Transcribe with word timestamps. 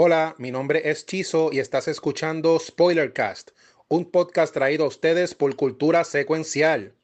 Hola, 0.00 0.36
mi 0.38 0.52
nombre 0.52 0.88
es 0.88 1.06
Chizo 1.06 1.50
y 1.52 1.58
estás 1.58 1.88
escuchando 1.88 2.56
Spoilercast, 2.60 3.50
un 3.88 4.08
podcast 4.08 4.54
traído 4.54 4.84
a 4.84 4.86
ustedes 4.86 5.34
por 5.34 5.56
Cultura 5.56 6.04
Secuencial. 6.04 6.94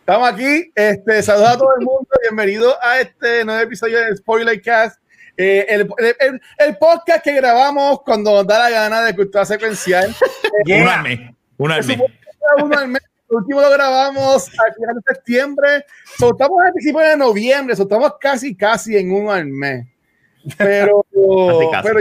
Estamos 0.00 0.28
aquí, 0.28 0.72
este, 0.74 1.22
saludos 1.22 1.48
a 1.50 1.56
todo 1.56 1.70
el 1.78 1.84
mundo, 1.84 2.08
bienvenido 2.20 2.74
a 2.82 3.00
este 3.00 3.44
nuevo 3.44 3.60
episodio 3.60 4.00
de 4.00 4.16
Spoilercast, 4.16 5.00
eh, 5.36 5.66
el, 5.68 5.88
el, 5.98 6.40
el, 6.58 6.76
podcast 6.78 7.22
que 7.22 7.34
grabamos 7.34 8.02
cuando 8.02 8.32
nos 8.32 8.46
da 8.46 8.58
la 8.58 8.70
gana 8.70 9.02
de 9.02 9.14
cultura 9.14 9.44
secuencial. 9.44 10.14
Yeah. 10.64 10.82
Un 10.82 10.88
al 10.88 11.02
mes, 11.02 11.20
un 11.58 11.72
al 11.72 11.84
mes. 11.84 11.98
Uno 12.62 12.78
al 12.78 12.88
mes. 12.88 13.02
El 13.28 13.36
último 13.38 13.60
lo 13.60 13.70
grabamos 13.70 14.48
a 14.48 14.72
finales 14.72 15.02
de 15.04 15.14
septiembre, 15.14 15.84
soltamos 16.16 16.58
a 16.62 16.72
principios 16.72 17.08
de 17.08 17.16
noviembre, 17.16 17.74
soltamos 17.74 18.12
casi, 18.20 18.54
casi 18.54 18.96
en 18.96 19.10
uno 19.10 19.32
al 19.32 19.46
mes. 19.46 19.84
Pero, 20.56 21.04
pero, 21.82 22.00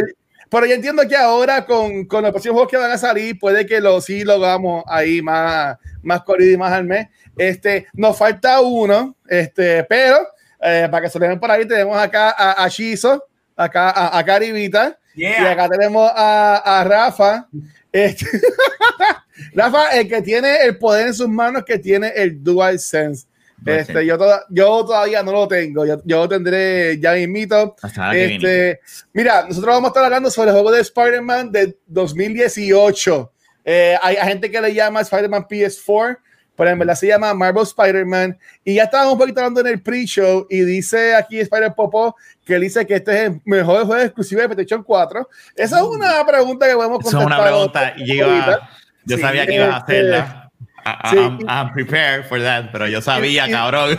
pero 0.50 0.66
yo 0.68 0.76
entiendo 0.76 1.08
que 1.08 1.16
ahora 1.16 1.66
con, 1.66 2.06
con 2.06 2.22
los 2.22 2.32
próximos 2.32 2.54
juegos 2.54 2.72
que 2.72 2.78
van 2.78 2.92
a 2.92 2.98
salir, 2.98 3.40
puede 3.40 3.66
que 3.66 3.82
lo 3.82 4.00
sí 4.02 4.24
lo 4.24 4.34
hagamos 4.34 4.84
ahí 4.88 5.22
más, 5.22 5.78
más 6.04 6.22
corrido 6.22 6.54
y 6.54 6.58
más 6.58 6.72
al 6.72 6.86
mes. 6.86 7.08
Este, 7.38 7.88
nos 7.94 8.16
falta 8.18 8.62
uno, 8.62 9.16
este, 9.28 9.84
pero 9.86 10.28
eh, 10.62 10.88
para 10.92 11.04
que 11.04 11.10
se 11.10 11.20
lo 11.20 11.28
den 11.28 11.40
por 11.40 11.50
ahí, 11.50 11.68
tenemos 11.68 11.98
acá 11.98 12.36
a, 12.38 12.64
a 12.64 12.68
Shizo, 12.68 13.24
acá 13.56 13.90
a, 13.90 14.18
a 14.18 14.24
Caribita, 14.26 14.98
Yeah. 15.16 15.44
y 15.44 15.46
acá 15.46 15.70
tenemos 15.70 16.12
a, 16.14 16.58
a 16.58 16.84
Rafa. 16.84 17.48
Este, 17.90 18.26
Rafa, 19.54 19.88
el 19.98 20.10
que 20.10 20.22
tiene 20.22 20.58
el 20.64 20.78
poder 20.78 21.08
en 21.08 21.14
sus 21.14 21.30
manos, 21.30 21.64
que 21.66 21.80
tiene 21.80 22.10
el 22.16 22.44
Dual 22.44 22.80
Sense. 22.80 23.26
Este, 23.66 24.06
yo, 24.06 24.18
toda, 24.18 24.44
yo 24.50 24.86
todavía 24.86 25.24
no 25.24 25.32
lo 25.32 25.48
tengo, 25.48 25.86
yo, 25.86 26.00
yo 26.04 26.18
lo 26.18 26.30
tendré 26.30 27.00
ya 27.00 27.14
mismito. 27.14 27.76
Este, 28.14 28.80
mira, 29.14 29.44
nosotros 29.48 29.74
vamos 29.76 29.88
a 29.88 29.92
estar 29.92 30.04
hablando 30.04 30.30
sobre 30.30 30.50
el 30.50 30.56
juego 30.56 30.72
de 30.72 30.82
Spider-Man 30.82 31.52
de 31.52 31.78
2018. 31.88 33.32
Eh, 33.64 33.98
hay, 34.02 34.18
hay 34.18 34.28
gente 34.28 34.52
que 34.52 34.62
le 34.62 34.74
llama 34.74 35.02
Spider-Man 35.02 35.48
PS4, 35.48 36.18
pero 36.56 36.70
en 36.70 36.80
verdad 36.80 36.96
se 36.96 37.08
llama 37.08 37.34
Marvel 37.34 37.64
Spider-Man. 37.64 38.38
Y 38.64 38.76
ya 38.76 38.84
estábamos 38.84 39.14
un 39.14 39.20
poquito 39.20 39.40
hablando 39.40 39.62
en 39.62 39.68
el 39.68 39.82
pre-show 39.82 40.46
y 40.50 40.60
dice 40.62 41.16
aquí 41.16 41.40
Spider 41.40 41.74
Popo 41.74 42.16
que 42.46 42.56
él 42.56 42.62
dice 42.62 42.86
que 42.86 42.96
este 42.96 43.12
es 43.12 43.30
el 43.32 43.42
mejor 43.44 43.86
juego 43.86 43.98
exclusivo 44.02 44.42
de 44.42 44.50
PlayStation 44.50 44.84
4. 44.84 45.30
Esa 45.56 45.78
es 45.80 45.84
una 45.84 46.26
pregunta 46.26 46.68
que 46.68 46.76
podemos 46.76 47.00
Esa 47.00 47.10
es 47.10 47.14
contestar. 47.16 47.42
una 47.42 47.44
pregunta. 47.52 47.96
Yo, 47.98 48.14
iba- 48.14 48.70
yo 49.06 49.16
Sí, 49.18 49.22
sabía 49.22 49.46
que 49.46 49.54
ibas 49.56 49.74
a 49.74 49.78
este, 49.80 49.92
hacerla. 49.94 50.42
I- 50.88 51.10
sí. 51.10 51.16
I'm, 51.18 51.40
I'm 51.50 51.74
prepared 51.74 52.26
for 52.26 52.40
that, 52.40 52.66
pero 52.72 52.88
yo 52.88 53.02
sabía, 53.02 53.48
Y- 53.48 53.52
cabrón. 53.52 53.98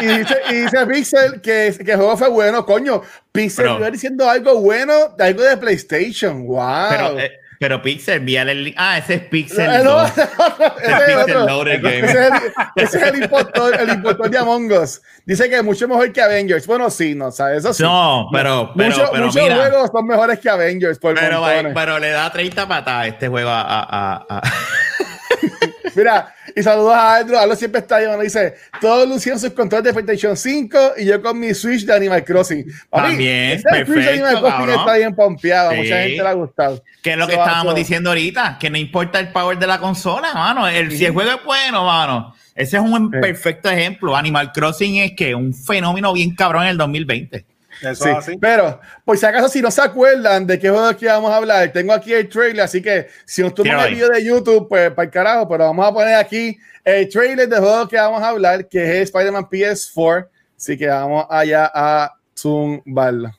Y 0.00 0.06
dice, 0.06 0.36
y 0.50 0.54
dice 0.54 0.86
Pixel 0.86 1.40
que, 1.40 1.74
que 1.84 1.90
el 1.90 1.96
juego 1.96 2.16
fue 2.16 2.28
bueno, 2.28 2.64
coño. 2.64 3.02
Pixel 3.32 3.64
Pero- 3.64 3.78
iba 3.78 3.90
diciendo 3.90 4.28
algo 4.30 4.60
bueno, 4.60 4.92
de 5.18 5.24
algo 5.24 5.42
de 5.42 5.56
PlayStation. 5.56 6.46
Wow. 6.46 6.86
pero, 6.88 7.18
eh, 7.18 7.32
pero 7.64 7.80
Pixel, 7.80 8.16
envíale 8.18 8.52
el 8.52 8.64
link. 8.64 8.74
Ah, 8.76 8.98
ese 8.98 9.14
es 9.14 9.20
Pixel. 9.22 9.64
Eh, 9.70 9.80
no, 9.82 9.92
2. 10.02 10.10
ese 10.18 10.22
es 10.22 11.24
Pixel 11.24 11.80
Game. 11.80 11.98
Ese 12.00 12.10
es 12.10 12.14
el, 12.16 12.32
ese 12.76 12.96
es 12.98 13.02
el 13.04 13.22
impostor, 13.22 13.80
el 13.80 13.88
impostor 13.88 14.28
de 14.28 14.36
Among 14.36 14.70
Us. 14.70 15.00
Dice 15.24 15.48
que 15.48 15.56
es 15.56 15.64
mucho 15.64 15.88
mejor 15.88 16.12
que 16.12 16.20
Avengers. 16.20 16.66
Bueno, 16.66 16.90
sí, 16.90 17.14
no, 17.14 17.32
¿sabes? 17.32 17.60
Eso 17.60 17.72
sí. 17.72 17.82
No, 17.82 18.28
pero, 18.30 18.70
pero, 18.76 18.90
Mucho- 18.90 19.08
pero 19.10 19.26
muchos 19.28 19.42
mira. 19.42 19.56
juegos 19.56 19.90
son 19.90 20.06
mejores 20.06 20.38
que 20.40 20.50
Avengers 20.50 20.98
por 20.98 21.14
Pero, 21.14 21.42
pero 21.74 21.98
le 21.98 22.10
da 22.10 22.30
30 22.30 22.68
patadas 22.68 23.06
este 23.06 23.28
juego 23.28 23.48
a. 23.48 23.62
a, 23.62 23.82
a- 24.18 24.26
a- 24.28 24.42
Mira, 25.96 26.34
y 26.54 26.62
saludos 26.62 26.94
a 26.94 27.16
Andrew. 27.16 27.38
Aldo 27.38 27.54
siempre 27.56 27.80
está 27.80 27.96
ahí, 27.96 28.06
dice, 28.22 28.54
todos 28.80 29.08
lucían 29.08 29.38
sus 29.38 29.50
controles 29.50 29.84
de 29.84 29.92
PlayStation 29.92 30.36
5 30.36 30.78
y 30.98 31.04
yo 31.06 31.22
con 31.22 31.38
mi 31.38 31.54
Switch 31.54 31.84
de 31.84 31.94
Animal 31.94 32.24
Crossing. 32.24 32.64
Papi, 32.90 33.08
También, 33.08 33.50
ese 33.52 33.62
Switch 33.62 33.72
de 33.72 33.84
perfecto, 33.84 34.10
Animal 34.10 34.30
Crossing 34.40 34.50
cabrón. 34.58 34.78
está 34.80 34.94
bien 34.96 35.14
pompeado, 35.14 35.70
a 35.70 35.74
mucha 35.74 36.02
gente 36.02 36.22
le 36.22 36.28
ha 36.28 36.32
gustado. 36.32 36.82
que 37.02 37.10
es 37.12 37.16
lo 37.16 37.26
que 37.26 37.34
estábamos 37.34 37.72
so- 37.72 37.78
diciendo 37.78 38.10
ahorita, 38.10 38.56
que 38.58 38.70
no 38.70 38.78
importa 38.78 39.20
el 39.20 39.28
power 39.28 39.58
de 39.58 39.66
la 39.66 39.78
consola, 39.78 40.32
mano. 40.34 40.66
El, 40.68 40.90
Si 40.96 41.04
el 41.04 41.12
juego 41.12 41.30
es 41.30 41.44
bueno, 41.44 41.84
mano. 41.84 42.34
Ese 42.54 42.76
es 42.76 42.82
un 42.82 43.10
Sí. 43.12 43.18
perfecto 43.20 43.68
ejemplo. 43.68 44.16
Animal 44.16 44.52
Crossing 44.52 44.96
es 44.98 45.12
que 45.12 45.34
un 45.34 45.52
fenómeno 45.52 46.12
bien 46.12 46.34
cabrón 46.34 46.62
en 46.64 46.68
el 46.70 46.76
2020. 46.78 47.44
Eso 47.82 48.04
Sí, 48.04 48.10
es 48.10 48.16
así. 48.16 48.36
pero 48.40 48.80
por 49.04 49.16
si 49.18 49.26
acaso 49.26 49.48
si 49.48 49.60
no 49.62 49.70
se 49.70 49.82
acuerdan 49.82 50.46
de 50.46 50.58
qué 50.58 50.70
juego 50.70 50.96
que 50.96 51.06
vamos 51.06 51.30
a 51.30 51.36
hablar, 51.36 51.70
tengo 51.72 51.92
aquí 51.92 52.12
el 52.12 52.28
trailer, 52.28 52.62
así 52.64 52.80
que 52.82 53.08
si 53.24 53.42
nos 53.42 53.54
toman 53.54 53.72
Tira 53.72 53.86
el 53.88 53.94
video 53.94 54.08
de 54.10 54.24
YouTube, 54.24 54.68
pues 54.68 54.90
para 54.92 55.04
el 55.06 55.10
carajo, 55.10 55.48
pero 55.48 55.64
vamos 55.64 55.86
a 55.86 55.92
poner 55.92 56.14
aquí 56.14 56.56
el 56.84 57.08
trailer 57.08 57.48
del 57.48 57.60
juego 57.60 57.88
que 57.88 57.96
vamos 57.96 58.22
a 58.22 58.28
hablar, 58.28 58.68
que 58.68 58.82
es 59.00 59.10
Spider-Man 59.10 59.44
PS4, 59.48 60.28
así 60.56 60.76
que 60.76 60.86
vamos 60.86 61.26
allá 61.30 61.70
a 61.74 62.12
zumbarlo. 62.38 63.30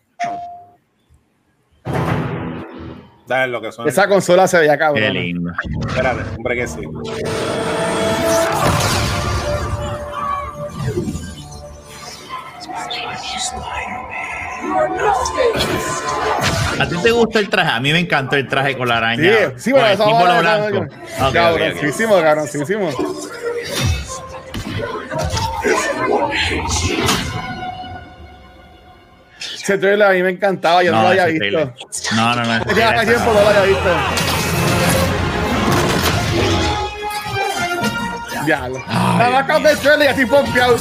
Dale 3.27 3.51
lo 3.51 3.59
que 3.61 3.71
suena. 3.71 3.89
Esa 3.89 4.07
consola 4.07 4.47
se 4.47 4.59
veía 4.59 4.73
Qué 4.73 4.77
cabrón. 4.79 5.13
lindo. 5.13 5.51
Espérate, 5.87 6.21
hombre 6.37 6.55
que 6.55 6.67
sí. 6.67 6.79
¿A 16.79 16.87
ti 16.89 16.95
te 17.01 17.11
gusta 17.11 17.39
el 17.39 17.49
traje? 17.49 17.71
A 17.71 17.79
mí 17.79 17.91
me 17.93 17.99
encantó 17.99 18.35
el 18.35 18.47
traje 18.47 18.77
con 18.77 18.87
la 18.87 18.97
araña. 18.97 19.23
Sí, 19.23 19.53
sí, 19.57 19.71
con 19.71 19.79
bueno, 19.81 19.87
el 19.87 19.93
eso 19.93 20.05
símbolo 20.05 20.39
blanco. 20.39 20.85
Cabroncísimo, 21.33 22.21
cabroncísimo. 22.21 22.89
Ese 29.39 29.77
trailer 29.77 30.07
a 30.07 30.11
mí 30.11 30.23
me 30.23 30.29
encantaba, 30.31 30.83
yo 30.83 30.91
no, 30.91 31.01
lo 31.01 31.07
había 31.09 31.25
visto. 31.25 31.39
trailer. 31.39 31.73
No, 32.15 32.35
no, 32.35 32.43
no. 32.43 32.75
Ya 32.75 32.89
hace 32.91 33.05
tiempo 33.07 33.33
no 33.33 33.41
lo 33.41 33.47
había 33.49 33.61
visto. 33.63 33.89
Ya, 38.47 38.67
lo- 38.69 38.77
nada 38.87 39.29
más 39.31 39.51
con 39.51 39.65
el 39.65 39.77
trailer 39.79 40.05
y 40.07 40.11
así 40.13 40.25
pompeado. 40.25 40.77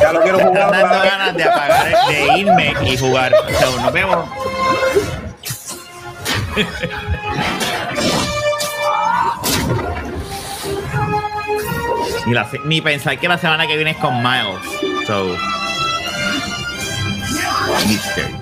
Ya 0.00 0.12
lo 0.12 0.20
quiero 0.22 0.38
jugar. 0.38 0.74
están 0.74 0.82
dando 0.82 1.04
ganas 1.04 1.36
de 1.36 1.44
apagar, 1.44 2.08
de 2.08 2.38
irme 2.38 2.74
y 2.82 2.96
jugar. 2.96 3.32
Sea, 3.58 3.82
nos 3.82 3.92
vemos. 3.92 4.28
Ni, 12.26 12.34
la 12.34 12.48
ni 12.64 12.80
pensar 12.80 13.18
que 13.18 13.28
la 13.28 13.38
semana 13.38 13.66
que 13.66 13.76
viene 13.76 13.92
es 13.92 13.96
con 13.96 14.22
Miles. 14.22 15.06
So. 15.06 15.36
Mystery. 17.86 18.34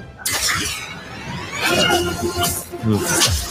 Uf. 2.87 3.48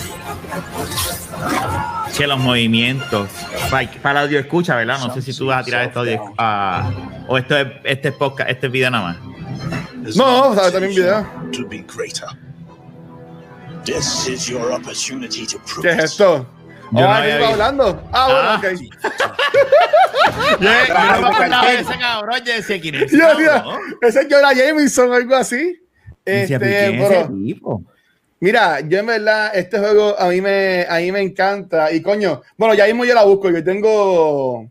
Que 2.15 2.25
los 2.27 2.39
movimientos. 2.39 3.29
Para, 3.69 3.89
para 4.01 4.19
el 4.21 4.25
audio 4.27 4.39
escucha, 4.39 4.75
¿verdad? 4.75 4.99
No 4.99 5.13
sé 5.13 5.21
si 5.21 5.33
tú 5.37 5.47
vas 5.47 5.61
a 5.61 5.63
tirar 5.65 5.83
esto 5.85 5.99
audio. 5.99 6.33
ah, 6.37 6.91
o 7.27 7.37
esto 7.37 7.57
es, 7.57 7.67
este 7.83 8.07
es 8.09 8.13
podcast, 8.15 8.49
este 8.49 8.67
es 8.67 8.71
video 8.73 8.89
nada 8.89 9.03
más. 9.03 9.17
No, 10.15 10.53
sea, 10.55 10.71
también 10.71 10.95
video. 10.95 11.21
To 11.51 11.67
be 11.67 11.85
greater. 11.95 12.27
This 13.85 14.27
is 14.27 14.47
your 14.47 14.71
opportunity 14.71 15.45
to 15.47 15.59
prove 15.59 15.81
¿Qué 15.83 15.89
es 15.91 15.97
it. 15.97 16.03
esto? 16.05 16.45
Yo 16.91 17.01
no 17.01 17.07
oh, 17.07 17.11
¿alguien 17.11 17.37
visto. 17.37 17.51
hablando? 17.53 18.03
Ah, 18.13 18.27
Ah. 18.29 18.59
bueno, 18.61 18.75
ok. 18.75 18.81
Yo, 20.59 20.69
yo 20.69 21.21
no 21.21 21.63
me 21.63 21.73
ese 21.79 21.97
cabrón. 21.99 22.39
Yo 22.45 22.53
decía 22.53 22.79
quién 22.81 22.95
es. 22.95 23.01
ese 23.03 23.17
Yo, 23.17 23.27
cabrón? 23.45 23.79
ese 24.01 24.19
es 24.21 24.27
Jonah 24.29 24.53
Jameson 24.53 25.09
o 25.09 25.13
algo 25.13 25.35
así. 25.35 25.81
Este, 26.25 26.59
¿pero 26.59 27.29
Mira, 28.39 28.81
yo 28.81 28.99
en 28.99 29.05
verdad, 29.07 29.51
este 29.55 29.79
juego 29.79 30.17
a 30.19 30.29
mí 30.29 30.41
me, 30.41 30.85
a 30.87 30.97
mí 30.97 31.11
me 31.11 31.21
encanta. 31.21 31.91
Y 31.91 32.01
coño, 32.01 32.41
bueno, 32.55 32.75
ya 32.75 32.85
mismo 32.85 33.03
yo 33.03 33.13
la 33.13 33.23
busco. 33.23 33.49
Yo 33.49 33.63
tengo. 33.63 34.69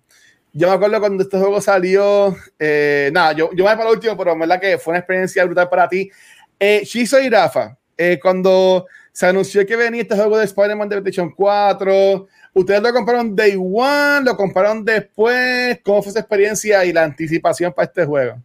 Yo 0.52 0.68
me 0.68 0.74
acuerdo 0.74 1.00
cuando 1.00 1.22
este 1.22 1.38
juego 1.38 1.60
salió. 1.60 2.36
eh, 2.58 3.10
nada, 3.12 3.32
yo, 3.32 3.50
yo 3.52 3.64
me 3.64 3.70
voy 3.70 3.76
para 3.76 3.88
el 3.90 3.96
último, 3.96 4.16
pero 4.16 4.32
en 4.32 4.38
verdad 4.38 4.60
que 4.60 4.78
fue 4.78 4.92
una 4.92 5.00
experiencia 5.00 5.44
brutal 5.44 5.68
para 5.68 5.88
ti. 5.88 6.10
Eh, 6.58 6.82
Shizo 6.84 7.20
y 7.20 7.28
Rafa, 7.28 7.76
eh, 7.98 8.18
cuando 8.22 8.86
se 9.12 9.26
anunció 9.26 9.66
que 9.66 9.76
venía 9.76 10.02
este 10.02 10.14
juego 10.14 10.38
de 10.38 10.44
Spider-Man 10.44 10.88
de 10.88 11.00
PlayStation 11.00 11.30
4, 11.34 12.28
¿ustedes 12.54 12.82
lo 12.82 12.92
compraron 12.92 13.34
day 13.34 13.56
one? 13.56 14.24
¿Lo 14.24 14.36
compraron 14.36 14.84
después? 14.84 15.78
¿Cómo 15.82 16.02
fue 16.02 16.10
esa 16.10 16.20
experiencia 16.20 16.84
y 16.84 16.92
la 16.92 17.04
anticipación 17.04 17.72
para 17.72 17.86
este 17.86 18.04
juego? 18.04 18.40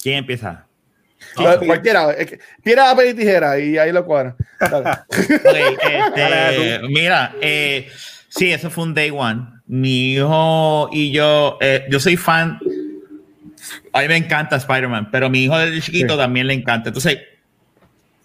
¿Quién 0.00 0.18
empieza? 0.18 0.66
Lo- 1.36 1.58
Cualquiera, 1.60 2.10
es 2.12 2.26
que- 2.26 2.38
piedra, 2.62 2.84
papel 2.90 3.08
y 3.10 3.14
tijera, 3.14 3.58
y 3.58 3.78
ahí 3.78 3.92
lo 3.92 4.04
cuadran. 4.04 4.36
Dale. 4.60 4.90
Ok, 5.10 6.18
este, 6.18 6.80
mira, 6.88 7.34
eh, 7.40 7.90
sí, 8.28 8.52
eso 8.52 8.70
fue 8.70 8.84
un 8.84 8.94
day 8.94 9.10
one. 9.14 9.46
Mi 9.66 10.14
hijo 10.14 10.88
y 10.92 11.10
yo, 11.12 11.56
eh, 11.60 11.86
yo 11.90 11.98
soy 12.00 12.16
fan. 12.16 12.58
A 13.92 14.00
mí 14.02 14.08
me 14.08 14.16
encanta 14.16 14.56
Spider-Man, 14.56 15.10
pero 15.10 15.30
mi 15.30 15.44
hijo 15.44 15.56
del 15.56 15.80
chiquito 15.82 16.14
Sí. 16.14 16.18
también 16.18 16.46
le 16.46 16.54
encanta. 16.54 16.88
Entonces, 16.90 17.18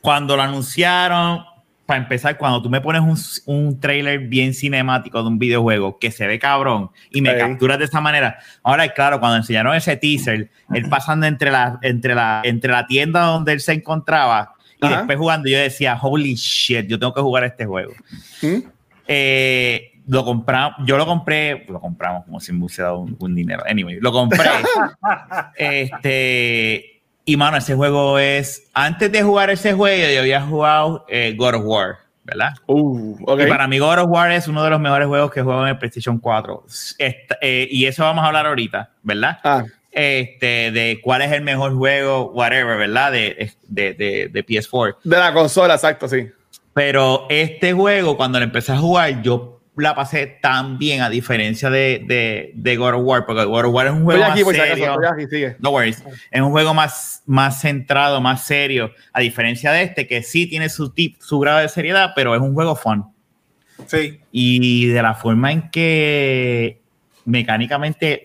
cuando 0.01 0.35
lo 0.35 0.41
anunciaron, 0.41 1.43
para 1.87 2.01
empezar, 2.01 2.37
cuando 2.37 2.61
tú 2.61 2.69
me 2.69 2.81
pones 2.81 3.01
un, 3.01 3.55
un, 3.55 3.79
trailer 3.79 4.19
bien 4.19 4.53
cinemático 4.53 5.21
de 5.21 5.27
un 5.29 5.39
videojuego 5.39 5.97
que 5.97 6.11
se 6.11 6.27
ve 6.27 6.37
cabrón 6.37 6.91
y 7.09 7.21
me 7.21 7.35
capturas 7.37 7.79
de 7.79 7.85
esa 7.85 8.01
manera. 8.01 8.37
Ahora, 8.61 8.89
claro, 8.89 9.21
cuando 9.21 9.37
enseñaron 9.37 9.73
ese 9.73 9.95
teaser, 9.95 10.51
él 10.73 10.89
pasando 10.89 11.25
entre 11.25 11.49
la, 11.49 11.79
entre 11.81 12.13
la, 12.13 12.41
entre 12.43 12.71
la 12.71 12.85
tienda 12.85 13.21
donde 13.21 13.53
él 13.53 13.61
se 13.61 13.71
encontraba 13.71 14.53
y 14.81 14.87
después 14.87 15.17
jugando, 15.17 15.49
yo 15.49 15.57
decía, 15.57 15.97
holy 15.99 16.35
shit, 16.35 16.87
yo 16.87 16.99
tengo 16.99 17.13
que 17.13 17.21
jugar 17.21 17.45
este 17.45 17.65
juego. 17.65 17.93
¿Mm? 18.41 18.57
Eh, 19.07 19.93
lo 20.07 20.23
compramos, 20.23 20.79
yo 20.85 20.97
lo 20.97 21.05
compré, 21.05 21.65
lo 21.69 21.79
compramos 21.79 22.25
como 22.25 22.39
si 22.41 22.51
me 22.51 22.59
hubiese 22.59 22.81
dado 22.81 22.99
un, 22.99 23.35
dinero. 23.35 23.63
Anyway, 23.67 23.99
lo 24.01 24.11
compré. 24.11 24.43
este, 25.55 26.96
y 27.27 27.35
mano, 27.35 27.57
ese 27.57 27.75
juego 27.75 28.17
es. 28.17 28.69
Antes 28.73 29.11
de 29.11 29.21
jugar 29.21 29.49
ese 29.49 29.73
juego, 29.73 30.09
yo 30.13 30.21
había 30.21 30.41
jugado 30.41 31.05
eh, 31.09 31.35
God 31.37 31.55
of 31.55 31.61
War, 31.65 31.97
¿verdad? 32.23 32.53
Uh, 32.67 33.17
y 33.37 33.47
para 33.47 33.67
mí, 33.67 33.79
God 33.79 33.99
of 33.99 34.07
War 34.07 34.31
es 34.31 34.47
uno 34.47 34.63
de 34.63 34.69
los 34.69 34.79
mejores 34.79 35.09
juegos 35.09 35.29
que 35.33 35.41
juego 35.41 35.61
en 35.63 35.67
el 35.67 35.77
PlayStation 35.77 36.19
4. 36.19 36.65
Eh, 36.99 37.67
y 37.69 37.85
eso 37.85 38.03
vamos 38.03 38.23
a 38.23 38.27
hablar 38.27 38.45
ahorita, 38.45 38.91
¿verdad? 39.03 39.39
Ah. 39.43 39.65
Este, 39.91 40.71
de 40.71 41.01
cuál 41.03 41.21
es 41.21 41.33
el 41.33 41.41
mejor 41.41 41.75
juego, 41.75 42.31
whatever, 42.31 42.77
¿verdad? 42.77 43.11
De, 43.11 43.51
de, 43.63 43.93
de, 43.93 44.29
de 44.29 44.45
PS4. 44.45 44.95
De 45.03 45.17
la 45.17 45.33
consola, 45.33 45.73
exacto, 45.73 46.07
sí. 46.07 46.29
Pero 46.73 47.25
este 47.29 47.73
juego, 47.73 48.15
cuando 48.15 48.39
lo 48.39 48.45
empecé 48.45 48.71
a 48.71 48.77
jugar, 48.77 49.21
yo 49.21 49.56
la 49.77 49.95
pasé 49.95 50.25
tan 50.41 50.77
bien 50.77 51.01
a 51.01 51.09
diferencia 51.09 51.69
de, 51.69 52.03
de, 52.05 52.51
de 52.55 52.77
God 52.77 52.95
of 52.95 53.01
War, 53.03 53.25
porque 53.25 53.45
God 53.45 53.65
of 53.65 53.73
War 53.73 53.87
es 53.87 53.93
un 53.93 54.03
juego 54.03 54.21
más 54.21 54.39
serio. 54.39 55.55
no 55.59 55.71
worries. 55.71 56.03
Es 56.31 56.41
un 56.41 56.51
juego 56.51 56.73
más, 56.73 57.23
más 57.25 57.61
centrado, 57.61 58.19
más 58.19 58.45
serio, 58.45 58.91
a 59.13 59.19
diferencia 59.19 59.71
de 59.71 59.83
este, 59.83 60.07
que 60.07 60.23
sí 60.23 60.47
tiene 60.47 60.69
su, 60.69 60.89
tip, 60.89 61.17
su 61.19 61.39
grado 61.39 61.59
de 61.59 61.69
seriedad, 61.69 62.13
pero 62.15 62.35
es 62.35 62.41
un 62.41 62.53
juego 62.53 62.75
fun. 62.75 63.05
Sí. 63.85 64.19
Y 64.31 64.87
de 64.87 65.01
la 65.01 65.13
forma 65.13 65.51
en 65.51 65.69
que 65.69 66.81
mecánicamente 67.25 68.23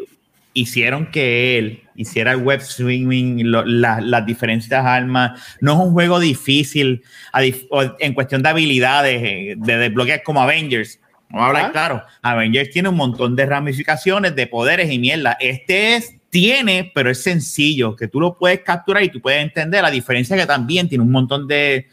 hicieron 0.54 1.10
que 1.10 1.58
él 1.58 1.82
hiciera 1.94 2.32
el 2.32 2.38
web 2.38 2.60
streaming, 2.60 3.44
las 3.44 4.26
diferentes 4.26 4.72
armas. 4.72 5.40
No 5.60 5.72
es 5.72 5.78
un 5.78 5.92
juego 5.92 6.20
difícil 6.20 7.02
en 7.34 8.14
cuestión 8.14 8.42
de 8.42 8.48
habilidades, 8.48 9.22
eh, 9.22 9.54
de 9.56 9.76
desbloquear 9.76 10.22
como 10.22 10.42
Avengers 10.42 10.98
Vamos 11.32 11.44
a 11.44 11.48
hablar 11.48 11.72
claro. 11.72 12.02
Avengers 12.20 12.70
tiene 12.70 12.90
un 12.90 12.96
montón 12.96 13.34
de 13.34 13.46
ramificaciones, 13.46 14.36
de 14.36 14.46
poderes 14.46 14.90
y 14.90 14.98
mierda. 14.98 15.36
Este 15.40 15.96
es, 15.96 16.14
tiene, 16.28 16.92
pero 16.94 17.10
es 17.10 17.22
sencillo, 17.22 17.96
que 17.96 18.06
tú 18.06 18.20
lo 18.20 18.36
puedes 18.36 18.60
capturar 18.60 19.02
y 19.02 19.08
tú 19.08 19.20
puedes 19.20 19.42
entender. 19.42 19.82
La 19.82 19.90
diferencia 19.90 20.36
que 20.36 20.44
también 20.44 20.90
tiene 20.90 21.02
un 21.02 21.10
montón 21.10 21.48
de, 21.48 21.88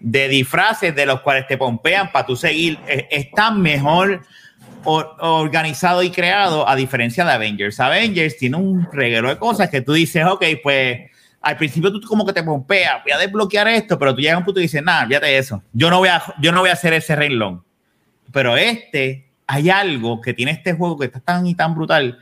de 0.00 0.28
disfraces 0.28 0.96
de 0.96 1.04
los 1.04 1.20
cuales 1.20 1.46
te 1.46 1.58
pompean 1.58 2.10
para 2.10 2.24
tú 2.24 2.36
seguir. 2.36 2.78
Está 2.86 3.50
mejor 3.50 4.22
organizado 4.84 6.02
y 6.02 6.10
creado 6.10 6.66
a 6.66 6.74
diferencia 6.74 7.22
de 7.26 7.32
Avengers. 7.32 7.78
Avengers 7.80 8.38
tiene 8.38 8.56
un 8.56 8.88
reguero 8.90 9.28
de 9.28 9.36
cosas 9.36 9.68
que 9.68 9.82
tú 9.82 9.92
dices, 9.92 10.24
ok, 10.24 10.42
pues 10.62 11.00
al 11.42 11.58
principio 11.58 11.92
tú 11.92 12.00
como 12.00 12.24
que 12.24 12.32
te 12.32 12.42
pompeas, 12.42 13.02
voy 13.02 13.12
a 13.12 13.18
desbloquear 13.18 13.68
esto, 13.68 13.98
pero 13.98 14.14
tú 14.14 14.22
llegas 14.22 14.36
a 14.36 14.38
un 14.38 14.44
punto 14.44 14.60
y 14.60 14.64
dices, 14.64 14.82
nada, 14.82 15.06
fíjate 15.06 15.36
eso. 15.36 15.62
Yo 15.74 15.90
no 15.90 15.98
voy 15.98 16.08
a, 16.08 16.22
yo 16.40 16.50
no 16.50 16.60
voy 16.60 16.70
a 16.70 16.74
hacer 16.74 16.94
ese 16.94 17.14
renglón 17.14 17.62
pero 18.32 18.56
este, 18.56 19.26
hay 19.46 19.70
algo 19.70 20.20
que 20.20 20.34
tiene 20.34 20.52
este 20.52 20.72
juego 20.72 20.98
que 20.98 21.06
está 21.06 21.20
tan 21.20 21.46
y 21.46 21.54
tan 21.54 21.74
brutal 21.74 22.18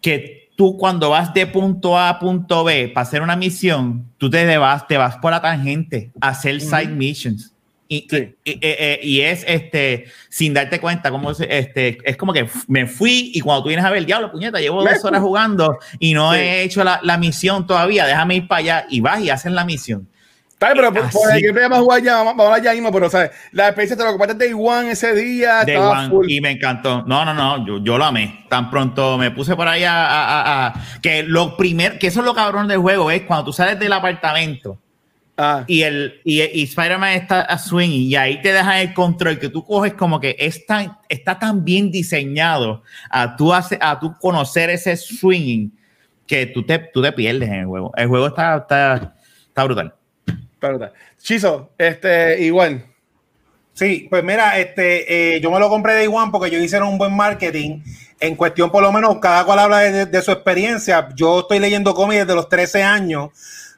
que 0.00 0.50
tú 0.56 0.76
cuando 0.76 1.10
vas 1.10 1.32
de 1.34 1.46
punto 1.46 1.98
A 1.98 2.08
a 2.08 2.18
punto 2.18 2.64
B 2.64 2.88
para 2.88 3.06
hacer 3.06 3.22
una 3.22 3.36
misión, 3.36 4.06
tú 4.18 4.28
te 4.30 4.56
vas, 4.56 4.86
te 4.86 4.96
vas 4.96 5.16
por 5.18 5.30
la 5.30 5.40
tangente 5.40 6.10
a 6.20 6.28
hacer 6.28 6.60
side 6.60 6.88
missions. 6.88 7.52
Y, 7.88 8.08
y, 8.44 8.58
y, 9.00 9.20
es 9.20 9.44
este 9.46 10.06
sin 10.28 10.52
darte 10.52 10.80
cuenta 10.80 11.08
como 11.12 11.30
este 11.30 11.98
es 12.04 12.16
como 12.16 12.32
que 12.32 12.48
me 12.66 12.88
fui 12.88 13.30
y 13.32 13.40
cuando 13.40 13.62
tú 13.62 13.68
vienes 13.68 13.84
a 13.84 13.90
ver 13.90 13.98
el 13.98 14.06
diablo 14.06 14.32
puñeta 14.32 14.58
llevo 14.58 14.82
dos 14.82 15.04
horas 15.04 15.22
jugando 15.22 15.78
y 16.00 16.12
no 16.12 16.34
he 16.34 16.64
hecho 16.64 16.82
la, 16.82 16.98
la, 17.04 17.16
misión 17.16 17.64
todavía 17.64 18.04
déjame 18.04 18.34
ir 18.34 18.48
para 18.48 18.58
allá 18.58 18.86
y 18.90 19.00
vas 19.00 19.20
y 19.20 19.30
haces 19.30 19.52
la 19.52 19.64
misión 19.64 20.08
Dale, 20.58 20.74
pero 20.74 20.92
por, 20.92 21.10
por 21.10 21.34
el 21.34 21.42
gameplay 21.42 21.64
vamos 21.64 21.78
a 21.78 21.82
jugar 21.82 22.02
ya, 22.02 22.22
vamos, 22.22 22.42
a 22.42 22.48
hablar 22.48 22.62
ya 22.62 22.72
mismo, 22.72 22.90
pero 22.90 23.10
¿sabes? 23.10 23.30
La 23.52 23.66
experiencia 23.66 23.94
te 23.94 24.04
lo 24.04 24.10
compraste 24.10 24.46
de 24.46 24.54
One 24.54 24.90
ese 24.90 25.14
día. 25.14 25.64
De 25.64 25.78
full. 26.08 26.30
y 26.30 26.40
me 26.40 26.50
encantó. 26.50 27.02
No, 27.06 27.26
no, 27.26 27.34
no, 27.34 27.66
yo, 27.66 27.78
yo 27.84 27.98
lo 27.98 28.04
amé. 28.06 28.46
Tan 28.48 28.70
pronto 28.70 29.18
me 29.18 29.30
puse 29.30 29.54
por 29.54 29.68
ahí 29.68 29.84
a, 29.84 30.06
a, 30.06 30.66
a, 30.66 30.74
que 31.02 31.24
lo 31.24 31.58
primer, 31.58 31.98
que 31.98 32.06
eso 32.06 32.20
es 32.20 32.26
lo 32.26 32.34
cabrón 32.34 32.68
del 32.68 32.78
juego, 32.78 33.10
es 33.10 33.22
cuando 33.22 33.44
tú 33.44 33.52
sales 33.52 33.78
del 33.78 33.92
apartamento 33.92 34.78
ah. 35.36 35.64
y 35.66 35.82
el 35.82 36.22
y, 36.24 36.40
y 36.40 36.62
Spider-Man 36.62 37.12
está 37.12 37.42
a 37.42 37.58
swing 37.58 37.90
y 37.90 38.16
ahí 38.16 38.40
te 38.40 38.54
dejan 38.54 38.78
el 38.78 38.94
control 38.94 39.38
que 39.38 39.50
tú 39.50 39.62
coges 39.62 39.92
como 39.92 40.20
que 40.20 40.36
está, 40.38 41.00
está 41.10 41.38
tan 41.38 41.64
bien 41.64 41.90
diseñado 41.90 42.82
a 43.10 43.36
tú, 43.36 43.52
hace, 43.52 43.78
a 43.78 44.00
tú 44.00 44.14
conocer 44.18 44.70
ese 44.70 44.96
swinging 44.96 45.70
que 46.26 46.46
tú 46.46 46.62
te, 46.62 46.78
tú 46.78 47.02
te 47.02 47.12
pierdes 47.12 47.50
en 47.50 47.56
el 47.56 47.66
juego. 47.66 47.92
El 47.94 48.08
juego 48.08 48.28
está, 48.28 48.56
está, 48.56 49.14
está 49.48 49.64
brutal. 49.64 49.95
Chizo, 51.18 51.70
este, 51.78 52.40
igual. 52.42 52.84
Sí, 53.76 54.06
pues 54.08 54.24
mira, 54.24 54.58
este, 54.58 55.34
eh, 55.36 55.40
yo 55.40 55.50
me 55.50 55.60
lo 55.60 55.68
compré 55.68 55.92
de 55.94 56.04
igual 56.04 56.30
porque 56.32 56.50
yo 56.50 56.58
hicieron 56.58 56.88
un 56.88 56.96
buen 56.96 57.14
marketing. 57.14 57.82
En 58.18 58.34
cuestión, 58.34 58.70
por 58.70 58.82
lo 58.82 58.90
menos, 58.90 59.18
cada 59.18 59.44
cual 59.44 59.58
habla 59.58 59.80
de, 59.80 60.22
su 60.22 60.32
experiencia. 60.32 61.10
Yo 61.14 61.40
estoy 61.40 61.58
leyendo 61.58 61.94
cómics 61.94 62.20
desde 62.20 62.34
los 62.34 62.48
13 62.48 62.82
años. 62.82 63.32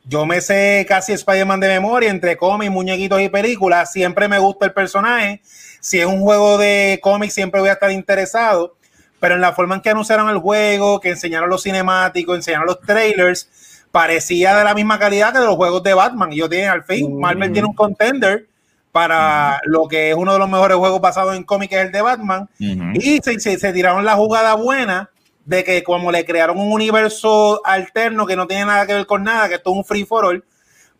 Yo 0.05 0.25
me 0.25 0.41
sé 0.41 0.87
casi 0.89 1.13
Spider-Man 1.15 1.59
de 1.59 1.67
memoria, 1.67 2.11
entre 2.11 2.37
cómics, 2.37 2.71
muñequitos 2.71 3.21
y 3.21 3.29
películas. 3.29 3.91
Siempre 3.91 4.29
me 4.29 4.39
gusta 4.39 4.67
el 4.67 4.73
personaje. 4.73 5.43
Si 5.81 5.99
es 5.99 6.07
un 6.07 6.21
juego 6.21 6.59
de 6.59 7.01
cómics, 7.03 7.35
siempre 7.35 7.61
voy 7.61 7.71
a 7.71 7.73
estar 7.73 7.91
interesado. 7.91 8.77
Pero 9.19 9.35
en 9.35 9.41
la 9.41 9.53
forma 9.53 9.75
en 9.75 9.81
que 9.81 9.91
anunciaron 9.91 10.29
el 10.29 10.39
juego, 10.39 11.01
que 11.01 11.11
enseñaron 11.11 11.51
los 11.51 11.65
cinemáticos, 11.65 12.37
enseñaron 12.37 12.69
los 12.69 12.81
trailers, 12.83 13.49
parecía 13.91 14.57
de 14.57 14.65
la 14.65 14.75
misma 14.75 14.99
calidad 14.99 15.33
que 15.33 15.39
de 15.39 15.47
los 15.47 15.57
juegos 15.57 15.83
de 15.83 15.95
Batman. 15.95 16.33
Y 16.33 16.37
yo 16.37 16.49
tienen 16.49 16.71
al 16.71 16.85
fin, 16.85 17.19
Marvel 17.19 17.53
tiene 17.53 17.69
un 17.69 17.75
contender 17.75 18.47
para 18.93 19.61
lo 19.65 19.87
que 19.87 20.11
es 20.11 20.17
uno 20.17 20.33
de 20.33 20.39
los 20.39 20.49
mejores 20.49 20.77
juegos 20.77 21.01
basados 21.01 21.37
en 21.37 21.45
cómics, 21.45 21.75
es 21.75 21.87
el 21.87 21.93
de 21.93 22.03
Batman. 22.03 22.49
Y 22.59 23.21
se, 23.23 23.39
se, 23.39 23.73
tiraron 23.73 24.05
la 24.05 24.15
jugada 24.15 24.55
buena 24.55 25.11
de 25.45 25.65
que 25.65 25.83
como 25.83 26.11
le 26.11 26.25
crearon 26.25 26.59
un 26.59 26.73
universo 26.73 27.61
alterno 27.65 28.27
que 28.27 28.37
no 28.37 28.47
tiene 28.47 28.67
nada 28.67 28.87
que 28.87 28.95
ver 28.95 29.07
con 29.07 29.25
nada, 29.25 29.49
que 29.49 29.55
esto 29.55 29.71
es 29.71 29.77
un 29.77 29.85
free 29.85 30.05
for 30.05 30.25
all, 30.25 30.45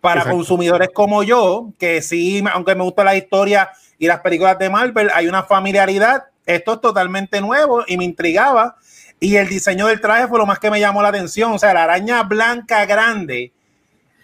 para 0.01 0.31
consumidores 0.31 0.91
como 0.95 1.23
yo, 1.23 1.73
que 1.79 2.03
sí, 2.03 2.43
aunque 2.53 2.75
me 2.75 2.85
gusta 2.85 3.05
la 3.05 3.17
historia 3.17 3.71
y 3.99 4.07
las 4.07 4.21
películas 4.21 4.59
de 4.59 4.71
Marvel, 4.71 5.11
hay 5.13 5.27
una 5.27 5.43
familiaridad. 5.43 6.25
Esto 6.47 6.75
es 6.75 6.81
totalmente 6.81 7.41
nuevo 7.41 7.85
y 7.87 7.97
me 7.99 8.05
intrigaba 8.05 8.77
y 9.21 9.37
el 9.37 9.49
diseño 9.49 9.87
del 9.87 10.01
traje 10.01 10.29
fue 10.29 10.39
lo 10.39 10.47
más 10.47 10.59
que 10.59 10.71
me 10.71 10.81
llamó 10.81 11.03
la 11.03 11.09
atención. 11.09 11.53
O 11.53 11.59
sea, 11.59 11.75
la 11.75 11.85
araña 11.85 12.23
blanca 12.23 12.87
grande, 12.87 13.53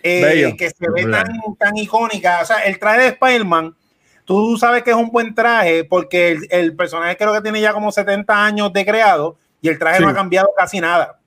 eh, 0.02 0.54
que 0.56 0.70
se 0.70 0.90
ve 0.90 1.06
tan, 1.06 1.26
tan, 1.58 1.76
icónica. 1.76 2.40
O 2.42 2.44
sea, 2.44 2.58
el 2.58 2.78
traje 2.78 3.00
de 3.00 3.08
Spider-Man, 3.08 3.74
tú 4.24 4.56
sabes 4.56 4.82
que 4.82 4.90
es 4.90 4.96
un 4.96 5.10
buen 5.10 5.34
traje 5.34 5.84
porque 5.84 6.38
el, 6.50 6.76
personaje 6.76 7.16
creo 7.16 7.32
que 7.32 7.40
tiene 7.40 7.60
ya 7.60 7.72
como 7.72 7.90
70 7.90 8.44
años 8.44 8.72
de 8.72 8.84
creado 8.84 9.36
y 9.60 9.68
el 9.68 9.78
traje 9.78 10.00
no 10.00 10.08
ha 10.08 10.14
cambiado 10.14 10.48
casi 10.56 10.80
nada. 10.80 11.18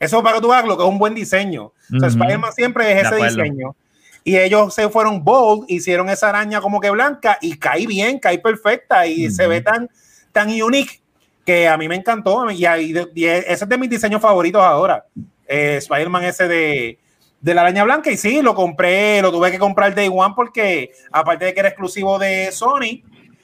Eso 0.00 0.22
para 0.22 0.36
que 0.36 0.42
tú 0.42 0.48
veas 0.48 0.64
lo 0.64 0.76
que 0.76 0.82
es 0.82 0.88
un 0.88 0.98
buen 0.98 1.14
diseño. 1.14 1.72
O 1.94 2.00
sea, 2.00 2.08
Spider-Man 2.08 2.52
siempre 2.52 2.92
es 2.92 3.06
ese 3.06 3.16
diseño. 3.16 3.76
Y 4.24 4.38
ellos 4.38 4.74
se 4.74 4.88
fueron 4.88 5.22
bold, 5.22 5.66
hicieron 5.68 6.08
esa 6.08 6.30
araña 6.30 6.60
como 6.60 6.80
que 6.80 6.90
blanca 6.90 7.38
y 7.42 7.58
cae 7.58 7.86
bien, 7.86 8.18
cae 8.18 8.38
perfecta 8.38 9.06
y 9.06 9.30
se 9.30 9.46
ve 9.46 9.60
tan, 9.60 9.90
tan 10.32 10.50
unique 10.62 11.03
que 11.44 11.68
a 11.68 11.76
mí 11.76 11.88
me 11.88 11.96
encantó 11.96 12.50
y, 12.50 12.64
ese 12.64 13.44
es 13.46 13.68
de 13.68 13.78
mis 13.78 13.90
diseños 13.90 14.20
favoritos 14.20 14.62
ahora. 14.62 15.04
Eh, 15.46 15.76
Spider-Man 15.78 16.24
ese 16.24 16.48
de, 16.48 16.98
de 17.40 17.54
la 17.54 17.60
araña 17.60 17.84
blanca 17.84 18.10
y 18.10 18.16
sí, 18.16 18.40
lo 18.40 18.54
compré, 18.54 19.20
lo 19.20 19.30
tuve 19.30 19.50
que 19.50 19.58
comprar 19.58 19.94
Day 19.94 20.08
One 20.10 20.34
porque 20.34 20.92
aparte 21.12 21.44
de 21.44 21.54
que 21.54 21.60
era 21.60 21.68
exclusivo 21.68 22.18
de 22.18 22.50
Sony, 22.50 23.02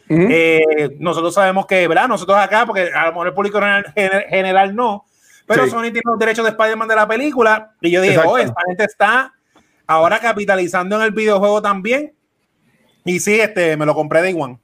eh, 0.08 0.96
nosotros 0.98 1.34
sabemos 1.34 1.66
que, 1.66 1.86
¿verdad? 1.86 2.08
Nosotros 2.08 2.36
acá, 2.38 2.66
porque 2.66 2.90
a 2.92 3.06
lo 3.06 3.12
mejor 3.12 3.26
el 3.28 3.34
público 3.34 3.60
general, 3.94 4.74
no, 4.74 5.04
pero 5.46 5.68
Sony 5.68 5.82
tiene 5.82 6.02
los 6.04 6.18
derechos 6.18 6.44
de 6.44 6.50
Spider-Man 6.52 6.88
de 6.88 6.96
la 6.96 7.06
película 7.06 7.74
y 7.80 7.90
yo 7.90 8.00
dije, 8.00 8.18
oh, 8.18 8.38
esta 8.38 8.60
gente 8.66 8.84
está 8.84 9.34
ahora 9.86 10.18
capitalizando 10.18 10.96
en 10.96 11.02
el 11.02 11.10
videojuego 11.10 11.60
también 11.60 12.14
y 13.04 13.20
sí, 13.20 13.40
este, 13.40 13.76
me 13.76 13.86
lo 13.86 13.94
compré 13.94 14.22
Day 14.22 14.34
One. 14.38 14.58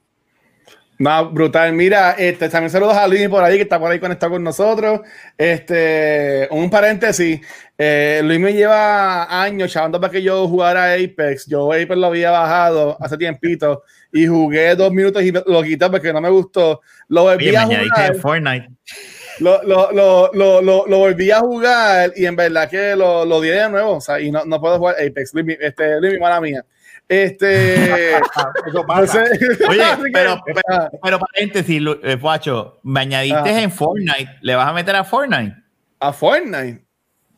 No, 0.99 1.29
brutal. 1.29 1.73
Mira, 1.73 2.15
este, 2.17 2.49
también 2.49 2.71
saludos 2.71 2.95
a 2.95 3.07
Luis 3.07 3.29
por 3.29 3.43
ahí, 3.43 3.57
que 3.57 3.63
está 3.63 3.79
por 3.79 3.91
ahí 3.91 3.99
conectado 3.99 4.31
con 4.31 4.43
nosotros. 4.43 5.01
Este, 5.37 6.47
un 6.49 6.69
paréntesis. 6.69 7.39
Eh, 7.77 8.21
Luis 8.23 8.39
me 8.39 8.53
lleva 8.53 9.43
años 9.43 9.71
chavando 9.71 10.01
para 10.01 10.11
que 10.11 10.23
yo 10.23 10.47
jugara 10.47 10.93
Apex. 10.93 11.45
Yo 11.45 11.71
Apex 11.71 11.95
lo 11.95 12.07
había 12.07 12.31
bajado 12.31 12.97
hace 12.99 13.15
tiempito 13.17 13.83
y 14.11 14.25
jugué 14.25 14.75
dos 14.75 14.91
minutos 14.91 15.21
y 15.21 15.31
lo 15.31 15.61
quité 15.61 15.87
porque 15.89 16.11
no 16.11 16.19
me 16.19 16.29
gustó. 16.29 16.81
Lo 17.09 17.23
volví 17.23 17.55
a 17.55 17.65
jugar. 17.65 18.15
Fortnite. 18.15 18.69
Lo, 19.39 19.61
lo, 19.61 19.91
lo, 19.91 20.31
lo, 20.33 20.87
lo, 20.87 20.97
volví 20.97 21.29
a 21.29 21.41
jugar 21.41 22.11
y 22.15 22.25
en 22.25 22.35
verdad 22.35 22.67
que 22.67 22.95
lo, 22.95 23.23
lo 23.23 23.39
di 23.39 23.49
de 23.49 23.69
nuevo. 23.69 23.97
O 23.97 24.01
sea, 24.01 24.19
y 24.19 24.31
no, 24.31 24.45
no 24.45 24.59
puedo 24.59 24.79
jugar 24.79 24.95
Apex. 24.95 25.35
Luis, 25.35 25.57
este, 25.61 26.01
Luis, 26.01 26.19
mala 26.19 26.41
mía. 26.41 26.65
Este. 27.09 28.15
Eso 28.67 28.85
pasa. 28.85 29.23
entonces- 29.23 29.67
Oye, 29.69 29.83
pero, 30.13 30.41
pero, 30.45 30.89
pero 31.01 31.19
paréntesis, 31.19 31.81
Lu- 31.81 31.99
eh, 32.03 32.15
Guacho, 32.15 32.79
me 32.83 33.01
añadiste 33.01 33.49
Ah. 33.49 33.61
en 33.61 33.71
Fortnite. 33.71 34.37
¿Le 34.41 34.55
vas 34.55 34.67
a 34.67 34.73
meter 34.73 34.95
a 34.95 35.03
Fortnite? 35.03 35.55
a 35.99 36.13
Fortnite. 36.13 36.83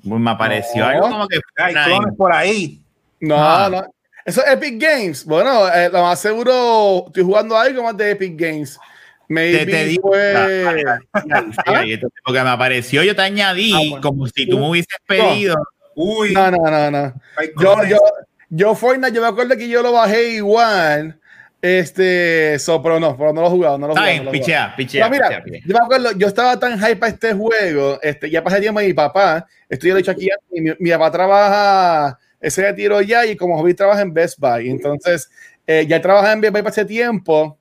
Pues 0.08 0.20
me 0.22 0.32
apareció 0.32 0.84
No. 0.84 0.90
algo 0.90 1.10
como 1.10 1.28
que 1.28 1.40
Hay 1.58 1.74
clones 1.74 2.16
por 2.18 2.34
ahí. 2.34 2.82
No, 3.22 3.36
Ah. 3.38 3.70
no. 3.72 3.84
Eso 4.26 4.44
es 4.46 4.52
Epic 4.54 4.82
Games. 4.82 5.26
Bueno, 5.26 5.68
eh, 5.74 5.90
lo 5.92 6.02
más 6.04 6.20
seguro, 6.20 7.06
estoy 7.08 7.24
jugando 7.24 7.58
algo 7.58 7.84
más 7.84 7.96
de 7.98 8.12
Epic 8.12 8.34
Games. 8.40 8.80
Maybe 9.28 9.60
Te, 9.60 9.66
te 9.68 9.86
digo, 9.86 10.10
fue. 10.10 10.84
Porque 12.24 12.44
me 12.44 12.50
apareció, 12.50 13.04
yo 13.04 13.16
te 13.16 13.22
añadí 13.22 13.74
Ah, 13.74 13.78
bueno. 13.78 14.02
como 14.02 14.28
si 14.28 14.48
tú 14.48 14.58
me 14.60 14.70
hubieses 14.70 14.98
pedido. 15.08 15.56
Uy, 15.96 16.34
No, 16.34 16.52
no, 16.52 16.58
no, 16.70 16.92
no. 16.92 17.14
Yo, 17.62 17.84
yo, 17.86 17.98
yo 18.50 18.76
Fortnite, 18.76 19.14
yo 19.14 19.22
me 19.22 19.28
acuerdo 19.28 19.56
que 19.56 19.68
yo 19.68 19.82
lo 19.82 19.94
bajé 19.94 20.32
igual. 20.32 21.20
Este, 21.62 22.58
so, 22.58 22.82
pero 22.82 23.02
no, 23.02 23.18
pero 23.18 23.34
no 23.34 23.42
lo 23.42 23.48
he 23.48 23.50
jugado, 23.50 23.78
no 23.78 23.88
lo 23.88 23.94
he 23.94 23.98
jugado. 23.98 24.24
no 24.24 24.32
pichea, 24.32 24.74
pichea. 24.78 25.10
Mira, 25.10 25.44
pichea, 25.44 25.62
yo 25.66 25.74
me 25.74 25.80
acuerdo, 25.84 26.12
yo 26.14 26.28
estaba 26.28 26.58
tan 26.58 26.80
hype 26.80 26.96
para 26.96 27.12
este 27.12 27.34
juego, 27.34 28.00
este, 28.02 28.30
ya 28.30 28.42
pasé 28.42 28.62
tiempo 28.62 28.80
mi 28.80 28.94
papá, 28.94 29.46
esto 29.68 29.86
ya 29.86 29.94
lo 29.94 29.98
he 29.98 30.02
dicho 30.02 30.12
aquí, 30.12 30.30
antes, 30.32 30.62
mi, 30.64 30.72
mi 30.80 30.90
papá 30.92 31.12
trabaja, 31.12 32.18
ese 32.40 32.62
retiro 32.62 33.02
ya, 33.02 33.26
y 33.26 33.36
como 33.36 33.58
hobby 33.58 33.74
trabaja 33.74 34.02
en 34.02 34.14
Best 34.14 34.40
Buy, 34.40 34.70
entonces, 34.70 35.30
eh, 35.68 35.86
ya 35.86 36.02
trabajaba 36.02 36.32
en 36.32 36.40
Best 36.40 36.54
Buy 36.54 36.62
para 36.62 36.72
ese 36.72 36.86
tiempo, 36.86 37.60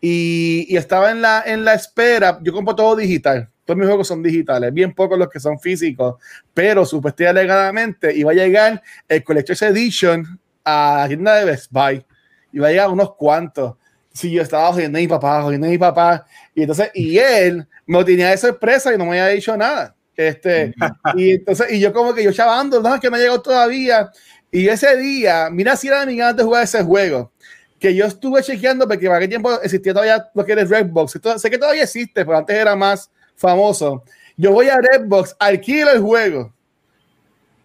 y, 0.00 0.66
y 0.68 0.76
estaba 0.76 1.10
en 1.10 1.20
la, 1.20 1.42
en 1.44 1.64
la 1.64 1.74
espera, 1.74 2.38
yo 2.42 2.52
compro 2.52 2.76
todo 2.76 2.94
digital, 2.94 3.48
todos 3.70 3.78
mis 3.78 3.86
juegos 3.86 4.08
son 4.08 4.22
digitales, 4.22 4.72
bien 4.74 4.92
pocos 4.92 5.16
los 5.16 5.28
que 5.28 5.38
son 5.38 5.58
físicos, 5.60 6.16
pero 6.52 6.84
supuestamente 6.84 7.40
alegadamente 7.40 8.14
iba 8.16 8.32
a 8.32 8.34
llegar 8.34 8.82
el 9.08 9.22
Collector's 9.22 9.62
Edition 9.62 10.40
a 10.64 10.98
la 11.02 11.08
tienda 11.08 11.36
de 11.36 11.44
Best 11.44 11.70
Buy, 11.70 12.04
iba 12.52 12.66
a 12.66 12.70
llegar 12.70 12.88
unos 12.90 13.14
cuantos, 13.14 13.74
si 14.12 14.32
yo 14.32 14.42
estaba 14.42 14.72
jodiendo 14.72 14.98
a 14.98 15.00
mi 15.00 15.06
papá, 15.06 15.42
jodiendo 15.42 15.68
a 15.68 15.70
mi 15.70 15.78
papá, 15.78 16.26
y 16.52 16.62
entonces, 16.62 16.90
y 16.94 17.16
él 17.18 17.64
me 17.86 17.98
lo 17.98 18.04
tenía 18.04 18.30
de 18.30 18.36
sorpresa 18.36 18.92
y 18.92 18.98
no 18.98 19.04
me 19.04 19.20
había 19.20 19.28
dicho 19.28 19.56
nada. 19.56 19.94
Este, 20.16 20.74
y 21.14 21.32
entonces, 21.34 21.72
y 21.72 21.78
yo 21.78 21.92
como 21.92 22.12
que 22.12 22.24
yo 22.24 22.32
chavando, 22.32 22.82
no, 22.82 22.94
es 22.94 23.00
que 23.00 23.08
no 23.08 23.14
ha 23.16 23.20
llegado 23.20 23.40
todavía. 23.40 24.10
Y 24.50 24.66
ese 24.66 24.96
día, 24.96 25.48
mira 25.50 25.76
si 25.76 25.86
era 25.86 26.04
mi 26.04 26.16
ganas 26.16 26.36
de 26.36 26.42
jugar 26.42 26.64
ese 26.64 26.82
juego, 26.82 27.32
que 27.78 27.94
yo 27.94 28.04
estuve 28.04 28.42
chequeando 28.42 28.86
porque 28.86 29.06
para 29.06 29.20
qué 29.20 29.28
tiempo 29.28 29.52
existía 29.62 29.92
todavía 29.94 30.28
lo 30.34 30.44
que 30.44 30.52
era 30.52 30.64
Redbox. 30.64 31.16
Esto- 31.16 31.38
sé 31.38 31.48
que 31.48 31.56
todavía 31.56 31.84
existe, 31.84 32.24
pero 32.26 32.36
antes 32.36 32.54
era 32.56 32.76
más 32.76 33.10
famoso. 33.40 34.04
Yo 34.36 34.52
voy 34.52 34.68
a 34.68 34.76
Redbox, 34.78 35.34
alquilo 35.38 35.90
el 35.90 36.00
juego. 36.00 36.52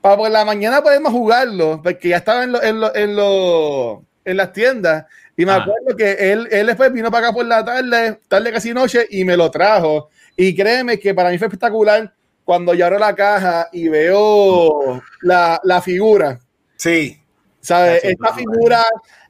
Para 0.01 0.17
por 0.17 0.29
la 0.31 0.45
mañana 0.45 0.81
podemos 0.81 1.11
jugarlo, 1.11 1.81
porque 1.83 2.09
ya 2.09 2.17
estaba 2.17 2.43
en, 2.43 2.51
lo- 2.53 2.63
en, 2.63 2.79
lo- 2.79 2.95
en, 2.95 3.15
lo- 3.15 4.03
en 4.23 4.37
las 4.37 4.53
tiendas. 4.53 5.05
Y 5.37 5.45
me 5.45 5.51
Ah. 5.51 5.55
acuerdo 5.57 5.97
que 5.97 6.31
él, 6.31 6.47
él 6.51 6.67
después 6.67 6.91
vino 6.93 7.11
para 7.11 7.27
acá 7.27 7.35
por 7.35 7.45
la 7.45 7.63
tarde, 7.65 8.19
tarde 8.27 8.51
casi 8.51 8.73
noche, 8.73 9.05
y 9.09 9.23
me 9.25 9.35
lo 9.35 9.51
trajo. 9.51 10.09
Y 10.37 10.55
créeme 10.55 10.99
que 10.99 11.13
para 11.13 11.29
mí 11.29 11.37
fue 11.37 11.47
espectacular 11.47 12.13
cuando 12.43 12.73
yo 12.73 12.85
abro 12.85 12.99
la 12.99 13.15
caja 13.15 13.67
y 13.71 13.87
veo 13.89 15.01
la, 15.21 15.59
la 15.63 15.81
figura. 15.81 16.39
Sí. 16.77 17.19
¿Sabes? 17.59 18.03
Esta 18.03 18.33
figura 18.33 18.85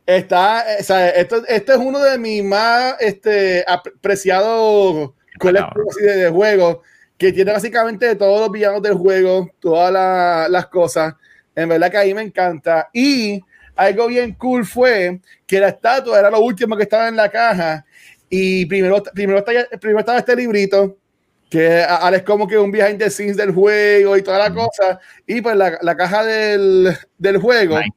está, 0.05 0.75
eh, 0.77 0.83
¿sabes? 0.83 1.13
Esto, 1.15 1.43
esto 1.47 1.71
es 1.71 1.77
uno 1.79 1.99
de 1.99 2.17
mis 2.17 2.43
más 2.43 2.95
este, 2.99 3.63
apreciados 3.65 5.11
colectivos 5.39 5.95
de, 5.95 6.15
de 6.15 6.29
juegos, 6.29 6.77
que 7.17 7.31
tiene 7.31 7.51
básicamente 7.53 8.15
todos 8.15 8.41
los 8.41 8.51
villanos 8.51 8.81
del 8.81 8.93
juego, 8.95 9.49
todas 9.59 9.91
la- 9.91 10.47
las 10.49 10.67
cosas. 10.67 11.13
En 11.55 11.69
verdad 11.69 11.89
que 11.89 11.97
a 11.97 12.03
mí 12.03 12.13
me 12.13 12.21
encanta. 12.21 12.89
Y 12.93 13.41
algo 13.75 14.07
bien 14.07 14.33
cool 14.33 14.65
fue 14.65 15.19
que 15.47 15.59
la 15.59 15.69
estatua 15.69 16.19
era 16.19 16.29
lo 16.29 16.39
último 16.41 16.75
que 16.75 16.83
estaba 16.83 17.07
en 17.07 17.15
la 17.15 17.29
caja. 17.29 17.85
Y 18.29 18.65
primero, 18.65 19.01
primero, 19.13 19.39
estaba, 19.39 19.59
primero 19.79 19.99
estaba 19.99 20.17
este 20.19 20.35
librito, 20.35 20.97
que 21.49 21.81
ahora 21.83 22.17
es 22.17 22.23
como 22.23 22.47
que 22.47 22.57
un 22.57 22.71
behind 22.71 22.97
the 22.99 23.09
scenes 23.09 23.37
del 23.37 23.51
juego 23.53 24.17
y 24.17 24.21
toda 24.21 24.37
la 24.39 24.53
cosa. 24.53 24.99
Y 25.25 25.39
pues 25.41 25.55
la, 25.55 25.77
la 25.81 25.95
caja 25.95 26.25
del, 26.25 26.93
del 27.17 27.37
juego. 27.37 27.79
Nice. 27.79 27.91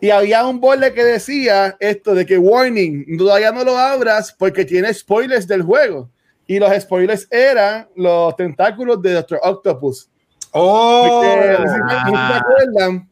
Y 0.00 0.10
había 0.10 0.44
un 0.46 0.60
borde 0.60 0.92
que 0.92 1.04
decía 1.04 1.76
esto 1.80 2.14
de 2.14 2.26
que 2.26 2.38
warning, 2.38 3.16
todavía 3.18 3.52
no 3.52 3.62
lo 3.62 3.78
abras 3.78 4.34
porque 4.36 4.64
tiene 4.64 4.92
spoilers 4.92 5.46
del 5.46 5.62
juego. 5.62 6.10
Y 6.46 6.58
los 6.58 6.70
spoilers 6.82 7.26
eran 7.30 7.88
los 7.96 8.36
tentáculos 8.36 9.00
de 9.02 9.12
Doctor 9.14 9.40
Octopus. 9.42 10.08
Oh, 10.52 11.22
Porque, 11.22 11.68
se 11.68 12.34
acuerdan, 12.38 13.10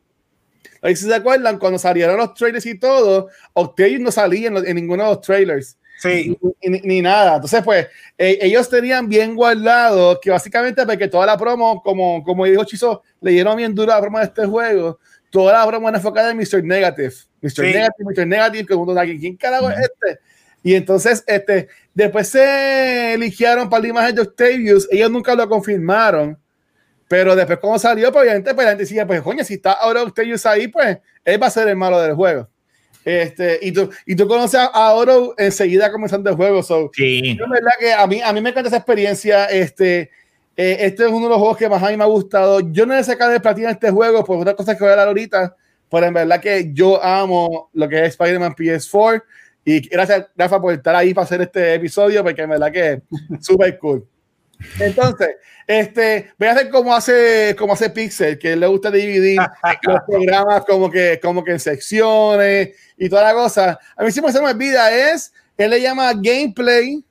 si 0.85 0.97
se 0.97 1.15
acuerdan 1.15 1.59
cuando 1.59 1.79
salieron 1.79 2.17
los 2.17 2.35
trailers 2.35 2.65
y 2.67 2.79
todo, 2.79 3.29
Octavius 3.53 4.01
no 4.01 4.11
salía 4.13 4.49
en, 4.49 4.55
los- 4.55 4.65
en 4.67 4.77
ninguno 4.77 5.03
de 5.05 5.09
los 5.11 5.21
trailers 5.21 5.77
sí. 5.99 6.37
ni, 6.63 6.71
ni- 6.71 6.81
ni 6.81 7.03
nada. 7.03 7.35
Entonces, 7.37 7.63
pues, 7.63 7.87
eh, 8.17 8.39
ellos 8.41 8.69
tenían 8.69 9.09
bien 9.09 9.35
guardado 9.35 10.19
que 10.21 10.31
básicamente 10.31 10.87
porque 10.87 11.09
toda 11.09 11.27
la 11.27 11.37
promo, 11.37 11.83
como, 11.83 12.23
como 12.23 12.45
dijo 12.47 12.65
Chizo, 12.65 13.03
le 13.21 13.33
dieron 13.33 13.57
bien 13.57 13.75
dura 13.75 13.95
la 13.97 14.01
promo 14.01 14.19
de 14.19 14.25
este 14.25 14.47
juego. 14.47 14.99
Toda 15.31 15.53
la 15.59 15.67
promo 15.67 15.89
era 15.89 15.99
enfocada 15.99 16.31
en 16.31 16.37
Mr. 16.39 16.63
Negative. 16.63 17.13
Mr. 17.43 17.51
Sí. 17.51 17.63
Negative, 17.63 18.05
Mr. 18.15 18.27
Negative, 18.27 18.67
que 18.67 18.75
uno 18.75 18.95
dice, 19.03 19.19
¿quién 19.19 19.37
carajo 19.37 19.69
es 19.71 19.79
este? 19.81 20.21
Y 20.65 20.75
entonces, 20.75 21.23
este, 21.27 21.69
después 21.93 22.27
se 22.27 23.13
eligieron 23.13 23.69
para 23.69 23.83
la 23.83 23.89
imagen 23.89 24.15
de 24.15 24.23
Octavius. 24.23 24.89
Ellos 24.91 25.11
nunca 25.11 25.35
lo 25.35 25.47
confirmaron. 25.47 26.39
Pero 27.07 27.37
después, 27.37 27.59
cuando 27.59 27.79
salió, 27.79 28.11
pues 28.11 28.23
obviamente, 28.23 28.55
pues 28.55 28.65
la 28.65 28.71
gente 28.71 28.85
decía, 28.85 29.07
pues, 29.07 29.21
coño, 29.21 29.45
si 29.45 29.55
está 29.55 29.73
ahora 29.73 30.03
Octavius 30.03 30.47
ahí, 30.47 30.69
pues 30.69 30.99
él 31.23 31.41
va 31.41 31.49
a 31.49 31.51
ser 31.51 31.69
el 31.69 31.77
malo 31.77 32.01
del 32.01 32.15
juego. 32.15 32.49
Este, 33.05 33.59
y 33.61 33.73
tú, 33.73 33.91
y 34.07 34.17
tú 34.17 34.27
conoces 34.27 34.59
a, 34.59 34.93
Oro 34.95 35.35
enseguida 35.37 35.93
comenzando 35.93 36.31
el 36.31 36.37
juego. 36.37 36.63
So, 36.63 36.91
Sí. 36.95 37.37
yo, 37.37 37.47
verdad 37.47 37.73
que 37.79 37.93
a 37.93 38.07
mí, 38.07 38.23
a 38.23 38.33
mí 38.33 38.41
me 38.41 38.49
encanta 38.49 38.69
esa 38.69 38.79
experiencia. 38.79 39.45
Este, 39.45 40.11
eh, 40.57 40.79
este 40.81 41.05
es 41.05 41.11
uno 41.11 41.27
de 41.27 41.29
los 41.29 41.39
juegos 41.39 41.59
que 41.59 41.69
más 41.69 41.83
a 41.83 41.91
mí 41.91 41.97
me 41.99 42.05
ha 42.05 42.07
gustado. 42.07 42.61
Yo 42.73 42.87
no 42.87 42.97
he 42.97 43.05
sacado 43.05 43.33
de 43.33 43.41
platina 43.41 43.71
este 43.71 43.91
juego 43.91 44.25
por 44.25 44.39
otra 44.39 44.55
cosa 44.57 44.75
que 44.75 44.81
voy 44.83 44.89
a 44.89 44.93
hablar 44.93 45.09
ahorita, 45.09 45.55
pero 45.91 46.07
en 46.07 46.15
verdad 46.15 46.41
que 46.41 46.71
yo 46.73 47.05
amo 47.05 47.69
lo 47.75 47.87
que 47.87 48.01
es 48.01 48.13
Spider-Man 48.13 48.55
PS4 48.55 49.23
y 49.65 49.81
gracias, 49.89 50.27
Rafa, 50.37 50.61
por 50.61 50.75
estar 50.75 50.95
ahí 50.95 51.15
para 51.15 51.25
hacer 51.25 51.41
este 51.43 51.75
episodio, 51.75 52.23
porque 52.23 52.43
en 52.43 52.51
verdad 52.51 52.71
que 52.73 53.03
es 53.39 53.45
súper 53.47 53.79
cool. 53.79 54.07
Entonces, 54.79 55.31
este, 55.67 56.31
voy 56.39 56.49
a 56.49 56.53
hacer 56.53 56.69
como 56.71 56.95
hace, 56.95 57.57
como 57.59 57.73
hace 57.73 57.91
Pixel, 57.91 58.39
que 58.39 58.55
le 58.57 58.67
gusta 58.67 58.91
dividir 58.91 59.41
los 59.83 60.01
programas 60.07 60.65
como 60.65 60.91
que, 60.91 61.19
como 61.23 61.43
que 61.43 61.53
en 61.53 61.61
secciones 61.61 62.71
y 62.97 63.09
toda 63.09 63.25
la 63.25 63.33
cosa. 63.35 63.79
A 63.97 64.05
mí 64.05 64.11
siempre 64.13 64.33
se 64.33 64.41
me 64.41 64.49
olvida 64.51 64.93
es, 65.13 65.33
él 65.59 65.71
le 65.71 65.81
llama 65.81 66.13
gameplay, 66.15 67.03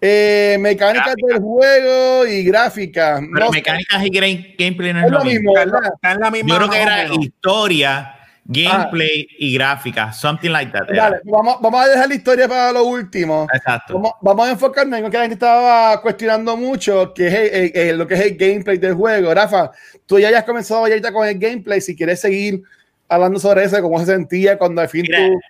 eh, 0.00 0.56
mecánicas 0.60 1.14
Gráfica. 1.16 1.34
del 1.34 1.42
juego 1.42 2.26
y 2.26 2.44
gráfica. 2.44 3.20
Pero 3.20 3.46
No 3.46 3.52
sé, 3.52 3.58
mecánicas 3.58 4.04
y 4.04 4.10
game- 4.10 4.54
gameplay 4.58 4.92
no 4.92 5.00
es, 5.00 5.06
es 5.06 5.10
lo 5.12 5.24
mismo, 5.24 5.50
Está 5.56 5.62
en 5.62 5.68
la- 5.70 5.74
¿verdad? 5.80 5.92
está 5.94 6.12
en 6.12 6.20
la 6.20 6.30
misma. 6.30 6.48
Yo 6.50 6.56
creo 6.58 6.70
que 6.70 6.82
era 6.82 7.04
historia, 7.14 8.14
gameplay 8.48 9.28
y 9.38 9.54
gráfica, 9.54 10.12
something 10.12 10.50
like 10.50 10.72
that. 10.72 10.88
Dale, 10.88 11.18
vamos, 11.24 11.56
vamos 11.60 11.80
a 11.84 11.88
dejar 11.88 12.08
la 12.08 12.14
historia 12.14 12.48
para 12.48 12.72
lo 12.72 12.84
último. 12.84 13.46
Exacto. 13.52 13.94
Vamos, 13.94 14.12
vamos 14.22 14.48
a 14.48 14.50
enfocarnos 14.52 14.98
en 14.98 15.04
lo 15.04 15.10
que 15.10 15.16
la 15.18 15.22
gente 15.24 15.34
estaba 15.34 16.00
cuestionando 16.00 16.56
mucho, 16.56 17.12
que 17.14 17.72
es 17.74 17.94
lo 17.94 18.06
que 18.06 18.14
es 18.14 18.20
el 18.20 18.36
gameplay 18.36 18.78
del 18.78 18.94
juego. 18.94 19.32
Rafa, 19.34 19.70
tú 20.06 20.18
ya 20.18 20.36
has 20.36 20.44
comenzado 20.44 20.80
ahorita 20.80 21.12
con 21.12 21.28
el 21.28 21.38
gameplay. 21.38 21.80
Si 21.80 21.94
quieres 21.94 22.20
seguir 22.20 22.62
hablando 23.08 23.38
sobre 23.38 23.64
eso, 23.64 23.80
cómo 23.82 23.98
se 24.00 24.06
sentía 24.06 24.56
cuando 24.58 24.80
al 24.80 24.88
fin 24.88 25.02
Mira. 25.02 25.18
tú. 25.28 25.40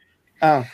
Ah, 0.41 0.65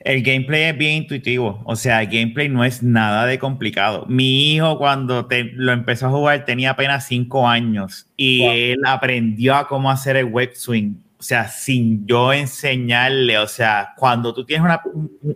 El 0.00 0.22
gameplay 0.22 0.62
es 0.64 0.76
bien 0.78 1.02
intuitivo, 1.02 1.62
o 1.64 1.76
sea, 1.76 2.02
el 2.02 2.08
gameplay 2.08 2.48
no 2.48 2.64
es 2.64 2.82
nada 2.82 3.24
de 3.26 3.38
complicado. 3.38 4.04
Mi 4.08 4.54
hijo 4.54 4.76
cuando 4.78 5.26
te, 5.26 5.44
lo 5.54 5.70
empezó 5.72 6.06
a 6.08 6.10
jugar 6.10 6.44
tenía 6.44 6.70
apenas 6.70 7.06
5 7.06 7.48
años 7.48 8.06
y 8.16 8.40
Wow. 8.40 8.52
él 8.52 8.80
aprendió 8.84 9.54
a 9.54 9.68
cómo 9.68 9.90
hacer 9.92 10.16
el 10.16 10.24
web 10.24 10.50
swing, 10.54 10.94
o 11.22 11.24
sea, 11.24 11.46
sin 11.46 12.04
yo 12.04 12.32
enseñarle, 12.32 13.38
o 13.38 13.46
sea, 13.46 13.92
cuando 13.96 14.34
tú 14.34 14.44
tienes 14.44 14.64
una- 14.64 14.82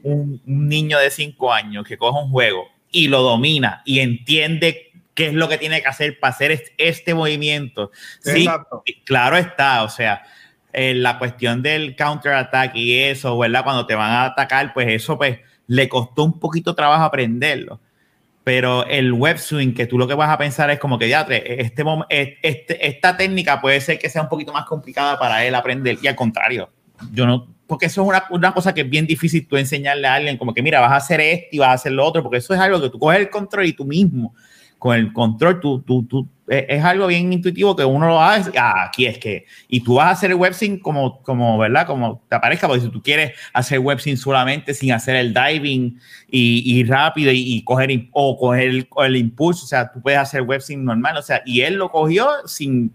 un, 0.02 0.42
niño 0.44 0.98
de 0.98 1.10
5 1.12 1.52
años 1.52 1.86
que 1.86 1.96
coge 1.96 2.18
un 2.18 2.32
juego 2.32 2.64
y 2.90 3.06
lo 3.06 3.22
domina 3.22 3.82
y 3.84 4.00
entiende 4.00 4.90
qué 5.14 5.28
es 5.28 5.32
lo 5.32 5.48
que 5.48 5.58
tiene 5.58 5.80
que 5.80 5.86
hacer 5.86 6.18
para 6.18 6.32
hacer 6.34 6.60
este, 6.76 7.14
movimiento, 7.14 7.92
sí, 8.18 8.48
claro 9.04 9.36
está, 9.36 9.84
o 9.84 9.88
sea, 9.88 10.24
eh, 10.72 10.92
la 10.92 11.20
cuestión 11.20 11.62
del 11.62 11.94
counter-attack 11.94 12.74
y 12.74 12.98
eso, 12.98 13.38
¿verdad? 13.38 13.62
Cuando 13.62 13.86
te 13.86 13.94
van 13.94 14.10
a 14.10 14.24
atacar, 14.24 14.74
pues 14.74 14.88
eso 14.88 15.16
pues 15.16 15.38
le 15.68 15.88
costó 15.88 16.24
un 16.24 16.40
poquito 16.40 16.74
trabajo 16.74 17.04
aprenderlo. 17.04 17.80
Pero 18.46 18.86
el 18.86 19.12
web 19.12 19.38
swing, 19.38 19.74
que 19.74 19.86
tú 19.88 19.98
lo 19.98 20.06
que 20.06 20.14
vas 20.14 20.30
a 20.30 20.38
pensar 20.38 20.70
es 20.70 20.78
como 20.78 21.00
que 21.00 21.08
ya, 21.08 21.22
este, 21.22 21.62
es- 21.62 21.72
este, 22.42 22.86
esta 22.86 23.16
técnica 23.16 23.60
puede 23.60 23.80
ser 23.80 23.98
que 23.98 24.08
sea 24.08 24.22
un 24.22 24.28
poquito 24.28 24.52
más 24.52 24.64
complicada 24.66 25.18
para 25.18 25.44
él 25.44 25.52
aprender. 25.52 25.98
Y 26.00 26.06
al 26.06 26.14
contrario, 26.14 26.70
yo 27.12 27.26
no, 27.26 27.48
porque 27.66 27.86
eso 27.86 28.02
es 28.02 28.08
una, 28.08 28.22
una 28.30 28.54
cosa 28.54 28.72
que 28.72 28.82
es 28.82 28.88
bien 28.88 29.04
difícil 29.04 29.48
tú 29.48 29.56
enseñarle 29.56 30.06
a 30.06 30.14
alguien, 30.14 30.36
como 30.36 30.54
que 30.54 30.62
mira, 30.62 30.78
vas 30.78 30.92
a 30.92 30.96
hacer 30.96 31.20
esto 31.20 31.48
y 31.50 31.58
vas 31.58 31.70
a 31.70 31.72
hacer 31.72 31.90
lo 31.90 32.04
otro, 32.06 32.22
porque 32.22 32.38
eso 32.38 32.54
es 32.54 32.60
algo 32.60 32.80
que 32.80 32.88
tú 32.88 33.00
coges 33.00 33.18
el 33.18 33.30
control 33.30 33.66
y 33.66 33.72
tú 33.72 33.84
mismo, 33.84 34.32
con 34.78 34.94
el 34.96 35.12
control, 35.12 35.58
tú, 35.58 35.80
tú, 35.82 36.04
tú 36.04 36.28
es, 36.48 36.84
algo 36.84 37.06
bien 37.08 37.32
intuitivo 37.32 37.74
que 37.74 37.84
uno 37.84 38.06
lo 38.06 38.22
hace, 38.22 38.52
ah, 38.56 38.84
aquí 38.86 39.06
es 39.06 39.18
que, 39.18 39.46
y 39.68 39.80
tú 39.80 39.94
vas 39.94 40.06
a 40.06 40.10
hacer 40.10 40.30
el 40.30 40.36
websync 40.36 40.80
como, 40.80 41.20
como, 41.22 41.58
¿verdad? 41.58 41.86
Como 41.86 42.22
te 42.28 42.36
aparezca, 42.36 42.68
porque 42.68 42.82
si 42.82 42.88
tú 42.88 43.02
quieres 43.02 43.32
hacer 43.52 43.80
websync 43.80 44.16
solamente 44.16 44.72
sin 44.72 44.92
hacer 44.92 45.16
el 45.16 45.34
diving 45.34 45.98
y, 46.30 46.78
y 46.78 46.84
rápido 46.84 47.32
y, 47.32 47.56
y 47.56 47.64
coger, 47.64 48.08
o 48.12 48.38
coger 48.38 48.68
el, 48.68 48.88
el 48.98 49.16
impulso, 49.16 49.64
o 49.64 49.68
sea, 49.68 49.90
tú 49.90 50.00
puedes 50.00 50.20
hacer 50.20 50.42
websync 50.42 50.82
normal, 50.82 51.16
o 51.16 51.22
sea, 51.22 51.42
y 51.44 51.62
él 51.62 51.74
lo 51.74 51.90
cogió 51.90 52.28
sin, 52.46 52.92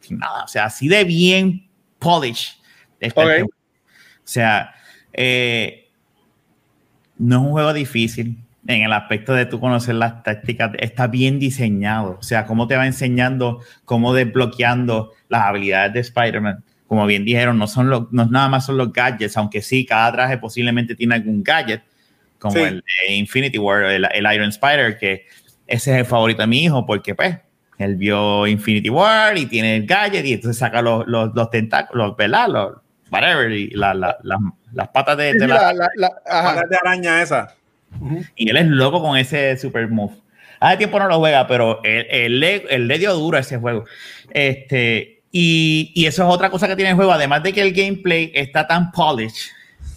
sin 0.00 0.18
nada, 0.18 0.44
o 0.44 0.48
sea, 0.48 0.64
así 0.64 0.88
de 0.88 1.04
bien 1.04 1.68
polish. 1.98 2.58
O 3.00 4.30
sea, 4.30 4.74
eh, 5.12 5.90
no 7.16 7.36
es 7.36 7.42
un 7.42 7.50
juego 7.50 7.72
difícil 7.72 8.38
en 8.68 8.82
el 8.82 8.92
aspecto 8.92 9.32
de 9.32 9.46
tú 9.46 9.58
conocer 9.58 9.96
las 9.96 10.22
tácticas. 10.22 10.70
Está 10.78 11.08
bien 11.08 11.38
diseñado. 11.40 12.18
O 12.20 12.22
sea, 12.22 12.44
cómo 12.46 12.68
te 12.68 12.76
va 12.76 12.86
enseñando, 12.86 13.60
cómo 13.84 14.14
desbloqueando 14.14 15.12
las 15.28 15.42
habilidades 15.42 15.92
de 15.94 16.00
Spider-Man. 16.00 16.62
Como 16.86 17.04
bien 17.06 17.24
dijeron, 17.24 17.58
no 17.58 17.66
son 17.66 17.90
los, 17.90 18.12
no 18.12 18.26
nada 18.26 18.48
más 18.48 18.66
son 18.66 18.76
los 18.76 18.92
gadgets, 18.92 19.36
aunque 19.36 19.62
sí, 19.62 19.84
cada 19.84 20.12
traje 20.12 20.38
posiblemente 20.38 20.94
tiene 20.94 21.16
algún 21.16 21.42
gadget, 21.42 21.82
como 22.38 22.54
Sí. 22.54 22.60
el 22.60 22.84
de 23.08 23.14
Infinity 23.14 23.58
War, 23.58 23.82
el, 23.84 24.06
el 24.12 24.34
Iron 24.34 24.50
Spider, 24.50 24.96
que 24.98 25.26
ese 25.66 25.92
es 25.92 25.98
el 25.98 26.04
favorito 26.04 26.42
de 26.42 26.46
mi 26.46 26.62
hijo, 26.64 26.86
porque 26.86 27.14
pues 27.14 27.36
él 27.78 27.96
vio 27.96 28.46
Infinity 28.46 28.90
War 28.90 29.36
y 29.36 29.46
tiene 29.46 29.76
el 29.76 29.86
gadget 29.86 30.24
y 30.26 30.34
entonces 30.34 30.58
saca 30.58 30.80
los, 30.82 31.06
los, 31.06 31.34
los 31.34 31.50
tentáculos, 31.50 32.16
¿verdad? 32.16 32.48
Los, 32.48 32.72
whatever, 33.10 33.50
y 33.50 33.70
la- 33.70 33.94
la- 33.94 34.16
la- 34.22 34.38
las 34.72 34.88
patas 34.88 35.16
de, 35.16 35.32
de 35.34 35.46
la, 35.48 35.54
la- 35.56 35.72
la- 35.72 35.88
la- 35.96 36.12
ajá. 36.26 36.54
Patas 36.54 36.70
de 36.70 36.76
araña 36.76 37.22
esa. 37.22 37.54
Y 38.36 38.50
él 38.50 38.56
es 38.56 38.66
loco 38.66 39.02
con 39.02 39.16
ese 39.16 39.56
super 39.56 39.88
move. 39.88 40.14
Hace 40.60 40.78
tiempo 40.78 40.98
no 40.98 41.08
lo 41.08 41.18
juega, 41.18 41.46
pero 41.46 41.80
él, 41.84 42.06
él 42.10 42.40
le, 42.40 42.64
él 42.70 42.88
le 42.88 42.98
dio 42.98 43.14
duro 43.14 43.36
a 43.36 43.40
ese 43.40 43.58
juego. 43.58 43.84
Este, 44.30 45.22
y, 45.30 45.92
y 45.94 46.06
eso 46.06 46.26
es 46.26 46.34
otra 46.34 46.50
cosa 46.50 46.66
que 46.66 46.76
tiene 46.76 46.90
el 46.90 46.96
juego. 46.96 47.12
Además 47.12 47.42
de 47.42 47.52
que 47.52 47.62
el 47.62 47.72
gameplay 47.72 48.32
está 48.34 48.66
tan 48.66 48.90
polished 48.90 49.50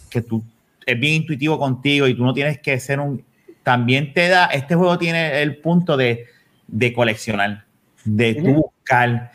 que 0.09 0.21
tú 0.21 0.43
es 0.85 0.99
bien 0.99 1.15
intuitivo 1.15 1.57
contigo 1.57 2.07
y 2.07 2.15
tú 2.15 2.23
no 2.23 2.33
tienes 2.33 2.59
que 2.59 2.79
ser 2.79 2.99
un. 2.99 3.23
También 3.63 4.13
te 4.13 4.27
da. 4.27 4.45
Este 4.47 4.75
juego 4.75 4.97
tiene 4.97 5.41
el 5.41 5.57
punto 5.57 5.97
de, 5.97 6.25
de 6.67 6.93
coleccionar, 6.93 7.65
de 8.03 8.35
tú 8.35 8.53
buscar. 8.53 9.31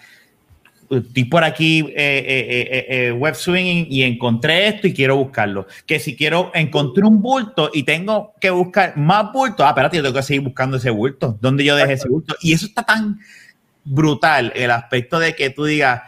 Estoy 0.91 1.25
por 1.25 1.45
aquí 1.45 1.81
eh, 1.81 1.95
eh, 1.97 2.67
eh, 2.71 2.87
eh, 2.89 3.13
web 3.13 3.35
swinging 3.35 3.87
y 3.91 4.03
encontré 4.03 4.69
esto 4.69 4.87
y 4.87 4.95
quiero 4.95 5.17
buscarlo. 5.17 5.67
Que 5.87 5.99
si 5.99 6.17
quiero, 6.17 6.51
encontré 6.55 7.05
un 7.05 7.21
bulto 7.21 7.71
y 7.73 7.83
tengo 7.83 8.35
que 8.41 8.51
buscar 8.51 8.97
más 8.97 9.33
bultos. 9.33 9.65
Ah, 9.67 9.71
espérate, 9.71 9.97
yo 9.97 10.03
tengo 10.03 10.17
que 10.17 10.23
seguir 10.23 10.43
buscando 10.43 10.77
ese 10.77 10.91
bulto. 10.91 11.37
¿Dónde 11.41 11.65
yo 11.65 11.77
dejé 11.77 11.95
ese 11.95 12.09
bulto? 12.09 12.37
Y 12.41 12.53
eso 12.53 12.67
está 12.67 12.85
tan 12.85 13.19
brutal, 13.85 14.53
el 14.57 14.71
aspecto 14.71 15.19
de 15.19 15.35
que 15.35 15.51
tú 15.51 15.65
digas, 15.65 16.03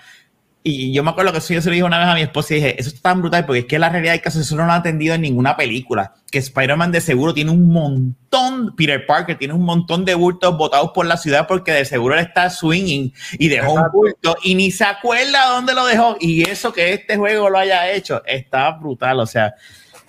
y 0.65 0.93
yo 0.93 1.03
me 1.05 1.11
acuerdo 1.11 1.33
que 1.33 1.39
eso 1.39 1.55
yo 1.55 1.63
se 1.63 1.69
lo 1.69 1.73
dije 1.73 1.85
una 1.85 1.99
vez 1.99 2.09
a 2.09 2.15
mi 2.15 2.23
esposa 2.23 2.53
y 2.53 2.57
dije, 2.57 2.81
eso 2.81 2.91
está 2.91 3.11
tan 3.11 3.21
brutal 3.21 3.47
porque 3.47 3.61
es 3.61 3.67
que 3.67 3.79
la 3.79 3.89
realidad 3.89 4.13
del 4.13 4.21
caso 4.21 4.41
eso 4.41 4.57
no 4.57 4.67
lo 4.67 4.73
han 4.73 4.81
atendido 4.81 5.15
en 5.15 5.23
ninguna 5.23 5.57
película, 5.57 6.15
que 6.31 6.39
Spider-Man 6.39 6.93
de 6.93 7.01
seguro 7.01 7.33
tiene 7.33 7.53
un 7.53 7.73
montón, 7.73 8.75
Peter 8.77 9.07
Parker 9.07 9.39
tiene 9.39 9.55
un 9.55 9.63
montón 9.63 10.05
de 10.05 10.15
bultos 10.15 10.59
botados 10.59 10.91
por 10.93 11.07
la 11.07 11.17
ciudad 11.17 11.47
porque 11.47 11.73
de 11.73 11.85
seguro 11.85 12.15
él 12.15 12.21
está 12.21 12.51
swinging 12.51 13.13
y 13.39 13.49
dejó 13.49 13.73
un 13.73 13.85
bulto 13.93 14.37
y 14.43 14.57
ni 14.57 14.71
se 14.71 14.85
acuerda 14.85 15.47
dónde 15.47 15.75
lo 15.75 15.87
dejó. 15.87 16.17
Y 16.21 16.49
eso 16.49 16.73
que 16.73 16.93
este 16.93 17.17
juego 17.17 17.49
lo 17.49 17.59
haya 17.59 17.91
hecho 17.91 18.23
está 18.27 18.71
brutal, 18.73 19.21
o 19.21 19.27
sea, 19.27 19.55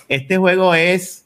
este 0.08 0.38
juego 0.38 0.74
es, 0.74 1.26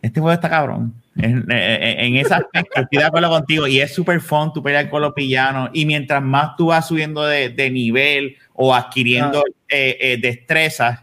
este 0.00 0.20
juego 0.20 0.32
está 0.32 0.48
cabrón. 0.48 1.03
En, 1.16 1.46
en- 1.50 2.00
en 2.00 2.16
ese 2.16 2.34
aspecto 2.34 2.80
estoy 2.80 2.98
de 2.98 3.04
acuerdo 3.04 3.30
contigo 3.30 3.66
y 3.68 3.80
es 3.80 3.94
súper 3.94 4.20
fun 4.20 4.52
tu 4.52 4.62
pelear 4.62 4.90
con 4.90 5.00
los 5.00 5.14
villanos 5.14 5.70
y 5.72 5.86
mientras 5.86 6.20
más 6.22 6.56
tú 6.56 6.66
vas 6.66 6.88
subiendo 6.88 7.24
de, 7.24 7.50
de 7.50 7.70
nivel 7.70 8.36
o 8.52 8.74
adquiriendo 8.74 9.44
eh, 9.68 9.96
eh, 10.00 10.18
destrezas 10.20 11.00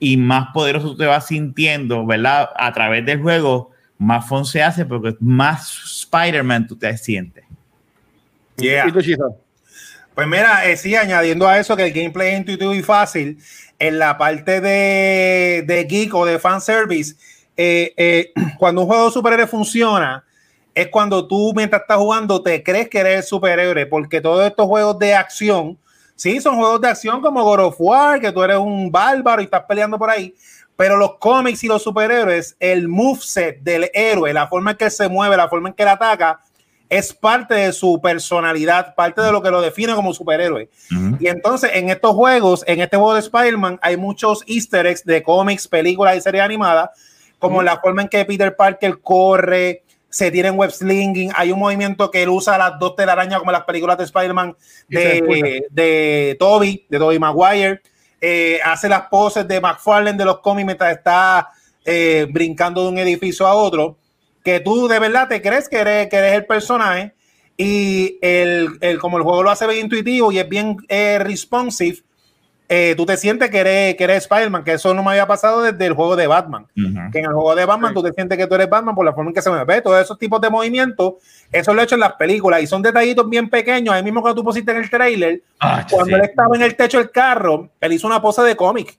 y 0.00 0.16
más 0.16 0.48
poderoso 0.52 0.88
tú 0.90 0.96
te 0.96 1.06
vas 1.06 1.26
sintiendo, 1.26 2.04
¿verdad? 2.04 2.50
A 2.56 2.72
través 2.72 3.06
del 3.06 3.20
juego, 3.22 3.70
más 3.98 4.26
fun 4.28 4.44
se 4.44 4.62
hace 4.62 4.84
porque 4.84 5.14
más 5.20 5.72
Spider-Man 6.02 6.66
tú 6.66 6.76
te 6.76 6.96
sientes. 6.98 7.44
Yeah. 8.56 8.88
¿Y 8.88 8.92
tú, 8.92 9.00
Chizo? 9.02 9.36
Pues 10.14 10.26
mira, 10.26 10.64
eh, 10.68 10.76
sí, 10.76 10.94
añadiendo 10.96 11.46
a 11.46 11.58
eso 11.58 11.76
que 11.76 11.86
el 11.86 11.92
gameplay 11.92 12.32
es 12.32 12.38
intuitivo 12.40 12.74
y 12.74 12.82
fácil, 12.82 13.38
en 13.78 13.98
la 13.98 14.16
parte 14.16 14.60
de, 14.60 15.62
de 15.66 15.84
geek 15.84 16.14
o 16.14 16.24
de 16.24 16.38
fanservice, 16.38 17.16
eh, 17.56 17.94
eh, 17.96 18.32
cuando 18.58 18.82
un 18.82 18.86
juego 18.86 19.06
de 19.06 19.12
superhéroe 19.12 19.46
funciona, 19.46 20.24
es 20.74 20.88
cuando 20.88 21.26
tú 21.26 21.52
mientras 21.56 21.82
estás 21.82 21.96
jugando 21.96 22.42
te 22.42 22.62
crees 22.62 22.88
que 22.88 22.98
eres 22.98 23.16
el 23.18 23.22
superhéroe, 23.22 23.86
porque 23.86 24.20
todos 24.20 24.44
estos 24.44 24.66
juegos 24.66 24.98
de 24.98 25.14
acción, 25.14 25.78
sí, 26.14 26.40
son 26.40 26.56
juegos 26.56 26.80
de 26.82 26.88
acción 26.88 27.20
como 27.22 27.42
God 27.42 27.60
of 27.60 27.76
War, 27.78 28.20
que 28.20 28.30
tú 28.30 28.42
eres 28.42 28.58
un 28.58 28.92
bárbaro 28.92 29.40
y 29.40 29.46
estás 29.46 29.64
peleando 29.64 29.98
por 29.98 30.10
ahí, 30.10 30.34
pero 30.76 30.98
los 30.98 31.16
cómics 31.18 31.64
y 31.64 31.68
los 31.68 31.82
superhéroes, 31.82 32.56
el 32.60 32.88
moveset 32.88 33.60
del 33.62 33.90
héroe, 33.94 34.32
la 34.32 34.46
forma 34.46 34.72
en 34.72 34.76
que 34.76 34.84
él 34.84 34.90
se 34.90 35.08
mueve, 35.08 35.36
la 35.36 35.48
forma 35.48 35.70
en 35.70 35.74
que 35.74 35.82
él 35.82 35.88
ataca, 35.88 36.40
es 36.88 37.12
parte 37.12 37.54
de 37.54 37.72
su 37.72 38.00
personalidad, 38.00 38.94
parte 38.94 39.20
de 39.20 39.32
lo 39.32 39.42
que 39.42 39.50
lo 39.50 39.60
define 39.60 39.94
como 39.94 40.14
superhéroe. 40.14 40.68
Y 41.18 41.26
entonces 41.26 41.70
en 41.74 41.88
estos 41.88 42.14
juegos, 42.14 42.62
en 42.66 42.80
este 42.80 42.96
juego 42.96 43.14
de 43.14 43.20
Spider-Man, 43.20 43.78
hay 43.82 43.96
muchos 43.96 44.44
easter 44.46 44.86
eggs 44.86 45.04
de 45.04 45.22
cómics, 45.22 45.66
películas 45.66 46.16
y 46.16 46.20
series 46.20 46.44
animadas, 46.44 46.90
como 47.38 47.62
la 47.62 47.78
forma 47.80 48.02
en 48.02 48.08
que 48.08 48.24
Peter 48.24 48.54
Parker 48.56 49.00
corre, 49.00 49.82
se 50.08 50.30
tira 50.30 50.48
en 50.48 50.56
web 50.56 50.70
slinging, 50.70 51.30
hay 51.34 51.52
un 51.52 51.58
movimiento 51.58 52.10
que 52.10 52.22
él 52.22 52.28
usa 52.30 52.56
las 52.56 52.78
dos 52.78 52.96
telarañas 52.96 53.38
como 53.38 53.50
en 53.50 53.54
las 53.56 53.64
películas 53.64 53.98
de 53.98 54.04
Spider-Man 54.04 54.56
de, 54.88 55.22
de 55.70 56.36
Toby, 56.38 56.86
de 56.88 56.98
Toby 56.98 57.18
Maguire, 57.18 57.80
eh, 58.20 58.60
hace 58.64 58.88
las 58.88 59.02
poses 59.08 59.46
de 59.46 59.60
McFarlane 59.60 60.16
de 60.16 60.24
los 60.24 60.40
cómics 60.40 60.66
mientras 60.66 60.96
está 60.96 61.50
eh, 61.84 62.26
brincando 62.30 62.82
de 62.84 62.88
un 62.88 62.98
edificio 62.98 63.46
a 63.46 63.54
otro, 63.54 63.98
que 64.42 64.60
tú 64.60 64.88
de 64.88 64.98
verdad 64.98 65.28
te 65.28 65.42
crees 65.42 65.68
que 65.68 65.78
eres, 65.78 66.08
que 66.08 66.16
eres 66.16 66.34
el 66.34 66.46
personaje 66.46 67.14
y 67.56 68.18
el, 68.22 68.78
el- 68.80 68.98
como 68.98 69.18
el 69.18 69.22
juego 69.24 69.42
lo 69.42 69.50
hace 69.50 69.66
bien 69.66 69.80
intuitivo 69.86 70.32
y 70.32 70.38
es 70.38 70.48
bien 70.48 70.76
eh, 70.88 71.18
responsive, 71.20 71.98
eh, 72.68 72.94
tú 72.96 73.06
te 73.06 73.16
sientes 73.16 73.48
que 73.50 73.58
eres, 73.58 73.94
que 73.94 74.04
eres 74.04 74.24
Spider-Man, 74.24 74.64
que 74.64 74.72
eso 74.72 74.92
no 74.92 75.02
me 75.02 75.10
había 75.10 75.26
pasado 75.26 75.62
desde 75.62 75.86
el 75.86 75.92
juego 75.92 76.16
de 76.16 76.26
Batman. 76.26 76.66
Ujú. 76.76 77.10
Que 77.12 77.18
en 77.20 77.26
el 77.26 77.32
juego 77.32 77.54
de 77.54 77.64
Batman 77.64 77.94
tú 77.94 78.02
te 78.02 78.12
sientes 78.12 78.36
que 78.36 78.46
tú 78.46 78.54
eres 78.56 78.68
Batman 78.68 78.94
por 78.94 79.04
la 79.04 79.12
forma 79.12 79.30
en 79.30 79.34
que 79.34 79.42
se 79.42 79.50
mueve. 79.50 79.80
Todos 79.82 80.02
esos 80.02 80.18
tipos 80.18 80.40
de 80.40 80.50
movimientos, 80.50 81.14
eso 81.52 81.72
lo 81.72 81.80
he 81.80 81.84
hecho 81.84 81.94
en 81.94 82.00
las 82.00 82.14
películas 82.14 82.60
y 82.62 82.66
son 82.66 82.82
detallitos 82.82 83.28
bien 83.30 83.48
pequeños. 83.48 83.94
Ahí 83.94 84.02
mismo 84.02 84.20
cuando 84.20 84.40
tú 84.40 84.44
pusiste 84.44 84.72
en 84.72 84.78
el 84.78 84.90
trailer, 84.90 85.42
Ah, 85.60 85.86
cuando 85.88 86.08
sí. 86.08 86.14
él 86.14 86.28
estaba 86.28 86.56
en 86.56 86.62
el 86.62 86.74
techo 86.74 86.98
del 86.98 87.10
carro, 87.10 87.68
él 87.80 87.92
hizo 87.92 88.06
una 88.06 88.20
pose 88.20 88.42
de 88.42 88.56
cómic. 88.56 88.96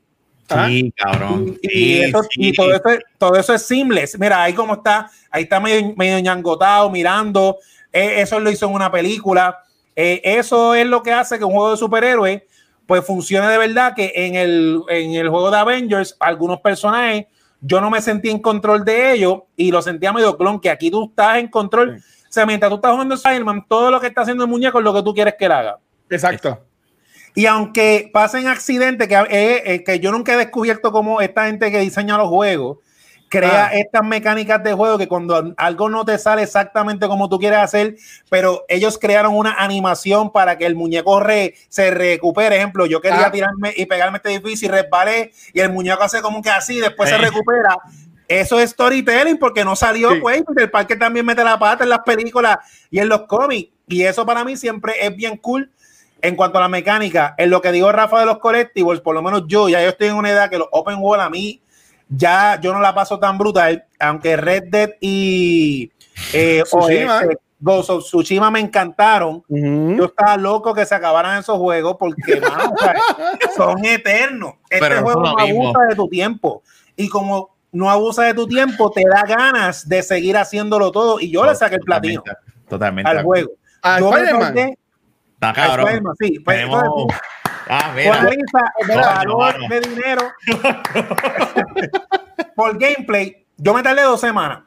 Sí, 0.68 0.94
cabrón. 0.96 1.58
Y, 1.62 1.68
Sí, 1.70 2.02
eso, 2.04 2.24
sí. 2.24 2.30
y 2.38 2.54
todo, 2.54 2.74
eso, 2.74 2.90
es- 2.90 3.00
todo 3.18 3.36
eso 3.36 3.54
es 3.54 3.64
seamless. 3.64 4.18
Mira, 4.18 4.44
ahí 4.44 4.54
como 4.54 4.76
está, 4.76 5.12
ahí 5.30 5.44
está 5.44 5.60
medio, 5.60 5.94
medio 5.98 6.18
ñangotado, 6.20 6.90
mirando. 6.90 7.58
Eh, 7.92 8.22
eso 8.22 8.40
lo 8.40 8.50
hizo 8.50 8.66
en 8.66 8.74
una 8.74 8.90
película. 8.90 9.60
Eh, 9.94 10.22
eso 10.24 10.74
es 10.74 10.86
lo 10.86 11.04
que 11.04 11.12
hace 11.12 11.38
que 11.38 11.44
un 11.44 11.52
juego 11.52 11.72
de 11.72 11.78
superhéroes 11.78 12.44
pues 12.88 13.06
funcione 13.06 13.48
de 13.48 13.58
verdad. 13.58 13.94
Que 13.96 14.12
en 14.16 14.36
el, 14.36 14.82
en 14.90 15.12
el 15.12 15.30
juego 15.30 15.52
de 15.52 15.58
Avengers, 15.58 16.16
algunos 16.20 16.62
personajes, 16.62 17.26
yo 17.62 17.82
no 17.82 17.90
me 17.90 18.02
sentí 18.02 18.30
en 18.30 18.40
control 18.40 18.84
de 18.84 19.14
ellos 19.14 19.42
y 19.56 19.72
lo 19.72 19.82
sentía 19.82 20.14
medio 20.14 20.38
clon, 20.38 20.60
que 20.60 20.70
aquí 20.70 20.90
tú 20.90 21.10
estás 21.10 21.38
en 21.38 21.48
control. 21.50 21.98
O 21.98 22.32
sea, 22.32 22.46
mientras 22.46 22.70
tú 22.70 22.76
estás 22.76 22.92
jugando 22.92 23.16
Spider-Man, 23.16 23.66
todo 23.68 23.92
lo 23.92 24.00
que 24.00 24.08
está 24.08 24.22
haciendo 24.22 24.44
el 24.44 24.50
muñeco 24.50 24.80
es 24.80 24.84
lo 24.84 24.94
que 24.94 25.04
tú 25.04 25.14
quieres 25.14 25.36
que 25.38 25.46
él 25.46 25.52
haga. 25.52 25.80
Exacto. 26.10 26.64
Y 27.36 27.46
aunque 27.46 28.10
pasen 28.12 28.48
accidentes, 28.48 29.08
que, 29.08 29.16
eh, 29.16 29.62
eh, 29.66 29.84
que 29.84 30.00
yo 30.00 30.12
nunca 30.12 30.34
he 30.34 30.38
descubierto 30.38 30.92
cómo 30.92 31.22
esta 31.22 31.46
gente 31.46 31.72
que 31.72 31.80
diseña 31.80 32.18
los 32.18 32.30
juegos 32.30 32.80
crea 33.30 33.68
Ah. 33.68 33.74
estas 33.74 34.04
mecánicas 34.04 34.64
de 34.64 34.74
juego 34.74 34.98
que 34.98 35.08
cuando 35.08 35.54
algo 35.58 35.90
no 35.90 36.06
te 36.06 36.18
sale 36.18 36.44
exactamente 36.44 37.08
como 37.08 37.28
tú 37.30 37.38
quieres 37.40 37.60
hacer, 37.60 37.96
pero 38.30 38.64
ellos 38.70 38.98
crearon 38.98 39.36
una 39.36 39.54
animación 39.58 40.32
para 40.32 40.58
que 40.58 40.66
el 40.66 40.76
muñeco 40.76 41.20
re- 41.20 41.56
se 41.70 41.92
recupere. 41.92 42.56
Ejemplo, 42.58 42.86
yo 42.86 43.02
quería 43.02 43.28
Ah. 43.28 43.32
tirarme 43.32 43.74
y 43.76 43.86
pegarme 43.86 44.18
este 44.18 44.34
edificio 44.34 44.68
y 44.68 44.72
resbalé 44.72 45.32
y 45.54 45.60
el 45.60 45.72
muñeco 45.72 46.04
hace 46.04 46.22
como 46.22 46.42
que 46.42 46.50
así, 46.50 46.80
después 46.80 47.10
se 47.10 47.18
recupera. 47.18 47.78
Eso 48.30 48.60
es 48.60 48.72
storytelling 48.72 49.38
porque 49.38 49.64
no 49.64 49.76
salió, 49.76 50.12
Sí. 50.14 50.20
pues, 50.22 50.44
el 50.58 50.70
parque 50.70 50.96
también 50.98 51.26
mete 51.26 51.44
la 51.44 51.58
pata 51.58 51.84
en 51.86 51.90
las 51.90 52.00
películas 52.00 52.58
y 52.92 53.00
en 53.00 53.08
los 53.10 53.22
cómics. 53.22 53.72
Y 53.88 54.04
eso 54.04 54.26
para 54.26 54.44
mí 54.44 54.58
siempre 54.58 54.94
es 55.00 55.16
bien 55.16 55.38
cool 55.38 55.72
en 56.22 56.36
cuanto 56.36 56.58
a 56.58 56.62
la 56.62 56.68
mecánica, 56.68 57.36
en 57.38 57.50
lo 57.50 57.62
que 57.62 57.72
digo 57.72 57.90
Rafa 57.92 58.20
de 58.20 58.26
los 58.26 58.40
colectivos, 58.40 59.00
por 59.02 59.16
lo 59.16 59.22
menos 59.22 59.44
yo, 59.48 59.70
ya 59.70 59.82
yo 59.82 59.90
estoy 59.90 60.08
en 60.08 60.16
una 60.16 60.30
edad 60.30 60.50
que 60.50 60.58
los 60.58 60.68
open 60.72 60.96
world 61.00 61.24
a 61.24 61.30
mí 61.30 61.62
ya 62.10 62.60
yo 62.62 62.74
no 62.74 62.80
la 62.80 62.94
paso 62.96 63.20
tan 63.20 63.38
brutal, 63.38 63.86
aunque 64.00 64.38
Red 64.38 64.64
Dead 64.70 64.90
y 65.02 65.92
eh, 66.34 66.64
o, 66.72 66.80
Tsushima. 66.80 67.22
este, 67.22 67.38
Ghost 67.60 67.90
of 67.90 68.04
Tsushima 68.04 68.52
me 68.52 68.60
encantaron. 68.60 69.44
Yo 69.50 70.06
estaba 70.06 70.38
loco 70.38 70.74
que 70.76 70.86
se 70.86 70.94
acabaran 70.96 71.40
esos 71.40 71.58
juegos 71.58 71.96
porque 72.00 72.40
mano, 72.42 72.74
o 72.74 72.78
sea, 72.78 72.96
son 73.56 73.84
eternos. 73.84 74.54
Este 74.70 74.88
Pero 74.88 75.02
juego 75.04 75.22
no 75.24 75.36
mismo. 75.36 75.70
abusa 75.70 75.86
de 75.90 75.96
tu 75.96 76.08
tiempo. 76.08 76.62
Y 76.96 77.10
como 77.10 77.56
no 77.72 77.90
abusa 77.90 78.24
de 78.24 78.34
tu 78.36 78.48
tiempo, 78.48 78.92
te 78.92 79.04
da 79.10 79.24
ganas 79.24 79.88
de 79.90 80.04
seguir 80.04 80.38
haciéndolo 80.38 80.92
todo. 80.92 81.20
Y 81.20 81.32
yo 81.32 81.46
le 81.46 81.56
saqué 81.56 81.76
el 81.76 81.82
platino 81.82 82.22
Totalmente, 82.22 82.70
Totalmente. 82.70 83.12
al 83.12 83.24
juego. 83.24 83.50
a 83.82 84.00
Yo 84.00 84.12
me 84.12 84.18
Spider-Man. 84.18 84.58
Está 85.34 85.54
cabrón. 85.54 86.04
Sí. 86.20 86.40
Pues, 86.40 86.58
Tenemos- 86.58 86.84
entonces, 86.84 87.20
Ah, 87.70 87.92
mira. 87.96 88.22
No, 88.96 89.38
valor 89.38 89.56
de 89.70 89.80
dinero 89.82 90.22
por 92.56 92.78
gameplay. 92.78 93.46
Yo 93.58 93.74
me 93.74 93.84
tardé 93.84 94.04
dos 94.04 94.20
semanas 94.22 94.60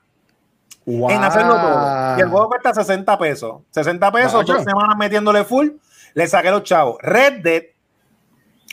en 0.86 1.22
hacerlo 1.24 1.54
todo. 1.54 2.18
Y 2.18 2.20
el 2.22 2.28
juego 2.28 2.48
cuesta 2.48 2.74
60 2.74 3.18
pesos. 3.18 3.62
60 3.70 4.12
pesos, 4.12 4.46
dos 4.46 4.64
semanas 4.64 4.96
metiéndole 4.96 5.44
full. 5.44 5.68
Le 6.14 6.26
saqué 6.26 6.50
los 6.50 6.64
chavos. 6.64 6.96
Red 7.00 7.42
Dead. 7.42 7.62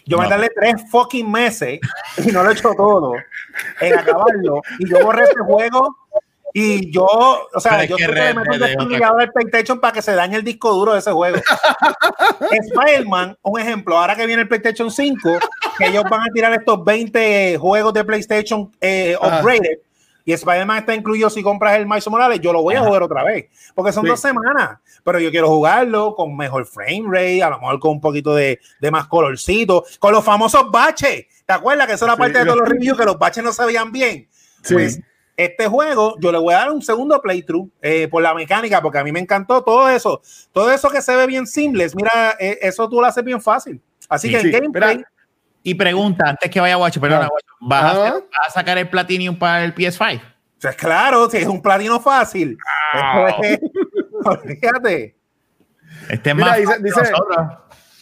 Yo 0.05 0.17
me 0.17 0.23
No. 0.23 0.29
tardé 0.29 0.49
tres 0.55 0.89
fucking 0.89 1.29
meses 1.29 1.79
y 2.25 2.31
no 2.31 2.41
lo 2.41 2.49
he 2.49 2.53
hecho 2.53 2.71
todo 2.75 3.13
en 3.81 3.99
acabarlo. 3.99 4.61
Y 4.79 4.89
yo 4.89 5.03
borré 5.03 5.25
ese 5.25 5.35
juego. 5.39 5.95
Y 6.60 6.89
yo, 6.91 7.06
o 7.06 7.60
sea, 7.60 7.84
es 7.84 7.89
yo 7.89 7.98
que 7.98 8.04
es 8.06 8.10
otra 8.10 8.58
destornillador 8.58 9.22
al 9.22 9.32
PlayStation 9.32 9.80
para 9.80 9.93
que 9.93 10.02
se 10.02 10.15
dañe 10.15 10.38
el 10.38 10.43
disco 10.43 10.74
duro 10.74 10.93
de 10.93 11.00
ese 11.00 11.12
juego. 11.12 11.38
Spider-Man, 12.52 13.38
un 13.43 13.60
ejemplo, 13.60 13.98
ahora 13.98 14.15
que 14.15 14.26
viene 14.26 14.41
el 14.41 14.48
PlayStation 14.48 14.89
5, 14.89 15.38
que 15.78 15.86
ellos 15.88 16.04
van 16.10 16.22
a 16.22 16.34
tirar 16.34 16.54
estos 16.54 16.84
20 16.84 17.58
juegos 17.60 17.93
de 17.93 18.04
PlayStation 18.04 18.72
eh, 18.82 19.15
upgraded, 19.22 19.80
y 20.26 20.34
Spider-Man 20.34 20.80
está 20.80 20.93
incluido 20.96 21.30
si 21.30 21.41
compras 21.41 21.78
el 21.78 21.86
Miles 21.86 22.08
Morales, 22.10 22.39
yo 22.41 22.52
lo 22.52 22.62
voy 22.62 22.74
a 22.76 22.80
Ajá. 22.80 22.88
jugar 22.88 23.04
otra 23.04 23.24
vez, 23.24 23.46
porque 23.76 23.91
son 23.93 24.04
Sí. 24.04 24.10
dos 24.10 24.20
semanas, 24.20 24.80
pero 25.04 25.20
yo 25.20 25.30
quiero 25.32 25.48
jugarlo 25.48 26.15
con 26.15 26.36
mejor 26.36 26.65
frame 26.65 27.04
rate, 27.06 27.43
a 27.43 27.50
lo 27.52 27.60
mejor 27.60 27.80
con 27.80 27.91
un 27.91 28.02
poquito 28.02 28.34
de, 28.36 28.60
de 28.82 28.91
más 28.91 29.08
colorcito, 29.08 29.86
con 30.00 30.12
los 30.12 30.24
famosos 30.26 30.70
baches. 30.72 31.28
¿Te 31.46 31.54
acuerdas 31.54 31.88
que 31.88 31.93
eso 31.93 32.06
era 32.06 32.15
Sí. 32.15 32.20
parte 32.20 32.39
de 32.39 32.46
todos 32.46 32.58
los 32.58 32.67
reviews, 32.70 32.98
que 32.98 33.06
los 33.06 33.17
baches 33.17 33.43
no 33.43 33.54
se 33.54 33.65
veían 33.65 33.91
bien? 33.91 34.28
Sí. 34.63 34.74
Pues 34.74 35.00
este 35.38 35.67
juego 35.67 36.15
yo 36.19 36.32
le 36.32 36.39
voy 36.39 36.54
a 36.54 36.58
dar 36.58 36.71
un 36.71 36.82
segundo 36.82 37.21
playthrough 37.21 37.69
eh, 37.82 38.08
por 38.10 38.21
la 38.23 38.34
mecánica, 38.34 38.82
porque 38.82 38.97
a 38.97 39.04
mí 39.04 39.12
me 39.12 39.19
encantó 39.19 39.63
todo 39.63 39.88
eso. 39.88 40.21
Todo 40.52 40.71
eso 40.71 40.89
que 40.89 41.02
se 41.02 41.15
ve 41.15 41.28
bien 41.28 41.45
simples, 41.47 41.95
mira, 41.95 42.36
eh, 42.39 42.58
eso 42.62 42.89
tú 42.89 43.00
lo 43.00 43.06
haces 43.08 43.23
bien 43.23 43.39
fácil. 43.41 43.80
Así 44.10 44.28
Sí, 44.28 44.34
que 44.34 44.39
en 44.39 44.45
sí. 44.47 44.52
gameplay, 44.52 44.97
Mira, 44.97 45.10
Y 45.63 45.76
pregunta, 45.76 46.30
antes 46.30 46.50
que 46.50 46.60
vaya 46.60 46.76
Guacho, 46.76 47.00
perdona, 47.02 47.26
Ah. 47.26 47.30
Guacho, 47.30 47.47
¿vas, 47.60 47.84
a 47.84 47.88
Ajá. 47.91 48.08
hacer- 48.08 48.13
vas 48.23 48.47
a 48.47 48.52
sacar 48.52 48.78
el 48.78 48.89
Platinum 48.89 49.38
para 49.38 49.63
el 49.63 49.73
PS5? 49.76 50.21
pues 50.60 50.76
claro, 50.76 51.30
si 51.30 51.38
es 51.38 51.47
un 51.47 51.62
platino 51.62 52.00
fácil. 52.00 52.58
Ah. 52.93 53.28
Fíjate. 54.47 55.15
Este 56.10 56.30
es 56.32 56.36
Mira, 56.36 56.47
más 56.65 56.82
dice-. 56.82 57.12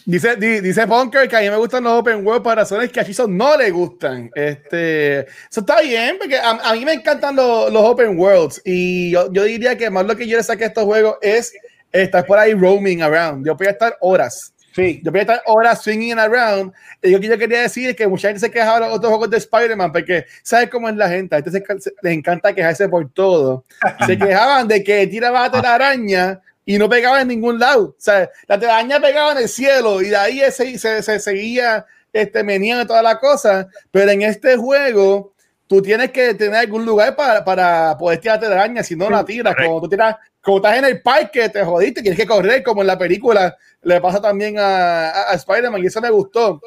Dice, 0.06 0.36
di- 0.36 0.60
dice 0.62 0.86
Bunker 0.86 1.28
que 1.28 1.36
a 1.36 1.40
mí 1.42 1.50
me 1.50 1.58
gustan 1.58 1.84
los 1.84 1.94
open 1.94 2.26
world 2.26 2.44
por 2.44 2.56
razones 2.56 2.92
que 2.92 3.00
a 3.00 3.04
Chizo 3.06 3.28
no 3.28 3.58
le 3.58 3.72
gustan. 3.72 4.30
Este, 4.36 5.22
eso 5.22 5.62
está 5.62 5.82
bien, 5.82 6.18
porque 6.20 6.38
a, 6.38 6.52
a 6.52 6.74
mí 6.74 6.86
me 6.86 6.94
encantan 6.94 7.36
los, 7.36 7.72
los 7.74 7.84
open 7.84 8.18
worlds. 8.20 8.62
Y 8.64 9.12
yo, 9.12 9.32
yo 9.34 9.44
diría 9.46 9.76
que 9.78 9.90
más 9.90 10.06
lo 10.06 10.16
que 10.16 10.28
yo 10.28 10.38
le 10.38 10.44
saqué 10.44 10.66
a 10.66 10.68
estos 10.68 10.84
juegos 10.84 11.16
es 11.22 11.54
estar 11.92 12.26
por 12.26 12.38
ahí 12.38 12.54
roaming 12.54 13.02
around. 13.02 13.46
Yo 13.48 13.56
voy 13.56 13.68
a 13.68 13.72
estar 13.72 13.98
horas. 14.00 14.54
Sí. 14.76 15.00
Yo 15.04 15.10
voy 15.10 15.20
a 15.20 15.24
estar 15.24 15.42
horas 15.48 15.82
swinging 15.82 16.20
around. 16.20 16.72
Y 17.02 17.10
lo 17.12 17.20
que 17.20 17.28
yo 17.28 17.38
quería 17.38 17.62
decir 17.62 17.90
es 17.90 17.96
que 17.96 18.06
mucha 18.08 18.28
gente 18.28 18.42
se 18.42 18.52
quejaba 18.52 18.82
de 18.82 18.86
los 18.88 18.96
otros 18.98 19.10
juegos 19.10 19.30
de 19.32 19.38
Spider-Man 19.38 19.92
porque 19.92 20.26
¿sabes 20.44 20.70
cómo 20.70 20.88
es 20.90 20.96
la 20.98 21.10
gente? 21.10 21.34
A 21.36 21.42
gente 21.42 21.52
se- 21.66 21.80
se- 21.80 21.94
les 22.02 22.14
encanta 22.14 22.54
quejarse 22.54 22.88
por 22.90 23.10
todo. 23.12 23.64
Se 24.06 24.18
quejaban 24.18 24.68
de 24.68 24.84
que 24.84 25.08
tiraba 25.08 25.44
la 25.44 25.52
telaraña 25.52 26.42
y 26.66 26.78
no 26.78 26.90
pegaba 26.90 27.22
en 27.22 27.28
ningún 27.28 27.60
lado. 27.60 27.90
O 27.90 27.96
sea, 27.98 28.30
la 28.48 28.60
telaraña 28.60 29.00
pegaba 29.00 29.34
en 29.34 29.38
el 29.40 29.50
cielo 29.50 30.02
y 30.02 30.10
de 30.10 30.18
ahí 30.18 30.42
se, 30.52 30.78
se, 30.80 31.04
se 31.04 31.20
seguía 31.20 31.86
este, 32.12 32.44
meneando 32.44 32.88
toda 32.88 33.02
la 33.04 33.20
cosa. 33.20 33.68
Pero 33.92 34.10
en 34.12 34.24
este 34.24 34.58
juego, 34.58 35.34
tú 35.68 35.82
tienes 35.82 36.12
que 36.12 36.34
tener 36.34 36.56
algún 36.56 36.86
lugar 36.86 37.16
para, 37.16 37.44
para 37.46 37.96
poder 37.98 38.20
tirar 38.20 38.40
telaraña, 38.40 38.84
si 38.84 38.96
no 38.96 39.10
la 39.10 39.24
tiras. 39.24 39.56
Como 39.56 39.82
tú 39.82 39.90
tiras, 39.90 40.16
como 40.42 40.58
estás 40.58 40.78
en 40.78 40.86
el 40.86 41.02
parque, 41.02 41.50
te 41.50 41.64
jodiste, 41.64 42.02
tienes 42.02 42.20
que 42.20 42.26
correr, 42.28 42.64
como 42.64 42.82
en 42.82 42.88
la 42.88 42.98
película 42.98 43.56
le 43.84 44.02
pasa 44.02 44.20
también 44.22 44.58
a, 44.58 45.10
a- 45.10 45.32
a 45.32 45.34
Spider-Man, 45.36 45.84
y 45.84 45.88
eso 45.88 46.02
me 46.02 46.10
gustó. 46.10 46.60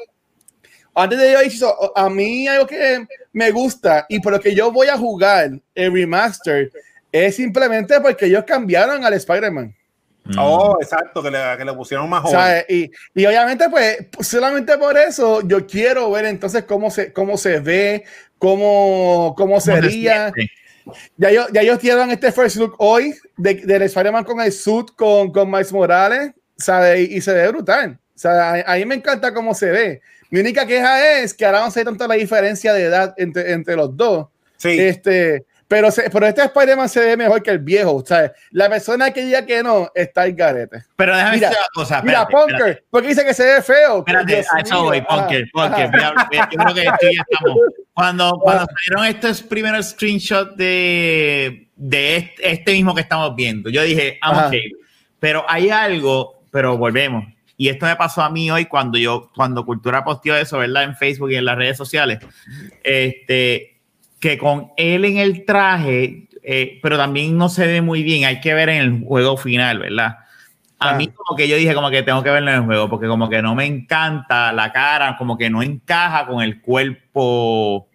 Antes 0.95 1.19
de 1.19 1.31
yo 1.31 1.41
Chizo, 1.43 1.97
a 1.97 2.09
mí 2.09 2.47
algo 2.47 2.65
que 2.67 3.05
me 3.33 3.51
gusta 3.51 4.05
y 4.09 4.19
por 4.19 4.33
lo 4.33 4.39
que 4.39 4.53
yo 4.55 4.71
voy 4.71 4.87
a 4.87 4.97
jugar 4.97 5.51
el 5.75 5.93
remaster 5.93 6.71
es 7.11 7.35
simplemente 7.35 7.99
porque 8.01 8.25
ellos 8.25 8.43
cambiaron 8.45 9.05
al 9.05 9.13
Spider-Man. 9.13 9.73
Mm. 10.25 10.37
Oh, 10.37 10.77
exacto, 10.81 11.23
que 11.23 11.31
le, 11.31 11.39
que 11.57 11.65
le 11.65 11.73
pusieron 11.73 12.07
más 12.09 12.23
O 12.25 12.27
joven. 12.27 12.63
y, 12.69 12.91
y 13.15 13.25
obviamente, 13.25 13.67
pues, 13.69 13.97
solamente 14.19 14.77
por 14.77 14.97
eso 14.97 15.41
yo 15.47 15.65
quiero 15.65 16.11
ver 16.11 16.25
entonces 16.25 16.63
cómo 16.65 16.91
se, 16.91 17.11
cómo 17.13 17.37
se 17.37 17.59
ve, 17.59 18.03
cómo, 18.37 19.33
cómo 19.37 19.49
¿Cómo 19.49 19.59
se 19.61 19.73
sería. 19.73 20.31
Ya 21.17 21.29
ellos, 21.29 21.47
ya 21.51 21.61
ellos 21.61 21.79
dieron 21.79 22.09
este 22.09 22.31
first 22.31 22.55
look 22.55 22.75
hoy 22.79 23.13
de, 23.37 23.55
del 23.55 23.83
Spider-Man 23.83 24.23
con 24.23 24.41
el 24.41 24.51
suit 24.51 24.87
con, 24.95 25.31
con 25.31 25.49
Miles 25.49 25.71
Morales, 25.71 26.31
¿sabe? 26.57 27.01
Y, 27.01 27.17
y 27.17 27.21
se 27.21 27.33
ve 27.33 27.47
brutal. 27.49 27.99
O 28.15 28.19
sea, 28.19 28.53
a, 28.53 28.73
a 28.73 28.75
mí 28.75 28.85
me 28.85 28.95
encanta 28.95 29.33
cómo 29.33 29.53
se 29.53 29.67
ve. 29.69 30.01
Mi 30.31 30.39
única 30.39 30.65
queja 30.65 31.19
es 31.19 31.33
que 31.33 31.45
ahora 31.45 31.61
no 31.61 31.71
sé 31.71 31.83
tanto 31.85 32.07
la 32.07 32.15
diferencia 32.15 32.73
de 32.73 32.83
edad 32.83 33.13
entre, 33.17 33.51
entre 33.53 33.75
los 33.75 33.95
dos. 33.95 34.27
sí. 34.57 34.79
Este, 34.79 35.45
pero, 35.69 35.91
se- 35.91 36.09
pero 36.09 36.25
este 36.25 36.41
Spider-Man 36.41 36.89
se 36.89 36.99
ve 36.99 37.15
mejor 37.15 37.41
que 37.41 37.51
el 37.51 37.59
viejo. 37.59 37.95
O 37.95 38.05
sea, 38.05 38.33
la 38.51 38.67
persona 38.69 39.11
que 39.11 39.23
diga 39.23 39.45
que 39.45 39.63
no 39.63 39.89
está 39.95 40.25
el 40.25 40.33
garete. 40.33 40.83
Pero 40.97 41.15
déjame 41.15 41.35
Mira, 41.37 41.49
decir 41.49 41.61
una 41.61 41.83
cosa. 41.83 42.01
Mira, 42.01 42.21
espérate, 42.23 42.51
espérate. 42.51 42.63
Punker, 42.73 42.85
porque 42.89 43.07
dice 43.07 43.25
que 43.25 43.33
se 43.33 43.45
ve 43.45 43.61
feo. 43.61 43.99
Espérate, 43.99 44.35
a 44.51 44.59
eso 44.59 44.83
voy, 44.83 45.01
Punker, 45.01 45.45
Punker. 45.53 45.91
Yo 46.51 46.57
creo 46.57 46.73
que 46.75 46.83
ya 46.83 46.97
estamos. 47.29 47.57
Cuando, 47.93 48.39
cuando 48.41 48.65
salieron 48.65 49.15
estos 49.15 49.43
primeros 49.43 49.89
screenshots 49.91 50.57
de, 50.57 51.69
de 51.75 52.15
este, 52.17 52.51
este 52.51 52.71
mismo 52.73 52.95
que 52.95 53.01
estamos 53.01 53.35
viendo, 53.35 53.69
yo 53.69 53.83
dije, 53.83 54.19
I'm 54.23 54.47
okay. 54.47 54.71
Pero 55.19 55.45
hay 55.47 55.69
algo, 55.69 56.43
pero 56.51 56.77
volvemos. 56.77 57.25
Y 57.57 57.67
esto 57.67 57.85
me 57.85 57.95
pasó 57.97 58.21
a 58.21 58.29
mí 58.29 58.49
hoy 58.49 58.65
cuando 58.65 58.97
yo, 58.97 59.29
cuando 59.35 59.65
Cultura 59.65 60.03
posteó 60.05 60.35
eso, 60.37 60.57
¿verdad? 60.59 60.83
En 60.83 60.95
Facebook 60.95 61.29
y 61.31 61.35
en 61.35 61.43
las 61.45 61.57
redes 61.57 61.75
sociales. 61.75 62.19
Este, 62.83 63.78
que 64.19 64.37
con 64.37 64.71
él 64.77 65.05
en 65.05 65.17
el 65.17 65.45
traje, 65.45 66.27
eh, 66.43 66.79
pero 66.81 66.97
también 66.97 67.37
no 67.37 67.49
se 67.49 67.65
ve 67.67 67.81
muy 67.81 68.03
bien. 68.03 68.25
Hay 68.25 68.39
que 68.41 68.53
ver 68.53 68.69
en 68.69 68.81
el 68.81 69.03
juego 69.03 69.37
final, 69.37 69.79
¿verdad? 69.79 70.17
A 70.81 70.91
Ah. 70.91 70.93
mí 70.95 71.07
como 71.07 71.35
que 71.37 71.47
yo 71.47 71.57
dije 71.57 71.73
como 71.73 71.89
que 71.89 72.03
tengo 72.03 72.23
que 72.23 72.29
verlo 72.29 72.49
en 72.51 72.57
el 72.57 72.63
juego 72.63 72.89
porque 72.89 73.07
como 73.07 73.29
que 73.29 73.41
no 73.41 73.53
me 73.55 73.65
encanta 73.65 74.53
la 74.53 74.71
cara, 74.71 75.15
como 75.17 75.37
que 75.37 75.49
no 75.49 75.61
encaja 75.61 76.25
con 76.25 76.41
el 76.41 76.61
cuerpo 76.61 77.87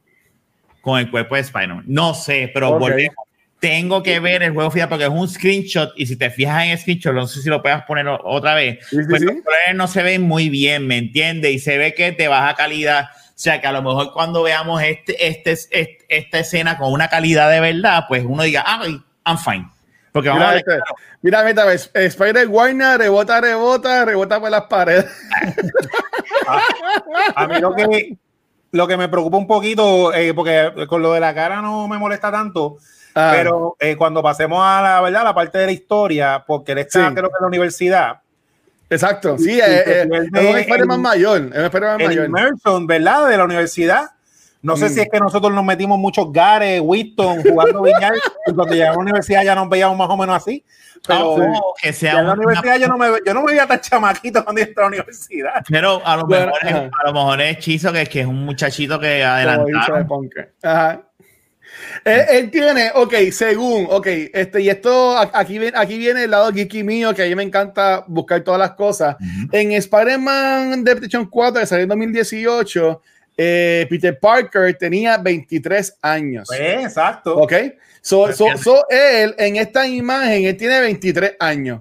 con 0.83 1.01
el 1.01 1.11
cuerpo 1.11 1.35
de 1.35 1.41
Spider-Man. 1.41 1.85
No 1.87 2.13
sé, 2.13 2.51
pero 2.53 2.69
Ok. 2.71 2.81
volvemos. 2.81 3.15
Tengo 3.59 4.03
que 4.03 4.21
ver 4.21 4.43
el 4.43 4.53
juego 4.53 4.71
final 4.71 4.91
porque 4.91 5.05
es 5.05 5.11
un 5.11 5.27
screenshot 5.27 5.93
y 5.97 6.05
si 6.05 6.17
te 6.17 6.29
fijas 6.29 6.65
en 6.65 6.71
el 6.73 6.79
screenshot, 6.79 7.15
no 7.15 7.27
sé 7.27 7.41
si 7.41 7.49
lo 7.49 7.63
puedas 7.63 7.83
poner 7.85 8.07
otra 8.07 8.55
vez, 8.55 8.87
Sí, 8.91 8.97
sí, 8.97 9.03
pues 9.09 9.21
sí. 9.23 9.27
los 9.27 9.37
colores 9.43 9.75
no 9.75 9.87
se 9.89 10.03
ven 10.03 10.21
muy 10.21 10.51
bien, 10.51 10.87
¿me 10.87 10.99
entiendes? 10.99 11.53
Y 11.55 11.59
se 11.59 11.79
ve 11.79 11.95
que 11.95 12.13
te 12.13 12.29
baja 12.29 12.55
calidad. 12.55 13.07
O 13.37 13.37
sea, 13.37 13.61
que 13.61 13.67
a 13.67 13.73
lo 13.73 13.83
mejor 13.83 14.13
cuando 14.13 14.45
veamos 14.45 14.81
este, 14.83 15.27
este, 15.27 15.53
este- 15.53 15.99
esta 16.09 16.39
escena 16.39 16.79
con 16.79 16.93
una 16.93 17.09
calidad 17.09 17.51
de 17.51 17.59
verdad, 17.61 18.05
pues 18.09 18.25
uno 18.25 18.45
diga, 18.45 18.63
ah, 18.65 18.85
I'm 19.27 19.39
fine. 19.39 19.69
Porque 20.13 20.29
vamos 20.29 20.45
a 20.45 20.53
Mira, 20.53 20.63
ver, 20.65 20.79
este, 20.79 20.83
mira, 21.23 21.43
mira, 21.43 21.65
ves, 21.65 21.91
Spider 21.93 22.47
Warner 22.47 22.99
rebota, 22.99 23.41
rebota, 23.41 24.05
rebota 24.05 24.39
por 24.39 24.51
las 24.51 24.63
paredes. 24.67 25.07
A 27.35 27.47
mí 27.49 27.59
lo 27.61 27.75
que, 27.75 28.17
lo 28.73 28.87
que 28.87 28.97
me 28.97 29.09
preocupa 29.09 29.37
un 29.37 29.47
poquito, 29.47 30.13
eh, 30.15 30.33
porque 30.35 30.73
con 30.89 31.03
lo 31.03 31.13
de 31.13 31.21
la 31.21 31.35
cara 31.35 31.61
no 31.61 31.89
me 31.89 31.99
molesta 31.99 32.31
tanto, 32.31 32.77
Ah, 33.17 33.31
pero 33.33 33.77
eh, 33.79 33.95
cuando 33.97 34.23
pasemos 34.25 34.59
a 34.61 34.83
la 34.83 35.01
verdad, 35.01 35.23
la 35.23 35.35
parte 35.35 35.59
de 35.59 35.67
la 35.67 35.73
historia, 35.73 36.43
porque 36.47 36.73
él 36.73 36.79
está, 36.79 37.09
Sí. 37.09 37.15
creo 37.15 37.29
que 37.29 37.37
en 37.39 37.43
la 37.43 37.47
universidad, 37.47 38.21
exacto, 38.91 39.37
sí, 39.39 39.59
eh, 39.61 39.85
y 39.87 39.91
eh, 39.91 40.03
el- 40.03 40.13
es 40.35 40.51
un 40.51 40.59
Spider-Man 40.59 41.01
mayor, 41.03 41.39
es 41.39 41.59
un 41.59 41.65
Spider-Man 41.65 41.99
mayor. 42.07 42.25
Emerson, 42.27 42.87
¿verdad? 42.87 43.29
De 43.29 43.37
la 43.37 43.45
universidad. 43.45 44.11
No 44.63 44.77
sé 44.79 44.87
Mm. 44.87 44.89
si 44.89 45.01
es 45.01 45.09
que 45.13 45.21
nosotros 45.21 45.53
nos 45.53 45.63
metimos 45.65 45.99
muchos 45.99 46.33
gares, 46.33 46.81
Winston, 46.83 47.43
jugando 47.43 47.83
billar, 47.83 48.15
y 48.47 48.53
cuando 48.55 48.73
llegamos 48.75 48.97
a 48.97 49.01
la 49.01 49.03
universidad 49.03 49.43
ya 49.45 49.55
nos 49.55 49.69
veíamos 49.69 49.97
más 49.99 50.09
o 50.09 50.17
menos 50.17 50.37
así. 50.37 50.65
Pero 51.07 51.37
no, 51.37 51.61
que 51.83 51.93
sea 51.93 52.13
en 52.13 52.17
la 52.17 52.23
una- 52.23 52.33
universidad 52.33 52.79
yo 52.79 52.89
no 52.89 52.97
me, 52.97 53.09
yo 53.27 53.35
no 53.35 53.43
me 53.43 53.53
veía 53.53 53.67
tan 53.67 53.79
chamaquito 53.79 54.43
cuando 54.43 54.63
entré 54.63 54.75
a 54.79 54.81
la 54.83 54.87
universidad. 54.89 55.63
Pero 55.69 56.01
a 56.03 56.17
lo, 56.17 56.25
Bueno, 56.27 56.47
mejor, 56.63 56.87
es, 56.87 56.91
a 56.99 57.07
lo 57.07 57.13
mejor 57.13 57.41
es 57.43 57.57
hechizo 57.59 57.93
que, 57.93 58.07
que 58.07 58.21
es 58.23 58.27
un 58.27 58.43
muchachito 58.43 58.99
que 58.99 59.23
adelantaron. 59.23 60.09
Ajá. 60.63 61.03
Él, 62.05 62.23
él 62.31 62.51
tiene, 62.51 62.91
ok, 62.95 63.15
según, 63.33 63.87
ok, 63.91 64.07
este, 64.33 64.61
y 64.61 64.69
esto, 64.69 65.17
aquí 65.19 65.59
viene, 65.59 65.77
aquí 65.79 65.97
viene 65.99 66.25
el 66.25 66.31
lado 66.31 66.53
geeky 66.53 66.83
mío, 66.83 67.15
que 67.15 67.23
a 67.23 67.27
mí 67.27 67.35
me 67.35 67.43
encanta 67.43 68.05
buscar 68.07 68.43
todas 68.43 68.59
las 68.61 68.73
cosas. 68.73 69.17
Ujú. 69.21 69.49
En 69.53 69.73
Spider-Man 69.73 70.85
de 70.85 70.97
PlayStation 70.97 71.29
4, 71.29 71.61
que 71.61 71.67
salió 71.67 71.83
en 71.85 71.89
2018, 71.89 73.03
eh, 73.37 73.87
Peter 73.91 74.19
Parker 74.19 74.75
tenía 74.79 75.17
23 75.19 75.97
años. 76.03 76.45
Pues, 76.47 76.61
exacto. 76.85 77.37
Ok, 77.37 77.53
so, 78.01 78.25
Pues 78.25 78.37
so, 78.37 78.47
so 78.63 78.85
él 78.89 79.35
en 79.39 79.57
esta 79.57 79.87
imagen, 79.87 80.45
él 80.45 80.57
tiene 80.57 80.81
23 80.81 81.35
años. 81.41 81.81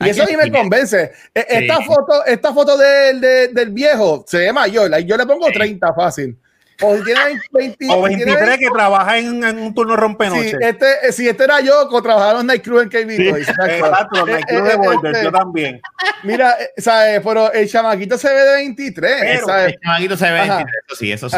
Y 0.00 0.04
Aquí 0.04 0.10
eso 0.10 0.22
a 0.24 0.26
mí 0.26 0.36
me 0.36 0.50
convence. 0.50 1.12
E- 1.34 1.46
Esta 1.48 1.76
Sí. 1.76 1.84
foto, 1.84 2.24
esta 2.26 2.52
foto 2.52 2.76
del, 2.76 3.20
de- 3.20 3.48
del 3.48 3.70
viejo 3.70 4.24
se 4.26 4.38
ve 4.38 4.52
mayor. 4.52 4.90
Yo 5.04 5.16
le 5.16 5.24
pongo 5.26 5.46
Sí. 5.46 5.52
30 5.52 5.92
fácil. 5.94 6.36
O 6.82 6.96
si 6.96 7.04
tiene 7.04 7.20
20, 7.52 7.86
O 7.90 8.08
si 8.08 8.16
tiene 8.16 8.32
23 8.32 8.58
que 8.58 8.70
trabaja 8.70 9.18
en, 9.18 9.44
en 9.44 9.58
un 9.58 9.74
turno 9.74 9.96
rompenoche. 9.96 10.50
Sí, 10.50 10.56
este, 10.60 11.12
si 11.12 11.28
este 11.28 11.44
era 11.44 11.60
yo, 11.60 11.88
que 11.88 12.02
trabajaba 12.02 12.40
en 12.40 12.46
Night 12.46 12.64
Crew 12.64 12.80
en 12.80 12.88
KB 12.88 13.30
Toys. 13.30 13.48
Exacto, 13.48 14.26
Eh, 14.26 14.32
Night 14.32 14.44
eh, 14.48 14.62
de 14.62 14.76
Border, 14.76 15.24
yo 15.24 15.32
también. 15.32 15.80
Mira, 16.22 16.56
eh, 16.60 16.80
¿sabes? 16.80 17.20
Pero 17.22 17.52
el 17.52 17.68
chamaquito 17.68 18.18
se 18.18 18.28
ve 18.28 18.40
de 18.40 18.52
23, 18.56 19.16
Pero, 19.20 19.46
¿sabes? 19.46 19.74
El 19.74 19.80
chamaquito 19.80 20.16
se 20.16 20.30
ve 20.30 20.40
Ajá. 20.40 20.56
23, 20.56 20.82
eso 20.86 20.96
sí, 20.96 21.12
eso 21.12 21.30
sí. 21.30 21.36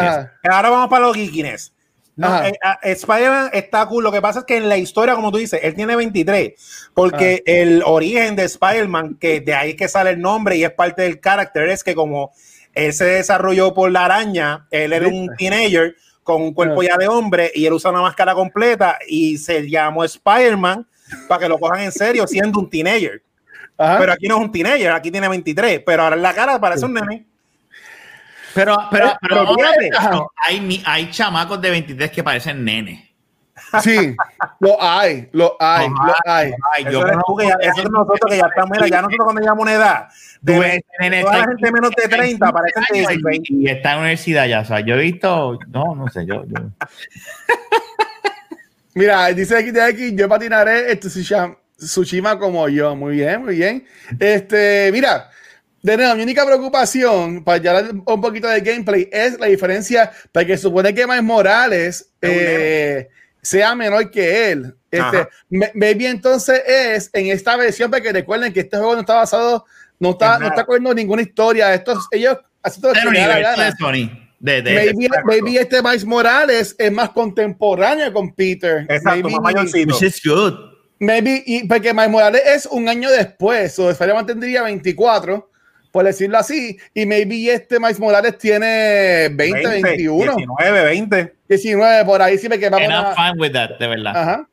Ahora 0.49 0.69
vamos 0.69 0.89
para 0.89 1.05
los 1.05 1.15
geekiness. 1.15 1.73
No, 2.17 2.43
eh, 2.43 2.53
ah, 2.63 2.79
Spider-Man 2.81 3.51
está 3.53 3.85
cool. 3.85 4.03
Lo 4.03 4.11
que 4.11 4.21
pasa 4.21 4.39
es 4.39 4.45
que 4.45 4.57
en 4.57 4.67
la 4.67 4.77
historia, 4.77 5.13
como 5.13 5.31
tú 5.31 5.37
dices, 5.37 5.59
él 5.61 5.75
tiene 5.75 5.95
23. 5.95 6.89
Porque 6.95 7.43
el 7.45 7.83
origen 7.85 8.35
de 8.35 8.45
Spider-Man, 8.45 9.17
que 9.19 9.39
de 9.39 9.53
ahí 9.53 9.69
es 9.71 9.75
que 9.75 9.87
sale 9.87 10.09
el 10.09 10.19
nombre 10.19 10.57
y 10.57 10.63
es 10.63 10.71
parte 10.71 11.03
del 11.03 11.19
carácter, 11.19 11.69
es 11.69 11.83
que 11.83 11.93
como 11.93 12.33
él 12.77 12.93
se 12.93 13.05
desarrolló 13.05 13.73
por 13.73 13.91
la 13.91 14.05
araña, 14.05 14.67
él 14.69 14.93
era 14.93 15.07
un 15.07 15.35
teenager 15.35 15.95
con 16.21 16.41
un 16.41 16.53
cuerpo 16.53 16.83
ya 16.83 16.95
de 16.97 17.07
hombre 17.07 17.51
y 17.55 17.65
él 17.65 17.73
usa 17.73 17.89
una 17.89 18.01
máscara 18.01 18.35
completa 18.35 18.99
y 19.07 19.37
se 19.37 19.67
llamó 19.67 20.03
Spider-Man 20.03 20.85
para 21.27 21.41
que 21.41 21.49
lo 21.49 21.57
cojan 21.57 21.81
en 21.81 21.91
serio 21.91 22.27
siendo 22.27 22.59
un 22.59 22.69
teenager. 22.69 23.23
Ajá. 23.77 23.97
Pero 23.97 24.11
aquí 24.11 24.27
no 24.27 24.37
es 24.37 24.41
un 24.41 24.51
teenager, 24.51 24.91
aquí 24.91 25.09
tiene 25.09 25.27
23, 25.27 25.81
pero 25.85 26.03
ahora 26.03 26.15
en 26.15 26.21
la 26.21 26.33
cara 26.33 26.59
parece 26.59 26.85
un 26.85 26.93
nene. 26.93 27.25
Pero, 28.53 28.77
pero, 28.91 29.13
pero, 29.21 29.55
pero 29.55 30.31
hay, 30.35 30.83
hay 30.85 31.11
chamacos 31.11 31.61
de 31.61 31.69
23 31.69 32.11
que 32.11 32.23
parecen 32.23 32.63
nenes. 32.63 33.07
Sí, 33.83 34.15
lo 34.59 34.81
hay, 34.81 35.29
lo 35.31 35.55
hay, 35.59 35.89
lo 35.89 36.13
hay. 36.25 36.51
Ay, 36.73 36.83
Eso, 36.83 36.91
yo 36.91 37.01
conozco 37.01 37.37
que 37.37 37.47
ya- 37.47 37.57
eso 37.61 37.81
es 37.83 37.89
nosotros 37.89 38.31
que 38.31 38.37
ya 38.37 38.45
estamos, 38.47 38.69
mira, 38.71 38.87
ya 38.87 39.01
nosotros 39.01 39.23
cuando 39.25 39.41
llegamos 39.41 39.59
a 39.59 39.63
una 39.63 39.73
edad, 39.73 40.07
de 40.41 40.53
Tú 40.53 40.59
ves, 40.61 40.79
nene 40.99 41.21
toda 41.21 41.37
la 41.39 41.45
gente 41.47 41.71
menos 41.71 41.91
de 41.95 42.07
30 42.07 42.51
parecen 42.51 42.83
de 42.91 42.99
16. 42.99 43.41
y 43.49 43.69
está 43.69 43.89
en 43.91 43.95
la 43.95 44.01
universidad 44.01 44.45
ya. 44.47 44.59
O 44.61 44.65
sea, 44.65 44.79
yo 44.81 44.95
he 44.95 44.99
visto, 45.01 45.59
no, 45.69 45.95
no 45.95 46.07
sé, 46.09 46.25
yo, 46.25 46.45
yo- 46.45 46.69
Mira, 48.93 49.27
dice 49.27 49.57
aquí 49.57 49.71
de 49.71 49.81
aquí, 49.81 50.15
yo 50.15 50.27
patinaré 50.27 50.91
este 50.91 51.07
Tsushima, 51.09 52.39
como 52.39 52.67
yo. 52.67 52.95
Muy 52.95 53.15
bien, 53.15 53.43
muy 53.43 53.55
bien. 53.55 53.85
Este, 54.19 54.89
mira, 54.91 55.29
de 55.83 55.97
nuevo, 55.97 56.15
mi 56.15 56.23
única 56.23 56.43
preocupación, 56.45 57.43
para 57.43 57.59
ya 57.59 57.77
hablar 57.77 57.93
un 57.93 58.21
poquito 58.21 58.47
de 58.47 58.61
gameplay, 58.61 59.07
es 59.11 59.39
la 59.39 59.45
diferencia, 59.45 60.11
porque 60.31 60.57
supone 60.57 60.93
que 60.95 61.05
Miles 61.05 61.23
Morales 61.23 62.09
eh, 62.21 63.07
sea 63.47 63.75
menor 63.75 64.11
que 64.11 64.51
él. 64.51 64.75
Este, 64.91 65.27
maybe 65.73 66.07
entonces 66.07 66.61
es 66.67 67.09
en 67.13 67.27
esta 67.27 67.55
versión, 67.57 67.89
porque 67.91 68.11
recuerden 68.11 68.51
que 68.53 68.61
este 68.61 68.77
juego 68.77 68.93
no 68.95 69.01
está 69.01 69.15
basado, 69.15 69.65
no 69.99 70.11
está, 70.11 70.39
no 70.39 70.47
está 70.47 70.65
cogiendo 70.65 70.93
ninguna 70.93 71.21
historia. 71.21 71.73
Estos, 71.73 72.07
ellos 72.11 72.37
así 72.61 72.81
todo 72.81 72.93
gana. 72.93 73.65
de 73.65 73.71
Sony. 73.79 74.23
De, 74.39 74.61
de, 74.61 74.73
Maybe, 74.75 75.05
Exacto. 75.05 75.25
maybe 75.27 75.59
este 75.59 75.81
Miles 75.81 76.05
Morales 76.05 76.75
es 76.77 76.91
más 76.91 77.09
contemporáneo 77.09 78.13
con 78.13 78.33
Peter. 78.35 78.85
Exacto, 78.87 79.27
Maybe- 79.29 79.31
más 79.31 79.41
mayorcito. 79.41 79.93
which 79.95 80.03
is 80.03 80.21
good. 80.23 80.53
Maybe, 80.99 81.43
y 81.45 81.63
porque 81.67 81.93
Miles 81.93 82.09
Morales 82.09 82.41
es 82.45 82.65
un 82.67 82.87
año 82.89 83.09
después, 83.11 83.77
o 83.79 83.89
Spider-Man 83.91 84.25
tendría 84.25 84.63
24, 84.63 85.49
por 85.91 86.05
decirlo 86.05 86.37
así, 86.37 86.77
y 86.93 87.05
maybe 87.05 87.51
este 87.51 87.79
Miles 87.79 87.99
Morales 87.99 88.37
tiene 88.37 89.29
20, 89.31 89.81
21, 89.81 90.35
19, 90.35 90.83
20. 90.83 91.36
19, 91.49 92.05
por 92.05 92.21
ahí 92.21 92.37
sí 92.37 92.49
me 92.49 92.59
quedamos. 92.59 92.81
And 92.81 92.93
I'm 92.93 93.15
fine 93.15 93.39
with 93.39 93.53
that, 93.53 93.79
de 93.79 93.87
verdad. 93.87 94.15
Ajá. 94.15 94.47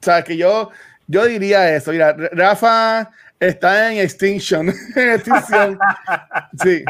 O 0.00 0.04
sea, 0.04 0.22
que 0.22 0.36
yo, 0.36 0.70
yo 1.06 1.24
diría 1.24 1.74
eso. 1.74 1.92
Mira, 1.92 2.14
Rafa 2.32 3.10
está 3.40 3.92
en 3.92 3.98
extinction. 3.98 4.68
en 4.96 5.10
extinción. 5.12 5.78
Sí. 6.62 6.84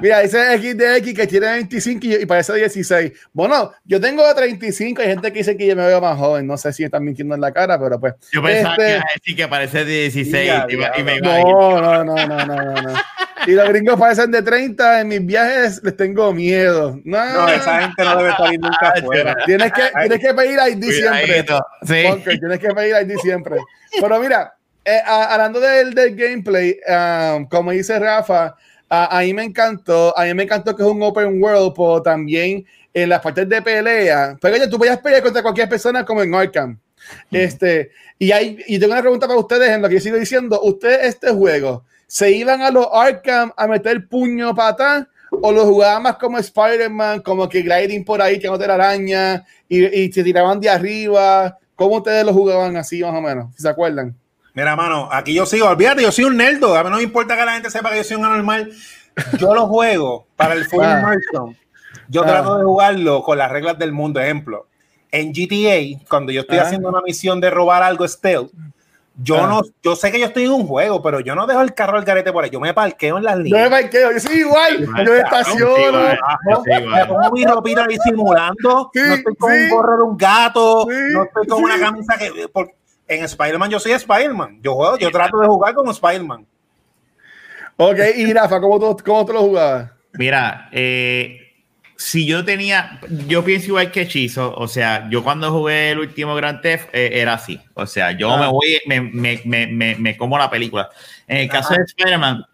Mira, 0.00 0.20
dice 0.20 0.38
XDX 0.58 1.14
que 1.14 1.26
tiene 1.26 1.46
25 1.46 2.06
y, 2.06 2.14
y 2.16 2.26
parece 2.26 2.54
16. 2.54 3.12
Bueno, 3.32 3.72
yo 3.84 4.00
tengo 4.00 4.22
35. 4.34 5.00
Hay 5.02 5.08
gente 5.08 5.32
que 5.32 5.38
dice 5.38 5.56
que 5.56 5.66
yo 5.66 5.74
me 5.76 5.86
veo 5.86 6.00
más 6.00 6.16
joven. 6.18 6.46
No 6.46 6.56
sé 6.56 6.72
si 6.72 6.84
están 6.84 7.02
mintiendo 7.04 7.34
en 7.34 7.40
la 7.40 7.52
cara, 7.52 7.78
pero 7.80 7.98
pues. 7.98 8.14
Yo 8.32 8.42
pensaba 8.42 8.74
Este- 8.74 8.84
que 8.84 8.90
ibas 8.92 9.04
a 9.04 9.14
decir 9.14 9.36
que 9.36 9.48
parece 9.48 9.84
de 9.84 10.00
16 10.00 10.46
Ya, 10.46 10.66
y, 10.68 10.72
iba- 10.74 10.92
y 10.98 11.02
me 11.02 11.12
ya. 11.12 11.18
iba 11.18 11.34
a 11.34 11.38
ir. 11.40 11.44
No, 11.46 11.80
no, 11.80 12.04
no, 12.04 12.14
no, 12.26 12.46
no, 12.46 12.46
no, 12.46 12.82
no. 12.82 12.94
Y 13.46 13.50
los 13.52 13.68
gringos 13.68 13.98
parecen 13.98 14.30
de 14.30 14.42
30. 14.42 15.00
En 15.00 15.08
mis 15.08 15.24
viajes 15.24 15.80
les 15.82 15.96
tengo 15.96 16.32
miedo. 16.32 16.98
No, 17.04 17.24
No, 17.32 17.48
esa 17.48 17.80
gente 17.82 18.04
no 18.04 18.16
debe 18.16 18.30
estar 18.30 18.52
nunca 18.52 18.76
Ah, 18.80 18.92
afuera. 18.96 19.36
Tienes 19.44 19.72
que, 19.72 19.82
tienes 20.00 20.18
que 20.20 20.34
pedir 20.34 20.58
ID 20.70 20.84
siempre. 20.90 21.46
Sí. 21.82 22.08
Bunker, 22.08 22.38
tienes 22.38 22.58
que 22.58 22.68
pedir 22.68 22.94
ID 23.02 23.16
siempre. 23.18 23.56
Pero 24.00 24.20
mira, 24.20 24.54
eh, 24.84 25.00
hablando 25.06 25.60
del, 25.60 25.94
del 25.94 26.14
gameplay, 26.14 26.78
um, 26.88 27.46
como 27.46 27.70
dice 27.70 27.98
Rafa, 27.98 28.54
a, 28.88 29.18
a 29.18 29.22
mí 29.22 29.32
me 29.32 29.44
encantó, 29.44 30.16
a 30.16 30.24
mí 30.24 30.34
me 30.34 30.42
encantó 30.44 30.76
que 30.76 30.82
es 30.82 30.88
un 30.88 31.02
open 31.02 31.42
world, 31.42 31.72
pero 31.74 32.02
también 32.02 32.64
en 32.92 33.08
las 33.08 33.20
partes 33.20 33.48
de 33.48 33.60
pelea, 33.60 34.36
pero 34.40 34.54
oye, 34.54 34.68
tú 34.68 34.78
podías 34.78 34.98
pelear 34.98 35.22
contra 35.22 35.42
cualquier 35.42 35.68
persona 35.68 36.04
como 36.04 36.22
en 36.22 36.34
Arkham. 36.34 36.78
Este, 37.30 37.90
y, 38.18 38.32
hay, 38.32 38.58
y 38.66 38.78
tengo 38.78 38.92
una 38.92 39.02
pregunta 39.02 39.26
para 39.26 39.38
ustedes 39.38 39.68
en 39.70 39.82
lo 39.82 39.88
que 39.88 39.96
yo 39.96 40.00
sigo 40.00 40.16
diciendo. 40.16 40.60
¿Ustedes 40.62 41.06
este 41.06 41.30
juego 41.30 41.84
se 42.06 42.30
iban 42.30 42.62
a 42.62 42.70
los 42.70 42.86
Arkham 42.92 43.52
a 43.56 43.66
meter 43.66 44.08
puño 44.08 44.54
patán 44.54 45.08
o 45.30 45.52
lo 45.52 45.66
jugaban 45.66 46.04
más 46.04 46.16
como 46.16 46.38
Spider-Man, 46.38 47.20
como 47.20 47.48
que 47.48 47.62
gliding 47.62 48.04
por 48.04 48.22
ahí, 48.22 48.38
que 48.38 48.46
no 48.46 48.58
te 48.58 48.66
la 48.66 48.74
araña 48.74 49.44
y, 49.68 49.84
y 49.84 50.12
se 50.12 50.22
tiraban 50.22 50.60
de 50.60 50.70
arriba? 50.70 51.58
¿Cómo 51.74 51.96
ustedes 51.96 52.24
lo 52.24 52.32
jugaban 52.32 52.76
así 52.76 53.02
más 53.02 53.14
o 53.14 53.20
menos? 53.20 53.54
Si 53.56 53.62
se 53.62 53.68
acuerdan. 53.68 54.16
Mira, 54.54 54.76
mano, 54.76 55.08
aquí 55.10 55.34
yo 55.34 55.44
sigo, 55.46 55.66
olvídate, 55.68 56.02
yo 56.02 56.12
soy 56.12 56.24
un 56.24 56.36
nerdo. 56.36 56.76
A 56.76 56.84
mí 56.84 56.90
no 56.90 56.96
me 56.96 57.02
importa 57.02 57.36
que 57.36 57.44
la 57.44 57.52
gente 57.54 57.70
sepa 57.70 57.90
que 57.90 57.96
yo 57.98 58.04
soy 58.04 58.16
un 58.16 58.24
anormal. 58.24 58.70
Yo 59.38 59.54
lo 59.54 59.66
juego 59.66 60.26
para 60.36 60.54
el 60.54 60.64
full 60.70 60.84
Ah. 60.84 61.00
immersion. 61.00 61.56
Yo 62.08 62.22
Ah. 62.22 62.26
trato 62.26 62.58
de 62.58 62.64
jugarlo 62.64 63.22
con 63.22 63.36
las 63.38 63.50
reglas 63.50 63.78
del 63.78 63.92
mundo. 63.92 64.20
Ejemplo, 64.20 64.66
en 65.10 65.32
GTA, 65.32 66.04
cuando 66.08 66.30
yo 66.32 66.42
estoy 66.42 66.58
Ah. 66.58 66.62
haciendo 66.62 66.88
una 66.88 67.00
misión 67.02 67.40
de 67.40 67.50
robar 67.50 67.82
algo 67.82 68.06
stealth, 68.06 68.50
yo 69.16 69.42
Ah. 69.42 69.46
no, 69.48 69.62
yo 69.82 69.96
sé 69.96 70.12
que 70.12 70.20
yo 70.20 70.26
estoy 70.26 70.44
en 70.44 70.52
un 70.52 70.66
juego, 70.68 71.02
pero 71.02 71.18
yo 71.20 71.34
no 71.34 71.46
dejo 71.48 71.60
el 71.60 71.74
carro 71.74 71.98
al 71.98 72.04
garete 72.04 72.32
por 72.32 72.44
ahí. 72.44 72.50
Yo 72.50 72.60
me 72.60 72.74
parqueo 72.74 73.18
en 73.18 73.24
las 73.24 73.34
Yo 73.34 73.38
me 73.38 73.44
líneas. 73.44 73.70
parqueo, 73.70 74.12
yo 74.12 74.20
soy 74.20 74.36
igual, 74.36 74.86
yo 75.04 75.12
me 75.12 75.18
estaciono. 75.18 75.98
Me 76.92 77.06
pongo 77.06 77.30
mi 77.32 77.44
ropita 77.44 77.86
disimulando, 77.88 78.90
Sí, 78.92 79.00
no 79.04 79.14
estoy 79.14 79.34
con 79.36 79.52
sí. 79.52 79.58
un 79.64 79.68
gorro 79.70 79.96
de 79.96 80.02
un 80.04 80.16
gato, 80.16 80.86
Sí, 80.88 80.96
no 81.12 81.24
estoy 81.24 81.46
con 81.48 81.58
sí. 81.58 81.64
una 81.64 81.78
camisa 81.80 82.16
que... 82.18 82.48
por- 82.52 82.70
en 83.08 83.24
Spider-Man 83.24 83.70
yo 83.70 83.80
soy 83.80 83.92
Spider-Man. 83.92 84.60
Yo 84.62 84.74
juego, 84.74 84.98
yo 84.98 85.10
trato 85.10 85.38
de 85.38 85.46
jugar 85.46 85.74
como 85.74 85.90
Spider-Man. 85.90 86.46
Ok, 87.76 87.98
y 88.16 88.32
Rafa, 88.32 88.60
¿cómo 88.60 88.78
tú, 88.78 89.02
cómo 89.04 89.26
tú 89.26 89.32
lo 89.32 89.40
jugabas? 89.40 89.90
Mira, 90.12 90.68
eh, 90.70 91.40
si 91.96 92.24
yo 92.24 92.44
tenía, 92.44 93.00
yo 93.26 93.44
pienso 93.44 93.68
igual 93.68 93.90
que 93.90 94.06
Chizo, 94.06 94.54
o 94.54 94.68
sea, 94.68 95.08
yo 95.10 95.24
cuando 95.24 95.50
jugué 95.50 95.90
el 95.90 95.98
último 95.98 96.36
Grand 96.36 96.60
Theft 96.60 96.88
eh, 96.92 97.20
era 97.20 97.34
así, 97.34 97.60
o 97.74 97.84
sea, 97.86 98.12
yo 98.12 98.30
Ah. 98.30 98.38
me 98.40 98.46
voy, 98.46 98.80
me, 98.86 99.00
me, 99.00 99.40
me, 99.44 99.66
me, 99.66 99.96
me 99.96 100.16
como 100.16 100.38
la 100.38 100.48
película. 100.48 100.88
En 101.26 101.38
el 101.38 101.48
caso 101.48 101.74
de 101.74 101.82
Spider-Man, 101.82 102.44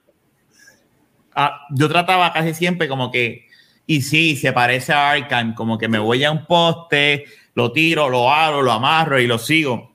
ah, 1.34 1.66
yo 1.70 1.88
trataba 1.88 2.32
casi 2.32 2.54
siempre 2.54 2.88
como 2.88 3.10
que, 3.10 3.46
y 3.86 4.00
sí, 4.00 4.36
se 4.36 4.52
parece 4.52 4.94
a 4.94 5.10
Arkham, 5.10 5.54
como 5.54 5.76
que 5.76 5.88
me 5.88 5.98
voy 5.98 6.24
a 6.24 6.30
un 6.30 6.46
poste, 6.46 7.26
lo 7.54 7.72
tiro, 7.72 8.08
lo 8.08 8.32
abro, 8.32 8.62
lo 8.62 8.72
amarro 8.72 9.20
y 9.20 9.26
lo 9.26 9.36
sigo 9.38 9.89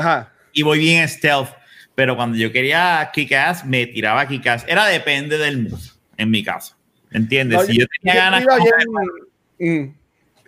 Ajá. 0.00 0.32
y 0.52 0.62
voy 0.62 0.78
bien 0.80 1.08
stealth. 1.08 1.50
Pero 1.94 2.16
cuando 2.16 2.36
yo 2.36 2.50
quería 2.50 3.10
kick-ass, 3.12 3.64
me 3.64 3.86
tiraba 3.86 4.26
kick-ass. 4.26 4.64
Era 4.66 4.86
depende 4.86 5.36
del 5.38 5.62
mood, 5.68 5.80
en 6.16 6.30
mi 6.30 6.42
caso. 6.42 6.76
¿Entiendes? 7.10 7.58
No, 7.58 7.64
si 7.64 7.78
yo 7.78 7.86
tenía 8.00 8.14
yo 8.14 8.20
ganas 8.20 8.44
bien- 9.58 9.84
mm. 9.90 9.94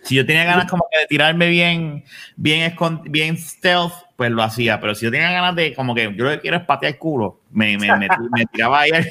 si 0.03 0.15
yo 0.15 0.25
tenía 0.25 0.45
ganas 0.45 0.71
como 0.71 0.87
que 0.91 0.99
de 1.01 1.07
tirarme 1.07 1.49
bien, 1.49 2.05
bien, 2.37 2.75
bien 3.05 3.37
stealth, 3.37 3.93
pues 4.17 4.31
lo 4.31 4.43
hacía. 4.43 4.81
Pero 4.81 4.95
si 4.95 5.05
yo 5.05 5.11
tenía 5.11 5.31
ganas 5.33 5.57
de 5.57 5.75
como 5.75 5.95
que 5.95 6.05
yo 6.17 6.25
lo 6.25 6.31
que 6.31 6.41
quiero 6.41 6.57
es 6.57 6.63
patear 6.65 6.93
el 6.93 6.99
culo, 6.99 7.41
me, 7.51 7.77
me, 7.77 7.89
me, 7.99 8.09
me 8.35 8.47
tiraba 8.47 8.81
ahí. 8.81 8.91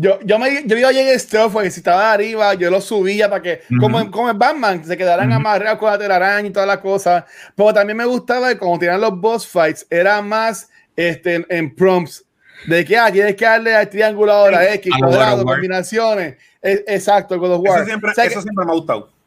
Yo, 0.00 0.20
yo, 0.22 0.38
me, 0.38 0.62
yo 0.64 0.78
iba 0.78 0.92
en 0.92 1.18
stealth, 1.18 1.52
porque 1.52 1.72
si 1.72 1.80
estaba 1.80 2.12
arriba, 2.12 2.54
yo 2.54 2.70
lo 2.70 2.80
subía 2.80 3.28
para 3.28 3.42
que, 3.42 3.62
Ujú. 3.68 3.80
como, 3.80 4.00
en- 4.00 4.10
como 4.12 4.30
en 4.30 4.38
Batman, 4.38 4.84
se 4.84 4.96
quedaran 4.96 5.26
Ujú. 5.28 5.36
amarrados 5.38 5.78
con 5.80 5.90
la 5.90 5.98
telaraña 5.98 6.46
y 6.48 6.52
todas 6.52 6.68
las 6.68 6.78
cosas. 6.78 7.24
Pero 7.56 7.74
también 7.74 7.96
me 7.96 8.04
gustaba 8.04 8.48
que 8.50 8.58
cuando 8.58 8.78
tenían 8.78 9.00
los 9.00 9.20
boss 9.20 9.44
fights, 9.48 9.84
era 9.90 10.22
más 10.22 10.70
este, 10.94 11.34
en, 11.34 11.46
en 11.48 11.74
prompts. 11.74 12.24
De 12.66 12.84
que 12.84 12.96
ah, 12.96 13.10
tienes 13.10 13.34
que 13.34 13.44
darle 13.44 13.74
al 13.74 13.88
triángulo 13.88 14.32
ahora, 14.32 14.72
X, 14.74 14.92
a 14.94 14.98
cuadrado, 14.98 15.44
combinaciones. 15.44 16.36
Es- 16.62 16.84
exacto, 16.86 17.34
of 17.34 17.60
War. 17.60 17.78
Eso 17.78 17.86
siempre, 17.86 18.10
O 18.10 18.14
sea, 18.14 18.24
eso 18.24 18.34
que- 18.36 18.42
siempre 18.42 18.64
me 18.64 18.70
ha 18.70 18.74
gustado. 18.74 19.17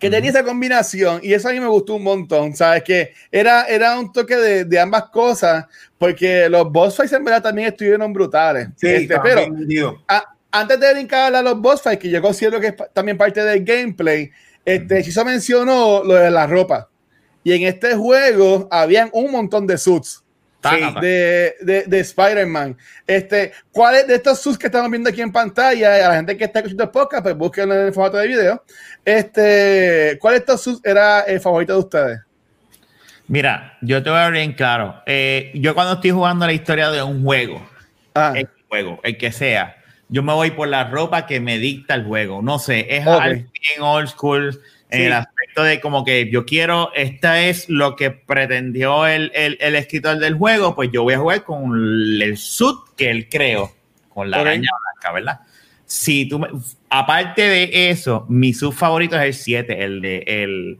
Que 0.00 0.10
tenía 0.10 0.30
esa 0.30 0.42
combinación 0.42 1.20
y 1.22 1.32
eso 1.34 1.48
a 1.48 1.52
mí 1.52 1.60
me 1.60 1.66
gustó 1.68 1.94
un 1.94 2.02
montón, 2.02 2.56
¿sabes? 2.56 2.82
Que 2.82 3.12
era, 3.30 3.64
era 3.66 3.98
un 3.98 4.10
toque 4.12 4.34
de, 4.34 4.64
de 4.64 4.80
ambas 4.80 5.04
cosas, 5.10 5.66
porque 5.98 6.48
los 6.48 6.72
boss 6.72 6.96
fights 6.96 7.12
en 7.12 7.24
verdad 7.24 7.42
también 7.42 7.68
estuvieron 7.68 8.12
brutales. 8.12 8.68
Sí, 8.76 8.88
Este, 8.88 9.14
pero 9.22 9.42
a- 10.08 10.24
antes 10.50 10.80
de 10.80 10.92
brincar 10.94 11.32
a 11.34 11.42
los 11.42 11.60
boss 11.60 11.82
fights, 11.82 12.00
que 12.02 12.10
yo 12.10 12.20
considero 12.20 12.58
que 12.58 12.68
es 12.68 12.74
también 12.92 13.16
parte 13.18 13.44
del 13.44 13.62
gameplay, 13.62 14.30
este, 14.64 15.02
Chizo 15.04 15.24
mencionó 15.24 16.02
lo 16.02 16.14
de 16.14 16.30
la 16.30 16.46
ropa. 16.46 16.88
Y 17.44 17.52
en 17.52 17.62
este 17.62 17.94
juego 17.94 18.68
habían 18.70 19.08
un 19.12 19.30
montón 19.30 19.66
de 19.66 19.78
suits. 19.78 20.24
Tácata. 20.60 21.00
de, 21.00 21.54
de, 21.60 21.84
de 21.86 22.00
Spider-Man. 22.00 22.76
Este, 23.06 23.52
¿Cuáles 23.72 24.06
de 24.06 24.16
estos 24.16 24.40
sus 24.40 24.58
que 24.58 24.66
estamos 24.66 24.90
viendo 24.90 25.08
aquí 25.10 25.20
en 25.20 25.32
pantalla? 25.32 25.94
A 25.94 26.08
la 26.08 26.16
gente 26.16 26.36
que 26.36 26.44
está 26.44 26.58
escuchando 26.60 26.84
el 26.84 26.90
podcast, 26.90 27.22
pues 27.22 27.36
busquen 27.36 27.72
en 27.72 27.86
el 27.86 27.92
formato 27.92 28.16
de 28.18 28.28
video. 28.28 28.64
Este, 29.04 30.18
¿Cuál 30.20 30.34
de 30.34 30.38
estos 30.40 30.62
sus 30.62 30.84
era 30.84 31.20
el 31.22 31.40
favorito 31.40 31.72
de 31.72 31.78
ustedes? 31.78 32.20
Mira, 33.28 33.78
yo 33.80 34.02
te 34.02 34.10
voy 34.10 34.18
a 34.18 34.24
ver 34.24 34.32
bien 34.32 34.52
claro. 34.54 35.02
Eh, 35.06 35.52
yo 35.54 35.74
cuando 35.74 35.94
estoy 35.94 36.10
jugando 36.10 36.46
la 36.46 36.52
historia 36.52 36.90
de 36.90 37.02
un 37.02 37.22
juego, 37.24 37.66
Ah, 38.14 38.32
el 38.34 38.48
juego, 38.68 38.98
el 39.04 39.16
que 39.16 39.30
sea, 39.30 39.76
yo 40.08 40.24
me 40.24 40.32
voy 40.32 40.50
por 40.50 40.66
la 40.66 40.84
ropa 40.90 41.26
que 41.26 41.38
me 41.38 41.58
dicta 41.58 41.94
el 41.94 42.04
juego. 42.04 42.42
No 42.42 42.58
sé, 42.58 42.86
es 42.90 43.06
algo 43.06 43.28
bien 43.30 43.82
old 43.82 44.08
school 44.08 44.60
en 44.90 44.98
Sí. 45.00 45.06
el 45.06 45.12
aspecto 45.12 45.62
de 45.62 45.80
como 45.80 46.04
que 46.04 46.30
yo 46.30 46.44
quiero, 46.44 46.90
esta 46.94 47.40
es 47.42 47.68
lo 47.68 47.96
que 47.96 48.10
pretendió 48.10 49.06
el, 49.06 49.30
el, 49.34 49.56
el 49.60 49.74
escritor 49.76 50.18
del 50.18 50.34
juego, 50.34 50.74
pues 50.74 50.90
yo 50.92 51.02
voy 51.02 51.14
a 51.14 51.18
jugar 51.18 51.44
con 51.44 51.72
el 51.74 52.36
suit 52.36 52.76
que 52.96 53.10
él 53.10 53.28
creó, 53.30 53.70
con 54.08 54.30
la 54.30 54.38
araña 54.40 54.68
blanca, 54.94 55.12
¿verdad? 55.12 55.40
Si 55.86 56.28
tú 56.28 56.40
aparte 56.88 57.42
de 57.42 57.90
eso, 57.90 58.24
mi 58.28 58.52
sub 58.52 58.72
favorito 58.72 59.16
es 59.16 59.22
el 59.24 59.34
7, 59.34 59.84
el 59.84 60.00
de 60.00 60.18
el, 60.26 60.78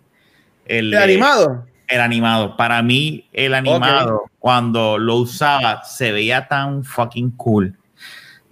¿El 0.67 0.91
de- 0.93 0.99
animado? 0.99 1.67
el 1.89 2.01
animado. 2.01 2.57
Para 2.57 2.81
mí, 2.83 3.29
el 3.33 3.53
animado, 3.55 4.23
cuando 4.39 4.99
lo 4.99 5.17
usaba, 5.17 5.83
se 5.83 6.13
veía 6.13 6.47
tan 6.47 6.85
fucking 6.85 7.33
cool. 7.33 7.77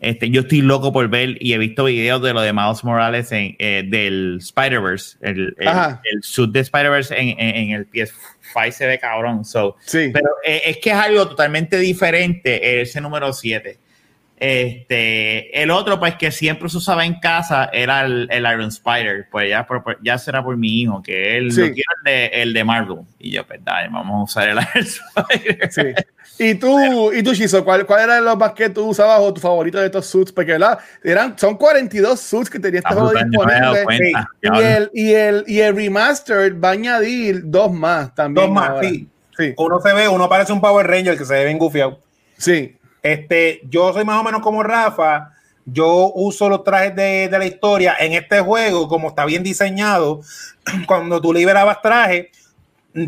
Este, 0.00 0.30
yo 0.30 0.42
estoy 0.42 0.60
loco 0.62 0.92
por 0.92 1.08
ver 1.08 1.36
y 1.40 1.54
he 1.54 1.58
visto 1.58 1.84
videos 1.84 2.22
de 2.22 2.32
lo 2.32 2.40
de 2.40 2.52
Miles 2.52 2.84
Morales 2.84 3.32
en, 3.32 3.56
eh, 3.58 3.82
del 3.86 4.38
Spider-Verse, 4.40 5.18
el, 5.22 5.56
el, 5.58 5.68
el 5.68 6.52
de 6.52 6.60
Spider-Verse 6.60 7.18
en, 7.20 7.28
en- 7.40 7.56
en 7.56 7.70
el 7.72 7.90
PS5 7.90 8.70
se 8.70 8.86
ve 8.86 8.98
cabrón. 9.00 9.44
So, 9.44 9.76
Sí. 9.84 10.10
pero 10.12 10.28
eh, 10.44 10.62
es 10.66 10.76
que 10.78 10.90
es 10.90 10.96
algo 10.96 11.28
totalmente 11.28 11.78
diferente 11.78 12.80
ese 12.80 13.00
número 13.00 13.32
7. 13.32 13.76
Este, 14.40 15.62
el 15.62 15.70
otro, 15.70 15.98
pues 15.98 16.14
que 16.16 16.30
siempre 16.30 16.68
se 16.68 16.76
usaba 16.78 17.04
en 17.04 17.18
casa, 17.20 17.70
era 17.72 18.04
el, 18.04 18.28
el 18.30 18.42
Iron 18.44 18.68
Spider. 18.68 19.26
Pues 19.30 19.48
ya, 19.50 19.66
por- 19.66 19.98
ya 20.02 20.18
será 20.18 20.42
por 20.42 20.56
mi 20.56 20.82
hijo, 20.82 21.02
que 21.02 21.36
él 21.36 21.52
Sí. 21.52 21.60
lo 21.60 21.66
quiere 21.74 21.82
el 21.96 22.04
de, 22.04 22.26
el 22.42 22.52
de 22.52 22.64
Marvel. 22.64 22.98
Y 23.18 23.30
yo, 23.32 23.46
pues 23.46 23.60
dale, 23.64 23.88
vamos 23.88 24.20
a 24.20 24.22
usar 24.24 24.48
el 24.48 24.58
Iron 24.74 24.86
Spider. 24.86 25.70
Sí. 25.72 25.82
¿Y 26.40 26.54
tú, 26.54 27.12
y 27.12 27.22
tú 27.22 27.34
Shizo, 27.34 27.64
¿cuál, 27.64 27.84
cuál 27.84 28.04
eran 28.04 28.24
los 28.24 28.36
más 28.36 28.52
que 28.52 28.68
tú 28.70 28.86
usabas 28.86 29.18
o 29.20 29.34
tu 29.34 29.40
favorito 29.40 29.78
de 29.80 29.86
estos 29.86 30.06
suits? 30.06 30.30
Porque 30.30 30.52
¿verdad? 30.52 30.78
Eran, 31.02 31.36
son 31.36 31.56
42 31.56 32.20
suits 32.20 32.48
que 32.48 32.60
tenía 32.60 32.78
este 32.78 32.94
juego 32.94 33.10
disponible. 33.12 33.82
cuenta. 33.84 34.30
Y 34.40 34.60
el, 34.60 34.90
y, 34.94 35.12
el, 35.14 35.44
y 35.48 35.60
el 35.60 35.74
remastered 35.74 36.54
va 36.60 36.68
a 36.68 36.72
añadir 36.72 37.40
dos 37.44 37.72
más 37.72 38.14
también. 38.14 38.46
Dos 38.46 38.54
más. 38.54 38.80
Sí, 39.36 39.54
Uno 39.56 39.80
se 39.80 39.92
ve, 39.94 40.08
uno 40.08 40.28
parece 40.28 40.52
un 40.52 40.60
Power 40.60 40.86
Ranger 40.86 41.16
que 41.18 41.24
se 41.24 41.34
ve 41.34 41.44
bien 41.46 41.58
gufiado. 41.58 42.00
sí. 42.36 42.74
Este, 43.02 43.60
yo 43.68 43.92
soy 43.92 44.04
más 44.04 44.20
o 44.20 44.24
menos 44.24 44.40
como 44.40 44.62
Rafa. 44.62 45.32
Yo 45.64 46.12
uso 46.14 46.48
los 46.48 46.64
trajes 46.64 46.96
de, 46.96 47.28
de 47.28 47.38
la 47.38 47.44
historia 47.44 47.94
en 47.98 48.12
este 48.12 48.40
juego, 48.40 48.88
como 48.88 49.08
está 49.08 49.24
bien 49.24 49.42
diseñado. 49.42 50.20
Cuando 50.86 51.20
tú 51.20 51.32
liberabas 51.32 51.82
traje, 51.82 52.30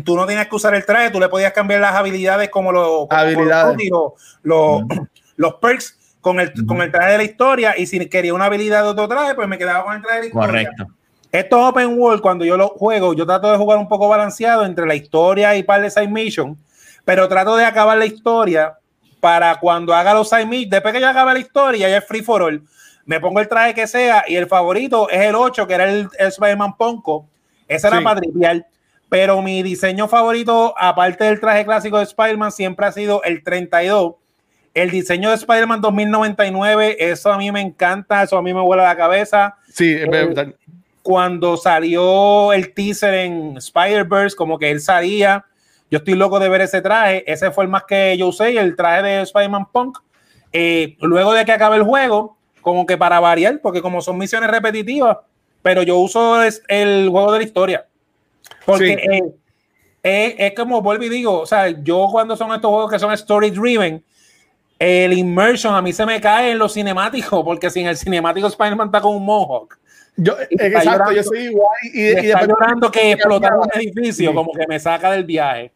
tú 0.05 0.15
no 0.15 0.25
tenías 0.25 0.47
que 0.47 0.55
usar 0.55 0.75
el 0.75 0.85
traje, 0.85 1.09
tú 1.09 1.19
le 1.19 1.27
podías 1.27 1.53
cambiar 1.53 1.81
las 1.81 1.95
habilidades 1.95 2.49
como, 2.49 2.71
lo, 2.71 3.07
como 3.07 3.19
Habilidades. 3.19 3.77
los, 3.89 4.13
los, 4.43 4.81
los, 4.87 5.07
los 5.35 5.53
perks 5.55 5.97
con 6.21 6.39
el, 6.39 6.53
con 6.65 6.81
el 6.81 6.91
traje 6.91 7.13
de 7.13 7.17
la 7.17 7.23
historia. 7.23 7.73
Y 7.77 7.87
si 7.87 8.07
quería 8.07 8.33
una 8.33 8.45
habilidad 8.45 8.83
de 8.83 8.89
otro 8.89 9.07
traje, 9.07 9.35
pues 9.35 9.47
me 9.47 9.57
quedaba 9.57 9.83
con 9.83 9.95
el 9.95 10.01
traje 10.01 10.15
de 10.17 10.21
la 10.21 10.27
historia. 10.27 10.47
Correcto. 10.47 10.87
Estos 11.31 11.59
open 11.61 11.97
world, 11.97 12.21
cuando 12.21 12.43
yo 12.43 12.57
lo 12.57 12.69
juego, 12.69 13.13
yo 13.13 13.25
trato 13.25 13.49
de 13.49 13.57
jugar 13.57 13.77
un 13.77 13.87
poco 13.87 14.09
balanceado 14.09 14.65
entre 14.65 14.85
la 14.85 14.95
historia 14.95 15.55
y 15.55 15.63
par 15.63 15.81
de 15.81 15.89
side 15.89 16.09
mission, 16.09 16.57
pero 17.05 17.27
trato 17.29 17.55
de 17.55 17.63
acabar 17.63 17.97
la 17.97 18.05
historia 18.05 18.77
para 19.21 19.55
cuando 19.59 19.93
haga 19.93 20.13
los 20.13 20.27
side 20.29 20.45
mission, 20.45 20.69
después 20.71 20.93
que 20.93 20.99
yo 20.99 21.07
acabe 21.07 21.31
la 21.33 21.39
historia, 21.39 21.87
ya 21.87 21.97
es 21.97 22.05
free 22.05 22.21
for 22.21 22.41
all, 22.41 22.61
me 23.05 23.19
pongo 23.21 23.39
el 23.39 23.47
traje 23.47 23.73
que 23.73 23.87
sea 23.87 24.25
y 24.27 24.35
el 24.35 24.47
favorito 24.47 25.09
es 25.09 25.21
el 25.21 25.35
8, 25.35 25.65
que 25.67 25.73
era 25.73 25.85
el, 25.85 26.09
el 26.19 26.27
Spider-Man 26.27 26.75
Ponko. 26.75 27.27
Ese 27.67 27.87
era 27.87 27.99
Sí. 27.99 28.03
para 28.03 28.19
tripear. 28.19 28.65
Pero 29.09 29.41
mi 29.41 29.61
diseño 29.63 30.07
favorito, 30.07 30.73
aparte 30.77 31.23
del 31.25 31.39
traje 31.39 31.63
clásico 31.65 31.97
de 31.97 32.03
Spider-Man, 32.03 32.51
siempre 32.51 32.85
ha 32.85 32.91
sido 32.91 33.21
el 33.23 33.43
32. 33.43 34.15
El 34.73 34.89
diseño 34.89 35.29
de 35.29 35.35
Spider-Man 35.35 35.81
2099, 35.81 36.95
eso 36.99 37.31
a 37.31 37.37
mí 37.37 37.51
me 37.51 37.59
encanta, 37.61 38.23
eso 38.23 38.37
a 38.37 38.41
mí 38.41 38.53
me 38.53 38.61
vuela 38.61 38.83
la 38.83 38.95
cabeza 38.95 39.57
Sí, 39.69 39.95
verdad. 39.95 40.53
cuando 41.01 41.57
salió 41.57 42.53
el 42.53 42.73
teaser 42.73 43.13
en 43.15 43.57
Spider-Verse, 43.57 44.35
como 44.35 44.57
que 44.57 44.71
él 44.71 44.79
salía. 44.79 45.45
Yo 45.91 45.97
estoy 45.97 46.15
loco 46.15 46.39
de 46.39 46.49
ver 46.49 46.61
ese 46.61 46.81
traje. 46.81 47.29
Ese 47.31 47.51
fue 47.51 47.65
el 47.65 47.69
más 47.69 47.83
que 47.83 48.17
yo 48.17 48.27
usé, 48.27 48.57
el 48.57 48.75
traje 48.75 49.03
de 49.03 49.21
Spider-Man 49.23 49.67
Punk. 49.71 49.99
Eh, 50.53 50.95
luego 51.01 51.33
de 51.33 51.45
que 51.45 51.51
acabe 51.51 51.75
el 51.75 51.83
juego, 51.83 52.37
como 52.61 52.85
que 52.85 52.97
para 52.97 53.19
variar, 53.19 53.59
porque 53.61 53.81
como 53.81 54.01
son 54.01 54.17
misiones 54.17 54.49
repetitivas, 54.49 55.17
pero 55.61 55.83
yo 55.83 55.97
uso 55.97 56.41
es- 56.41 56.63
el 56.67 57.09
juego 57.09 57.31
de 57.33 57.39
la 57.39 57.43
historia. 57.43 57.85
Porque 58.65 58.97
Sí. 59.01 59.09
eh, 59.11 59.33
es, 60.03 60.35
es 60.37 60.55
como 60.55 60.81
vuelvo 60.81 61.03
y 61.03 61.09
digo, 61.09 61.41
o 61.41 61.45
sea, 61.45 61.67
yo 61.69 62.07
cuando 62.11 62.35
son 62.35 62.51
estos 62.53 62.69
juegos 62.71 62.91
que 62.91 62.97
son 62.99 63.11
story 63.13 63.51
driven, 63.51 64.03
el 64.79 65.13
immersion 65.13 65.75
a 65.75 65.81
mí 65.81 65.93
se 65.93 66.05
me 66.05 66.19
cae 66.19 66.51
en 66.51 66.57
lo 66.57 66.67
cinemático, 66.69 67.43
porque 67.45 67.69
sin 67.69 67.85
el 67.87 67.97
cinemático 67.97 68.47
Spider-Man 68.47 68.87
está 68.87 69.01
con 69.01 69.15
un 69.15 69.25
mohawk. 69.25 69.77
Yo, 70.23 70.37
está 70.49 70.67
exacto, 70.67 70.91
llorando. 70.91 71.11
yo 71.15 71.23
soy 71.23 71.39
igual. 71.39 71.67
Y, 71.93 71.99
Y 71.99 72.01
y 72.01 72.07
está 72.09 72.23
después- 72.39 72.47
llorando 72.49 72.91
que 72.91 73.11
explotaron 73.13 73.59
un 73.61 73.69
edificio, 73.81 74.29
Sí. 74.29 74.35
como 74.35 74.51
que 74.53 74.67
me 74.67 74.79
saca 74.79 75.11
del 75.11 75.23
viaje. 75.25 75.71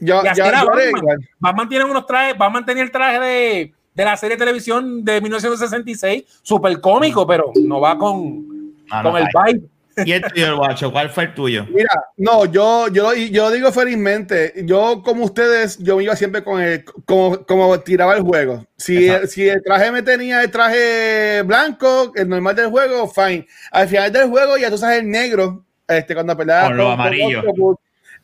yo, 0.00 0.22
Y 0.24 0.26
así 0.28 0.38
yo- 0.40 0.46
era 0.46 0.62
yo 0.62 0.72
era 0.72 0.74
Batman. 0.84 0.96
igual. 1.02 1.28
Batman 1.38 1.68
tiene 1.68 1.84
unos 1.84 2.06
trajes, 2.06 2.38
Batman 2.38 2.64
tenía 2.64 2.82
el 2.82 2.90
traje 2.90 3.20
de, 3.20 3.72
de 3.94 4.04
la 4.04 4.16
serie 4.16 4.36
de 4.36 4.40
televisión 4.44 5.04
de 5.04 5.20
1966, 5.20 6.24
súper 6.42 6.80
cómico, 6.80 7.26
pero 7.26 7.52
no 7.62 7.80
va 7.80 7.98
con, 7.98 8.74
Ah, 8.90 9.02
no, 9.02 9.10
con 9.12 9.20
el 9.20 9.28
vibe. 9.44 9.66
¿Y 10.04 10.12
el 10.12 10.22
tuyo, 10.22 10.56
guacho? 10.56 10.92
¿Cuál 10.92 11.08
fue 11.10 11.24
el 11.24 11.34
tuyo? 11.34 11.66
Mira, 11.70 11.88
no, 12.18 12.44
yo, 12.44 12.88
yo, 12.88 13.14
yo 13.14 13.50
digo 13.50 13.72
felizmente, 13.72 14.52
yo 14.64 15.02
como 15.02 15.24
ustedes, 15.24 15.78
yo 15.78 15.96
me 15.96 16.04
iba 16.04 16.14
siempre 16.14 16.44
con 16.44 16.60
el, 16.60 16.84
como, 16.84 17.46
como 17.46 17.80
tiraba 17.80 18.14
el 18.14 18.22
juego. 18.22 18.66
Si 18.76 19.08
el, 19.08 19.26
si 19.28 19.48
el 19.48 19.62
traje 19.62 19.90
me 19.90 20.02
tenía 20.02 20.42
el 20.42 20.50
traje 20.50 21.42
blanco, 21.42 22.12
el 22.14 22.28
normal 22.28 22.54
del 22.54 22.68
juego, 22.68 23.08
fine. 23.08 23.46
Al 23.70 23.88
final 23.88 24.12
del 24.12 24.28
juego 24.28 24.58
ya 24.58 24.70
tú 24.70 24.76
sabes 24.76 25.00
el 25.00 25.10
negro, 25.10 25.64
este, 25.88 26.14
cuando 26.14 26.36
peleaba 26.36 26.68
Con 26.68 26.76
lo 26.76 26.90
amarillo. 26.90 27.42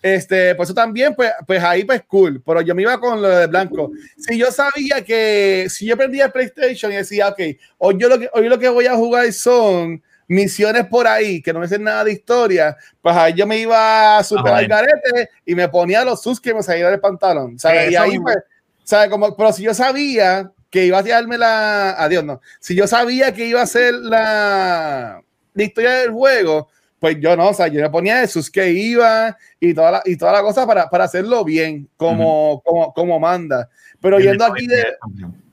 Este, 0.02 0.56
por 0.56 0.64
eso 0.64 0.74
también, 0.74 1.14
pues, 1.14 1.30
pues 1.46 1.62
ahí 1.62 1.85
pues 1.85 2.02
cool, 2.02 2.42
pero 2.44 2.61
yo 2.61 2.74
me 2.74 2.82
iba 2.82 2.98
con 2.98 3.22
lo 3.22 3.28
de 3.28 3.46
blanco. 3.46 3.92
Si 4.18 4.37
yo 4.37 4.50
sabía 4.50 5.04
que, 5.04 5.68
si 5.70 5.87
yo 5.87 5.96
prendía 5.96 6.26
el 6.26 6.32
PlayStation 6.32 6.92
y 6.92 6.96
decía, 6.96 7.28
ok, 7.28 7.40
hoy 7.78 7.96
yo 7.98 8.08
lo 8.08 8.18
que, 8.18 8.28
hoy 8.35 8.48
lo 8.48 8.58
que 8.58 8.68
voy 8.68 8.87
a 8.87 8.96
jugar 8.96 9.32
son 9.32 10.02
misiones 10.32 10.86
por 10.86 11.06
ahí, 11.06 11.42
que 11.42 11.52
no 11.52 11.58
me 11.60 11.66
hacen 11.66 11.82
nada 11.82 12.04
de 12.04 12.12
historia, 12.12 12.76
pues 13.00 13.14
ahí 13.16 13.34
yo 13.34 13.46
me 13.46 13.58
iba 13.58 14.18
a 14.18 14.24
super 14.24 14.52
al 14.52 14.66
garete 14.66 15.30
y 15.44 15.54
me 15.54 15.68
ponía 15.68 16.04
los 16.04 16.22
sus 16.22 16.40
que 16.40 16.54
me 16.54 16.62
salía 16.62 16.90
del 16.90 17.00
pantalón, 17.00 17.58
¿sabes? 17.58 17.90
Y 17.90 17.94
Eso 17.94 18.02
ahí, 18.02 18.10
mismo. 18.12 18.24
pues, 18.24 18.38
¿sabes? 18.84 19.08
Como, 19.10 19.36
pero 19.36 19.52
si 19.52 19.62
yo 19.62 19.74
sabía 19.74 20.50
que 20.70 20.86
iba 20.86 20.98
a 20.98 21.02
tirarme 21.02 21.36
la, 21.36 21.90
adiós, 21.92 22.24
no, 22.24 22.40
si 22.60 22.74
yo 22.74 22.86
sabía 22.86 23.32
que 23.34 23.46
iba 23.46 23.60
a 23.60 23.66
ser 23.66 23.94
la, 23.94 25.22
la 25.52 25.62
historia 25.62 25.90
del 25.96 26.10
juego, 26.12 26.68
pues 26.98 27.18
yo 27.20 27.36
no, 27.36 27.48
o 27.48 27.54
sea, 27.54 27.66
yo 27.66 27.80
me 27.80 27.90
ponía 27.90 28.22
el 28.22 28.28
sus 28.28 28.48
que 28.50 28.70
iba 28.70 29.36
y 29.58 29.74
toda 29.74 29.90
la, 29.90 30.02
y 30.04 30.16
toda 30.16 30.32
la 30.32 30.40
cosa 30.40 30.66
para, 30.66 30.88
para 30.88 31.04
hacerlo 31.04 31.44
bien, 31.44 31.88
como, 31.96 32.62
como, 32.64 32.92
como 32.94 33.18
manda. 33.18 33.68
Pero 34.00 34.18
yendo 34.18 34.44
aquí 34.44 34.66
de, 34.66 34.84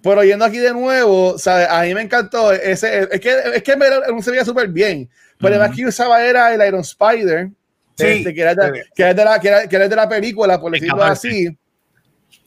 pero 0.01 0.23
yendo 0.23 0.45
aquí 0.45 0.57
de 0.57 0.71
nuevo, 0.73 1.37
¿sabes? 1.37 1.67
A 1.69 1.81
mí 1.83 1.93
me 1.93 2.01
encantó 2.01 2.51
ese. 2.53 3.07
Es 3.11 3.19
que, 3.19 3.35
es 3.55 3.63
que 3.63 3.75
me, 3.75 3.85
se 4.21 4.31
veía 4.31 4.45
súper 4.45 4.67
bien. 4.69 5.09
Pero 5.39 5.55
Ujú. 5.55 5.61
además 5.61 5.77
que 5.77 5.85
usaba 5.85 6.23
era 6.23 6.53
el 6.53 6.65
Iron 6.67 6.81
Spider, 6.81 7.49
Sí. 7.95 8.05
este, 8.05 8.33
que, 8.33 8.41
era 8.41 8.55
de, 8.55 8.81
Sí. 8.83 8.89
que, 8.95 9.03
era 9.03 9.13
de 9.13 9.25
la, 9.25 9.39
que, 9.39 9.47
era, 9.49 9.67
que 9.67 9.75
era 9.75 9.87
de 9.89 9.95
la 9.95 10.07
película, 10.07 10.59
por 10.59 10.71
decirlo 10.71 10.97
14. 10.99 11.27
así. 11.27 11.57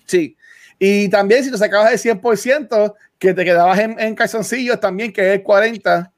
Sí. 0.07 0.37
Y 0.79 1.09
también 1.11 1.45
si 1.45 1.51
te 1.51 1.59
sacabas 1.59 1.93
el 1.93 1.99
100%, 1.99 2.95
que 3.19 3.35
te 3.35 3.45
quedabas 3.45 3.79
en, 3.79 4.01
en 4.01 4.15
calzoncillos 4.15 4.81
también, 4.81 5.13
que 5.13 5.21
es 5.35 5.39
el 5.41 5.45
40%, 5.45 6.11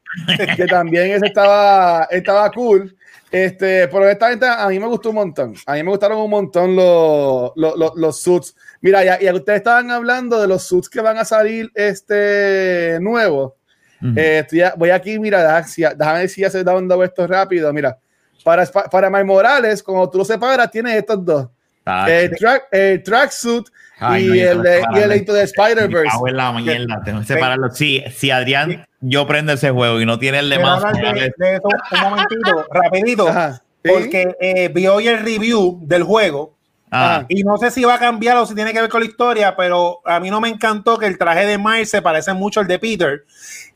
que 0.57 0.67
también 0.67 1.11
ese 1.11 1.27
estaba, 1.27 2.07
estaba 2.11 2.51
cool. 2.53 2.97
Este, 3.31 3.89
pero 3.89 4.05
honestamente 4.05 4.47
a 4.47 4.69
mí 4.69 4.79
me 4.79 4.87
gustó 4.87 5.09
un 5.11 5.17
montón. 5.17 5.55
A 5.67 5.75
mí 5.75 5.83
me 5.83 5.91
gustaron 5.91 6.19
un 6.19 6.31
montón 6.31 6.77
los, 6.77 7.51
los, 7.57 7.77
los, 7.77 7.93
los 7.97 8.21
suits. 8.23 8.55
Mira, 8.85 9.03
ya, 9.03 9.19
ya 9.19 9.33
ustedes 9.33 9.57
estaban 9.61 9.91
hablando 9.91 10.39
de 10.43 10.47
los 10.47 10.63
suits 10.63 10.91
que 10.91 11.01
van 11.01 11.17
a 11.17 11.25
salir 11.25 11.71
este 11.75 12.99
nuevo. 13.01 13.57
Ujú. 14.03 14.13
Eh, 14.15 14.41
estoy 14.41 14.61
a- 14.61 14.75
voy 14.77 14.91
aquí, 14.91 15.19
mira, 15.19 15.43
déjame, 15.43 15.67
si- 15.69 15.83
ver 15.83 16.29
si 16.29 16.41
ya 16.43 16.51
se 16.51 16.59
está 16.59 16.75
dando 16.75 17.03
esto 17.03 17.27
rápido. 17.27 17.73
Mira, 17.73 17.97
para, 18.45 18.67
para 18.67 19.09
Miles 19.09 19.25
Morales, 19.25 19.83
como 19.83 20.09
tú 20.11 20.19
lo 20.19 20.25
separas, 20.27 20.71
tienes 20.71 20.97
estos 20.97 21.25
dos: 21.25 21.49
Tacho. 21.83 22.13
el, 22.13 22.31
track, 22.37 22.63
el 22.73 23.03
tracksuit 23.03 23.67
Ay, 23.99 24.25
y, 24.25 24.29
no, 24.29 24.35
el, 24.51 24.63
de- 24.63 24.83
y 24.95 24.99
el. 24.99 25.17
Into 25.17 25.33
the 25.33 25.43
Spider-Verse. 25.45 26.19
la 26.33 26.53
mierda, 26.53 27.01
tengo 27.03 27.21
que 27.21 27.27
separarlo. 27.27 27.71
Sí, 27.71 28.05
si 28.15 28.31
Adrián, 28.31 28.85
yo 29.01 29.27
prendo 29.27 29.53
ese 29.55 29.71
juego 29.71 29.99
y 29.99 30.05
no 30.05 30.19
tiene 30.19 30.41
el 30.41 30.51
de 30.51 30.59
más. 30.59 30.83
de, 30.93 31.33
de 31.39 31.55
eso 31.57 31.69
un 31.93 32.01
momentito, 32.11 32.67
rapidito, 32.71 33.29
Ajá. 33.31 33.63
¿Sí? 33.83 33.91
porque 33.91 34.35
eh, 34.41 34.69
vi 34.69 34.87
hoy 34.89 35.09
el 35.09 35.21
review 35.21 35.79
del 35.83 36.03
juego 36.03 36.55
Ah, 36.97 37.27
Y 37.29 37.43
no 37.43 37.59
sé 37.59 37.73
si 37.73 37.83
va 37.83 37.95
a 37.95 37.99
cambiar 37.99 38.37
o 38.37 38.47
si 38.47 38.55
tiene 38.55 38.73
que 38.73 38.81
ver 38.81 38.89
con 38.89 39.01
la 39.01 39.07
historia, 39.07 39.57
pero 39.57 40.01
a 40.05 40.21
mí 40.21 40.31
no 40.31 40.41
me 40.41 40.49
encantó 40.49 40.97
que 40.97 41.07
el 41.07 41.19
traje 41.19 41.45
de 41.45 41.59
Miles 41.59 41.91
se 41.91 42.01
parece 42.01 42.33
mucho 42.35 42.61
al 42.61 42.69
de 42.69 42.79
Peter. 42.79 43.25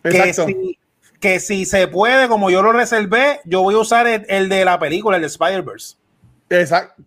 Que 0.03 0.33
si, 0.33 0.79
que 1.19 1.41
si 1.41 1.65
se 1.65 1.89
puede, 1.89 2.29
como 2.29 2.49
yo 2.49 2.63
lo 2.63 2.71
reservé, 2.71 3.41
yo 3.45 3.63
voy 3.63 3.75
a 3.75 3.79
usar 3.79 4.07
el, 4.07 4.25
el 4.29 4.49
de 4.49 4.65
la 4.65 4.79
película, 4.79 5.17
el 5.17 5.23
de 5.23 5.27
Spider-Verse. 5.27 5.97
Exacto. 6.51 7.03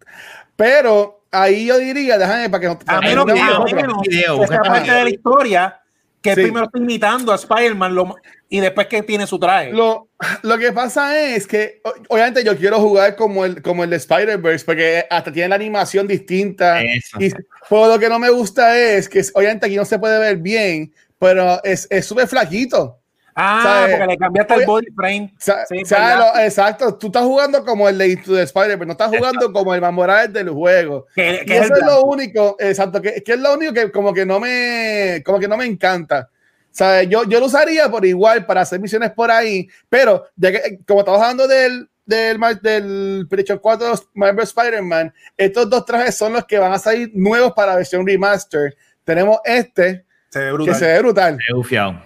Pero 0.57 1.23
ahí 1.31 1.65
yo 1.65 1.77
diría, 1.77 2.17
déjame 2.17 2.49
para 2.49 2.61
que 2.61 2.67
no. 2.67 2.73
A 2.73 2.77
para 2.77 2.99
que 2.99 3.07
menos 3.07 3.25
no 3.25 3.65
que, 3.65 3.75
menos 3.75 4.01
Video, 4.01 4.37
que 4.37 4.43
esta 4.43 4.61
parte 4.61 4.91
de 4.91 5.03
la 5.03 5.09
historia, 5.09 5.80
que 6.21 6.35
Sí. 6.35 6.41
primero 6.43 6.65
está 6.65 6.77
imitando 6.77 7.31
a 7.31 7.35
Spider-Man 7.35 7.95
lo- 7.95 8.15
y 8.47 8.59
después 8.59 8.87
que 8.87 9.01
tiene 9.01 9.25
su 9.25 9.39
traje. 9.39 9.71
Lo, 9.71 10.09
lo 10.43 10.57
que 10.57 10.71
pasa 10.71 11.19
es 11.19 11.47
que, 11.47 11.81
obviamente, 12.09 12.43
yo 12.43 12.55
quiero 12.55 12.79
jugar 12.79 13.15
como 13.15 13.43
el, 13.45 13.61
como 13.61 13.83
el 13.83 13.89
de 13.89 13.95
Spider-Verse, 13.95 14.65
porque 14.65 15.05
hasta 15.09 15.31
tiene 15.31 15.49
la 15.49 15.55
animación 15.55 16.07
distinta. 16.07 16.81
Eso. 16.81 17.17
Y 17.19 17.31
pero 17.69 17.87
lo 17.87 17.97
que 17.99 18.09
no 18.09 18.19
me 18.19 18.29
gusta 18.29 18.77
es 18.77 19.09
que, 19.09 19.23
obviamente, 19.33 19.65
aquí 19.65 19.75
no 19.77 19.85
se 19.85 19.97
puede 19.97 20.19
ver 20.19 20.37
bien, 20.37 20.93
pero 21.17 21.63
es 21.63 21.87
es 21.89 22.05
súper 22.05 22.27
flaquito. 22.27 22.99
Ah, 23.35 23.61
¿sabe? 23.63 23.91
porque 23.93 24.07
le 24.07 24.17
cambiaste 24.17 24.53
el 24.55 24.65
body 24.65 24.87
frame. 24.95 25.33
Sí, 25.37 25.53
lo- 25.89 26.39
exacto, 26.39 26.95
tú 26.97 27.07
estás 27.07 27.23
jugando 27.23 27.63
como 27.65 27.87
el 27.89 27.97
de 27.97 28.09
Into 28.09 28.35
the 28.35 28.43
Spider-Man, 28.43 28.87
no 28.87 28.91
estás 28.93 29.09
jugando 29.15 29.51
como 29.51 29.73
el 29.73 29.81
Miles 29.81 29.93
Morales 29.93 30.33
del 30.33 30.49
juego. 30.49 31.07
que, 31.15 31.41
Y 31.41 31.45
que 31.45 31.57
es 31.57 31.65
eso 31.65 31.75
es 31.75 31.85
lo 31.85 32.01
único, 32.03 32.55
exacto, 32.59 33.01
que, 33.01 33.21
que 33.23 33.33
es 33.33 33.39
lo 33.39 33.53
único 33.53 33.73
que 33.73 33.91
como 33.91 34.13
que 34.13 34.25
no 34.25 34.39
me, 34.39 35.21
como 35.25 35.39
que 35.39 35.47
no 35.47 35.57
me 35.57 35.65
encanta. 35.65 36.29
Sea, 36.73 37.03
yo, 37.03 37.25
yo 37.25 37.39
lo 37.41 37.47
usaría 37.47 37.89
por 37.89 38.05
igual 38.05 38.45
para 38.45 38.61
hacer 38.61 38.79
misiones 38.79 39.11
por 39.11 39.29
ahí, 39.29 39.67
pero 39.89 40.25
ya 40.37 40.51
que, 40.53 40.79
como 40.87 41.01
estamos 41.01 41.21
hablando 41.21 41.45
del, 41.47 41.89
del, 42.05 42.39
del 42.61 43.27
PlayStation 43.29 43.59
4 43.59 43.93
Marvel 44.13 44.43
Spider-Man, 44.43 45.13
estos 45.35 45.69
dos 45.69 45.83
trajes 45.85 46.15
son 46.15 46.31
los 46.31 46.45
que 46.45 46.57
van 46.59 46.71
a 46.71 46.79
salir 46.79 47.11
nuevos 47.13 47.51
para 47.51 47.71
la 47.73 47.77
versión 47.77 48.07
remaster. 48.07 48.75
Tenemos 49.03 49.39
este, 49.43 50.05
Se 50.29 50.39
ve 50.39 50.45
que 50.45 50.51
brutal. 50.53 50.75
se 50.75 50.85
ve 50.85 50.99
brutal, 50.99 51.39
he 51.49 51.53
bufiado. 51.53 52.01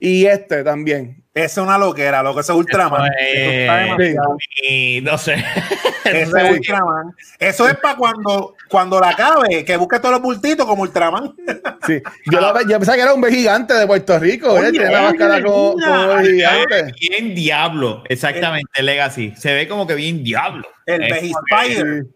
Y 0.00 0.26
este 0.26 0.62
también. 0.64 1.22
Esa 1.34 1.60
es 1.60 1.66
una 1.66 1.76
loquera, 1.76 2.22
lo 2.22 2.34
que 2.34 2.40
es 2.40 2.48
Ultraman. 2.48 3.10
Eso 3.22 3.96
es- 4.00 5.02
no 5.02 5.18
sé. 5.18 5.34
Ese 6.04 6.24
Sí. 6.26 6.32
es 6.38 6.50
Ultraman. 6.50 7.14
Eso 7.38 7.68
es 7.68 7.76
para 7.76 7.96
cuando, 7.96 8.54
cuando 8.70 8.98
la 8.98 9.10
acabe, 9.10 9.62
que 9.64 9.76
busque 9.76 9.98
todos 9.98 10.12
los 10.12 10.22
bultitos 10.22 10.64
como 10.64 10.82
Ultraman. 10.84 11.34
Sí. 11.86 12.00
Yo, 12.30 12.40
pensaba 12.78 12.96
que 12.96 13.02
era 13.02 13.12
un 13.12 13.20
B 13.20 13.30
gigante 13.30 13.74
de 13.74 13.86
Puerto 13.86 14.18
Rico, 14.18 14.52
Oye, 14.54 14.68
¿eh? 14.68 14.70
tiene 14.70 14.90
la 14.90 15.02
máscara 15.02 15.42
como, 15.42 15.72
como 15.74 16.08
B 16.14 16.24
gigante. 16.32 16.92
Bien 17.00 17.34
diablo, 17.34 18.02
exactamente, 18.08 18.82
Legacy. 18.82 19.34
Se 19.36 19.52
ve 19.52 19.68
como 19.68 19.86
que 19.86 19.94
bien 19.94 20.24
diablo. 20.24 20.66
El 20.86 21.00
que- 21.06 21.32
Spider. 21.50 22.02
Sí. 22.04 22.10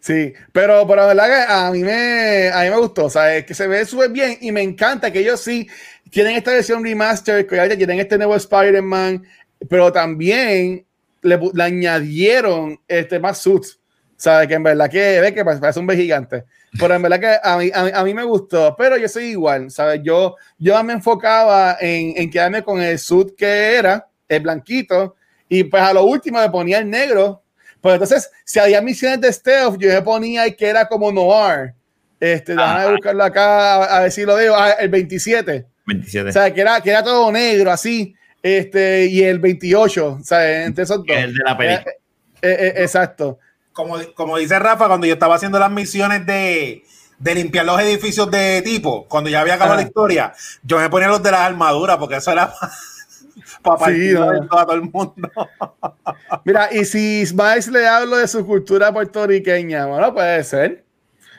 Sí, 0.00 0.34
pero, 0.52 0.86
pero 0.86 1.14
la 1.14 1.26
verdad 1.26 1.46
que 1.46 1.52
a 1.52 1.70
mí 1.70 1.82
me, 1.82 2.50
a 2.52 2.60
mí 2.64 2.68
me 2.68 2.76
gustó, 2.76 3.06
o 3.06 3.10
sea, 3.10 3.34
es 3.36 3.46
que 3.46 3.54
se 3.54 3.66
ve 3.66 3.86
súper 3.86 4.10
bien 4.10 4.36
y 4.42 4.52
me 4.52 4.60
encanta 4.60 5.10
que 5.10 5.20
ellos 5.20 5.40
sí 5.40 5.66
tienen 6.14 6.36
esta 6.36 6.52
versión 6.52 6.84
remaster, 6.84 7.44
que 7.44 7.76
tienen 7.76 7.98
este 7.98 8.16
nuevo 8.16 8.36
Spider-Man, 8.36 9.26
pero 9.68 9.92
también 9.92 10.86
le, 11.22 11.40
le 11.52 11.62
añadieron 11.62 12.80
este, 12.86 13.18
más 13.18 13.38
suits, 13.38 13.80
¿sabes? 14.16 14.46
Que 14.46 14.54
en 14.54 14.62
verdad 14.62 14.88
que 14.88 15.20
ve 15.20 15.34
que 15.34 15.44
parece 15.44 15.80
un 15.80 15.86
B 15.86 15.96
gigante, 15.96 16.44
pero 16.78 16.94
en 16.94 17.02
verdad 17.02 17.20
que 17.20 17.36
a 17.42 17.58
mí, 17.58 17.70
a, 17.74 18.00
a 18.00 18.04
mí 18.04 18.14
me 18.14 18.24
gustó, 18.24 18.76
pero 18.78 18.96
yo 18.96 19.08
soy 19.08 19.24
igual, 19.24 19.70
¿sabes? 19.72 20.00
Yo, 20.04 20.36
yo 20.56 20.82
me 20.84 20.92
enfocaba 20.92 21.76
en, 21.80 22.14
en 22.16 22.30
quedarme 22.30 22.62
con 22.62 22.80
el 22.80 22.98
suit 22.98 23.34
que 23.36 23.74
era, 23.74 24.08
el 24.28 24.40
blanquito, 24.40 25.16
y 25.48 25.64
pues 25.64 25.82
a 25.82 25.92
lo 25.92 26.04
último 26.04 26.40
me 26.40 26.48
ponía 26.48 26.78
el 26.78 26.88
negro 26.88 27.42
pues 27.80 27.96
entonces, 27.96 28.30
si 28.46 28.58
había 28.58 28.80
misiones 28.80 29.20
de 29.20 29.30
stealth, 29.30 29.76
yo 29.76 29.90
me 29.90 30.00
ponía 30.00 30.40
ahí 30.44 30.56
que 30.56 30.66
era 30.66 30.88
como 30.88 31.12
noir. 31.12 31.74
Este, 32.18 32.52
déjame 32.54 32.92
buscarlo 32.92 33.22
acá 33.22 33.74
a, 33.74 33.98
a 33.98 34.00
ver 34.00 34.10
si 34.10 34.24
lo 34.24 34.36
veo. 34.36 34.56
Ah, 34.56 34.70
el 34.70 34.88
27. 34.88 35.66
27. 35.86 36.28
O 36.28 36.32
sea, 36.32 36.52
que 36.54 36.60
era, 36.60 36.80
que 36.80 36.90
era 36.90 37.02
todo 37.02 37.30
negro 37.32 37.70
así. 37.70 38.14
Este, 38.42 39.06
y 39.06 39.22
el 39.22 39.38
28. 39.38 40.18
O 40.20 40.24
sea, 40.24 40.64
entre 40.64 40.84
esos 40.84 40.98
dos. 40.98 41.16
El 41.16 41.34
de 41.34 41.44
la 41.44 41.56
película. 41.56 41.90
Eh, 41.90 41.96
eh, 42.42 42.56
eh, 42.66 42.82
exacto. 42.82 43.38
Como, 43.72 43.96
como 44.14 44.36
dice 44.38 44.58
Rafa, 44.58 44.86
cuando 44.86 45.06
yo 45.06 45.14
estaba 45.14 45.34
haciendo 45.34 45.58
las 45.58 45.70
misiones 45.70 46.24
de, 46.26 46.84
de 47.18 47.34
limpiar 47.34 47.64
los 47.64 47.80
edificios 47.80 48.30
de 48.30 48.62
tipo, 48.62 49.06
cuando 49.08 49.30
ya 49.30 49.40
había 49.40 49.54
acabado 49.54 49.76
la 49.76 49.82
historia, 49.82 50.32
yo 50.62 50.78
me 50.78 50.88
ponía 50.90 51.08
los 51.08 51.22
de 51.22 51.30
las 51.32 51.40
armaduras, 51.40 51.96
porque 51.96 52.16
eso 52.16 52.30
era 52.30 52.52
para 53.62 53.88
no. 53.88 54.30
de 54.32 54.46
todo 54.46 54.58
a 54.58 54.64
todo 54.66 54.74
el 54.76 54.82
mundo. 54.82 55.30
Mira, 56.44 56.68
y 56.72 56.84
si 56.84 57.24
Smiles 57.26 57.68
le 57.68 57.86
hablo 57.86 58.16
de 58.18 58.28
su 58.28 58.46
cultura 58.46 58.92
puertorriqueña, 58.92 59.86
bueno, 59.86 60.12
puede 60.14 60.44
ser. 60.44 60.84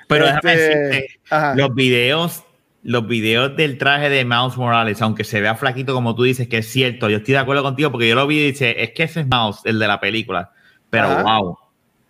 Pero 0.07 0.25
déjame 0.25 0.53
Este, 0.53 0.77
decirte, 0.77 1.19
ajá. 1.29 1.55
los 1.55 1.73
videos, 1.73 2.43
los 2.87 3.07
videos 3.07 3.57
del 3.57 3.79
traje 3.79 4.09
de 4.09 4.23
Mouse 4.25 4.57
Morales, 4.57 5.01
aunque 5.01 5.23
se 5.23 5.41
vea 5.41 5.55
flaquito 5.55 5.93
como 5.95 6.13
tú 6.13 6.21
dices, 6.21 6.47
que 6.47 6.59
es 6.59 6.67
cierto, 6.71 7.09
yo 7.09 7.17
estoy 7.17 7.33
de 7.33 7.39
acuerdo 7.39 7.63
contigo 7.63 7.91
porque 7.91 8.07
yo 8.07 8.13
lo 8.13 8.27
vi 8.27 8.37
y 8.37 8.51
dice, 8.51 8.75
es 8.83 8.91
que 8.91 9.03
ese 9.03 9.21
es 9.21 9.27
Mouse, 9.27 9.61
el 9.65 9.79
de 9.79 9.87
la 9.87 9.99
película. 9.99 10.51
Pero 10.91 11.07
Ajá. 11.07 11.23
wow, 11.23 11.57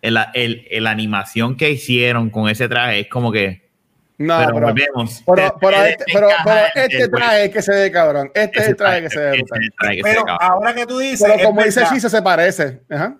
el, 0.02 0.18
el- 0.34 0.66
el- 0.70 0.84
la 0.84 0.90
animación 0.90 1.56
que 1.56 1.70
hicieron 1.70 2.28
con 2.28 2.50
ese 2.50 2.68
traje 2.68 3.00
es 3.00 3.08
como 3.08 3.32
que. 3.32 3.64
No, 4.18 4.36
pero, 4.38 4.52
pero, 4.54 4.66
volvemos. 4.66 5.22
pero, 5.26 5.56
pero 5.58 5.76
te 5.82 5.90
este, 5.90 6.04
pero, 6.12 6.28
el- 6.28 6.82
este 6.84 7.02
el- 7.02 7.10
traje 7.10 7.44
es 7.46 7.50
que 7.50 7.62
se 7.62 7.72
ve 7.72 7.90
cabrón. 7.90 8.30
Este 8.34 8.60
es 8.60 8.68
el 8.68 8.76
traje 8.76 9.02
que 9.02 9.10
se 9.10 9.18
ve 9.18 9.36
el 9.38 10.02
Pero 10.02 10.24
ahora 10.40 10.74
que 10.74 10.84
tú 10.86 10.98
dices, 10.98 11.26
Pero 11.34 11.48
como 11.48 11.62
dice. 11.62 11.84
Chiso, 11.90 12.08
se 12.10 12.20
parece. 12.20 12.80
Ajá. 12.90 13.16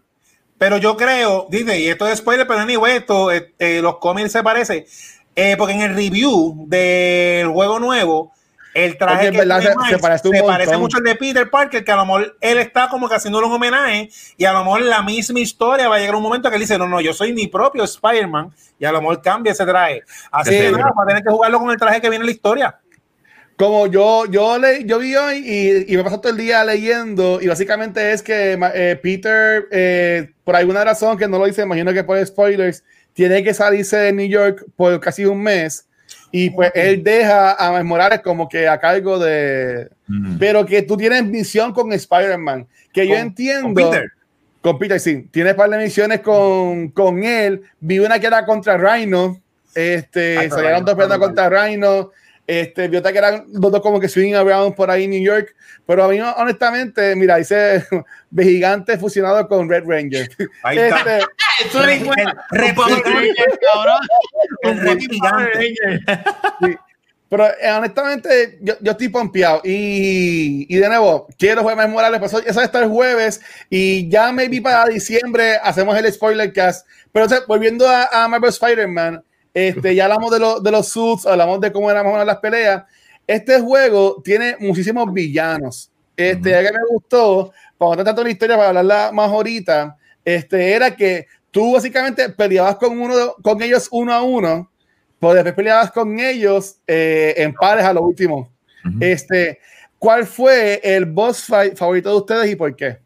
Pero 0.59 0.76
yo 0.78 0.96
creo, 0.96 1.46
dice, 1.50 1.80
y 1.80 1.88
esto 1.88 2.07
es 2.07 2.18
spoiler, 2.18 2.46
pero 2.46 2.61
anyway, 2.61 2.96
esto, 2.98 3.32
eh, 3.32 3.52
eh, 3.59 3.80
los 3.82 3.96
cómics 3.96 4.32
se 4.32 4.42
parecen. 4.42 4.84
Eh, 5.37 5.55
porque 5.59 5.74
en 5.74 5.82
el 5.82 5.95
review 5.95 6.64
del 6.66 7.47
juego 7.49 7.78
nuevo, 7.78 8.32
el 8.74 8.97
traje 8.99 9.26
que 9.32 9.39
verdad 9.39 9.61
se- 9.91 9.99
parece 10.47 10.70
mucho 10.80 10.97
al 10.99 11.05
de 11.05 11.14
Peter 11.14 11.51
Parker, 11.51 11.84
que 11.84 11.93
a 11.93 11.97
lo 11.97 12.05
mejor 12.07 12.37
él 12.41 12.59
está 12.59 12.89
como 12.89 13.09
que 13.09 13.14
haciéndole 13.16 13.47
un 13.47 13.53
homenaje, 13.53 14.09
y 14.39 14.45
a 14.47 14.53
lo 14.53 14.64
mejor 14.64 14.80
la 14.82 15.03
misma 15.03 15.41
historia 15.41 15.89
va 15.89 15.97
a 15.97 15.99
llegar 15.99 16.14
un 16.14 16.22
momento 16.22 16.49
que 16.49 16.57
él 16.57 16.61
dice, 16.62 16.78
no, 16.78 16.87
no, 16.89 17.01
yo 17.01 17.12
soy 17.12 17.32
mi 17.34 17.47
propio 17.49 17.84
Spider-Man, 17.84 18.51
y 18.78 18.84
a 18.87 18.93
lo 18.93 19.01
mejor 19.01 19.20
cambia 19.22 19.53
ese 19.53 19.64
traje. 19.64 20.03
Así 20.30 20.51
Sí, 20.51 20.57
que 20.57 20.70
nada, 20.72 20.91
va 20.99 21.03
a 21.05 21.07
tener 21.07 21.22
que 21.22 21.30
jugarlo 21.30 21.59
con 21.59 21.70
el 21.70 21.76
traje 21.78 22.01
que 22.01 22.09
viene 22.11 22.22
en 22.22 22.26
la 22.26 22.32
historia. 22.32 22.80
Como 23.57 23.87
yo, 23.87 24.26
yo, 24.26 24.59
le, 24.59 24.84
yo 24.84 24.99
vi 24.99 25.16
hoy 25.16 25.39
y, 25.43 25.93
y 25.93 25.97
me 25.97 26.05
pasó 26.05 26.20
todo 26.20 26.30
el 26.30 26.37
día 26.39 26.62
leyendo 26.62 27.41
y 27.41 27.47
básicamente 27.47 28.12
es 28.12 28.22
que 28.22 28.59
eh, 28.74 29.01
Peter, 29.03 29.66
eh, 29.70 30.30
por 30.45 30.57
alguna 30.57 30.84
razón 30.84 31.16
que 31.16 31.26
no 31.26 31.39
lo 31.39 31.47
dice, 31.47 31.62
imagino 31.62 31.91
que 31.95 32.05
por 32.05 32.24
spoilers, 32.26 32.84
tiene 33.16 33.42
que 33.42 33.54
salirse 33.54 33.96
de 33.96 34.12
New 34.12 34.28
York 34.28 34.66
por 34.76 35.00
casi 35.00 35.24
un 35.24 35.42
mes 35.42 35.88
y 36.30 36.50
pues 36.50 36.70
él 36.74 37.02
deja 37.02 37.54
a 37.54 37.82
Morales 37.82 38.20
como 38.20 38.46
que 38.46 38.68
a 38.68 38.78
cargo 38.78 39.18
de... 39.18 39.88
Mm. 40.06 40.36
Pero 40.38 40.66
que 40.66 40.82
tú 40.82 40.98
tienes 40.98 41.24
misión 41.24 41.72
con 41.72 41.90
Spider-Man, 41.94 42.66
que 42.92 43.06
yo 43.06 43.14
Con- 43.14 43.22
entiendo... 43.22 43.62
con 43.62 43.74
Peter. 43.74 44.10
Con 44.60 44.78
Peter, 44.78 45.00
sí. 45.00 45.28
Tienes 45.30 45.54
par 45.54 45.70
de 45.70 45.78
misiones 45.78 46.20
con, 46.20 46.90
con 46.90 47.24
él. 47.24 47.62
Vi 47.80 48.00
una 48.00 48.18
que 48.18 48.26
era 48.26 48.44
contra 48.44 48.76
Rhino. 48.76 49.40
Este, 49.74 50.36
pero 50.38 50.54
salieron 50.54 50.84
dos 50.84 50.94
peleando 50.94 51.14
está 51.14 51.18
contra 51.18 51.48
Rhino. 51.48 52.10
Este, 52.46 52.88
vi 52.88 52.98
otra 52.98 53.12
que 53.12 53.18
eran 53.18 53.44
los 53.52 53.72
dos 53.72 53.80
como 53.80 53.98
que 53.98 54.08
swing 54.08 54.34
around 54.34 54.74
por 54.74 54.90
ahí 54.90 55.04
en 55.04 55.10
New 55.10 55.22
York. 55.22 55.54
Pero 55.86 56.04
a 56.04 56.08
mí, 56.08 56.20
honestamente, 56.20 57.16
mira, 57.16 57.36
dice 57.36 57.84
de 58.30 58.44
gigante 58.44 58.98
fusionado 58.98 59.48
con 59.48 59.70
Red 59.70 59.84
Ranger. 59.86 60.28
Ahí 60.62 60.76
está. 60.76 60.98
Este, 60.98 61.26
Eso 61.64 61.84
es 61.84 62.00
igual. 62.00 62.36
El 64.62 65.00
sí. 65.61 66.76
Pero 67.28 67.44
eh, 67.44 67.70
honestamente, 67.76 68.59
yo, 68.61 68.74
yo 68.80 68.92
estoy 68.92 69.09
pompeado. 69.09 69.61
Y, 69.64 70.66
y 70.72 70.78
de 70.78 70.88
nuevo, 70.88 71.26
quiero 71.36 71.62
jugar 71.62 71.76
más 71.76 71.88
Morales. 71.88 72.20
Pues, 72.20 72.32
eso 72.46 72.61
está 72.61 72.78
el 72.80 72.88
jueves. 72.88 73.40
Y 73.68 74.09
ya 74.09 74.30
maybe 74.30 74.61
para 74.61 74.84
diciembre 74.86 75.57
hacemos 75.62 75.96
el 75.98 76.12
spoiler 76.12 76.52
cast. 76.52 76.86
Pero 77.11 77.26
o 77.26 77.28
sea, 77.28 77.40
volviendo 77.48 77.88
a, 77.88 78.04
a 78.12 78.28
Marvel 78.28 78.50
Spider-Man, 78.50 79.24
este, 79.52 79.94
ya 79.94 80.04
hablamos 80.04 80.30
de, 80.30 80.38
lo- 80.38 80.61
de 80.61 80.70
los 80.70 80.88
suits, 80.88 81.26
hablamos 81.26 81.61
de 81.61 81.72
cómo 81.72 81.90
eran 81.90 82.26
las 82.26 82.36
peleas. 82.38 82.84
Este 83.26 83.59
juego 83.61 84.22
tiene 84.22 84.57
muchísimos 84.61 85.12
villanos. 85.12 85.90
Este, 86.16 86.50
ya 86.50 86.62
que 86.62 86.72
me 86.72 86.78
gustó, 86.88 87.52
para 87.76 87.96
no 87.96 88.04
tanto 88.04 88.22
la 88.22 88.30
historia, 88.30 88.57
para 88.57 88.68
hablarla 88.68 89.11
más 89.12 89.28
ahorita, 89.30 89.96
este, 90.24 90.72
era 90.74 90.94
que 90.94 91.26
tú 91.57 91.72
básicamente 91.72 92.28
peleabas 92.28 92.76
con, 92.76 93.00
uno, 93.00 93.34
con 93.42 93.62
ellos 93.62 93.88
uno 93.90 94.12
a 94.12 94.20
uno, 94.22 94.70
pues 95.18 95.34
después 95.36 95.54
peleabas 95.54 95.90
con 95.90 96.18
ellos 96.20 96.76
eh, 96.86 97.32
en 97.38 97.54
pares 97.54 97.82
a 97.86 97.94
lo 97.94 98.02
último. 98.02 98.52
Ujú. 98.84 98.98
Este, 99.00 99.59
¿Cuál 99.98 100.26
fue 100.26 100.82
el 100.84 101.07
boss 101.07 101.44
fight 101.44 101.74
favorito 101.74 102.11
de 102.11 102.16
ustedes 102.16 102.50
y 102.50 102.57
por 102.57 102.76
qué? 102.76 102.98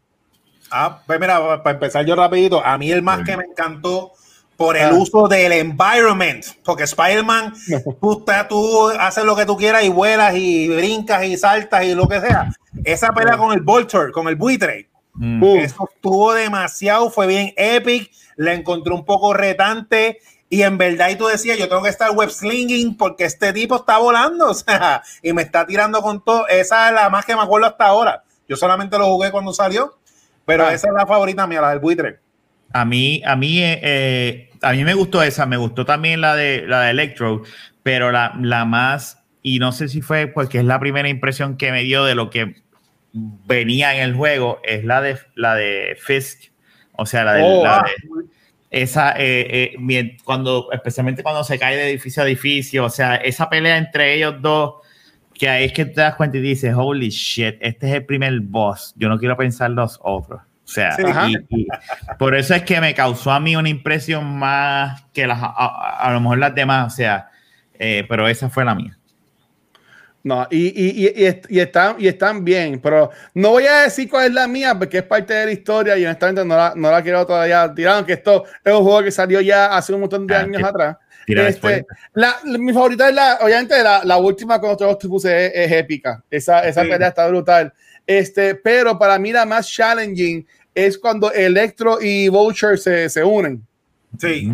Ah, 0.69 1.01
pues 1.07 1.17
mira, 1.17 1.63
para 1.63 1.75
empezar 1.75 2.05
yo 2.05 2.13
rapidito, 2.13 2.61
a 2.63 2.77
mí 2.77 2.91
el 2.91 3.01
más 3.01 3.23
que 3.25 3.37
me 3.37 3.45
encantó 3.45 4.11
por 4.57 4.75
el 4.75 4.89
Ah. 4.89 4.93
uso 4.95 5.29
del 5.29 5.53
environment, 5.53 6.43
porque 6.65 6.83
Spider-Man, 6.83 7.53
tú, 8.01 8.19
estás- 8.19 8.49
tú 8.49 8.89
haces 8.99 9.23
lo 9.23 9.33
que 9.37 9.45
tú 9.45 9.55
quieras 9.55 9.83
y 9.85 9.89
vuelas 9.89 10.35
y 10.35 10.67
brincas 10.67 11.23
y 11.23 11.37
saltas 11.37 11.85
y 11.85 11.95
lo 11.95 12.05
que 12.05 12.19
sea. 12.19 12.51
Esa 12.83 13.13
pelea 13.13 13.37
con 13.37 13.53
el 13.53 13.61
Vulture, 13.61 14.11
con 14.11 14.27
el 14.27 14.35
buitre, 14.35 14.89
Mm. 15.13 15.43
Eso 15.57 15.89
estuvo 15.93 16.33
demasiado, 16.33 17.09
fue 17.09 17.27
bien 17.27 17.53
epic, 17.57 18.11
la 18.37 18.53
encontré 18.53 18.93
un 18.93 19.05
poco 19.05 19.33
retante 19.33 20.19
y 20.49 20.63
en 20.63 20.77
verdad 20.77 21.09
y 21.09 21.15
tú 21.15 21.27
decías, 21.27 21.57
yo 21.57 21.69
tengo 21.69 21.83
que 21.83 21.89
estar 21.89 22.11
web 22.11 22.29
slinging 22.29 22.97
porque 22.97 23.25
este 23.25 23.53
tipo 23.53 23.75
está 23.77 23.97
volando, 23.97 24.49
o 24.51 24.53
sea, 24.53 25.01
y 25.21 25.33
me 25.33 25.41
está 25.43 25.65
tirando 25.65 26.01
con 26.01 26.23
todo. 26.23 26.47
Esa 26.47 26.89
es 26.89 26.95
la 26.95 27.09
más 27.09 27.25
que 27.25 27.35
me 27.35 27.41
acuerdo 27.41 27.67
hasta 27.67 27.85
ahora. 27.85 28.23
Yo 28.47 28.55
solamente 28.57 28.97
lo 28.97 29.05
jugué 29.05 29.31
cuando 29.31 29.53
salió, 29.53 29.97
pero 30.45 30.65
Ah. 30.65 30.73
esa 30.73 30.87
es 30.87 30.93
la 30.93 31.05
favorita 31.05 31.47
mía, 31.47 31.61
la 31.61 31.69
del 31.69 31.79
buitre. 31.79 32.19
A 32.73 32.85
mí, 32.85 33.21
a 33.25 33.35
mí, 33.35 33.61
eh, 33.61 33.79
eh, 33.81 34.49
a 34.61 34.71
mí 34.73 34.83
me 34.83 34.93
gustó 34.93 35.21
esa, 35.23 35.45
me 35.45 35.57
gustó 35.57 35.85
también 35.85 36.21
la 36.21 36.35
de 36.35 36.63
la 36.67 36.81
de 36.81 36.91
Electro, 36.91 37.43
pero 37.83 38.11
la, 38.11 38.33
la 38.39 38.63
más, 38.65 39.19
y 39.41 39.59
no 39.59 39.71
sé 39.71 39.87
si 39.87 40.01
fue 40.01 40.27
porque 40.27 40.59
es 40.59 40.65
la 40.65 40.79
primera 40.79 41.09
impresión 41.09 41.57
que 41.57 41.71
me 41.71 41.83
dio 41.83 42.03
de 42.05 42.15
lo 42.15 42.29
que 42.29 42.61
venía 43.13 43.95
en 43.95 44.01
el 44.01 44.15
juego, 44.15 44.59
es 44.63 44.83
la 44.85 45.01
de 45.01 45.17
la 45.35 45.55
de 45.55 45.97
Fisk. 45.99 46.51
O 46.97 47.05
sea, 47.05 47.23
la 47.23 47.33
de, 47.33 47.41
Oh, 47.43 47.63
la 47.63 47.79
ah. 47.79 47.83
de- 47.85 48.25
esa, 48.69 49.11
eh, 49.17 49.73
eh, 49.77 50.17
cuando, 50.23 50.69
especialmente 50.71 51.23
cuando 51.23 51.43
se 51.43 51.59
cae 51.59 51.75
de 51.75 51.89
edificio 51.89 52.23
a 52.23 52.25
edificio, 52.25 52.85
o 52.85 52.89
sea, 52.89 53.15
esa 53.15 53.49
pelea 53.49 53.77
entre 53.77 54.13
ellos 54.15 54.35
dos, 54.41 54.75
que 55.33 55.49
ahí 55.49 55.65
es 55.65 55.73
que 55.73 55.83
te 55.85 55.99
das 55.99 56.15
cuenta 56.15 56.37
y 56.37 56.41
dices, 56.41 56.73
holy 56.77 57.09
shit, 57.09 57.55
este 57.59 57.89
es 57.89 57.95
el 57.95 58.05
primer 58.05 58.39
boss, 58.39 58.93
yo 58.95 59.09
no 59.09 59.17
quiero 59.19 59.35
pensar 59.35 59.71
los 59.71 59.99
otros. 60.01 60.41
O 60.63 60.67
sea, 60.73 60.91
Sí. 60.93 61.03
Ajá. 61.05 61.27
y- 61.29 61.35
y 61.49 61.67
por 62.17 62.33
eso 62.33 62.55
es 62.55 62.63
que 62.63 62.79
me 62.79 62.93
causó 62.93 63.31
a 63.31 63.41
mí 63.41 63.57
una 63.57 63.67
impresión 63.67 64.37
más 64.39 65.03
que 65.13 65.27
las, 65.27 65.39
a 65.41 66.09
lo 66.13 66.21
mejor 66.21 66.37
las 66.37 66.55
demás, 66.55 66.93
o 66.93 66.95
sea, 66.95 67.27
eh, 67.77 68.05
pero 68.07 68.25
esa 68.29 68.49
fue 68.49 68.63
la 68.63 68.73
mía. 68.75 68.97
No, 70.23 70.47
y, 70.51 70.67
y, 70.67 71.07
y, 71.07 71.21
y, 71.23 71.25
est- 71.25 71.45
y 71.49 71.59
están, 71.59 71.95
y 71.97 72.07
están 72.07 72.43
bien, 72.45 72.79
pero 72.79 73.09
no 73.33 73.49
voy 73.49 73.65
a 73.65 73.81
decir 73.81 74.07
cuál 74.07 74.27
es 74.27 74.33
la 74.33 74.47
mía 74.47 74.75
porque 74.77 74.99
es 74.99 75.03
parte 75.03 75.33
de 75.33 75.45
la 75.47 75.51
historia 75.51 75.97
y 75.97 76.05
honestamente 76.05 76.45
no 76.45 76.55
la, 76.55 76.73
no 76.75 76.91
la 76.91 77.01
quiero 77.01 77.25
todavía 77.25 77.73
tirar, 77.73 77.95
aunque 77.95 78.13
esto 78.13 78.43
es 78.63 78.71
un 78.71 78.83
juego 78.83 79.01
que 79.03 79.09
salió 79.11 79.41
ya 79.41 79.75
hace 79.75 79.93
un 79.93 80.01
montón 80.01 80.27
de 80.27 80.35
Ah, 80.35 80.39
años 80.41 80.61
que- 80.61 80.67
atrás. 80.67 80.97
Este, 81.27 81.85
la, 82.13 82.35
la- 82.43 82.57
mi 82.59 82.71
favorita 82.73 83.07
es 83.09 83.15
la, 83.15 83.39
obviamente, 83.41 83.81
la, 83.81 84.01
la 84.03 84.17
última 84.17 84.59
con 84.59 84.71
otros 84.71 84.97
te 84.99 85.07
puse 85.07 85.45
es, 85.47 85.51
es 85.55 85.71
épica. 85.79 86.23
Esa, 86.29 86.67
esa 86.67 86.83
Sí. 86.83 86.89
pelea 86.89 87.07
está 87.09 87.27
brutal. 87.27 87.73
Este, 88.05 88.55
pero 88.55 88.97
para 88.99 89.17
mí 89.17 89.31
la 89.31 89.45
más 89.45 89.67
challenging 89.71 90.45
es 90.75 90.97
cuando 90.97 91.31
Electro 91.31 91.99
y 92.01 92.27
Vulture 92.27 92.77
se, 92.77 93.07
se 93.09 93.23
unen. 93.23 93.65
Sí. 94.19 94.51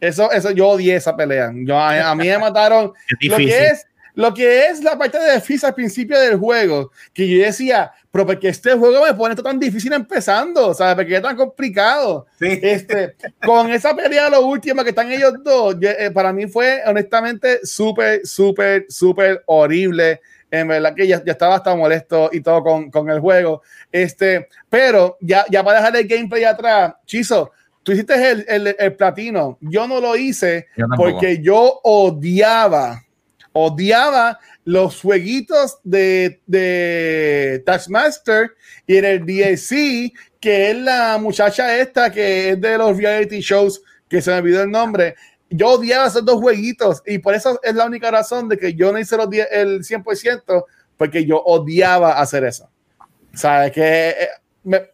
Eso, 0.00 0.32
eso 0.32 0.50
yo 0.50 0.68
odié 0.70 0.96
esa 0.96 1.14
pelea. 1.16 1.52
Yo, 1.54 1.78
a, 1.78 2.10
a 2.10 2.14
mí 2.14 2.26
me 2.26 2.38
mataron 2.38 2.92
Es 3.20 3.28
lo 3.30 3.36
difícil. 3.36 3.48
que 3.58 3.66
es 3.68 3.86
lo 4.14 4.34
que 4.34 4.66
es 4.66 4.82
la 4.82 4.98
parte 4.98 5.18
de 5.18 5.40
FIS 5.40 5.64
al 5.64 5.74
principio 5.74 6.18
del 6.18 6.36
juego, 6.36 6.90
que 7.12 7.28
yo 7.28 7.42
decía, 7.42 7.92
pero 8.10 8.26
porque 8.26 8.48
este 8.48 8.74
juego 8.74 9.04
me 9.04 9.14
pone 9.14 9.32
esto 9.32 9.42
tan 9.42 9.58
difícil 9.58 9.92
empezando, 9.94 10.74
¿sabes? 10.74 10.96
Porque 10.96 11.16
es 11.16 11.22
tan 11.22 11.34
complicado. 11.34 12.26
Sí. 12.38 12.60
Este, 12.62 13.16
con 13.44 13.70
esa 13.70 13.96
pelea, 13.96 14.28
lo 14.28 14.44
último 14.46 14.84
que 14.84 14.90
están 14.90 15.10
ellos 15.10 15.32
dos, 15.42 15.76
yo, 15.80 15.88
eh, 15.88 16.10
para 16.10 16.32
mí 16.32 16.46
fue 16.46 16.82
honestamente 16.86 17.60
súper, 17.64 18.26
súper, 18.26 18.84
súper 18.88 19.42
horrible. 19.46 20.20
En 20.50 20.68
verdad 20.68 20.94
que 20.94 21.06
ya, 21.08 21.24
ya 21.24 21.32
estaba 21.32 21.54
hasta 21.54 21.74
molesto 21.74 22.28
y 22.30 22.42
todo 22.42 22.62
con, 22.62 22.90
con 22.90 23.08
el 23.08 23.20
juego. 23.20 23.62
Este, 23.90 24.48
pero 24.68 25.16
ya, 25.22 25.46
ya 25.50 25.64
para 25.64 25.78
dejar 25.78 25.96
el 25.96 26.06
gameplay 26.06 26.44
atrás, 26.44 26.94
Chizo, 27.06 27.52
tú 27.82 27.92
hiciste 27.92 28.30
el, 28.30 28.44
el, 28.46 28.76
el 28.78 28.94
platino. 28.94 29.56
Yo 29.62 29.88
no 29.88 30.00
lo 30.00 30.14
hice 30.16 30.66
Yo 30.76 30.84
porque 30.94 31.40
yo 31.40 31.80
odiaba, 31.82 33.02
odiaba 33.52 34.38
los 34.64 35.00
jueguitos 35.00 35.78
de, 35.84 36.40
de 36.46 37.62
Taskmaster 37.66 38.52
y 38.86 38.96
en 38.96 39.04
el 39.04 39.26
DLC, 39.26 40.12
que 40.40 40.70
es 40.70 40.76
la 40.76 41.18
muchacha 41.18 41.78
esta 41.78 42.10
que 42.10 42.50
es 42.50 42.60
de 42.60 42.78
los 42.78 42.96
reality 42.96 43.40
shows, 43.40 43.82
que 44.08 44.20
se 44.20 44.30
me 44.30 44.38
olvidó 44.38 44.62
el 44.62 44.70
nombre. 44.70 45.14
Yo 45.50 45.70
odiaba 45.70 46.06
esos 46.06 46.24
dos 46.24 46.40
jueguitos 46.40 47.02
y 47.06 47.18
por 47.18 47.34
eso 47.34 47.60
es 47.62 47.74
la 47.74 47.84
única 47.84 48.10
razón 48.10 48.48
de 48.48 48.56
que 48.56 48.74
yo 48.74 48.92
no 48.92 48.98
hice 48.98 49.16
los 49.16 49.28
el 49.32 49.80
100%, 49.80 50.64
porque 50.96 51.24
yo 51.24 51.38
odiaba 51.38 52.20
hacer 52.20 52.44
eso. 52.44 52.68
¿Sabes? 53.34 53.72
Que 53.72 54.10
eh, 54.10 54.28
me, 54.64 54.90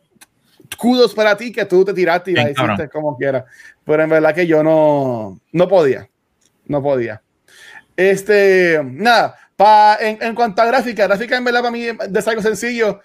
kudos 0.77 1.15
para 1.15 1.37
ti 1.37 1.53
que 1.53 1.65
tú 1.65 1.85
te 1.85 1.95
tiraste 1.95 2.33
y 2.33 2.35
la 2.35 2.51
hiciste 2.51 2.89
como 2.89 3.17
quieras. 3.17 3.45
Pero 3.85 4.03
en 4.03 4.11
verdad 4.11 4.35
que 4.35 4.47
yo 4.47 4.63
no, 4.63 5.41
no 5.53 5.69
podía. 5.69 6.09
No 6.67 6.83
podía. 6.83 7.23
Este, 7.99 8.81
nada, 8.85 9.35
pa, 9.57 9.99
en, 10.01 10.19
en 10.23 10.33
cuanto 10.37 10.63
a 10.63 10.67
gráfica, 10.67 11.09
gráfica 11.09 11.37
en 11.37 11.43
verdad 11.43 11.63
para 11.63 11.73
mí 11.73 11.83
es 11.85 12.29
algo 12.29 12.43
sencillo. 12.43 13.01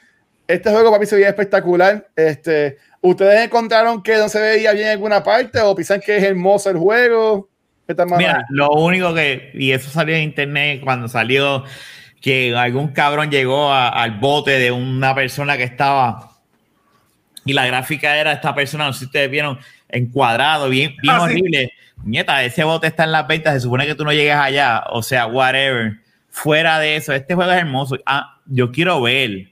Este 0.48 0.70
juego 0.70 0.92
para 0.92 1.00
mí 1.00 1.08
se 1.08 1.16
veía 1.16 1.30
espectacular. 1.30 2.08
Este, 2.16 2.78
¿Ustedes 3.02 3.44
encontraron 3.44 4.04
que 4.04 4.16
no 4.18 4.30
se 4.30 4.40
veía 4.40 4.72
bien 4.72 4.86
en 4.86 4.92
alguna 4.92 5.24
parte 5.24 5.60
o 5.62 5.74
piensan 5.74 6.00
que 6.00 6.16
es 6.18 6.24
hermoso 6.24 6.70
el 6.70 6.78
juego? 6.78 7.50
¿Qué 7.88 7.96
tal, 7.96 8.08
Mira, 8.16 8.46
lo 8.50 8.70
único 8.74 9.16
que, 9.16 9.50
y 9.56 9.72
eso 9.72 9.90
salió 9.90 10.16
en 10.16 10.22
internet 10.22 10.82
cuando 10.84 11.08
salió, 11.08 11.64
que 12.22 12.56
algún 12.56 12.90
cabrón 12.90 13.32
llegó 13.32 13.72
a- 13.74 13.90
al 13.90 14.20
bote 14.20 14.60
de 14.60 14.72
una 14.72 15.16
persona 15.16 15.58
que 15.58 15.64
estaba, 15.64 16.30
y 17.46 17.54
la 17.54 17.66
gráfica 17.66 18.16
era 18.16 18.32
esta 18.32 18.54
persona, 18.54 18.86
no 18.86 18.94
sé 18.94 19.00
si 19.00 19.06
ustedes 19.06 19.32
vieron, 19.32 19.58
encuadrado, 19.90 20.70
bien, 20.70 20.96
bien 21.02 21.16
Ah, 21.16 21.28
sí. 21.28 21.42
Nieta, 22.04 22.44
ese 22.44 22.64
bote 22.64 22.88
está 22.88 23.06
en 23.06 23.12
las 23.12 23.28
ventas, 23.28 23.54
se 23.54 23.60
supone 23.62 23.86
que 23.86 23.96
tú 23.96 24.04
no 24.04 24.12
llegues 24.12 24.36
allá, 24.36 24.84
o 24.92 25.02
sea, 25.02 25.26
whatever. 25.28 26.00
Fuera 26.30 26.80
de 26.80 26.96
eso, 26.96 27.14
este 27.14 27.36
juego 27.36 27.52
es 27.52 27.58
hermoso. 27.58 27.98
Ah, 28.06 28.40
yo 28.46 28.72
quiero 28.72 29.02
ver 29.02 29.52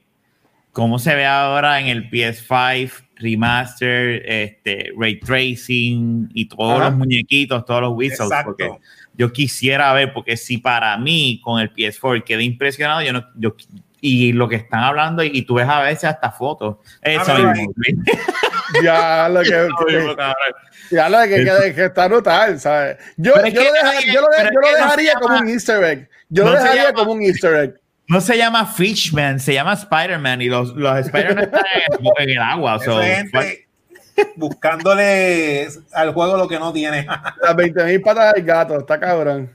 cómo 0.72 0.98
se 0.98 1.14
ve 1.14 1.26
ahora 1.26 1.80
en 1.80 1.86
el 1.86 2.10
PS5 2.10 3.04
remaster, 3.22 4.22
este, 4.26 4.92
ray 4.98 5.20
tracing 5.20 6.28
y 6.34 6.46
todos 6.46 6.80
Ajá. 6.80 6.90
los 6.90 6.98
muñequitos, 6.98 7.64
todos 7.64 7.82
los 7.82 7.92
whistles, 7.94 8.20
Exacto. 8.28 8.50
porque 8.50 8.70
yo 9.14 9.32
quisiera 9.32 9.92
ver, 9.92 10.12
porque 10.12 10.36
si 10.36 10.58
para 10.58 10.96
mí 10.98 11.40
con 11.42 11.60
el 11.60 11.72
PS4 11.72 12.24
quedé 12.24 12.42
impresionado, 12.42 13.02
yo 13.02 13.12
no, 13.12 13.24
yo, 13.36 13.54
y 14.04 14.32
lo 14.32 14.48
que 14.48 14.56
están 14.56 14.80
hablando, 14.80 15.22
y, 15.22 15.42
tú 15.42 15.54
ves 15.54 15.68
a 15.68 15.80
veces 15.80 16.04
hasta 16.04 16.30
fotos. 16.32 16.76
Eso 17.00 17.22
Ah, 17.28 17.34
pero 17.36 17.50
mismo. 17.52 17.72
Ya 18.82 19.28
lo 19.28 19.42
que, 19.42 19.48
Eso 19.88 20.16
ya 20.90 21.08
lo 21.08 21.20
que, 21.22 21.44
que- 21.44 21.74
que 21.74 21.84
está 21.84 22.08
brutal, 22.08 22.58
¿sabes? 22.58 22.96
Yo, 23.16 23.32
yo 23.36 23.42
que 23.42 23.50
lo, 23.52 23.72
deja- 23.72 24.00
yo 24.12 24.20
lo 24.22 24.28
de- 24.28 24.44
yo 24.44 24.60
lo 24.60 24.70
no 24.70 24.76
dejaría 24.76 25.14
como 25.14 25.28
llama- 25.34 25.40
un 25.42 25.48
easter 25.48 25.84
egg. 25.84 26.08
Yo 26.30 26.44
no 26.44 26.50
lo 26.50 26.56
dejaría 26.58 26.82
llama- 26.84 26.94
como 26.94 27.12
un 27.12 27.22
easter 27.22 27.54
egg. 27.54 27.80
No 28.08 28.20
se 28.20 28.36
llama 28.36 28.66
Fishman, 28.66 29.38
se 29.40 29.54
llama 29.54 29.74
Spider-Man 29.74 30.42
y 30.42 30.46
los, 30.46 30.74
los 30.74 30.98
Spider-Man 30.98 31.44
están 31.44 31.62
en, 32.00 32.06
en 32.18 32.30
el 32.30 32.38
agua. 32.42 32.76
Esa 32.76 32.84
so, 32.86 33.00
gente 33.00 33.68
buscándole 34.36 35.68
al 35.92 36.12
juego 36.12 36.36
lo 36.36 36.48
que 36.48 36.58
no 36.58 36.72
tiene. 36.72 37.06
Las 37.42 37.56
20 37.56 37.84
mil 37.84 38.00
patas 38.02 38.34
del 38.34 38.44
gato, 38.44 38.78
está 38.78 38.98
cabrón. 38.98 39.50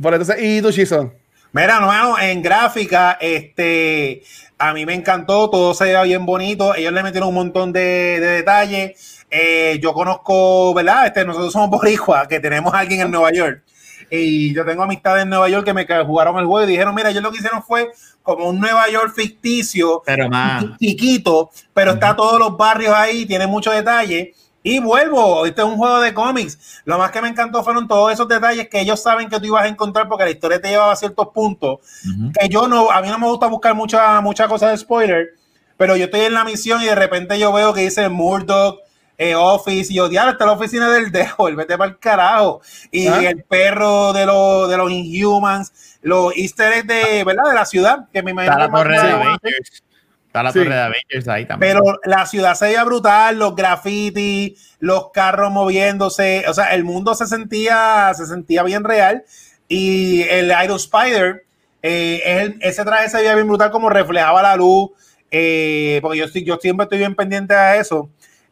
Por 0.00 0.12
entonces, 0.14 0.36
¿y 0.42 0.60
tu 0.62 0.70
Chizo? 0.72 1.12
Mira, 1.56 1.80
no, 1.80 2.18
en 2.18 2.42
gráfica, 2.42 3.16
este, 3.18 4.22
a 4.58 4.74
mí 4.74 4.84
me 4.84 4.92
encantó, 4.92 5.48
todo 5.48 5.72
se 5.72 5.84
veía 5.84 6.02
bien 6.02 6.26
bonito, 6.26 6.74
ellos 6.74 6.92
le 6.92 7.02
metieron 7.02 7.30
un 7.30 7.34
montón 7.34 7.72
de, 7.72 8.20
de 8.20 8.26
detalles. 8.26 9.24
Eh, 9.30 9.78
yo 9.82 9.94
conozco, 9.94 10.74
¿verdad? 10.74 11.06
Este, 11.06 11.24
nosotros 11.24 11.54
somos 11.54 11.70
boricua, 11.70 12.28
que 12.28 12.40
tenemos 12.40 12.74
a 12.74 12.80
alguien 12.80 13.00
en 13.00 13.10
Nueva 13.10 13.32
York. 13.32 13.62
Y 14.10 14.54
yo 14.54 14.66
tengo 14.66 14.82
amistades 14.82 15.22
en 15.22 15.30
Nueva 15.30 15.48
York 15.48 15.64
que 15.64 15.72
me 15.72 15.86
jugaron 16.04 16.38
el 16.38 16.44
juego 16.44 16.68
y 16.68 16.72
dijeron, 16.72 16.94
mira, 16.94 17.08
ellos 17.08 17.22
lo 17.22 17.30
que 17.30 17.38
hicieron 17.38 17.62
fue 17.62 17.90
como 18.22 18.50
un 18.50 18.60
Nueva 18.60 18.90
York 18.90 19.14
ficticio, 19.16 20.02
Pero 20.04 20.28
más. 20.28 20.62
chiquito, 20.78 21.50
pero 21.72 21.92
está 21.92 22.14
todos 22.14 22.38
los 22.38 22.54
barrios 22.54 22.92
ahí, 22.94 23.24
tiene 23.24 23.46
mucho 23.46 23.70
detalle. 23.70 24.34
Y 24.66 24.80
vuelvo, 24.80 25.46
este 25.46 25.60
es 25.60 25.66
un 25.68 25.76
juego 25.76 26.00
de 26.00 26.12
cómics. 26.12 26.82
Lo 26.84 26.98
más 26.98 27.12
que 27.12 27.22
me 27.22 27.28
encantó 27.28 27.62
fueron 27.62 27.86
todos 27.86 28.12
esos 28.12 28.26
detalles 28.26 28.68
que 28.68 28.80
ellos 28.80 29.00
saben 29.00 29.28
que 29.28 29.38
tú 29.38 29.46
ibas 29.46 29.62
a 29.62 29.68
encontrar 29.68 30.08
porque 30.08 30.24
la 30.24 30.30
historia 30.30 30.60
te 30.60 30.70
llevaba 30.70 30.90
a 30.90 30.96
ciertos 30.96 31.28
puntos. 31.28 31.78
Que 32.36 32.48
yo 32.48 32.66
no, 32.66 32.90
a 32.90 33.00
mí 33.00 33.08
no 33.08 33.16
me 33.16 33.28
gusta 33.28 33.46
buscar 33.46 33.76
mucha, 33.76 34.20
mucha 34.20 34.48
cosa 34.48 34.70
de 34.70 34.76
spoiler, 34.76 35.34
pero 35.76 35.94
yo 35.94 36.06
estoy 36.06 36.22
en 36.22 36.34
la 36.34 36.42
misión 36.42 36.82
y 36.82 36.86
de 36.86 36.96
repente 36.96 37.38
yo 37.38 37.52
veo 37.52 37.72
que 37.72 37.82
dice 37.82 38.08
Murdoch, 38.08 38.80
eh, 39.18 39.36
Office, 39.36 39.92
y 39.92 39.96
yo, 39.96 40.08
diablo, 40.08 40.32
está 40.32 40.46
la 40.46 40.52
oficina 40.52 40.90
del 40.90 41.12
Devil, 41.12 41.54
vete 41.54 41.78
para 41.78 41.92
el 41.92 41.98
carajo. 42.00 42.60
Y 42.90 43.06
¿Ah? 43.06 43.20
el 43.20 43.44
perro 43.44 44.12
de, 44.12 44.26
los 44.26 44.68
de 44.68 44.76
los 44.76 44.90
Inhumans, 44.90 45.98
los 46.02 46.36
easter 46.36 46.72
eggs 46.72 46.88
de, 46.88 47.22
¿verdad? 47.22 47.50
de 47.50 47.54
la 47.54 47.66
ciudad, 47.66 48.08
que 48.12 48.20
me 48.20 48.32
imagino 48.32 48.52
Está 48.52 48.66
la 48.66 48.72
torre 48.76 49.00
de 49.00 49.12
Avengers. 49.12 49.84
Está 50.36 50.42
la 50.42 50.52
Sí. 50.52 50.58
torre 50.58 50.74
de 50.74 50.80
Avengers 50.82 51.28
ahí 51.28 51.46
también. 51.46 51.72
pero 51.72 51.98
la 52.04 52.26
ciudad 52.26 52.54
se 52.54 52.66
veía 52.66 52.84
brutal, 52.84 53.38
los 53.38 53.56
grafitis, 53.56 54.76
los 54.80 55.10
carros 55.10 55.50
moviéndose, 55.50 56.44
o 56.46 56.52
sea, 56.52 56.74
el 56.74 56.84
mundo 56.84 57.14
se 57.14 57.26
sentía, 57.26 58.12
se 58.14 58.26
sentía 58.26 58.62
bien 58.62 58.84
real. 58.84 59.24
Y 59.66 60.22
el 60.24 60.52
Iron 60.62 60.76
Spider, 60.76 61.44
eh, 61.82 62.20
él- 62.24 62.58
ese 62.60 62.84
traje 62.84 63.08
se 63.08 63.16
veía 63.16 63.34
bien 63.34 63.46
brutal, 63.48 63.70
como 63.70 63.88
reflejaba 63.88 64.42
la 64.42 64.56
luz, 64.56 64.90
eh, 65.30 66.00
porque 66.02 66.18
yo, 66.18 66.24
estoy- 66.26 66.44
yo 66.44 66.56
siempre 66.60 66.84
estoy 66.84 66.98
bien 66.98 67.14
pendiente 67.14 67.54
a 67.54 67.76
eso. 67.76 68.10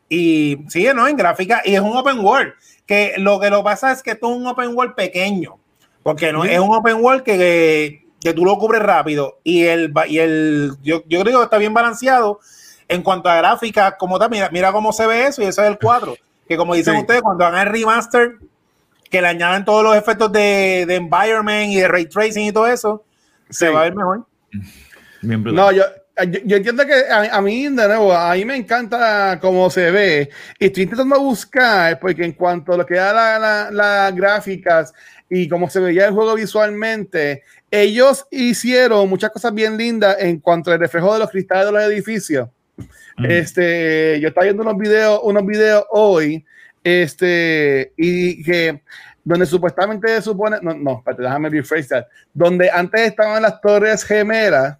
Y 0.08 0.58
sí, 0.68 0.86
¿no? 0.94 1.06
En 1.06 1.16
gráfica, 1.16 1.60
y 1.64 1.74
es 1.74 1.80
un 1.80 1.96
open 1.96 2.20
world, 2.20 2.54
que 2.86 3.14
lo 3.18 3.38
que 3.40 3.50
lo 3.50 3.62
pasa 3.62 3.92
es 3.92 4.02
que 4.02 4.12
esto 4.12 4.30
es 4.30 4.36
un 4.38 4.46
open 4.46 4.74
world 4.74 4.94
pequeño, 4.94 5.56
porque 6.02 6.32
no 6.32 6.44
es 6.44 6.58
un 6.58 6.74
open 6.74 6.96
world 6.96 7.22
que, 7.22 7.36
que, 7.36 8.03
que 8.24 8.32
tú 8.32 8.44
lo 8.44 8.56
cubres 8.58 8.82
rápido 8.82 9.38
y 9.44 9.64
el, 9.64 9.92
y 10.08 10.18
el 10.18 10.72
yo, 10.82 11.04
yo 11.06 11.20
creo 11.22 11.38
que 11.38 11.44
está 11.44 11.58
bien 11.58 11.74
balanceado 11.74 12.40
en 12.88 13.02
cuanto 13.02 13.28
a 13.28 13.36
gráfica, 13.36 13.96
como 13.98 14.18
tal, 14.18 14.30
mira, 14.30 14.48
mira 14.50 14.72
cómo 14.72 14.92
se 14.92 15.06
ve 15.06 15.26
eso 15.26 15.42
y 15.42 15.44
eso 15.44 15.62
es 15.62 15.68
el 15.68 15.78
4. 15.78 16.16
Que 16.48 16.56
como 16.56 16.74
dicen 16.74 16.94
Sí. 16.94 17.00
ustedes, 17.02 17.22
cuando 17.22 17.44
hagan 17.46 17.66
el 17.66 17.72
remaster, 17.72 18.36
que 19.10 19.20
le 19.22 19.28
añaden 19.28 19.64
todos 19.64 19.84
los 19.84 19.94
efectos 19.94 20.32
de, 20.32 20.84
de 20.86 20.94
environment 20.96 21.70
y 21.70 21.76
de 21.76 21.86
ray 21.88 22.06
tracing 22.06 22.46
y 22.46 22.52
todo 22.52 22.66
eso, 22.66 23.04
se 23.50 23.68
va 23.68 23.80
a 23.80 23.84
ver 23.84 23.94
mejor. 23.94 24.26
No, 25.22 25.70
yo, 25.72 25.84
yo, 26.28 26.40
yo 26.44 26.56
entiendo 26.56 26.84
que 26.86 26.94
a, 27.10 27.36
a 27.36 27.40
mí, 27.40 27.64
de 27.64 27.70
nuevo, 27.88 28.12
a 28.12 28.34
mí 28.34 28.44
me 28.44 28.56
encanta 28.56 29.38
cómo 29.40 29.68
se 29.70 29.90
ve. 29.90 30.30
Y 30.58 30.66
estoy 30.66 30.84
intentando 30.84 31.18
buscar, 31.20 31.98
porque 32.00 32.24
en 32.24 32.32
cuanto 32.32 32.72
a 32.72 32.76
lo 32.78 32.86
que 32.86 32.94
da 32.94 33.12
la- 33.12 33.38
la- 33.38 33.70
las 33.70 34.14
gráficas 34.14 34.92
y 35.30 35.48
cómo 35.48 35.68
se 35.70 35.80
veía 35.80 36.06
el 36.06 36.12
juego 36.14 36.34
visualmente, 36.34 37.42
ellos 37.82 38.24
hicieron 38.30 39.08
muchas 39.08 39.30
cosas 39.30 39.52
bien 39.52 39.76
lindas 39.76 40.16
en 40.20 40.38
cuanto 40.38 40.70
al 40.70 40.78
reflejo 40.78 41.12
de 41.12 41.18
los 41.18 41.30
cristales 41.30 41.66
de 41.66 41.72
los 41.72 41.82
edificios. 41.82 42.48
Mm. 43.16 43.24
Este, 43.28 44.20
yo 44.20 44.28
estaba 44.28 44.44
viendo 44.44 44.62
unos 44.62 44.78
videos, 44.78 45.20
unos 45.24 45.44
videos 45.44 45.84
hoy, 45.90 46.44
este, 46.84 47.92
y 47.96 48.44
que 48.44 48.80
donde 49.24 49.46
supuestamente 49.46 50.08
se 50.08 50.22
supone, 50.22 50.58
no, 50.62 50.74
no, 50.74 50.98
espérate, 50.98 51.22
déjame 51.22 51.48
rephrase 51.48 51.88
that, 51.88 52.04
donde 52.32 52.70
antes 52.70 53.00
estaban 53.00 53.42
las 53.42 53.60
torres 53.60 54.04
gemelas, 54.04 54.78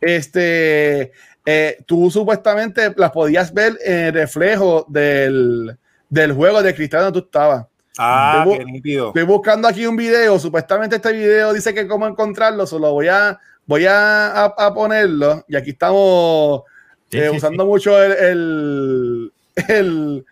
este, 0.00 1.12
eh, 1.46 1.78
tú 1.86 2.10
supuestamente 2.10 2.92
las 2.96 3.12
podías 3.12 3.54
ver 3.54 3.78
en 3.84 3.98
el 4.06 4.12
reflejo 4.12 4.86
del, 4.88 5.76
del 6.08 6.32
juego 6.32 6.62
de 6.62 6.74
cristal 6.74 7.02
donde 7.04 7.20
tú 7.20 7.26
estabas. 7.26 7.66
Ah, 7.98 8.44
qué 8.50 8.64
nítido. 8.64 9.08
Estoy 9.08 9.22
buscando 9.22 9.68
aquí 9.68 9.86
un 9.86 9.96
video, 9.96 10.38
supuestamente 10.38 10.96
este 10.96 11.12
video 11.12 11.52
dice 11.52 11.72
que 11.72 11.86
cómo 11.86 12.06
encontrarlo, 12.06 12.66
solo 12.66 12.92
voy 12.92 13.08
a, 13.08 13.38
voy 13.66 13.86
a, 13.86 14.28
a- 14.44 14.54
a 14.56 14.74
ponerlo, 14.74 15.44
y 15.48 15.56
aquí 15.56 15.70
estamos 15.70 16.62
Sí, 17.10 17.18
eh, 17.18 17.28
sí, 17.30 17.36
usando 17.36 17.62
sí. 17.62 17.68
mucho 17.68 18.02
el, 18.02 18.12
el, 18.12 19.32
el- 19.68 20.26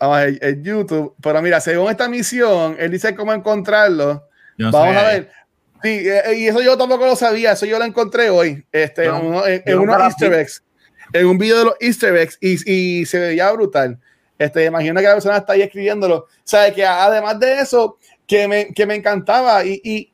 ver, 0.00 0.38
el 0.40 0.62
YouTube, 0.62 1.14
pero 1.22 1.40
mira, 1.42 1.60
según 1.60 1.90
esta 1.90 2.08
misión, 2.08 2.74
él 2.78 2.90
dice 2.90 3.14
cómo 3.14 3.32
encontrarlo. 3.32 4.24
Yo 4.58 4.66
no 4.66 4.72
Vamos 4.72 4.94
sabía 4.94 5.00
a 5.08 5.12
ver. 5.12 5.30
Sí, 5.82 5.88
eh, 6.08 6.22
y 6.36 6.48
eso 6.48 6.60
yo 6.60 6.76
tampoco 6.76 7.06
lo 7.06 7.16
sabía, 7.16 7.52
eso 7.52 7.66
yo 7.66 7.78
lo 7.78 7.84
encontré 7.84 8.28
hoy, 8.30 8.64
este, 8.72 9.04
Yo- 9.04 9.16
en, 9.16 9.24
uno- 9.26 9.46
en- 9.46 9.62
en 9.64 9.78
unos 9.78 10.00
Easter 10.02 10.32
eggs, 10.34 10.62
en 11.12 11.26
un 11.26 11.38
video 11.38 11.58
de 11.60 11.64
los 11.66 11.74
Easter 11.80 12.16
eggs, 12.16 12.36
y, 12.40 13.00
y 13.00 13.06
se 13.06 13.18
veía 13.20 13.50
brutal. 13.52 13.98
Este, 14.40 14.64
imagino 14.64 14.98
que 15.00 15.06
la 15.06 15.12
persona 15.12 15.36
está 15.36 15.52
ahí 15.52 15.60
escribiéndolo. 15.62 16.26
Sabe 16.44 16.72
que 16.72 16.84
además 16.84 17.38
de 17.38 17.60
eso, 17.60 17.98
que 18.26 18.48
me, 18.48 18.72
que 18.72 18.86
me 18.86 18.94
encantaba, 18.94 19.62
y, 19.66 19.80
y 19.84 20.10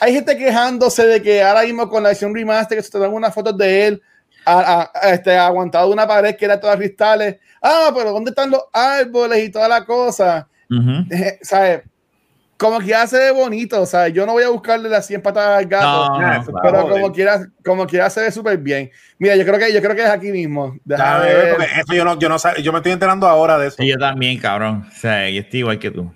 hay 0.00 0.14
gente 0.14 0.34
quejándose 0.36 1.06
de 1.06 1.20
que 1.20 1.42
ahora 1.42 1.62
mismo 1.62 1.86
con 1.88 2.02
la 2.02 2.08
edición 2.10 2.34
remaster, 2.34 2.78
que 2.78 2.82
se 2.82 2.90
te 2.90 2.98
dan 2.98 3.12
unas 3.12 3.34
fotos 3.34 3.56
de 3.58 3.86
él 3.86 4.02
a- 4.46 4.88
a- 4.94 5.10
este, 5.12 5.36
aguantado 5.36 5.90
una 5.92 6.06
pared 6.06 6.36
que 6.36 6.46
era 6.46 6.58
toda 6.58 6.74
cristales. 6.76 7.36
Ah, 7.60 7.90
pero 7.94 8.12
¿dónde 8.12 8.30
están 8.30 8.50
los 8.50 8.62
árboles 8.72 9.44
y 9.44 9.50
toda 9.50 9.68
la 9.68 9.84
cosa? 9.84 10.48
Ujú. 10.70 11.04
Eh, 11.14 11.38
¿sabes? 11.42 11.82
Como 12.56 12.80
que 12.80 12.94
hace 12.94 13.18
de 13.18 13.30
bonito, 13.32 13.84
¿sabes? 13.84 14.14
Yo 14.14 14.24
no 14.24 14.32
voy 14.32 14.42
a 14.42 14.48
buscarle 14.48 14.88
las 14.88 15.06
100 15.06 15.20
patadas 15.20 15.58
al 15.58 15.66
gato, 15.66 15.84
No, 15.86 16.14
Ah, 16.16 16.36
no, 16.36 16.42
eso 16.42 16.52
claro. 16.52 16.62
pero 16.62 16.88
como 16.88 17.12
quiera, 17.12 17.46
como 17.62 17.86
quiera 17.86 18.08
se 18.08 18.22
ve 18.22 18.32
súper 18.32 18.56
bien. 18.56 18.90
Mira, 19.18 19.36
yo 19.36 19.44
creo 19.44 19.58
que 19.58 19.72
yo 19.72 19.82
creo 19.82 19.94
que 19.94 20.02
es 20.02 20.08
aquí 20.08 20.30
mismo. 20.32 20.74
Déjame 20.84 21.26
ver, 21.26 21.36
ver. 21.36 21.56
porque 21.56 21.70
eso 21.80 21.92
yo 21.92 22.04
no, 22.04 22.18
yo 22.18 22.28
no 22.30 22.36
yo 22.62 22.72
me 22.72 22.78
estoy 22.78 22.92
enterando 22.92 23.26
ahora 23.26 23.58
de 23.58 23.68
eso. 23.68 23.76
Sí, 23.78 23.86
yo 23.88 23.98
también, 23.98 24.38
cabrón. 24.38 24.86
O 24.90 24.94
sea, 24.98 25.28
yo 25.28 25.40
estoy 25.40 25.60
igual 25.60 25.78
que 25.78 25.90
tú. 25.90 26.10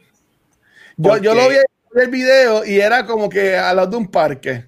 Yo, 0.96 1.18
yo 1.18 1.34
lo 1.34 1.48
vi 1.48 1.56
en 1.56 2.00
el 2.02 2.08
video 2.08 2.64
y 2.64 2.80
era 2.80 3.04
como 3.04 3.28
que 3.28 3.56
al 3.56 3.76
lado 3.76 3.88
de 3.90 3.96
un 3.98 4.10
parque. 4.10 4.64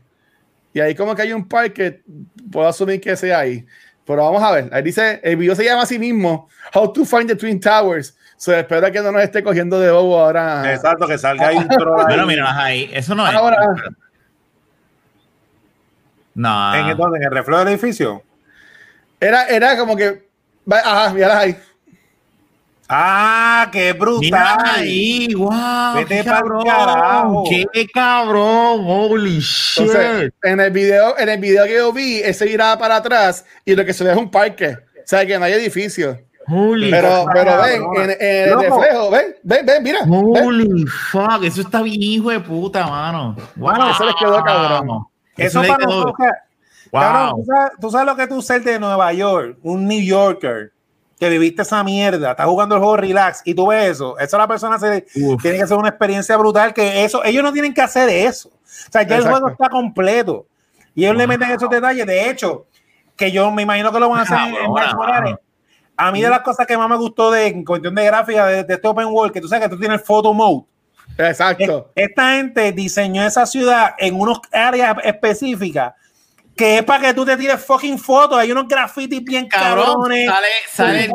Y 0.75 0.81
ahí 0.81 0.95
como 0.95 1.15
que 1.15 1.23
hay 1.23 1.33
un 1.33 1.47
parque, 1.49 2.03
puedo 2.51 2.69
asumir 2.69 3.01
que 3.01 3.17
sea 3.17 3.41
ahí. 3.41 3.65
Pero 4.05 4.25
vamos 4.25 4.43
a 4.43 4.51
ver. 4.53 4.69
Ahí 4.73 4.83
dice, 4.83 5.21
el 5.23 5.37
video 5.37 5.55
se 5.55 5.65
llama 5.65 5.83
así 5.83 5.99
mismo, 5.99 6.49
How 6.75 6.93
to 6.93 7.05
Find 7.05 7.29
the 7.29 7.37
Twin 7.37 7.61
Towers. 7.61 8.17
So, 8.43 8.53
espero 8.53 8.91
que 8.91 9.01
no 9.01 9.13
nos 9.13 9.23
esté 9.23 9.41
cogiendo 9.45 9.79
de 9.79 9.93
bobo 9.93 10.19
ahora. 10.19 10.75
Exacto, 10.75 11.07
que 11.07 11.17
salga 11.17 11.47
ahí 11.47 11.59
un 11.59 11.69
troll 11.69 12.01
ahí. 12.01 12.07
Bueno, 12.09 12.27
mira, 12.27 12.61
ahí. 12.61 12.91
Eso 12.93 13.15
no 13.15 13.25
es. 13.29 13.33
Ahora, 13.33 13.57
No. 16.35 16.75
¿En, 16.75 16.89
entonces, 16.89 17.21
en 17.21 17.27
el 17.29 17.31
reflejo 17.31 17.61
del 17.61 17.69
edificio. 17.69 18.25
era, 19.21 19.47
era 19.47 19.77
como 19.79 19.97
que, 19.97 20.27
ajá, 20.69 21.15
mira 21.15 21.39
ahí. 21.39 21.57
Ah, 22.89 23.69
qué 23.71 23.93
brutal. 23.93 24.21
Mira 24.23 24.57
ahí, 24.75 25.35
wow. 25.35 25.95
Vete 25.95 26.17
qué 26.17 26.25
cabrón. 26.25 26.65
carajo. 26.67 27.45
Qué 27.49 27.87
cabrón. 27.95 28.85
Holy 28.85 29.39
shit. 29.39 29.87
Entonces, 29.87 30.33
en 30.43 30.59
el 30.59 30.73
video, 30.73 31.17
en 31.17 31.29
el 31.29 31.39
video 31.39 31.65
que 31.65 31.75
yo 31.75 31.93
vi, 31.93 32.19
ese 32.19 32.45
miraba 32.47 32.77
para 32.77 32.97
atrás 32.97 33.45
y 33.65 33.77
lo 33.77 33.85
que 33.85 33.93
se 33.93 34.03
ve 34.03 34.11
es 34.11 34.17
un 34.17 34.33
parque. 34.33 34.71
O 34.71 35.07
sea, 35.07 35.25
que 35.25 35.39
no 35.39 35.45
hay 35.45 35.53
edificio. 35.53 36.19
Holy 36.49 36.91
Pero, 36.91 37.25
pero 37.33 37.51
cabrón. 37.53 37.91
ven, 37.95 38.11
en, 38.11 38.17
en 38.21 38.49
el 38.53 38.61
reflejo, 38.61 39.11
ven, 39.11 39.37
ven, 39.43 39.67
ven, 39.67 39.83
mira. 39.83 39.99
ven. 40.05 40.15
Holy 40.47 40.87
fuck, 41.11 41.43
eso 41.43 41.61
está 41.61 41.83
bien 41.83 42.03
hijo 42.03 42.31
de 42.31 42.41
puta, 42.41 42.87
mano. 42.87 43.37
Wow. 43.57 43.91
Eso 43.91 44.05
les 44.05 44.15
quedó 44.17 44.43
cabrón. 44.43 45.07
Eso 45.37 45.61
les 45.63 45.71
para 45.71 45.85
quedó- 45.85 45.91
nosotros. 45.91 46.17
Cabrón, 46.91 47.31
Wow. 47.31 47.37
¿tú 47.41 47.47
sabes, 47.47 47.73
tú 47.81 47.91
sabes 47.91 48.07
lo 48.07 48.17
que 48.17 48.27
tú 48.27 48.43
ser 48.43 48.63
de 48.65 48.79
Nueva 48.79 49.13
York, 49.15 49.57
un 49.63 49.87
New 49.87 50.01
Yorker, 50.03 50.73
que 51.19 51.29
viviste 51.31 51.63
esa 51.63 51.83
mierda, 51.85 52.33
estás 52.33 52.47
jugando 52.47 52.75
el 52.75 52.81
juego 52.81 52.97
relax 52.99 53.43
y 53.45 53.55
tú 53.55 53.69
ves 53.69 53.93
eso. 53.93 54.19
Eso 54.19 54.37
la 54.37 54.47
persona 54.49 54.79
se, 54.79 55.07
Uf. 55.15 55.41
tiene 55.41 55.57
que 55.59 55.67
ser 55.67 55.77
una 55.79 55.89
experiencia 55.89 56.37
brutal. 56.37 56.75
Que 56.75 57.05
eso, 57.05 57.25
ellos 57.25 57.43
no 57.45 57.53
tienen 57.53 57.73
que 57.73 57.81
hacer 57.81 58.09
eso. 58.09 58.49
O 58.51 58.53
sea, 58.93 59.03
ya 59.05 59.17
el 59.17 59.23
juego 59.29 59.49
está 59.49 59.69
completo 59.71 60.47
y 60.95 61.05
ellos 61.05 61.17
le 61.17 61.27
meten 61.27 61.51
esos 61.53 61.71
detalles. 61.71 62.05
De 62.07 62.29
hecho, 62.29 62.67
que 63.17 63.31
yo 63.31 63.51
me 63.53 63.63
imagino 63.63 63.91
que 63.93 64.01
lo 64.01 64.09
van 64.11 64.19
a 64.21 64.23
hacer 64.23 64.39
en- 64.39 64.57
en 64.57 64.97
Morales. 64.97 65.37
A 65.97 66.11
mí 66.11 66.23
de 66.23 66.29
las 66.31 66.41
cosas 66.41 66.67
que 66.67 66.77
más 66.77 66.89
me 66.89 66.97
gustó 66.97 67.31
de 67.31 67.47
en 67.49 67.65
cuestión 67.65 67.95
de 67.95 68.05
gráfica 68.05 68.47
de, 68.47 68.65
de 68.65 68.75
este 68.75 68.89
open 68.89 69.07
world, 69.07 69.33
que 69.33 69.41
tú 69.41 69.49
sabes 69.49 69.65
que 69.69 69.75
tú 69.75 69.79
tienes 69.79 70.01
el 70.01 70.05
photo 70.07 70.33
mode. 70.33 70.65
Exacto. 71.19 71.93
Esta 71.95 72.37
gente 72.37 72.73
diseñó 72.73 73.25
esa 73.27 73.45
ciudad 73.47 73.95
en 73.99 74.19
unas 74.19 74.39
áreas 74.51 74.97
específicas 75.05 75.93
que 76.57 76.79
es 76.79 76.85
para 76.85 77.01
que 77.09 77.15
tú 77.15 77.25
te 77.25 77.37
tires 77.37 77.65
fucking 77.65 77.99
fotos. 77.99 78.39
Hay 78.39 78.51
unos 78.53 78.67
grafitis 78.69 79.23
bien 79.25 79.47
Cabrón, 79.49 79.85
cabrones. 79.87 80.29
sale, 80.29 81.09
sale 81.09 81.11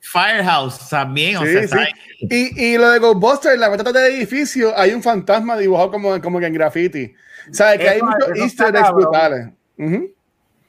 Firehouse 0.00 0.88
también. 0.88 1.36
o 1.36 1.42
Sí, 1.44 1.52
sea, 1.52 1.62
sí. 1.62 1.68
¿sabes? 1.68 1.88
Y, 2.20 2.64
y 2.72 2.78
lo 2.78 2.90
de 2.90 2.98
Ghostbusters, 2.98 3.58
la 3.58 3.70
metata 3.70 3.92
del 3.92 4.14
edificio, 4.14 4.72
hay 4.76 4.92
un 4.92 5.02
fantasma 5.02 5.56
dibujado 5.56 5.90
como, 5.90 6.20
como 6.20 6.38
que 6.40 6.46
en 6.46 6.54
graffiti. 6.54 7.14
¿Sabes? 7.52 7.78
Que 7.80 7.88
hay 7.88 7.96
Eso- 7.98 8.06
muchos 8.06 8.28
eso 8.34 8.44
easter 8.44 8.76
eggs 8.76 8.92
brutales. 8.92 9.48
Ujú. 9.78 10.10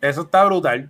Eso 0.02 0.22
está 0.22 0.46
brutal. 0.46 0.90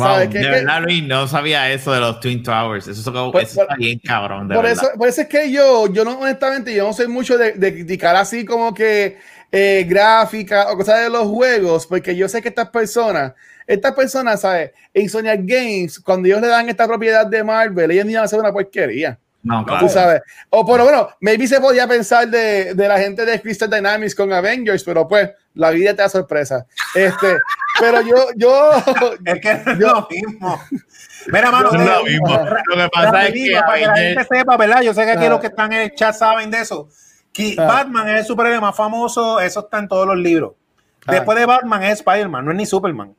Wow, 0.00 0.08
¿Sabes 0.08 0.30
de? 0.32 0.40
Que- 0.40 0.48
verdad, 0.48 0.82
Luis, 0.82 1.02
no 1.06 1.28
sabía 1.28 1.70
eso 1.72 1.92
de 1.92 2.00
los 2.00 2.20
Twin 2.20 2.42
Towers. 2.42 2.88
Eso, 2.88 3.00
eso, 3.00 3.12
Por- 3.32 3.42
eso 3.42 3.54
por- 3.54 3.62
está 3.64 3.76
bien 3.76 3.98
cabrón, 4.04 4.48
de 4.48 4.54
Por 4.54 4.64
verdad. 4.64 4.84
eso, 4.90 4.98
por 4.98 5.08
eso 5.08 5.20
es 5.22 5.28
que 5.28 5.50
yo, 5.52 5.86
yo 5.92 6.04
no, 6.04 6.18
honestamente, 6.18 6.74
yo 6.74 6.86
no 6.86 6.92
soy 6.92 7.06
mucho 7.08 7.38
de, 7.38 7.52
de 7.52 7.72
criticar 7.72 8.16
así 8.16 8.44
como 8.44 8.74
que 8.74 9.18
eh, 9.52 9.84
gráfica 9.88 10.70
o 10.72 10.76
cosas 10.76 11.00
de 11.02 11.10
los 11.10 11.26
juegos, 11.28 11.86
porque 11.86 12.14
yo 12.16 12.28
sé 12.28 12.40
que 12.42 12.48
estas 12.48 12.70
personas, 12.70 13.32
estas 13.66 13.92
personas, 13.94 14.40
¿sabes? 14.40 14.70
En 14.94 15.08
Sonia 15.08 15.36
Games, 15.36 15.98
cuando 16.00 16.26
ellos 16.28 16.40
le 16.40 16.48
dan 16.48 16.68
esta 16.68 16.86
propiedad 16.86 17.26
de 17.26 17.42
Marvel, 17.44 17.90
ellos 17.90 18.06
ni 18.06 18.14
van 18.14 18.22
a 18.22 18.24
hacer 18.26 18.38
una 18.40 18.52
porquería. 18.52 19.18
No, 19.42 19.60
Tú 19.60 19.66
claro. 19.66 19.88
sabes. 19.88 20.22
O 20.50 20.66
pero 20.66 20.84
bueno, 20.84 21.08
maybe 21.20 21.46
se 21.46 21.60
podía 21.60 21.86
pensar 21.88 22.28
de, 22.28 22.74
de 22.74 22.88
la 22.88 22.98
gente 22.98 23.24
de 23.24 23.40
Crystal 23.40 23.70
Dynamics 23.70 24.14
con 24.14 24.32
Avengers, 24.32 24.84
pero 24.84 25.08
pues 25.08 25.30
la 25.54 25.70
vida 25.70 25.90
te 25.94 26.02
da 26.02 26.08
sorpresa. 26.10 26.66
Este, 26.94 27.38
pero 27.78 28.02
yo, 28.02 28.16
yo, 28.36 28.70
Es 29.24 29.40
que 29.40 29.54
no 29.64 29.72
es 29.72 29.78
Yo- 29.78 29.86
lo 29.88 30.08
mismo. 30.10 30.60
Mira, 31.32 31.50
mano, 31.50 31.70
No 31.72 31.80
es 31.82 31.86
lo 31.88 32.04
mismo. 32.04 32.28
Lo 32.68 32.76
que 32.76 32.88
pasa 32.92 33.22
es 33.22 33.26
rapidito, 33.28 33.56
que 33.58 33.62
para 33.64 33.78
que 33.78 33.86
la 33.86 33.96
gente 33.96 34.24
sepa, 34.30 34.56
¿verdad? 34.56 34.82
Yo 34.82 34.94
sé 34.94 35.04
que 35.04 35.10
aquí 35.12 35.28
los 35.28 35.40
que 35.40 35.46
están 35.48 35.72
en 35.72 35.80
el 35.82 35.94
chat 35.94 36.14
saben 36.14 36.50
de 36.50 36.60
eso. 36.60 36.88
Que. 37.32 37.54
Batman 37.56 38.08
es 38.10 38.20
el 38.20 38.24
superhéroe 38.26 38.60
más 38.60 38.76
famoso, 38.76 39.40
eso 39.40 39.60
está 39.60 39.78
en 39.78 39.88
todos 39.88 40.06
los 40.06 40.16
libros. 40.18 40.52
Después 41.06 41.38
de 41.38 41.46
Batman 41.46 41.82
es 41.84 41.92
Spider-Man, 42.00 42.44
no 42.44 42.50
es 42.50 42.56
ni 42.58 42.66
Superman. 42.66 43.14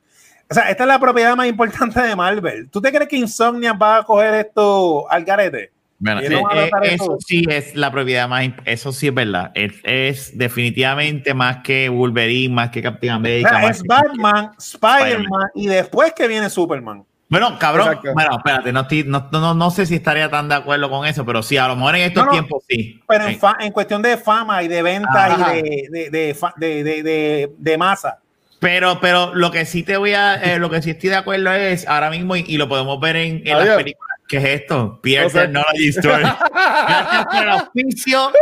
O 0.50 0.54
sea, 0.54 0.70
esta 0.70 0.84
es 0.84 0.88
la 0.88 1.00
propiedad 1.00 1.36
más 1.36 1.48
importante 1.48 2.00
de 2.02 2.16
Marvel. 2.16 2.70
¿Tú 2.70 2.80
te 2.82 2.92
crees 2.92 3.08
que 3.10 3.16
Insomnia 3.16 3.74
va 3.74 3.98
a 3.98 4.04
coger 4.04 4.34
esto 4.36 5.10
al 5.10 5.24
garete? 5.24 5.72
Bueno, 6.04 6.20
eh, 6.22 6.28
eh, 6.56 6.70
eso. 6.96 7.16
sí 7.20 7.46
es 7.48 7.76
la 7.76 7.92
propiedad 7.92 8.28
más, 8.28 8.44
eso 8.66 8.92
sí 8.92 9.10
es 9.10 9.14
verdad. 9.14 9.52
Es, 9.54 9.74
es 9.84 10.36
definitivamente 10.38 11.36
más 11.36 11.58
que 11.58 11.90
Wolverine, 11.90 12.52
más 12.54 12.72
que 12.72 12.82
Captain 12.82 13.14
America. 13.14 13.54
más 13.60 13.78
es 13.78 13.84
que- 13.84 13.88
Batman, 13.88 14.52
Spider-Man 14.58 15.50
y 15.54 15.68
después 15.68 16.14
que 16.14 16.28
viene 16.28 16.50
Superman. 16.50 17.04
Bueno, 17.30 17.58
cabrón, 17.60 18.00
bueno, 18.16 18.36
espérate, 18.38 18.74
no, 18.74 18.82
estoy- 18.82 19.04
no, 19.06 19.30
no, 19.32 19.54
no 19.54 19.70
sé 19.72 19.86
si 19.86 19.96
estaría 19.96 20.30
tan 20.30 20.50
de 20.50 20.56
acuerdo 20.56 20.90
con 20.90 21.06
eso, 21.08 21.24
pero 21.26 21.44
sí, 21.44 21.56
a 21.56 21.68
lo 21.68 21.76
mejor 21.76 21.96
en 21.96 22.02
estos 22.02 22.30
tiempos 22.30 22.64
sí. 22.68 23.00
Pero 23.08 23.26
en, 23.28 23.40
fa- 23.40 23.58
en 23.60 23.72
cuestión 23.72 24.02
de 24.02 24.18
fama 24.18 24.64
y 24.64 24.68
de 24.68 24.82
ventas 24.82 25.16
Ajá. 25.16 25.56
y 25.56 25.62
de, 25.62 26.10
de, 26.10 26.84
de, 26.84 27.52
de, 27.58 27.78
masa. 27.78 28.18
Pero, 28.60 29.00
pero 29.00 29.34
lo 29.34 29.50
que 29.50 29.66
sí 29.66 29.84
te 29.84 29.96
voy 29.98 30.14
a, 30.14 30.36
eh, 30.36 30.60
lo 30.60 30.70
que 30.70 30.82
sí 30.82 30.90
estoy 30.90 31.10
de 31.12 31.16
acuerdo 31.16 31.54
es 31.54 31.88
ahora 31.88 32.10
mismo, 32.10 32.36
y, 32.36 32.44
y 32.48 32.58
lo 32.58 32.68
podemos 32.68 33.00
ver 33.00 33.16
en, 33.16 33.48
en 33.48 33.58
las 33.58 33.78
películas. 33.78 34.11
¿Qué 34.32 34.38
es 34.38 34.62
esto? 34.62 35.00
Pierre 35.04 35.26
No 35.26 35.30
sé. 35.30 35.40
Technology 35.42 35.90
Store. 35.90 36.22
Gracias 36.54 37.26
por 37.26 37.44
el 37.44 37.50
auspicio. 37.50 38.32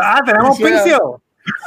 Ah, 0.00 0.22
tenemos 0.24 0.56
Quisiera- 0.56 0.82
picio. 0.82 1.22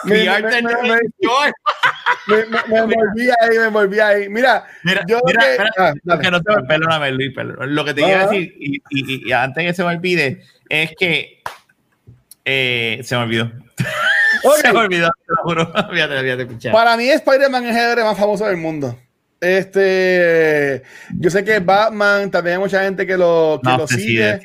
Me- 2.28 2.46
me- 2.46 2.46
me- 2.46 2.88
me- 2.88 2.94
envolví 2.96 3.30
ahí, 3.42 3.58
me 3.60 3.66
envolví 3.66 4.00
ahí. 4.00 4.30
Mira, 4.30 4.66
Mira, 4.84 5.02
yo 5.08 5.20
mira, 5.26 5.42
que- 5.42 5.58
ah, 5.78 5.94
que 6.20 6.32
no 6.32 6.40
me, 6.40 6.64
perdóname, 6.68 7.12
Luis, 7.12 7.32
perdón. 7.36 7.76
Lo 7.76 7.86
que 7.86 7.94
te 7.94 8.02
iba 8.02 8.10
a 8.10 8.22
Ajá. 8.24 8.30
decir, 8.32 8.56
y, 8.58 8.78
y- 8.90 9.30
y 9.30 9.32
antes 9.32 9.64
que 9.64 9.74
se 9.74 9.84
me 9.84 9.90
olvide, 9.90 10.42
es 10.70 10.92
que 10.98 11.44
eh, 12.46 13.02
se 13.04 13.16
me 13.18 13.24
olvidó. 13.24 13.52
Ok. 14.44 14.56
Se 14.62 14.74
me 14.74 14.80
olvidó, 14.80 15.10
te 15.10 15.34
lo 15.36 15.44
juro. 15.44 15.66
Fíjate, 15.92 16.22
fíjate. 16.22 16.72
Para 16.72 16.96
mí, 16.98 17.10
Spider-Man 17.10 17.66
es 17.68 17.76
el 17.76 18.04
más 18.04 18.18
famoso 18.18 18.46
del 18.46 18.58
mundo. 18.58 18.98
Este, 19.46 20.82
yo 21.20 21.30
sé 21.30 21.44
que 21.44 21.60
Batman 21.60 22.32
también 22.32 22.56
hay 22.56 22.62
mucha 22.62 22.84
gente 22.84 23.06
que 23.06 23.16
lo, 23.16 23.60
que 23.64 23.70
No 23.70 23.78
lo 23.78 23.88
sigue, 23.88 24.40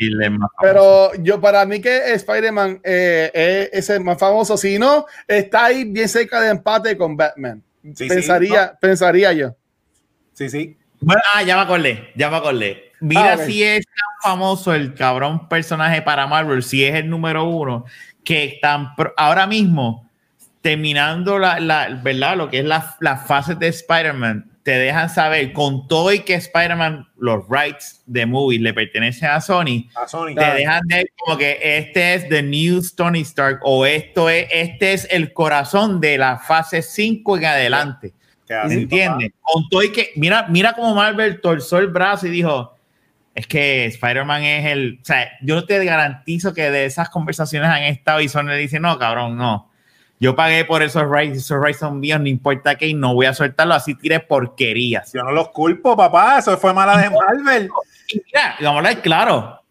pero 0.60 1.12
yo 1.22 1.40
para 1.40 1.64
mí 1.64 1.80
que 1.80 2.12
Spider-Man 2.14 2.80
eh, 2.84 3.70
es 3.72 3.88
el 3.90 4.00
más 4.02 4.18
famoso. 4.18 4.56
Si 4.56 4.78
no, 4.78 5.06
está 5.26 5.66
ahí 5.66 5.84
bien 5.84 6.08
cerca 6.08 6.40
de 6.40 6.50
empate 6.50 6.96
con 6.96 7.16
Batman. 7.16 7.62
Sí, 7.82 7.92
sí, 7.96 8.08
pensaría, 8.08 8.74
pensaría 8.78 9.32
yo. 9.32 9.56
Sí, 10.34 10.50
sí. 10.50 10.76
Bueno, 11.00 11.22
ah, 11.34 11.42
ya 11.42 11.56
me 11.56 11.62
acordé, 11.62 12.10
ya 12.14 12.28
me 12.28 12.36
acordé. 12.36 12.92
Mira 13.00 13.32
Ah, 13.32 13.36
ok. 13.36 13.42
si 13.46 13.62
es 13.64 13.84
tan 13.86 14.30
famoso 14.32 14.74
el 14.74 14.92
cabrón 14.92 15.48
personaje 15.48 16.02
para 16.02 16.26
Marvel, 16.26 16.62
si 16.62 16.84
es 16.84 16.94
el 16.94 17.08
número 17.08 17.44
uno, 17.44 17.86
que 18.22 18.58
tan 18.60 18.94
pro- 18.94 19.14
ahora 19.16 19.46
mismo, 19.46 20.06
terminando 20.60 21.38
la, 21.38 21.58
la- 21.58 21.88
¿verdad? 22.02 22.36
Lo 22.36 22.50
que 22.50 22.58
es 22.58 22.64
la, 22.66 22.96
la 23.00 23.16
fase 23.16 23.54
de 23.54 23.68
Spider-Man, 23.68 24.50
te 24.70 24.78
dejan 24.78 25.10
saber 25.10 25.52
con 25.52 25.88
todo 25.88 26.12
y 26.12 26.20
que 26.20 26.34
Spider-Man, 26.34 27.08
los 27.18 27.42
rights 27.48 28.04
de 28.06 28.24
movies 28.24 28.60
le 28.60 28.72
pertenecen 28.72 29.28
a 29.28 29.40
Sony, 29.40 29.88
A 29.96 30.06
Sony. 30.06 30.36
te 30.36 30.44
dejan 30.44 30.86
de 30.86 31.10
como 31.18 31.36
que 31.36 31.58
este 31.60 32.14
es 32.14 32.28
the 32.28 32.40
new 32.40 32.80
Tony 32.94 33.22
Stark 33.22 33.58
o 33.64 33.84
esto 33.84 34.30
es, 34.30 34.46
este 34.52 34.92
es 34.92 35.08
el 35.10 35.32
corazón 35.32 36.00
de 36.00 36.18
la 36.18 36.38
fase 36.38 36.82
5 36.82 37.38
en 37.38 37.44
adelante. 37.46 38.14
Que 38.46 38.54
¿Me 38.54 38.60
así, 38.60 38.74
entiendes? 38.74 39.32
Con 39.40 39.68
todo 39.68 39.82
y 39.82 39.90
que, 39.90 40.12
mira, 40.14 40.46
mira 40.48 40.72
cómo 40.74 40.94
Marvel 40.94 41.40
torció 41.40 41.78
el 41.78 41.88
brazo 41.88 42.28
y 42.28 42.30
dijo, 42.30 42.76
es 43.34 43.48
que 43.48 43.86
Spider-Man 43.86 44.44
es 44.44 44.66
el, 44.66 45.00
o 45.02 45.04
sea, 45.04 45.32
yo 45.42 45.64
te 45.66 45.84
garantizo 45.84 46.54
que 46.54 46.70
de 46.70 46.84
esas 46.84 47.10
conversaciones 47.10 47.68
han 47.68 47.82
estado 47.82 48.20
y 48.20 48.28
Sony 48.28 48.44
le 48.44 48.58
dice, 48.58 48.78
no, 48.78 48.96
cabrón, 49.00 49.36
no. 49.36 49.68
Yo 50.22 50.36
pagué 50.36 50.66
por 50.66 50.82
esos 50.82 51.04
rights, 51.10 51.38
esos 51.38 51.58
rights 51.64 51.78
son 51.80 51.98
míos, 51.98 52.20
no 52.20 52.28
importa 52.28 52.74
qué, 52.76 52.88
y 52.88 52.94
no 52.94 53.14
voy 53.14 53.24
a 53.24 53.32
soltarlo, 53.32 53.72
así 53.72 53.94
tire 53.94 54.20
porquerías. 54.20 55.10
Yo 55.14 55.22
no 55.22 55.32
los 55.32 55.48
culpo, 55.48 55.96
papá. 55.96 56.38
Eso 56.38 56.58
fue 56.58 56.74
mala 56.74 56.98
de 56.98 57.08
Marvel. 57.08 57.70
Mira, 58.12 58.56
vamos 58.60 58.74
a 58.74 58.76
hablar 58.78 59.02
claro, 59.02 59.62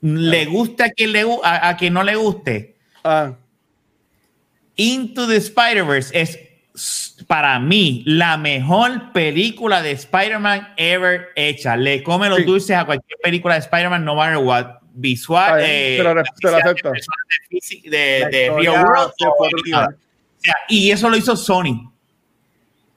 le 0.00 0.46
guste 0.46 0.84
a 0.84 0.90
quien, 0.90 1.12
le, 1.12 1.26
a, 1.44 1.68
a 1.68 1.76
quien 1.76 1.92
no 1.92 2.02
le 2.02 2.16
guste, 2.16 2.76
Ah, 3.04 3.32
Into 4.76 5.26
the 5.26 5.36
Spider-Verse 5.36 6.18
es 6.18 6.38
para 7.26 7.58
mí 7.58 8.02
la 8.06 8.36
mejor 8.38 9.12
película 9.12 9.82
de 9.82 9.90
Spider-Man 9.92 10.68
ever 10.78 11.28
hecha. 11.36 11.76
Le 11.76 12.02
come 12.02 12.28
los 12.30 12.38
Sí. 12.38 12.44
dulces 12.44 12.76
a 12.76 12.84
cualquier 12.86 13.18
película 13.22 13.54
de 13.54 13.60
Spider-Man, 13.60 14.04
no 14.04 14.14
matter 14.14 14.38
what. 14.38 14.76
Visual, 14.94 15.60
eh, 15.64 15.94
te 15.98 16.02
lo 16.02 16.14
re- 16.14 16.22
te 16.22 16.50
lo 16.50 16.56
de 16.56 16.62
acepto. 16.62 16.92
de, 17.84 18.50
World. 18.50 19.12
o 19.72 19.90
sea, 20.38 20.54
y 20.68 20.90
eso 20.90 21.08
lo 21.08 21.16
hizo 21.16 21.36
Sony. 21.36 21.90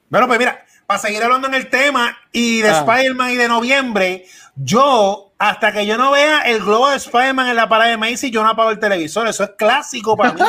Bueno, 0.08 0.26
pues 0.26 0.38
mira, 0.38 0.64
para 0.86 0.98
seguir 1.00 1.22
hablando 1.22 1.48
en 1.48 1.54
el 1.54 1.68
tema 1.68 2.16
y 2.32 2.60
de 2.60 2.68
Ah. 2.70 2.78
Spider-Man 2.86 3.30
y 3.30 3.36
de 3.36 3.48
noviembre, 3.48 4.26
yo, 4.56 5.32
hasta 5.38 5.72
que 5.72 5.84
yo 5.86 5.96
no 5.96 6.12
vea 6.12 6.42
el 6.42 6.60
globo 6.60 6.90
de 6.90 6.96
Spider-Man 6.96 7.48
en 7.48 7.56
la 7.56 7.68
parada 7.68 7.90
de 7.90 7.96
Macy, 7.96 8.30
yo 8.30 8.42
no 8.42 8.50
apago 8.50 8.70
el 8.70 8.78
televisor. 8.78 9.26
Eso 9.28 9.44
es 9.44 9.50
clásico 9.58 10.16
para 10.16 10.32
mí. 10.34 10.40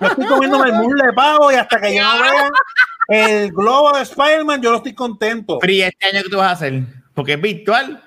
Yo 0.00 0.06
estoy 0.08 0.26
comiéndome 0.26 0.70
el 0.70 0.74
muslo 0.76 1.04
de 1.04 1.12
pavo 1.12 1.50
y 1.52 1.56
hasta 1.56 1.80
que 1.80 1.94
yo 1.96 2.02
no 2.02 2.22
vea 2.22 2.50
el 3.08 3.50
globo 3.52 3.92
de 3.96 4.02
Spider-Man, 4.02 4.62
yo 4.62 4.70
no 4.70 4.76
estoy 4.76 4.94
contento. 4.94 5.58
Pero 5.58 5.72
¿y 5.72 5.82
este 5.82 6.06
año 6.06 6.22
qué 6.22 6.28
tú 6.28 6.36
vas 6.38 6.48
a 6.48 6.52
hacer? 6.52 6.82
Porque 7.14 7.32
es 7.34 7.40
virtual. 7.40 8.02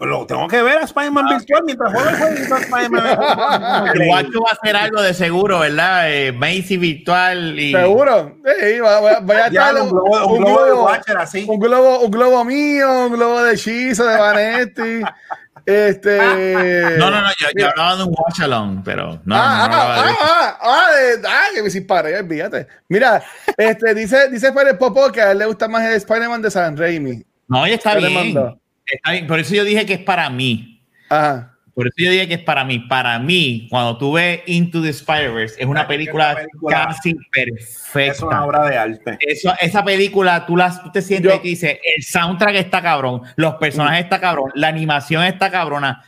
Lo 0.00 0.24
tengo 0.26 0.46
que 0.46 0.62
ver 0.62 0.78
a 0.78 0.82
Spider-Man 0.82 1.26
virtual 1.28 1.62
mientras 1.64 1.92
juego 1.92 2.08
el 2.08 2.16
jueguito 2.16 2.54
de 2.54 2.60
Spider-Man. 2.62 3.18
El 3.94 4.06
guacho 4.06 4.40
va 4.42 4.50
a 4.50 4.54
hacer 4.54 4.76
algo 4.76 5.02
de 5.02 5.12
seguro, 5.12 5.58
¿verdad? 5.58 6.12
Eh, 6.12 6.30
Macy 6.32 6.76
virtual 6.76 7.58
y... 7.58 7.72
seguro. 7.72 8.36
Sí, 8.60 8.78
va- 8.78 9.00
va- 9.00 9.20
vaya 9.20 9.44
a 9.44 9.48
estar 9.48 9.74
un 9.74 9.90
globo, 9.90 10.26
un 10.28 10.38
globo 10.44 10.64
de 10.64 10.72
Watcher 10.72 11.18
así. 11.18 11.44
un 11.48 11.58
globo, 11.58 11.98
un 12.00 12.10
globo 12.12 12.44
mío, 12.44 13.06
un 13.06 13.12
globo 13.14 13.42
de 13.42 13.54
hechizo 13.54 14.06
de 14.06 14.16
Vanetti. 14.16 15.00
este. 15.66 16.96
No, 16.98 17.10
no, 17.10 17.20
no, 17.20 17.28
yo, 17.38 17.48
yo 17.56 17.68
hablaba 17.68 17.96
de 17.96 18.02
un 18.04 18.14
watch 18.16 18.40
along, 18.40 18.82
pero 18.84 19.20
no, 19.24 19.34
ah, 19.36 19.68
no, 19.70 19.76
de 19.76 20.10
ah, 20.10 20.16
ah, 20.20 20.58
ah, 20.62 20.86
de- 20.94 21.28
ah, 21.28 21.44
que 21.54 21.62
me 21.62 21.68
disparé, 21.70 22.16
olvídate. 22.18 22.66
Mira, 22.88 23.22
este, 23.56 23.94
dice, 23.94 24.28
dice 24.30 24.52
Pérez 24.52 24.76
Popo 24.78 25.10
que 25.10 25.20
a 25.20 25.32
él 25.32 25.38
le 25.38 25.46
gusta 25.46 25.66
más 25.68 25.84
el 25.84 25.94
Spider-Man 25.94 26.40
de 26.42 26.50
San 26.50 26.76
Raimi. 26.76 27.22
No, 27.48 27.66
ya 27.66 27.74
está 27.74 27.94
¿Qué 27.94 28.00
le 28.02 28.08
bien. 28.08 28.34
mandó? 28.34 28.60
Está 28.90 29.12
bien. 29.12 29.26
Por 29.26 29.38
eso 29.38 29.54
yo 29.54 29.64
dije 29.64 29.84
que 29.86 29.94
es 29.94 30.00
para 30.00 30.28
mí. 30.30 30.80
Ajá. 31.08 31.54
Por 31.74 31.86
eso 31.86 31.94
yo 31.98 32.10
dije 32.10 32.26
que 32.26 32.34
es 32.34 32.42
para 32.42 32.64
mí. 32.64 32.80
Para 32.80 33.18
mí, 33.20 33.68
cuando 33.70 33.96
tú 33.98 34.14
ves 34.14 34.40
Into 34.46 34.82
the 34.82 34.88
Spider-Verse, 34.88 35.60
es 35.60 35.66
una 35.66 35.86
película, 35.86 36.36
casi 36.68 37.14
perfecta. 37.30 38.12
Es 38.12 38.20
una 38.20 38.44
obra 38.44 38.68
de 38.68 38.76
arte. 38.76 39.16
Eso, 39.20 39.54
esa 39.60 39.84
película, 39.84 40.44
tú, 40.44 40.56
las, 40.56 40.82
tú 40.82 40.90
te 40.90 41.02
sientes 41.02 41.32
Yo- 41.34 41.40
y 41.44 41.50
dices, 41.50 41.78
el 41.96 42.02
soundtrack 42.02 42.56
está 42.56 42.82
cabrón, 42.82 43.22
los 43.36 43.54
personajes 43.54 44.02
está 44.02 44.18
cabrón, 44.20 44.50
la 44.56 44.66
animación 44.66 45.22
está 45.22 45.52
cabrona. 45.52 46.02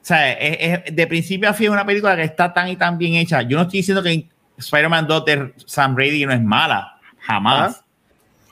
O 0.00 0.04
sea, 0.08 0.32
es, 0.34 0.82
es- 0.86 0.94
de 0.94 1.06
principio 1.08 1.48
a 1.50 1.52
fin 1.52 1.66
es 1.66 1.72
una 1.72 1.84
película 1.84 2.14
que 2.14 2.22
está 2.22 2.54
tan 2.54 2.68
y 2.68 2.76
tan 2.76 2.96
bien 2.96 3.14
hecha. 3.14 3.42
Yo 3.42 3.56
no 3.56 3.64
estoy 3.64 3.80
diciendo 3.80 4.04
que 4.04 4.28
Spider-Man 4.56 5.08
2 5.08 5.24
de 5.24 5.52
Sam 5.66 5.96
Raimi 5.96 6.26
no 6.26 6.32
es 6.32 6.40
mala, 6.42 6.96
jamás. 7.18 7.82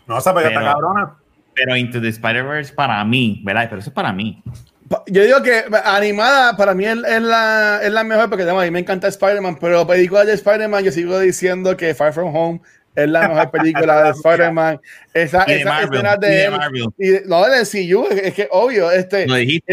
No, 0.05 0.19
esa 0.19 0.35
película 0.35 0.59
está 0.61 0.73
cabrona. 0.73 1.15
Pero 1.57 1.77
Into 1.77 2.01
the 2.01 2.09
Spider-Verse 2.09 2.73
para 2.75 3.05
mí, 3.05 3.41
¿verdad? 3.45 3.67
Pero 3.69 3.81
eso 3.81 3.91
es 3.91 3.95
para 3.95 4.13
mí. 4.13 4.43
Yo 5.09 5.25
digo 5.25 5.43
que 5.43 5.65
animada 5.85 6.57
para 6.57 6.73
mí 6.73 6.85
es, 6.85 6.97
es 6.97 7.23
la, 7.23 7.81
es 7.83 7.91
la 7.91 8.05
mejor 8.05 8.29
porque 8.29 8.45
digamos, 8.45 8.63
a 8.63 8.67
mí 8.67 8.71
me 8.71 8.79
encanta 8.79 9.09
Spider-Man, 9.09 9.59
pero 9.61 9.85
películas 9.85 10.27
de 10.29 10.35
Spider-Man 10.35 10.85
yo 10.85 10.93
sigo 10.93 11.19
diciendo 11.19 11.77
que 11.77 11.93
Far 11.93 12.13
From 12.13 12.33
Home 12.37 12.61
es 12.95 13.09
la 13.09 13.27
mejor 13.29 13.51
película 13.51 14.05
de 14.05 14.11
Spider-Man. 14.17 14.81
Esa, 15.13 15.45
Y 15.49 15.55
de 15.55 15.61
esa 15.63 15.69
Marvel, 15.71 15.93
escena 16.07 16.15
y 16.17 16.21
de, 16.21 16.29
de 16.29 16.45
él. 16.45 16.51
Marvel. 16.53 16.85
Y 16.99 17.09
de- 17.09 17.23
no, 17.27 17.45
del 17.49 17.67
CU, 17.67 18.07
es, 18.11 18.23
es 18.23 18.35
que 18.35 18.49
obvio, 18.53 18.91
este, 18.93 19.27
Lo 19.27 19.35
dijiste. 19.35 19.65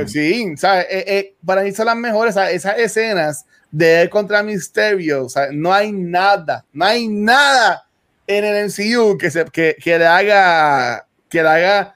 eh, 0.00 0.04
sí, 0.06 0.52
¿sabes? 0.56 0.86
Eh, 0.88 1.04
eh, 1.08 1.34
para 1.44 1.62
mí 1.62 1.72
son 1.72 1.86
las 1.86 1.96
mejores, 1.96 2.34
¿sabes? 2.34 2.54
esas 2.54 2.78
escenas 2.78 3.44
de 3.72 4.02
él 4.02 4.10
contra 4.10 4.42
Mysterio, 4.44 5.24
o 5.24 5.28
sea, 5.28 5.48
no 5.50 5.72
hay 5.72 5.90
nada, 5.92 6.64
no 6.72 6.84
hay 6.84 7.08
nada 7.08 7.84
en 8.26 8.44
el 8.44 8.66
MCU 8.66 9.18
que, 9.18 9.30
se, 9.30 9.44
que, 9.46 9.74
que 9.82 9.98
le 9.98 10.06
haga, 10.06 11.04
que 11.32 11.42
le 11.42 11.48
haga, 11.48 11.94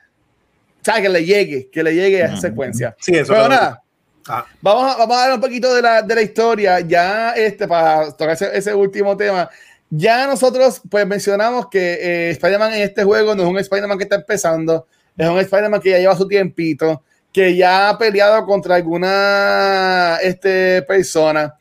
o 0.81 0.85
sea, 0.85 1.01
que 1.01 1.09
le 1.09 1.25
llegue, 1.25 1.69
que 1.71 1.83
le 1.83 1.95
llegue 1.95 2.23
a 2.23 2.27
esa 2.27 2.39
secuencia. 2.39 2.97
Sí, 2.99 3.15
eso 3.15 3.33
Pero 3.33 3.49
nada, 3.49 3.83
Ah, 4.29 4.45
vamos 4.61 4.93
a, 4.93 4.97
vamos 4.99 5.17
a 5.17 5.23
hablar 5.23 5.37
un 5.37 5.41
poquito 5.41 5.73
de 5.73 5.81
la, 5.81 6.03
de 6.03 6.15
la 6.15 6.23
historia, 6.23 6.81
ya 6.81 7.31
este, 7.33 7.69
para 7.69 8.11
tocar 8.11 8.31
ese, 8.31 8.57
ese 8.57 8.75
último 8.75 9.17
tema. 9.17 9.49
Ya 9.89 10.27
nosotros 10.27 10.83
pues 10.91 11.07
mencionamos 11.07 11.69
que 11.69 11.95
eh, 11.95 12.31
Spider-Man 12.31 12.75
en 12.75 12.83
este 12.83 13.05
juego 13.05 13.37
no 13.37 13.45
es 13.45 13.49
un 13.49 13.59
Spider-Man 13.59 13.99
que 13.99 14.05
está 14.05 14.17
empezando, 14.17 14.89
es 15.17 15.29
un 15.29 15.39
Spider-Man 15.39 15.81
que 15.81 15.91
ya 15.91 15.99
lleva 15.99 16.17
su 16.17 16.27
tiempito, 16.27 17.05
que 17.33 17.55
ya 17.55 17.89
ha 17.89 17.99
peleado 17.99 18.45
contra 18.47 18.75
alguna 18.75 20.19
este, 20.21 20.83
persona. 20.83 21.55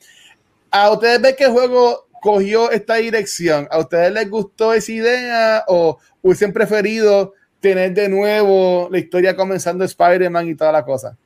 ¿A 0.71 0.89
ustedes 0.89 1.21
ven 1.21 1.35
que 1.35 1.43
el 1.43 1.51
juego 1.51 2.07
cogió 2.19 2.71
esta 2.71 2.95
dirección? 2.95 3.67
¿A 3.69 3.77
ustedes 3.77 4.11
les 4.11 4.27
gustó 4.27 4.73
esa 4.73 4.91
idea 4.91 5.63
o 5.67 5.99
hubiesen 6.23 6.51
preferido 6.51 7.33
tener 7.69 7.93
de 7.95 8.07
nuevo 8.09 8.87
la 8.91 8.99
historia 8.99 9.35
comenzando 9.35 9.83
Spider-Man 9.83 10.49
y 10.49 10.55
toda 10.55 10.71
la 10.71 10.85
cosa? 10.85 11.17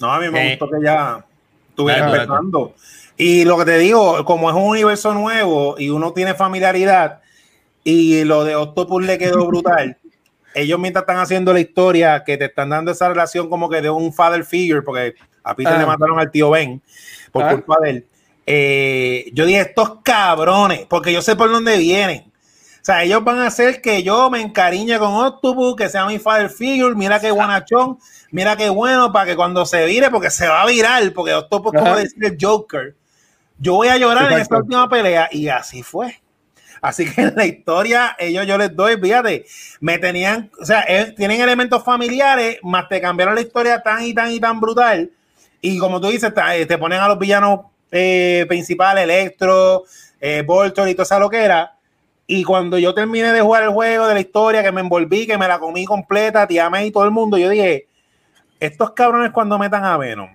No, 0.00 0.12
a 0.12 0.18
mí 0.18 0.28
me 0.28 0.44
Eh, 0.44 0.56
gustó 0.58 0.68
que 0.76 0.84
ya 0.84 1.24
estuviera 1.68 2.00
dale, 2.06 2.22
empezando. 2.22 2.74
Y 3.16 3.44
lo 3.44 3.56
que 3.58 3.64
te 3.64 3.78
digo, 3.78 4.24
como 4.24 4.50
es 4.50 4.56
un 4.56 4.62
universo 4.64 5.14
nuevo 5.14 5.76
y 5.78 5.90
uno 5.90 6.12
tiene 6.12 6.34
familiaridad 6.34 7.20
y 7.84 8.24
lo 8.24 8.42
de 8.44 8.56
Octopus 8.56 9.04
le 9.04 9.18
quedó 9.18 9.46
brutal, 9.46 9.96
ellos 10.54 10.80
mientras 10.80 11.02
están 11.04 11.18
haciendo 11.18 11.52
la 11.52 11.60
historia, 11.60 12.24
que 12.24 12.36
te 12.36 12.46
están 12.46 12.70
dando 12.70 12.90
esa 12.90 13.08
relación 13.08 13.48
como 13.48 13.68
que 13.70 13.80
de 13.80 13.90
un 13.90 14.12
father 14.12 14.44
figure, 14.44 14.82
porque 14.82 15.14
a 15.44 15.54
Peter 15.54 15.74
Ah. 15.74 15.78
le 15.78 15.86
mataron 15.86 16.18
al 16.18 16.30
tío 16.32 16.50
Ben 16.50 16.82
por 17.30 17.44
Ah. 17.44 17.50
culpa 17.52 17.76
de 17.82 17.90
él. 17.90 18.06
eh, 18.44 19.30
yo 19.34 19.46
dije, 19.46 19.60
estos 19.60 19.98
cabrones, 20.02 20.86
porque 20.88 21.12
yo 21.12 21.22
sé 21.22 21.36
por 21.36 21.48
dónde 21.48 21.76
vienen. 21.78 22.24
O 22.82 22.84
sea, 22.84 23.04
ellos 23.04 23.22
van 23.22 23.38
a 23.38 23.46
hacer 23.46 23.80
que 23.80 24.02
yo 24.02 24.28
me 24.28 24.40
encariñe 24.40 24.98
con 24.98 25.14
Octopus, 25.14 25.76
que 25.76 25.88
sea 25.88 26.04
mi 26.04 26.18
father 26.18 26.50
figure, 26.50 26.96
mira 26.96 27.20
qué 27.20 27.30
buenachón, 27.30 27.96
mira 28.32 28.56
qué 28.56 28.68
bueno, 28.68 29.12
para 29.12 29.26
que 29.26 29.36
cuando 29.36 29.64
se 29.64 29.86
vire, 29.86 30.10
porque 30.10 30.30
se 30.30 30.48
va 30.48 30.62
a 30.62 30.66
virar, 30.66 31.12
porque 31.12 31.32
Octopus, 31.32 31.72
como 31.72 31.96
decir 31.96 32.24
el 32.24 32.36
Joker, 32.40 32.96
yo 33.58 33.74
voy 33.74 33.86
a 33.86 33.96
llorar 33.98 34.32
en 34.32 34.40
esta 34.40 34.56
última 34.56 34.88
pelea, 34.88 35.28
y 35.30 35.46
así 35.46 35.84
fue. 35.84 36.20
Así 36.80 37.08
que 37.08 37.20
en 37.22 37.36
la 37.36 37.46
historia, 37.46 38.16
ellos 38.18 38.44
yo 38.48 38.58
les 38.58 38.74
doy, 38.74 38.96
fíjate, 39.00 39.46
me 39.78 39.98
tenían, 39.98 40.50
o 40.60 40.64
sea, 40.64 40.84
eh, 40.88 41.14
tienen 41.16 41.40
elementos 41.40 41.84
familiares, 41.84 42.58
más 42.64 42.88
te 42.88 43.00
cambiaron 43.00 43.36
la 43.36 43.42
historia 43.42 43.80
tan 43.80 44.02
y 44.02 44.12
tan 44.12 44.32
y 44.32 44.40
tan 44.40 44.60
brutal. 44.60 45.08
Y 45.60 45.78
como 45.78 46.00
tú 46.00 46.08
dices, 46.08 46.32
eh, 46.54 46.66
te 46.66 46.76
ponen 46.76 46.98
a 46.98 47.06
los 47.06 47.18
villanos 47.20 47.60
eh, 47.92 48.44
principales, 48.48 49.04
Electro, 49.04 49.84
eh, 50.20 50.42
Voltor 50.44 50.88
y 50.88 50.94
toda 50.94 51.04
esa 51.04 51.20
loquera. 51.20 51.76
Y 52.34 52.44
cuando 52.44 52.78
yo 52.78 52.94
terminé 52.94 53.30
de 53.30 53.42
jugar 53.42 53.62
el 53.64 53.68
juego, 53.68 54.06
de 54.06 54.14
la 54.14 54.20
historia, 54.20 54.62
que 54.62 54.72
me 54.72 54.80
envolví, 54.80 55.26
que 55.26 55.36
me 55.36 55.46
la 55.46 55.58
comí 55.58 55.84
completa, 55.84 56.46
tía 56.46 56.70
May 56.70 56.86
y 56.86 56.90
todo 56.90 57.04
el 57.04 57.10
mundo, 57.10 57.36
yo 57.36 57.50
dije, 57.50 57.88
estos 58.58 58.92
cabrones 58.92 59.32
cuando 59.32 59.58
metan 59.58 59.84
a 59.84 59.98
Venom, 59.98 60.30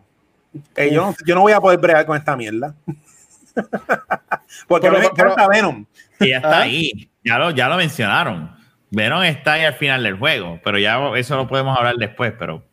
eh, 0.75 0.91
yo, 0.93 1.07
no, 1.07 1.15
yo 1.25 1.33
no 1.33 1.41
voy 1.41 1.53
a 1.53 1.59
poder 1.59 1.79
bregar 1.79 2.05
con 2.05 2.15
esta 2.15 2.37
mierda. 2.37 2.75
Porque 4.67 4.87
Pero- 4.89 4.97
a 4.97 4.99
mí 4.99 5.07
me 5.07 5.15
pero- 5.15 5.31
encanta 5.31 5.47
Venom. 5.47 5.85
Y 6.19 6.29
ya 6.29 6.37
está 6.37 6.59
ahí. 6.59 7.09
Ya 7.23 7.39
lo, 7.39 7.49
ya 7.49 7.67
lo 7.67 7.77
mencionaron. 7.77 8.55
Venom 8.91 9.23
está 9.23 9.53
ahí 9.53 9.65
al 9.65 9.73
final 9.73 10.03
del 10.03 10.19
juego, 10.19 10.59
pero 10.63 10.77
ya 10.77 10.99
eso 11.17 11.35
lo 11.35 11.47
podemos 11.47 11.75
hablar 11.75 11.95
después, 11.95 12.31
pero 12.37 12.63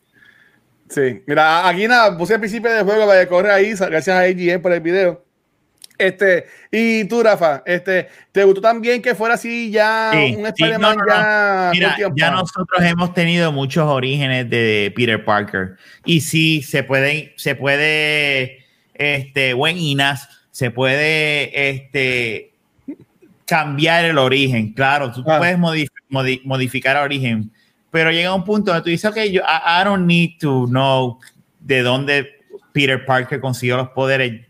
Sí, 0.91 1.23
mira, 1.27 1.67
aquí 1.67 1.89
nada, 1.89 2.17
puse 2.17 2.35
el 2.35 2.41
principio 2.41 2.71
del 2.71 2.85
juego 2.85 3.07
para 3.07 3.21
que 3.21 3.27
corre 3.27 3.51
ahí, 3.51 3.73
gracias 3.73 4.09
a 4.09 4.21
AGN 4.21 4.61
por 4.61 4.71
el 4.73 4.81
video. 4.81 5.24
Este, 5.97 6.47
y 6.73 7.05
tú, 7.05 7.23
Rafa, 7.23 7.63
este, 7.65 8.09
¿te 8.33 8.43
gustó 8.43 8.61
también 8.61 9.01
que 9.01 9.15
fuera 9.15 9.35
así 9.35 9.71
ya 9.71 10.11
Sí, 10.13 10.35
un 10.37 10.53
sí, 10.57 10.65
no, 10.65 10.79
no, 10.79 10.95
no. 10.95 11.07
ya 11.07 11.71
Mira, 12.13 12.31
nosotros 12.33 12.83
hemos 12.83 13.15
tenido 13.15 13.53
muchos 13.53 13.85
orígenes 13.87 14.51
de 14.51 14.93
Peter 14.97 15.25
Parker. 15.25 15.77
Y 16.05 16.21
sí, 16.21 16.63
se 16.63 16.83
puede, 16.83 17.33
se 17.37 17.55
puede, 17.55 18.65
este, 18.95 19.55
buenas, 19.55 20.29
se 20.51 20.71
puede, 20.73 21.71
este, 21.71 22.51
cambiar 23.47 24.05
el 24.05 24.19
origen. 24.19 24.73
Claro, 24.73 25.13
tú 25.13 25.23
Ah. 25.27 25.39
puedes 25.39 25.59
modif- 25.59 25.89
modi- 26.11 26.41
modificar 26.45 26.97
el 26.97 27.03
origen, 27.03 27.51
pero 27.91 28.11
llega 28.11 28.35
un 28.35 28.45
punto 28.45 28.73
donde 28.73 28.83
tú 28.85 28.91
dices, 28.91 29.09
ok, 29.11 29.19
yo, 29.31 29.43
I, 29.43 29.81
I 29.83 29.85
don't 29.85 30.07
need 30.07 30.39
to 30.41 30.67
know 30.67 31.19
de 31.61 31.83
dónde 31.83 32.31
Peter 32.73 33.05
Parker 33.05 33.39
consiguió 33.41 33.77
los 33.77 33.91
poderes. 33.91 34.41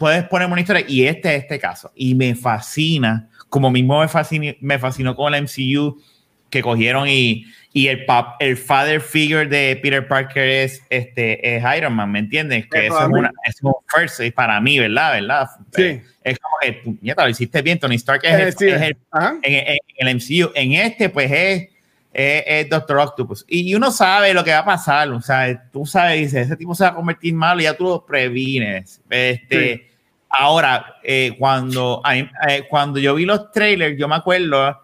Puedes 0.00 0.24
ponerme 0.24 0.52
una 0.54 0.62
historia 0.62 0.84
y 0.88 1.04
este 1.06 1.36
es 1.36 1.42
este 1.44 1.58
caso. 1.60 1.92
Y 1.94 2.14
me 2.16 2.34
fascina, 2.34 3.28
como 3.48 3.70
mismo 3.70 4.00
me 4.00 4.08
fascinó, 4.08 4.52
me 4.60 4.78
fascinó 4.80 5.14
con 5.14 5.32
el 5.34 5.42
MCU, 5.44 6.00
que 6.48 6.62
cogieron 6.62 7.06
y, 7.06 7.44
y 7.72 7.86
el, 7.86 8.04
pap, 8.06 8.40
el 8.42 8.56
father 8.56 9.00
figure 9.00 9.46
de 9.46 9.76
Peter 9.80 10.08
Parker 10.08 10.42
es, 10.48 10.82
este, 10.90 11.56
es 11.56 11.62
Iron 11.76 11.92
Man, 11.92 12.10
¿me 12.10 12.18
entiendes? 12.18 12.66
Que 12.66 12.86
Eso 12.86 13.00
es, 13.00 13.06
una, 13.08 13.30
es 13.46 13.56
un 13.62 13.72
first 13.86 14.20
para 14.34 14.60
mí, 14.60 14.78
¿verdad? 14.80 15.12
¿verdad? 15.12 15.48
Sí. 15.76 16.00
Es 16.24 16.38
como 16.40 16.56
que, 16.60 16.72
puñeta, 16.72 17.22
lo 17.22 17.28
hiciste 17.30 17.62
bien, 17.62 17.78
Tony 17.78 17.94
Stark 17.94 18.22
es, 18.24 18.32
Eh, 18.32 18.42
el- 18.42 18.52
sí, 18.56 18.66
es 18.68 18.82
el 18.82 18.96
en- 19.42 19.66
en 19.68 19.78
el 19.98 20.08
MCU. 20.16 20.50
En 20.56 20.72
este, 20.72 21.08
pues 21.08 21.30
es, 21.30 21.68
es, 22.12 22.42
es 22.46 22.68
Doctor 22.68 22.98
Octopus. 22.98 23.44
Y 23.46 23.72
uno 23.76 23.92
sabe 23.92 24.34
lo 24.34 24.42
que 24.42 24.50
va 24.50 24.58
a 24.58 24.64
pasar. 24.64 25.08
O 25.10 25.20
sea, 25.20 25.62
tú 25.70 25.86
sabes, 25.86 26.18
dices, 26.20 26.46
ese 26.46 26.56
tipo 26.56 26.74
se 26.74 26.82
va 26.82 26.90
a 26.90 26.94
convertir 26.96 27.32
malo 27.34 27.60
y 27.60 27.64
ya 27.64 27.74
tú 27.74 27.84
lo 27.84 28.04
prevines. 28.04 29.00
Este, 29.08 29.74
Sí. 29.76 29.82
Ahora, 30.30 30.96
eh, 31.02 31.34
cuando, 31.38 32.02
eh, 32.48 32.64
cuando 32.68 33.00
yo 33.00 33.14
vi 33.16 33.24
los 33.24 33.50
trailers, 33.50 33.98
yo 33.98 34.06
me 34.08 34.14
acuerdo 34.14 34.80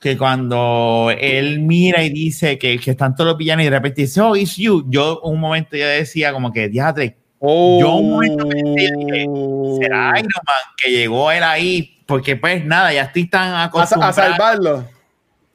que 0.00 0.16
cuando 0.16 1.12
él 1.16 1.60
mira 1.60 2.02
y 2.02 2.10
dice 2.10 2.58
que, 2.58 2.78
que 2.78 2.92
están 2.92 3.14
todos 3.14 3.28
los 3.28 3.36
villanos 3.36 3.62
y 3.62 3.64
de 3.66 3.70
repente 3.70 4.02
dice, 4.02 4.20
oh, 4.20 4.34
it's 4.34 4.56
you. 4.56 4.84
Yo 4.88 5.20
un 5.20 5.38
momento 5.38 5.76
yo 5.76 5.86
decía 5.86 6.32
como 6.32 6.52
que, 6.52 6.68
diadre, 6.68 7.16
yo 7.40 7.94
un 7.94 8.10
momento 8.10 8.48
pensé, 8.48 8.92
dije, 8.96 9.26
será 9.80 10.18
Iron 10.18 10.42
Man 10.46 10.56
que 10.76 10.90
llegó 10.90 11.30
él 11.30 11.42
ahí, 11.42 12.02
porque 12.06 12.36
pues 12.36 12.64
nada, 12.64 12.92
ya 12.92 13.02
estoy 13.02 13.28
tan 13.28 13.54
acostumbrado. 13.54 14.10
a 14.10 14.12
salvarlo. 14.12 14.88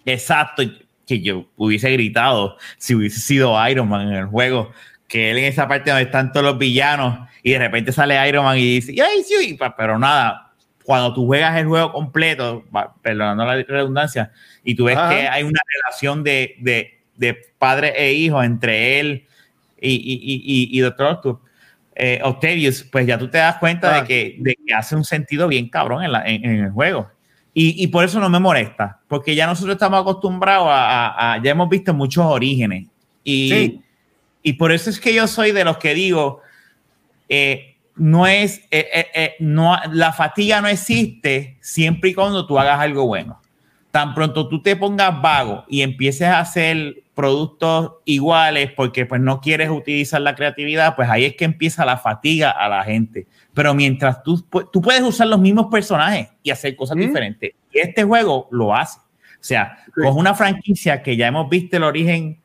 Exacto, 0.06 0.64
que 1.06 1.22
yo 1.22 1.46
hubiese 1.56 1.92
gritado 1.92 2.58
si 2.78 2.96
hubiese 2.96 3.20
sido 3.20 3.56
Iron 3.68 3.90
Man 3.90 4.08
en 4.08 4.14
el 4.14 4.26
juego, 4.26 4.72
que 5.16 5.32
él 5.32 5.38
en 5.38 5.46
esa 5.46 5.68
parte 5.68 5.90
donde 5.92 6.04
están 6.06 6.32
todos 6.32 6.46
los 6.46 6.58
villanos 6.58 7.28
y 7.42 7.52
de 7.52 7.60
repente 7.60 7.92
sale 7.92 8.28
Iron 8.28 8.44
Man 8.44 8.58
y 8.58 8.76
dice, 8.82 8.94
¡ay, 9.02 9.24
sí! 9.24 9.58
Pero 9.78 9.98
nada, 9.98 10.52
cuando 10.84 11.14
tú 11.14 11.26
juegas 11.26 11.58
el 11.58 11.68
juego 11.68 11.92
completo, 11.94 12.64
perdonando 13.02 13.46
la 13.46 13.56
redundancia, 13.64 14.32
y 14.64 14.76
tú 14.76 14.86
ves 14.86 14.98
Ajá. 14.98 15.10
que 15.10 15.28
hay 15.28 15.44
una 15.44 15.60
relación 15.84 16.24
de, 16.24 16.56
de, 16.60 17.00
de 17.16 17.38
padre 17.58 17.94
e 17.96 18.14
hijo 18.14 18.44
entre 18.44 19.00
él 19.00 19.26
y, 19.80 19.92
y, 19.92 19.94
y, 19.96 20.74
y, 20.74 20.78
y 20.78 20.80
Doctor 20.82 21.40
eh, 21.96 22.20
Octavius, 22.24 22.84
pues 22.92 23.08
ya 23.08 23.18
tú 23.18 23.30
te 23.30 23.38
das 23.38 23.58
cuenta 23.58 23.96
Ah. 23.96 24.02
de, 24.02 24.08
que, 24.08 24.36
de 24.40 24.58
que 24.68 24.74
hace 24.74 24.96
un 24.96 25.06
sentido 25.06 25.48
bien 25.48 25.70
cabrón 25.70 26.04
en, 26.04 26.12
la- 26.12 26.26
en- 26.28 26.44
en 26.44 26.66
el 26.66 26.72
juego. 26.72 27.10
Y, 27.54 27.82
y 27.82 27.88
por 27.88 28.04
eso 28.04 28.20
no 28.20 28.28
me 28.30 28.40
molesta, 28.40 29.00
porque 29.08 29.34
ya 29.34 29.48
nosotros 29.48 29.76
estamos 29.76 30.02
acostumbrados 30.02 30.68
a, 30.68 31.06
a- 31.08 31.34
a- 31.36 31.42
ya 31.44 31.52
hemos 31.52 31.70
visto 31.70 31.94
muchos 31.94 32.26
orígenes. 32.26 32.88
Y, 33.24 33.50
Sí. 33.50 33.82
Y 34.46 34.54
por 34.54 34.72
eso 34.72 34.92
es 34.92 35.00
que 35.00 35.12
yo 35.12 35.26
soy 35.26 35.52
de 35.52 35.64
los 35.66 35.78
que 35.80 35.96
digo, 35.96 36.40
eh, 37.30 37.78
no 37.96 38.28
es, 38.28 38.60
eh, 38.70 39.08
eh, 39.16 39.34
no, 39.40 39.76
la 39.92 40.14
fatiga 40.14 40.62
no 40.62 40.68
existe 40.68 41.58
siempre 41.62 42.12
y 42.12 42.14
cuando 42.14 42.46
tú 42.46 42.60
hagas 42.60 42.80
algo 42.80 43.08
bueno. 43.08 43.42
Tan 43.90 44.14
pronto 44.14 44.48
tú 44.48 44.62
te 44.62 44.76
pongas 44.76 45.20
vago 45.20 45.66
y 45.68 45.82
empieces 45.82 46.28
a 46.28 46.42
hacer 46.42 47.02
productos 47.16 47.94
iguales 48.06 48.70
porque 48.76 49.08
pues 49.08 49.20
no 49.20 49.42
quieres 49.42 49.72
utilizar 49.72 50.22
la 50.22 50.36
creatividad, 50.36 50.96
pues 50.96 51.10
ahí 51.10 51.26
es 51.26 51.36
que 51.36 51.46
empieza 51.46 51.84
la 51.84 51.98
fatiga 51.98 52.52
a 52.52 52.70
la 52.70 52.84
gente. 52.84 53.26
Pero 53.56 53.74
mientras 53.74 54.22
tú, 54.22 54.46
tú 54.72 54.80
puedes 54.80 55.02
usar 55.02 55.26
los 55.26 55.40
mismos 55.40 55.68
personajes 55.72 56.28
y 56.44 56.52
hacer 56.52 56.76
cosas 56.76 56.98
Mm. 56.98 57.00
diferentes. 57.00 57.52
Y 57.74 57.80
este 57.80 58.04
juego 58.04 58.48
lo 58.52 58.76
hace. 58.76 59.00
O 59.00 59.48
sea, 59.48 59.80
Sí. 59.88 60.02
con 60.04 60.18
una 60.18 60.36
franquicia 60.36 61.02
que 61.02 61.18
ya 61.18 61.26
hemos 61.26 61.50
visto 61.50 61.78
el 61.78 61.84
origen 61.84 62.42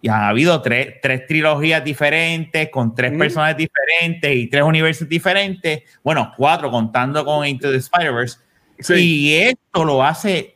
y 0.00 0.08
ha 0.08 0.28
habido 0.28 0.60
tres, 0.62 0.94
tres 1.02 1.26
trilogías 1.26 1.82
diferentes, 1.84 2.68
con 2.70 2.94
tres 2.94 3.12
Mm. 3.12 3.18
personajes 3.18 3.56
diferentes 3.56 4.36
y 4.36 4.46
tres 4.46 4.62
universos 4.62 5.08
diferentes. 5.08 5.82
Bueno, 6.04 6.32
cuatro 6.36 6.70
contando 6.70 7.24
con 7.24 7.46
Into 7.46 7.70
the 7.70 7.78
Spider-Verse. 7.78 8.38
Sí. 8.78 8.94
Y 8.94 9.34
esto 9.34 9.84
lo 9.84 10.02
hace 10.04 10.54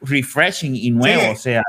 refreshing 0.00 0.76
y 0.76 0.90
nuevo. 0.90 1.20
Sí. 1.22 1.28
o 1.32 1.36
sea, 1.36 1.62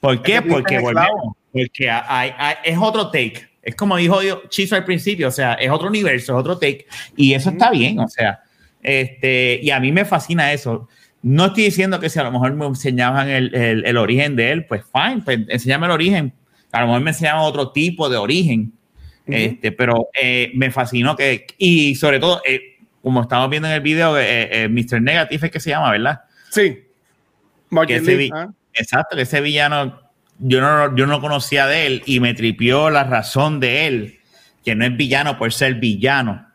¿por 0.00 0.22
qué? 0.22 0.42
Porque 0.42 0.78
volvemos. 0.78 1.36
Porque 1.52 1.90
hay- 1.90 2.32
hay- 2.36 2.56
es 2.64 2.78
otro 2.78 3.10
take. 3.10 3.48
Es 3.62 3.74
como 3.74 3.96
dijo 3.96 4.18
Chizo 4.48 4.74
al 4.76 4.84
principio, 4.84 5.28
o 5.28 5.30
sea, 5.30 5.54
es 5.54 5.70
otro 5.70 5.88
universo, 5.88 6.32
es 6.32 6.38
otro 6.40 6.58
take. 6.58 6.86
Y 7.16 7.34
eso 7.34 7.50
está 7.50 7.70
bien, 7.70 7.98
o 8.00 8.08
sea, 8.08 8.40
este, 8.82 9.60
y 9.62 9.70
a 9.70 9.78
mí 9.80 9.92
me 9.92 10.04
fascina 10.04 10.52
eso. 10.52 10.88
No 11.22 11.46
estoy 11.46 11.64
diciendo 11.64 12.00
que 12.00 12.08
si 12.08 12.18
a 12.18 12.22
lo 12.24 12.32
mejor 12.32 12.54
me 12.54 12.66
enseñaban 12.66 13.28
el, 13.28 13.54
el- 13.54 13.84
el 13.84 13.96
origen 13.96 14.36
de 14.36 14.52
él, 14.52 14.64
pues 14.66 14.82
fine, 14.92 15.22
pues 15.24 15.40
enséñame 15.48 15.86
el 15.86 15.92
origen. 15.92 16.32
A 16.72 16.80
lo 16.80 16.86
mejor 16.86 17.02
me 17.02 17.10
enseñaban 17.10 17.42
otro 17.42 17.72
tipo 17.72 18.08
de 18.08 18.16
origen. 18.16 18.72
Este, 19.26 19.70
pero 19.70 20.08
eh, 20.20 20.50
me 20.54 20.70
fascinó 20.72 21.14
que, 21.14 21.46
y 21.58 21.94
sobre 21.94 22.18
todo, 22.18 22.40
eh, 22.46 22.78
como 23.02 23.22
estamos 23.22 23.48
viendo 23.50 23.68
en 23.68 23.74
el 23.74 23.80
video, 23.80 24.18
eh, 24.18 24.64
eh, 24.64 24.68
Mr. 24.68 25.00
Negative 25.00 25.46
es 25.46 25.52
que 25.52 25.60
se 25.60 25.70
llama, 25.70 25.90
¿verdad? 25.92 26.22
Sí. 26.50 26.78
Martin 27.68 27.96
Que 27.96 28.02
ese 28.02 28.10
Lee, 28.16 28.24
vi- 28.24 28.30
ah. 28.34 28.48
Exacto, 28.74 29.14
que 29.16 29.22
ese 29.22 29.40
villano, 29.40 30.00
yo 30.38 30.60
no, 30.60 30.96
yo 30.96 31.06
no 31.06 31.20
conocía 31.20 31.66
de 31.66 31.86
él 31.86 32.02
y 32.06 32.18
me 32.18 32.34
tripió 32.34 32.90
la 32.90 33.04
razón 33.04 33.60
de 33.60 33.86
él, 33.86 34.18
que 34.64 34.74
no 34.74 34.84
es 34.84 34.96
villano 34.96 35.38
por 35.38 35.52
ser 35.52 35.74
villano, 35.74 36.46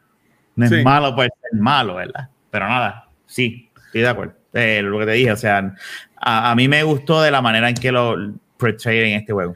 no 0.55 0.65
es 0.65 0.83
malo 0.83 1.15
por 1.15 1.25
ser 1.25 1.59
malo, 1.59 1.95
¿verdad? 1.95 2.29
Pero 2.51 2.67
nada, 2.67 3.07
sí, 3.25 3.69
estoy 3.85 4.01
de 4.01 4.07
acuerdo. 4.09 4.33
Eh, 4.55 4.81
lo 4.81 4.97
que 4.99 5.05
te 5.05 5.11
dije, 5.11 5.31
o 5.31 5.37
sea, 5.37 5.73
a, 6.17 6.51
a 6.51 6.55
mí 6.55 6.67
me 6.67 6.81
gustó 6.83 7.21
de 7.21 7.29
la 7.29 7.41
manera 7.41 7.69
en 7.69 7.75
que 7.75 7.91
lo 7.91 8.15
portray 8.57 9.11
en 9.11 9.19
este 9.19 9.33
juego. 9.33 9.55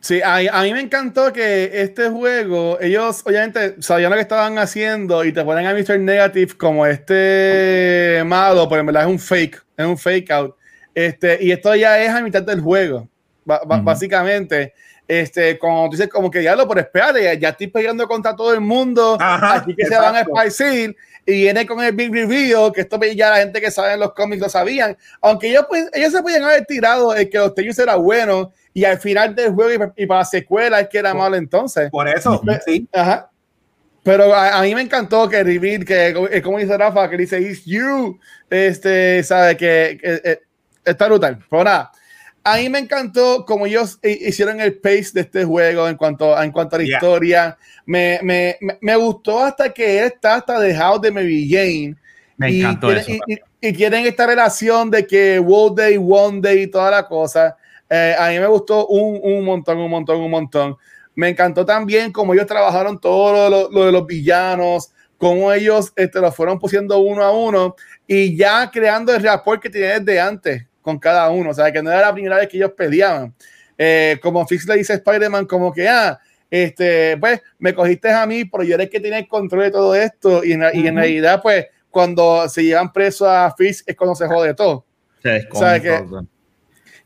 Sí, 0.00 0.20
a, 0.20 0.36
a 0.36 0.62
mí 0.64 0.72
me 0.74 0.80
encantó 0.80 1.32
que 1.32 1.70
este 1.72 2.08
juego, 2.10 2.78
ellos 2.80 3.22
obviamente 3.24 3.80
sabían 3.80 4.10
lo 4.10 4.16
que 4.16 4.22
estaban 4.22 4.58
haciendo 4.58 5.24
y 5.24 5.32
te 5.32 5.42
ponen 5.44 5.66
a 5.66 5.72
Mr. 5.72 5.98
Negative 5.98 6.54
como 6.58 6.84
este 6.86 8.22
malo, 8.26 8.68
pero 8.68 8.80
en 8.80 8.86
verdad 8.86 9.02
es 9.04 9.08
un 9.08 9.18
fake, 9.18 9.64
es 9.76 9.86
un 9.86 9.96
fake 9.96 10.30
out. 10.30 10.56
Este, 10.94 11.38
y 11.40 11.50
esto 11.52 11.74
ya 11.74 11.98
es 12.02 12.10
a 12.10 12.20
mitad 12.20 12.42
del 12.42 12.60
juego, 12.60 13.08
ba- 13.44 13.62
ba- 13.66 13.76
Ujú. 13.76 13.84
básicamente. 13.84 14.74
Este, 15.06 15.58
como 15.58 15.86
tú 15.90 15.96
dices, 15.96 16.08
como 16.08 16.30
que 16.30 16.38
diablo, 16.38 16.66
pero 16.66 16.80
espérate, 16.80 17.22
ya, 17.22 17.34
ya 17.34 17.48
estoy 17.50 17.66
peleando 17.66 18.06
contra 18.08 18.34
todo 18.34 18.54
el 18.54 18.60
mundo, 18.62 19.18
Ajá, 19.20 19.54
así 19.56 19.74
que 19.76 19.84
se 19.84 19.94
van 19.96 20.14
a 20.16 20.20
exacto. 20.20 20.32
esparcir. 20.40 20.96
Y 21.26 21.32
viene 21.32 21.66
con 21.66 21.82
el 21.82 21.92
Big 21.92 22.12
Reveal, 22.12 22.72
que 22.72 22.82
esto 22.82 23.00
ya 23.14 23.30
la 23.30 23.36
gente 23.38 23.60
que 23.60 23.70
sabe 23.70 23.94
en 23.94 24.00
los 24.00 24.12
cómics 24.12 24.42
lo 24.42 24.48
sabían. 24.48 24.96
Aunque 25.20 25.48
ellos, 25.48 25.64
pues, 25.68 25.88
ellos 25.92 26.12
se 26.12 26.22
podían 26.22 26.44
haber 26.44 26.66
tirado 26.66 27.14
el 27.14 27.30
que 27.30 27.38
los 27.38 27.54
Teus 27.54 27.78
era 27.78 27.96
bueno 27.96 28.52
y 28.74 28.84
al 28.84 28.98
final 28.98 29.34
del 29.34 29.52
juego 29.52 29.92
y, 29.96 30.02
y 30.02 30.06
para 30.06 30.20
la 30.20 30.26
secuela 30.26 30.80
es 30.80 30.88
que 30.88 30.98
era 30.98 31.14
malo 31.14 31.36
entonces. 31.36 31.90
Por 31.90 32.08
eso, 32.08 32.42
sí. 32.66 32.86
Ajá. 32.92 33.30
Pero 34.04 34.34
a, 34.34 34.58
a 34.58 34.62
mí 34.62 34.74
me 34.74 34.82
encantó 34.82 35.28
que 35.28 35.42
reveal, 35.42 35.84
que 35.84 36.08
eh, 36.30 36.42
como 36.42 36.58
dice 36.58 36.76
Rafa, 36.76 37.08
que 37.08 37.16
dice 37.16 37.40
It's 37.40 37.64
you, 37.64 38.20
este, 38.50 39.22
sabe 39.22 39.56
que, 39.56 39.98
que, 40.00 40.20
eh, 40.22 40.40
está 40.84 41.06
brutal. 41.06 41.38
Pero 41.48 41.64
nada, 41.64 41.90
a 42.44 42.56
mí 42.58 42.68
me 42.68 42.78
encantó 42.78 43.44
como 43.46 43.66
ellos 43.66 43.98
hi- 44.02 44.28
hicieron 44.28 44.60
el 44.60 44.78
pace 44.78 45.10
de 45.14 45.22
este 45.22 45.44
juego 45.44 45.88
en 45.88 45.96
cuanto, 45.96 46.40
en 46.40 46.52
cuanto 46.52 46.76
a 46.76 46.78
la 46.80 46.84
Yeah. 46.84 46.96
historia. 46.98 47.58
Me, 47.86 48.20
me, 48.22 48.58
me, 48.80 48.96
gustó 48.96 49.40
hasta 49.40 49.72
que 49.72 49.98
él 50.00 50.04
está 50.06 50.36
hasta 50.36 50.60
dejado 50.60 50.98
de 50.98 51.10
Mary 51.10 51.48
Jane. 51.50 51.96
Me 52.36 52.50
y 52.50 52.60
encantó 52.60 52.88
quieren- 52.88 53.02
eso. 53.02 53.12
y- 53.26 53.32
y- 53.34 53.68
y 53.68 53.72
quieren 53.72 54.04
esta 54.06 54.26
relación 54.26 54.90
de 54.90 55.06
que 55.06 55.40
World 55.40 55.78
Day, 55.78 55.96
One 55.98 56.40
Day 56.42 56.62
y 56.62 56.66
toda 56.66 56.90
la 56.90 57.06
cosa. 57.08 57.56
Eh, 57.88 58.14
a 58.18 58.28
mí 58.28 58.38
me 58.38 58.46
gustó 58.46 58.86
un, 58.88 59.20
un 59.22 59.44
montón, 59.44 59.78
un 59.78 59.90
montón, 59.90 60.20
un 60.20 60.30
montón. 60.30 60.76
Me 61.14 61.28
encantó 61.30 61.64
también 61.64 62.12
como 62.12 62.34
ellos 62.34 62.46
trabajaron 62.46 63.00
todo 63.00 63.32
lo, 63.32 63.48
lo- 63.48 63.70
lo 63.70 63.86
de 63.86 63.92
los 63.92 64.06
villanos, 64.06 64.90
cómo 65.16 65.50
ellos 65.52 65.92
este, 65.96 66.20
lo 66.20 66.30
fueron 66.32 66.58
pusiendo 66.58 66.98
uno 66.98 67.22
a 67.22 67.30
uno 67.32 67.76
y 68.06 68.36
ya 68.36 68.70
creando 68.70 69.14
el 69.14 69.22
rapport 69.22 69.62
que 69.62 69.70
tenían 69.70 70.04
desde 70.04 70.20
antes 70.20 70.66
con 70.84 70.98
cada 70.98 71.30
uno. 71.30 71.50
O 71.50 71.54
sea, 71.54 71.72
que 71.72 71.82
no 71.82 71.90
era 71.90 72.02
la 72.02 72.12
primera 72.12 72.36
vez 72.36 72.46
que 72.48 72.58
ellos 72.58 72.72
peleaban. 72.76 73.34
Eh, 73.78 74.18
como 74.22 74.46
Fix 74.46 74.66
le 74.66 74.76
dice 74.76 74.92
a 74.92 74.96
Spider-Man, 74.96 75.46
como 75.46 75.72
que, 75.72 75.88
ah, 75.88 76.20
este, 76.50 77.16
pues 77.16 77.40
me 77.58 77.74
cogiste 77.74 78.12
a 78.12 78.26
mí, 78.26 78.44
pero 78.44 78.62
yo 78.62 78.74
era 78.74 78.84
el 78.84 78.90
que 78.90 79.00
tenía 79.00 79.18
el 79.18 79.26
control 79.26 79.62
de 79.64 79.70
todo 79.70 79.94
esto. 79.94 80.44
Y 80.44 80.52
en, 80.52 80.62
y 80.74 80.86
en 80.86 80.94
realidad, 80.96 81.40
pues, 81.42 81.66
cuando 81.90 82.46
se 82.48 82.62
llevan 82.62 82.92
preso 82.92 83.28
a 83.28 83.52
Fix 83.56 83.82
es 83.86 83.96
cuando 83.96 84.14
se 84.14 84.26
jode 84.26 84.52
todo. 84.54 84.84
Se 85.22 85.48
O 85.50 85.58
sea, 85.58 85.80
que- 85.80 85.88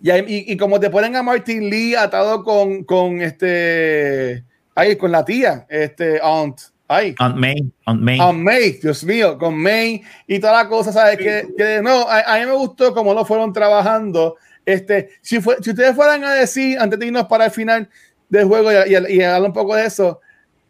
Y, 0.00 0.10
ahí- 0.10 0.24
y, 0.26 0.52
y 0.52 0.56
como 0.56 0.78
te 0.80 0.90
ponen 0.90 1.14
a 1.16 1.22
Martin 1.22 1.70
Lee 1.70 1.94
atado 1.94 2.42
con, 2.44 2.84
con 2.84 3.20
este, 3.22 4.44
ay, 4.74 4.96
con 4.96 5.10
la 5.12 5.24
tía, 5.24 5.66
este, 5.68 6.20
Aunt, 6.22 6.60
ay, 6.88 7.14
Aunt 7.18 7.36
May, 7.36 7.70
Aunt 7.84 8.02
May. 8.02 8.18
Aunt 8.18 8.38
May, 8.40 8.72
Dios 8.72 9.04
mío, 9.04 9.38
con 9.38 9.56
May 9.56 10.02
y 10.26 10.38
toda 10.38 10.64
la 10.64 10.68
cosa, 10.68 10.92
¿sabes? 10.92 11.18
Que, 11.18 11.46
que 11.56 11.80
no, 11.82 12.08
a, 12.08 12.20
a 12.20 12.38
mí 12.38 12.46
me 12.46 12.52
gustó 12.52 12.92
cómo 12.92 13.14
lo 13.14 13.24
fueron 13.24 13.52
trabajando. 13.52 14.36
Este, 14.64 15.10
si, 15.22 15.40
fue, 15.40 15.56
si 15.62 15.70
ustedes 15.70 15.94
fueran 15.94 16.24
a 16.24 16.34
decir, 16.34 16.78
antes 16.78 16.98
de 16.98 17.06
irnos 17.06 17.26
para 17.26 17.46
el 17.46 17.50
final 17.50 17.88
del 18.28 18.46
juego 18.46 18.70
y, 18.72 18.74
y, 18.74 19.16
y 19.16 19.22
hablar 19.22 19.48
un 19.48 19.54
poco 19.54 19.74
de 19.74 19.86
eso, 19.86 20.20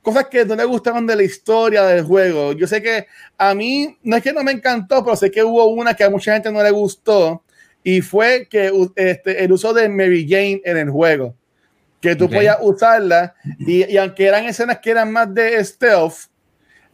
cosas 0.03 0.29
que 0.29 0.45
no 0.45 0.55
le 0.55 0.64
gustaron 0.64 1.07
de 1.07 1.16
la 1.16 1.23
historia 1.23 1.85
del 1.85 2.05
juego. 2.05 2.53
Yo 2.53 2.66
sé 2.66 2.83
que 2.83 3.07
a 3.37 3.55
mí, 3.55 3.97
no 4.03 4.16
es 4.16 4.23
que 4.23 4.33
no 4.33 4.43
me 4.43 4.53
encantó, 4.53 5.05
pero 5.05 5.16
sé 5.16 5.31
que 5.31 5.43
hubo 5.43 5.66
una 5.66 5.95
que 5.95 6.05
a 6.05 6.11
mucha 6.11 6.33
gente 6.33 6.51
no 6.51 6.62
le 6.62 6.71
gustó 6.71 7.43
y 7.83 8.01
fue 8.01 8.47
que 8.49 8.73
este, 8.97 9.45
el 9.45 9.53
uso 9.53 9.73
de 9.73 9.89
Mary 9.89 10.27
Jane 10.29 10.61
en 10.64 10.77
el 10.77 10.91
juego. 10.91 11.35
Que 12.01 12.15
tú 12.15 12.27
Ok. 12.27 12.33
podías 12.33 12.59
usarla 12.61 13.35
y, 13.59 13.85
y 13.91 13.97
aunque 13.97 14.27
eran 14.27 14.45
escenas 14.45 14.79
que 14.79 14.91
eran 14.91 15.11
más 15.13 15.33
de 15.35 15.65
stealth, 15.65 16.29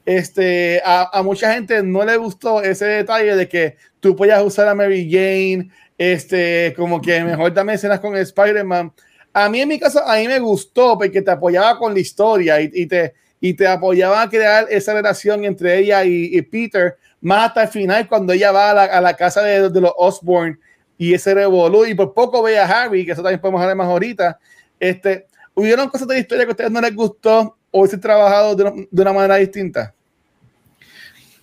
este, 0.06 0.82
a, 0.84 1.18
a 1.18 1.22
mucha 1.22 1.52
gente 1.54 1.82
no 1.82 2.04
le 2.04 2.16
gustó 2.16 2.62
ese 2.62 2.84
detalle 2.86 3.36
de 3.36 3.48
que 3.48 3.76
tú 4.00 4.14
podías 4.14 4.42
usar 4.42 4.68
a 4.68 4.74
Mary 4.74 5.08
Jane, 5.10 5.70
este, 5.96 6.74
como 6.76 7.00
que 7.00 7.22
mejor 7.22 7.52
dame 7.54 7.74
escenas 7.74 8.00
con 8.00 8.16
Spider-Man. 8.16 8.92
A 9.32 9.48
mí 9.48 9.60
en 9.60 9.68
mi 9.68 9.78
caso, 9.78 10.06
a 10.06 10.16
mí 10.16 10.28
me 10.28 10.38
gustó 10.38 10.98
porque 10.98 11.22
te 11.22 11.30
apoyaba 11.30 11.78
con 11.78 11.94
la 11.94 12.00
historia 12.00 12.60
y, 12.60 12.70
y 12.72 12.86
te, 12.86 13.14
y 13.40 13.54
te 13.54 13.66
apoyaba 13.66 14.22
a 14.22 14.28
crear 14.30 14.66
esa 14.70 14.94
relación 14.94 15.44
entre 15.44 15.78
ella 15.78 16.04
y, 16.04 16.30
y 16.36 16.42
Peter, 16.42 16.96
más 17.20 17.48
hasta 17.48 17.62
el 17.62 17.68
final 17.68 18.08
cuando 18.08 18.32
ella 18.32 18.52
va 18.52 18.70
a 18.70 18.74
la, 18.74 18.84
a 18.84 19.00
la 19.00 19.14
casa 19.16 19.42
de, 19.42 19.70
de 19.70 19.80
los 19.80 19.92
Osborn 19.96 20.58
y 20.98 21.14
ese 21.14 21.34
revolú 21.34 21.84
y 21.86 21.94
por 21.94 22.14
poco 22.14 22.42
ve 22.42 22.58
a 22.58 22.66
Harry, 22.66 23.04
que 23.04 23.12
eso 23.12 23.22
también 23.22 23.40
podemos 23.40 23.60
hablar 23.60 23.76
más 23.76 23.88
ahorita. 23.88 24.38
Este, 24.78 25.26
¿Hubieron 25.54 25.88
cosas 25.88 26.08
de 26.08 26.14
la 26.14 26.20
historia 26.20 26.44
que 26.44 26.50
a 26.50 26.52
ustedes 26.52 26.70
no 26.70 26.80
les 26.80 26.94
gustó 26.94 27.56
o 27.70 27.80
hubiesen 27.80 28.00
trabajado 28.00 28.56
de 28.56 28.64
una, 28.64 28.86
de 28.90 29.02
una 29.02 29.12
manera 29.12 29.36
distinta? 29.36 29.94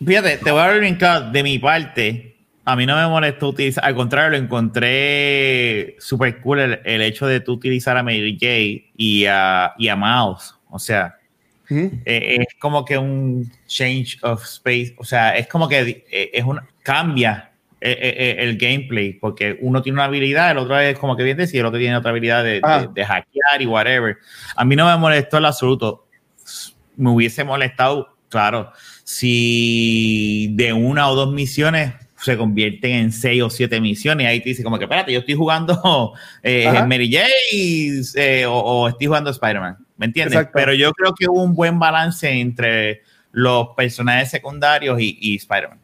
Fíjate, 0.06 0.38
te 0.38 0.52
voy 0.52 0.62
a 0.62 0.98
claro, 0.98 1.32
de 1.32 1.44
mi 1.44 1.60
parte, 1.60 2.36
a 2.66 2.76
mí 2.76 2.86
no 2.86 2.96
me 2.96 3.08
molestó 3.08 3.50
utilizar, 3.50 3.86
al 3.86 3.96
contrario, 3.96 4.32
lo 4.32 4.44
encontré 4.44 5.96
súper 6.00 6.42
cool 6.42 6.60
el, 6.60 6.80
el 6.84 7.02
hecho 7.02 7.28
de 7.28 7.40
tú 7.40 7.54
utilizar 7.54 7.96
a 7.98 8.04
Mary 8.04 8.38
J 8.40 8.92
y 8.98 9.26
a, 9.26 9.74
y 9.78 9.88
a 9.88 9.96
Mouse. 9.96 10.56
O 10.70 10.80
sea, 10.80 11.18
eh, 11.70 12.38
es 12.40 12.60
como 12.60 12.84
que 12.84 12.98
un 12.98 13.50
change 13.68 14.18
of 14.24 14.44
space, 14.44 14.96
o 14.98 15.06
sea, 15.06 15.38
es 15.38 15.48
como 15.48 15.70
que 15.70 16.04
eh, 16.12 16.32
es 16.34 16.44
una, 16.44 16.68
cambia 16.84 17.51
el 17.82 18.58
gameplay, 18.58 19.14
porque 19.14 19.58
uno 19.62 19.82
tiene 19.82 19.96
una 19.98 20.06
habilidad, 20.06 20.52
el 20.52 20.60
otro 20.60 20.80
es 20.80 20.98
como 21.00 21.18
que 21.18 21.24
bien 21.24 21.38
decir, 21.38 21.62
el 21.62 21.66
otro 21.66 21.80
tiene 21.80 21.98
otra 21.98 22.12
habilidad 22.12 22.44
de, 22.44 22.54
de- 22.54 22.62
Ah. 22.64 22.88
de 22.94 23.04
hackear 23.06 23.62
y 23.62 23.66
whatever. 23.66 24.18
A 24.56 24.64
mí 24.64 24.76
no 24.76 24.86
me 24.86 24.96
molestó 24.98 25.38
en 25.40 25.46
absoluto. 25.46 26.06
Me 26.96 27.10
hubiese 27.10 27.44
molestado, 27.44 28.16
claro, 28.30 28.72
si 29.04 30.50
de 30.54 30.74
una 30.74 31.10
o 31.10 31.16
dos 31.16 31.34
misiones 31.34 31.94
se 32.18 32.38
convierten 32.38 32.92
en 32.92 33.12
seis 33.12 33.42
o 33.42 33.50
siete 33.50 33.82
misiones, 33.82 34.26
y 34.26 34.28
ahí 34.28 34.40
te 34.42 34.50
dice 34.50 34.64
como 34.64 34.78
que, 34.78 34.86
espérate, 34.86 35.12
yo 35.12 35.20
estoy 35.20 35.34
jugando 35.34 36.14
eh. 36.44 36.72
Mary 36.88 37.12
Jane 37.12 38.02
eh, 38.16 38.46
o, 38.46 38.54
o 38.54 38.88
estoy 38.90 39.08
jugando 39.08 39.32
Spider-Man, 39.32 39.78
¿me 39.98 40.06
entiendes? 40.06 40.36
Exacto. 40.36 40.54
Pero 40.56 40.74
yo 40.76 40.92
creo 40.94 41.14
que 41.16 41.28
hubo 41.28 41.42
un 41.42 41.56
buen 41.56 41.80
balance 41.80 42.30
entre 42.30 43.02
los 43.32 43.70
personajes 43.76 44.30
secundarios 44.30 45.02
y, 45.02 45.18
y 45.20 45.36
Spider-Man. 45.38 45.80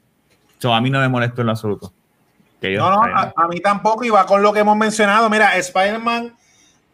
So, 0.59 0.73
a 0.73 0.81
mí 0.81 0.89
no 0.89 0.99
me 0.99 1.07
molestó 1.09 1.41
en 1.41 1.47
lo 1.47 1.51
absoluto. 1.51 1.93
Que 2.59 2.75
No, 2.75 2.89
no, 2.89 3.01
a, 3.03 3.33
a 3.35 3.47
mí 3.47 3.59
tampoco, 3.59 4.03
y 4.03 4.09
va 4.09 4.25
con 4.25 4.41
lo 4.41 4.51
que 4.53 4.59
hemos 4.61 4.75
mencionado. 4.77 5.29
Mira, 5.29 5.55
Spider-Man 5.57 6.35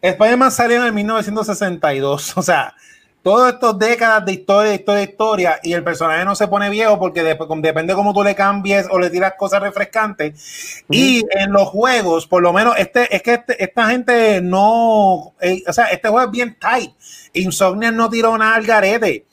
Spider-Man 0.01 0.51
salió 0.51 0.77
en 0.77 0.83
el 0.83 0.93
1962, 0.93 2.33
o 2.37 2.41
sea, 2.41 2.75
todas 3.21 3.53
estas 3.53 3.79
décadas 3.79 4.25
de 4.25 4.33
historia, 4.33 4.73
historia, 4.73 5.03
historia, 5.03 5.59
y 5.63 5.71
el 5.71 5.81
personaje 5.81 6.25
no 6.25 6.35
se 6.35 6.49
pone 6.49 6.69
viejo 6.69 6.99
porque 6.99 7.23
de- 7.23 7.37
depende 7.61 7.93
cómo 7.93 8.13
tú 8.13 8.21
le 8.21 8.35
cambies 8.35 8.85
o 8.91 8.99
le 8.99 9.09
tiras 9.09 9.35
cosas 9.37 9.61
refrescantes. 9.61 10.83
Y 10.89 11.23
en 11.31 11.53
los 11.53 11.69
juegos, 11.69 12.27
por 12.27 12.41
lo 12.43 12.51
menos, 12.51 12.75
este, 12.77 13.15
es 13.15 13.21
que 13.23 13.35
este- 13.35 13.63
esta 13.63 13.85
gente 13.89 14.41
no, 14.41 15.33
eh, 15.39 15.63
o 15.65 15.71
sea, 15.71 15.85
este 15.85 16.09
juego 16.09 16.25
es 16.25 16.31
bien 16.31 16.57
tight. 16.59 16.91
Insomnia 17.31 17.91
no 17.91 18.09
tiró 18.09 18.37
nada 18.37 18.55
al 18.55 18.65
garete. 18.65 19.25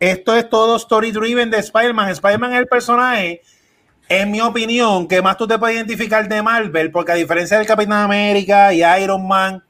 Esto 0.00 0.34
es 0.34 0.48
todo 0.48 0.76
story 0.76 1.12
driven 1.12 1.50
de 1.50 1.58
Spider-Man. 1.58 2.08
Spider-Man 2.08 2.52
es 2.54 2.58
el 2.60 2.66
personaje 2.66 3.42
en 4.08 4.30
mi 4.30 4.40
opinión, 4.40 5.08
que 5.08 5.22
más 5.22 5.36
tú 5.36 5.46
te 5.46 5.58
puedes 5.58 5.76
identificar 5.76 6.28
de 6.28 6.42
Marvel, 6.42 6.90
porque 6.90 7.12
a 7.12 7.14
diferencia 7.14 7.58
del 7.58 7.66
Capitán 7.66 8.02
América 8.02 8.72
y 8.72 8.82
Iron 9.02 9.26
Man 9.26 9.62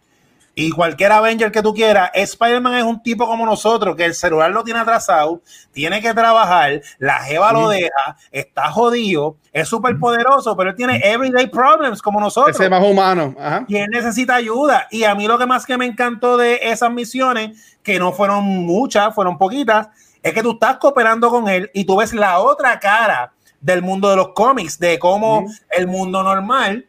y 0.56 0.70
cualquier 0.70 1.10
Avenger 1.10 1.50
que 1.50 1.62
tú 1.62 1.74
quieras, 1.74 2.10
Spider-Man 2.14 2.74
es 2.74 2.84
un 2.84 3.02
tipo 3.02 3.26
como 3.26 3.44
nosotros, 3.44 3.96
que 3.96 4.04
el 4.04 4.14
celular 4.14 4.50
lo 4.52 4.62
tiene 4.62 4.80
atrasado, 4.80 5.40
tiene 5.72 6.00
que 6.00 6.14
trabajar, 6.14 6.80
la 6.98 7.20
jeva 7.20 7.52
lo 7.52 7.68
deja, 7.68 8.16
está 8.30 8.70
jodido, 8.70 9.36
es 9.52 9.68
súper 9.68 9.98
poderoso, 9.98 10.56
pero 10.56 10.70
él 10.70 10.76
tiene 10.76 11.00
everyday 11.02 11.48
problems 11.48 12.00
como 12.00 12.20
nosotros 12.20 12.54
Ese 12.54 12.64
es 12.64 12.70
más 12.70 12.84
humano. 12.84 13.34
Ajá. 13.38 13.64
y 13.66 13.76
él 13.76 13.88
necesita 13.90 14.36
ayuda. 14.36 14.86
Y 14.90 15.04
a 15.04 15.14
mí 15.14 15.26
lo 15.26 15.38
que 15.38 15.46
más 15.46 15.66
que 15.66 15.76
me 15.76 15.86
encantó 15.86 16.36
de 16.36 16.60
esas 16.62 16.90
misiones, 16.90 17.76
que 17.82 17.98
no 17.98 18.12
fueron 18.12 18.44
muchas, 18.44 19.12
fueron 19.12 19.36
poquitas, 19.36 19.88
es 20.22 20.32
que 20.32 20.42
tú 20.42 20.52
estás 20.52 20.76
cooperando 20.76 21.30
con 21.30 21.48
él 21.48 21.70
y 21.74 21.84
tú 21.84 21.96
ves 21.96 22.14
la 22.14 22.38
otra 22.38 22.78
cara 22.78 23.32
del 23.64 23.80
mundo 23.80 24.10
de 24.10 24.16
los 24.16 24.28
cómics, 24.34 24.78
de 24.78 24.98
cómo 24.98 25.38
Ujú. 25.40 25.52
el 25.70 25.86
mundo 25.86 26.22
normal 26.22 26.86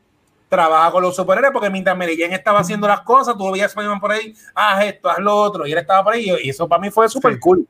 trabaja 0.49 0.91
con 0.91 1.03
los 1.03 1.15
superhéroes, 1.15 1.53
porque 1.53 1.69
mientras 1.69 1.97
Mary 1.97 2.17
Jane 2.19 2.36
estaba 2.36 2.59
haciendo 2.59 2.86
las 2.86 2.99
cosas, 3.01 3.36
tú 3.38 3.49
veías 3.49 3.67
a 3.67 3.69
Spider-Man 3.69 3.99
por 4.01 4.11
ahí, 4.11 4.34
haz 4.53 4.84
esto, 4.84 5.09
haz 5.09 5.19
lo 5.19 5.36
otro, 5.36 5.65
y 5.65 5.71
él 5.71 5.78
estaba 5.78 6.03
por 6.03 6.13
ahí, 6.13 6.30
y 6.43 6.49
eso 6.49 6.67
para 6.67 6.82
mí 6.82 6.89
fue 6.91 7.07
súper 7.07 7.34
Sí. 7.36 7.39
cool. 7.39 7.65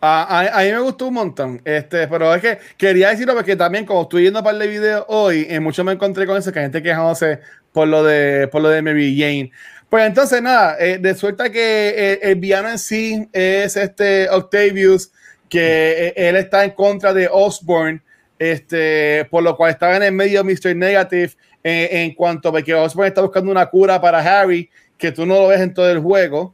A, 0.00 0.22
a- 0.40 0.60
a 0.60 0.64
mí 0.64 0.70
me 0.72 0.78
gustó 0.78 1.08
un 1.08 1.14
montón, 1.14 1.60
este, 1.64 2.06
pero 2.08 2.32
es 2.34 2.40
que 2.40 2.58
quería 2.76 3.10
decirlo 3.10 3.34
porque 3.34 3.56
también 3.56 3.84
como 3.84 4.02
estoy 4.02 4.22
viendo 4.22 4.42
para 4.42 4.56
el 4.56 4.68
video 4.70 5.04
hoy, 5.08 5.46
en 5.50 5.62
mucho 5.62 5.82
me 5.84 5.92
encontré 5.92 6.24
con 6.26 6.36
eso, 6.36 6.52
que 6.52 6.60
hay 6.60 6.64
gente 6.66 6.82
quejándose 6.82 7.40
por 7.72 7.88
lo 7.88 8.02
de, 8.04 8.46
por 8.48 8.62
lo 8.62 8.68
de 8.68 8.82
Mary 8.82 9.16
Jane. 9.18 9.50
Pues 9.88 10.06
entonces 10.06 10.40
nada, 10.42 10.76
eh, 10.78 10.98
de 10.98 11.14
suerte 11.14 11.50
que 11.52 11.88
eh, 11.96 12.18
el 12.22 12.36
villano 12.36 12.68
en 12.68 12.78
sí 12.78 13.28
es 13.32 13.76
este 13.76 14.28
Octavius, 14.30 15.10
que 15.48 16.08
eh, 16.08 16.14
él 16.16 16.36
está 16.36 16.64
en 16.64 16.70
contra 16.70 17.12
de 17.12 17.28
Osborn, 17.30 18.02
este, 18.42 19.24
por 19.30 19.40
lo 19.44 19.56
cual 19.56 19.70
estaba 19.70 19.96
en 19.96 20.02
el 20.02 20.10
medio 20.10 20.42
Mr. 20.42 20.74
Negative 20.74 21.30
eh, 21.62 21.88
en 21.92 22.12
cuanto 22.12 22.48
a 22.48 22.60
que 22.60 22.74
Osborn 22.74 23.06
está 23.06 23.20
buscando 23.20 23.52
una 23.52 23.66
cura 23.66 24.00
para 24.00 24.18
Harry, 24.18 24.68
que 24.98 25.12
tú 25.12 25.24
no 25.24 25.42
lo 25.42 25.48
ves 25.48 25.60
en 25.60 25.72
todo 25.72 25.88
el 25.88 26.00
juego. 26.00 26.52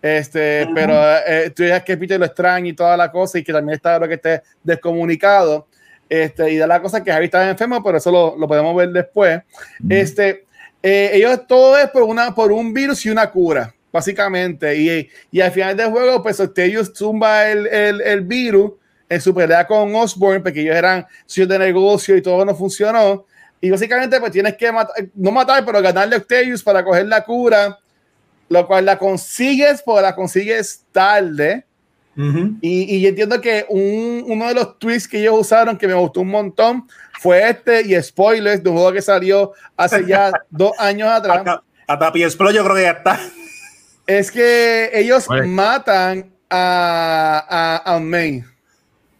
Este, 0.00 0.62
Ujú. 0.64 0.74
pero 0.74 0.94
eh, 1.26 1.50
tú 1.50 1.64
dices 1.64 1.82
que 1.82 1.96
Peter 1.96 2.20
lo 2.20 2.26
extraña 2.26 2.68
y 2.68 2.72
toda 2.72 2.96
la 2.96 3.10
cosa, 3.10 3.36
y 3.36 3.42
que 3.42 3.52
también 3.52 3.74
está 3.74 3.98
lo 3.98 4.06
que 4.06 4.14
esté 4.14 4.42
descomunicado. 4.62 5.66
Este, 6.08 6.52
y 6.52 6.56
de 6.56 6.68
la 6.68 6.80
cosa 6.80 7.02
que 7.02 7.10
Harry 7.10 7.24
estaba 7.24 7.50
enfermo, 7.50 7.82
pero 7.82 7.98
eso 7.98 8.12
lo, 8.12 8.36
lo 8.38 8.46
podemos 8.46 8.76
ver 8.76 8.90
después. 8.90 9.42
Este, 9.88 10.44
eh, 10.84 11.10
ellos 11.14 11.48
todo 11.48 11.76
es 11.78 11.90
por, 11.90 12.04
una, 12.04 12.32
por 12.32 12.52
un 12.52 12.72
virus 12.72 13.04
y 13.06 13.10
una 13.10 13.28
cura, 13.28 13.74
básicamente. 13.90 14.76
Y, 14.76 15.10
y 15.32 15.40
al 15.40 15.50
final 15.50 15.76
del 15.76 15.90
juego, 15.90 16.22
pues 16.22 16.40
ellos 16.58 16.92
zumba 16.94 17.48
el, 17.48 17.66
el, 17.66 18.00
el 18.02 18.20
virus 18.20 18.74
en 19.08 19.20
su 19.20 19.34
pelea 19.34 19.66
con 19.66 19.94
Osborn, 19.94 20.42
porque 20.42 20.60
ellos 20.62 20.76
eran 20.76 21.06
socios 21.26 21.48
de 21.48 21.58
negocio 21.58 22.16
y 22.16 22.22
todo 22.22 22.44
no 22.44 22.54
funcionó. 22.54 23.26
Y 23.60 23.70
básicamente, 23.70 24.18
pues 24.20 24.32
tienes 24.32 24.54
que 24.56 24.70
matar, 24.72 24.94
no 25.14 25.30
matar, 25.30 25.64
pero 25.64 25.80
ganarle 25.80 26.16
a 26.16 26.18
Octavius 26.18 26.62
para 26.62 26.84
coger 26.84 27.06
la 27.06 27.24
cura, 27.24 27.78
lo 28.48 28.66
cual 28.66 28.84
la 28.84 28.98
consigues, 28.98 29.82
pero 29.84 30.00
la 30.00 30.14
consigues 30.14 30.84
tarde. 30.92 31.64
Y, 32.60 32.94
y 32.96 33.00
yo 33.00 33.08
entiendo 33.08 33.40
que 33.40 33.66
un- 33.68 34.24
uno 34.28 34.46
de 34.46 34.54
los 34.54 34.78
tweets 34.78 35.08
que 35.08 35.18
ellos 35.20 35.34
usaron 35.36 35.76
que 35.76 35.88
me 35.88 35.94
gustó 35.94 36.20
un 36.20 36.28
montón 36.28 36.86
fue 37.20 37.48
este 37.50 37.82
y 37.82 38.00
spoilers 38.00 38.62
de 38.62 38.70
un 38.70 38.76
juego 38.76 38.92
que 38.92 39.02
salió 39.02 39.52
hace 39.76 40.06
ya 40.06 40.30
dos 40.50 40.72
años 40.78 41.08
atrás. 41.08 41.38
Hasta, 41.38 41.62
hasta 41.88 42.12
Piesplo 42.12 42.50
yo 42.52 42.62
creo 42.62 42.76
que 42.76 42.82
ya 42.82 42.90
está. 42.92 43.18
Es 44.06 44.30
que 44.30 44.90
ellos 44.92 45.26
matan 45.48 46.30
a, 46.50 47.82
a, 47.86 47.94
a 47.94 47.98
May. 47.98 48.44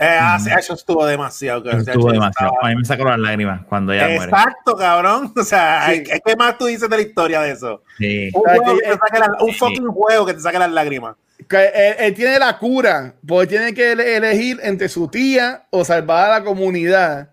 Eh, 0.05 0.19
sí, 0.41 0.51
eso 0.59 0.75
estuvo 0.75 1.05
demasiado. 1.07 1.69
Eso 1.71 1.79
estuvo 1.79 2.13
demasiado. 2.13 2.53
A 2.63 2.69
mí 2.69 2.77
me 2.77 2.85
sacó 2.85 3.05
las 3.05 3.19
lágrimas 3.19 3.63
cuando 3.69 3.93
ella 3.93 4.09
muere. 4.09 4.25
Exacto, 4.25 4.77
cabrón. 4.77 5.33
O 5.37 5.43
sea, 5.45 5.89
Sí. 5.91 6.05
¿qué 6.25 6.37
más 6.37 6.59
tú 6.59 6.67
dices 6.67 6.89
de 6.89 6.97
la 6.97 7.03
historia 7.03 7.41
de 7.41 7.53
eso? 7.53 7.83
Sí. 7.99 8.31
Un, 8.35 8.43
juego 8.43 8.77
que- 8.79 8.83
que 8.85 8.91
te 8.93 8.99
saque 8.99 9.19
las- 9.19 9.43
un 9.43 9.51
Sí. 9.53 9.59
fucking 9.59 9.87
juego 9.89 10.27
que 10.27 10.35
te 10.35 10.41
saque 10.41 10.59
las 10.59 10.71
lágrimas. 10.71 11.17
que 11.49 11.57
él, 11.75 11.95
él 11.99 12.15
tiene 12.15 12.39
la 12.39 12.57
cura, 12.59 13.15
porque 13.27 13.49
tiene 13.49 13.75
que 13.75 13.93
ele- 13.93 14.17
elegir 14.17 14.59
entre 14.63 14.89
su 14.89 15.09
tía 15.09 15.65
o 15.71 15.85
salvar 15.85 16.31
a 16.31 16.39
la 16.39 16.45
comunidad. 16.45 17.31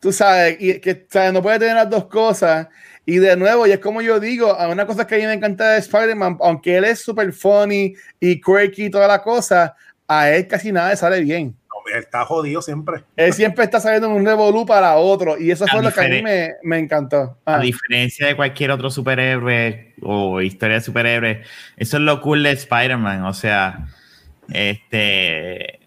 Tú 0.00 0.10
sabes, 0.12 0.56
y 0.60 0.78
que 0.80 1.06
¿sabes? 1.10 1.32
no 1.32 1.42
puede 1.42 1.58
tener 1.58 1.74
las 1.74 1.90
dos 1.90 2.06
cosas. 2.06 2.68
Y 3.04 3.18
de 3.18 3.36
nuevo, 3.36 3.66
y 3.66 3.72
es 3.72 3.78
como 3.80 4.00
yo 4.00 4.20
digo, 4.20 4.52
a 4.52 4.68
una 4.68 4.86
cosa 4.86 5.06
que 5.06 5.16
a 5.16 5.18
mí 5.18 5.26
me 5.26 5.32
encanta 5.34 5.70
de 5.72 5.78
Spider-Man, 5.80 6.38
aunque 6.40 6.76
él 6.76 6.84
es 6.84 7.00
super 7.00 7.32
funny 7.32 7.94
y 8.20 8.40
quirky 8.40 8.86
y 8.86 8.90
toda 8.90 9.08
la 9.08 9.20
cosa, 9.22 9.74
a 10.08 10.30
él 10.30 10.46
casi 10.46 10.70
nada 10.72 10.90
le 10.90 10.96
sale 10.96 11.20
bien. 11.20 11.54
Está 11.94 12.24
jodido 12.24 12.62
siempre. 12.62 13.04
Él 13.16 13.32
siempre 13.32 13.64
está 13.64 13.80
saliendo 13.80 14.08
en 14.08 14.14
un 14.14 14.24
revolú 14.26 14.64
para 14.66 14.96
otro, 14.96 15.38
y 15.38 15.50
eso 15.50 15.64
A 15.64 15.68
fue 15.68 15.82
lo 15.82 15.92
que 15.92 16.00
a 16.00 16.08
mí 16.08 16.22
me, 16.22 16.50
me 16.62 16.78
encantó. 16.78 17.36
A 17.44 17.56
Ah, 17.56 17.58
diferencia 17.60 18.26
de 18.26 18.36
cualquier 18.36 18.70
otro 18.70 18.90
superhéroe 18.90 19.94
o 20.02 20.40
historia 20.40 20.76
de 20.76 20.80
superhéroe, 20.82 21.42
eso 21.76 21.96
es 21.96 22.02
lo 22.02 22.20
cool 22.20 22.42
de 22.42 22.52
Spider-Man. 22.52 23.24
O 23.24 23.34
sea, 23.34 23.86
este. 24.50 25.80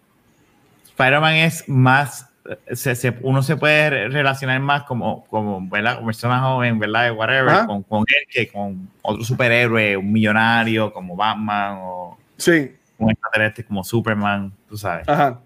Spider-Man 0.88 1.34
es 1.36 1.68
más. 1.68 2.28
se- 2.72 2.94
se- 2.94 3.12
uno 3.22 3.42
se 3.42 3.56
puede 3.56 3.90
re- 3.90 4.08
relacionar 4.08 4.60
más 4.60 4.84
como, 4.84 5.24
como, 5.26 5.66
¿verdad? 5.68 5.96
como 5.96 6.06
persona 6.06 6.38
joven, 6.40 6.78
¿verdad? 6.78 7.12
Whatever, 7.12 7.66
con, 7.66 7.82
con 7.82 8.00
él 8.06 8.24
que 8.30 8.46
con 8.48 8.88
otro 9.02 9.24
superhéroe, 9.24 9.96
un 9.96 10.12
millonario 10.12 10.92
como 10.92 11.16
Batman 11.16 11.78
o 11.80 12.16
sí. 12.36 12.72
un 12.98 13.10
extraterrestre 13.10 13.64
como 13.64 13.82
Superman, 13.82 14.52
tú 14.68 14.76
sabes. 14.76 15.08
Ajá. 15.08 15.40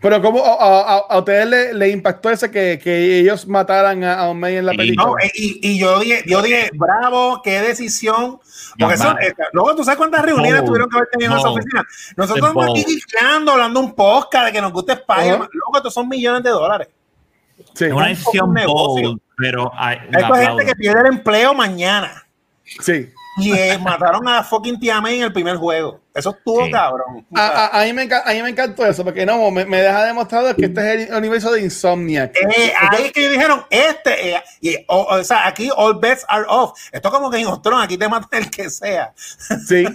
Pero 0.00 0.20
como 0.22 0.44
a, 0.44 0.96
a- 0.96 0.98
a 1.08 1.18
ustedes 1.18 1.46
le, 1.46 1.74
le 1.74 1.88
impactó 1.90 2.30
ese 2.30 2.50
que, 2.50 2.78
que 2.82 3.18
ellos 3.20 3.46
mataran 3.46 4.04
a, 4.04 4.24
a 4.24 4.34
May 4.34 4.56
en 4.56 4.66
la 4.66 4.72
película. 4.72 5.06
No, 5.08 5.18
eh, 5.18 5.30
y, 5.34 5.58
y 5.62 5.78
yo 5.78 5.98
dije, 6.00 6.22
yo 6.26 6.42
dije, 6.42 6.70
bravo, 6.74 7.40
qué 7.42 7.60
decisión. 7.60 8.38
Porque 8.78 8.96
son, 8.96 9.16
eh, 9.20 9.32
luego 9.52 9.74
tú 9.74 9.84
sabes 9.84 9.98
cuántas 9.98 10.22
reuniones 10.24 10.64
tuvieron 10.64 10.88
que 10.88 10.96
haber 10.96 11.08
tenido 11.10 11.32
en 11.32 11.38
esa 11.38 11.48
oficina. 11.50 11.84
Nosotros 12.16 12.38
Es 12.44 12.48
estamos 12.50 12.66
aquí 12.70 12.84
guiando, 13.12 13.52
hablando 13.52 13.80
un 13.80 13.94
podcast 13.94 14.46
de 14.46 14.52
que 14.52 14.60
nos 14.60 14.72
gusta. 14.72 15.02
Ajá. 15.08 15.24
Luego, 15.26 15.76
estos 15.76 15.92
son 15.94 16.08
millones 16.08 16.42
de 16.44 16.50
dólares. 16.50 16.88
Sí, 17.74 17.84
Es 17.86 17.92
una 17.92 18.04
un 18.04 18.08
decisión 18.10 18.54
negocio. 18.54 19.08
bold, 19.08 19.20
pero 19.36 19.72
hay 19.76 19.98
gente 19.98 20.66
que 20.66 20.74
pierde 20.76 21.00
el 21.00 21.06
empleo 21.14 21.52
mañana. 21.54 22.24
sí. 22.80 23.10
Y 23.38 23.52
eh, 23.52 23.78
mataron 23.82 24.26
a 24.28 24.42
fucking 24.42 24.78
Tia 24.80 25.00
May 25.00 25.18
en 25.18 25.24
el 25.24 25.32
primer 25.32 25.56
juego. 25.56 26.00
Eso 26.14 26.30
estuvo 26.30 26.64
Sí. 26.64 26.70
cabrón. 26.72 27.26
A, 27.34 27.46
a- 27.76 27.80
a 27.80 27.84
mí 27.84 27.92
me 27.92 28.02
a 28.02 28.32
mí 28.32 28.42
me 28.42 28.50
encantó 28.50 28.84
eso, 28.84 29.04
porque 29.04 29.24
no, 29.24 29.50
me, 29.50 29.64
me 29.64 29.80
deja 29.80 30.04
demostrado 30.04 30.54
que 30.56 30.66
este 30.66 31.02
es 31.04 31.08
el 31.10 31.14
universo 31.16 31.52
de 31.52 31.62
Insomniac. 31.62 32.34
Eh, 32.36 32.72
ahí 32.90 33.04
es 33.06 33.12
que 33.12 33.28
dijeron, 33.28 33.64
este, 33.70 34.34
eh, 34.34 34.42
y, 34.60 34.76
o, 34.88 35.02
o 35.04 35.24
sea, 35.24 35.46
aquí 35.46 35.70
all 35.74 35.98
bets 36.00 36.24
are 36.28 36.44
off. 36.48 36.78
Esto 36.92 37.08
es 37.08 37.14
como 37.14 37.30
que 37.30 37.38
en 37.38 37.46
Ostron, 37.46 37.80
aquí 37.80 37.96
te 37.96 38.08
matan 38.08 38.42
el 38.42 38.50
que 38.50 38.68
sea. 38.70 39.12
Sí. 39.68 39.86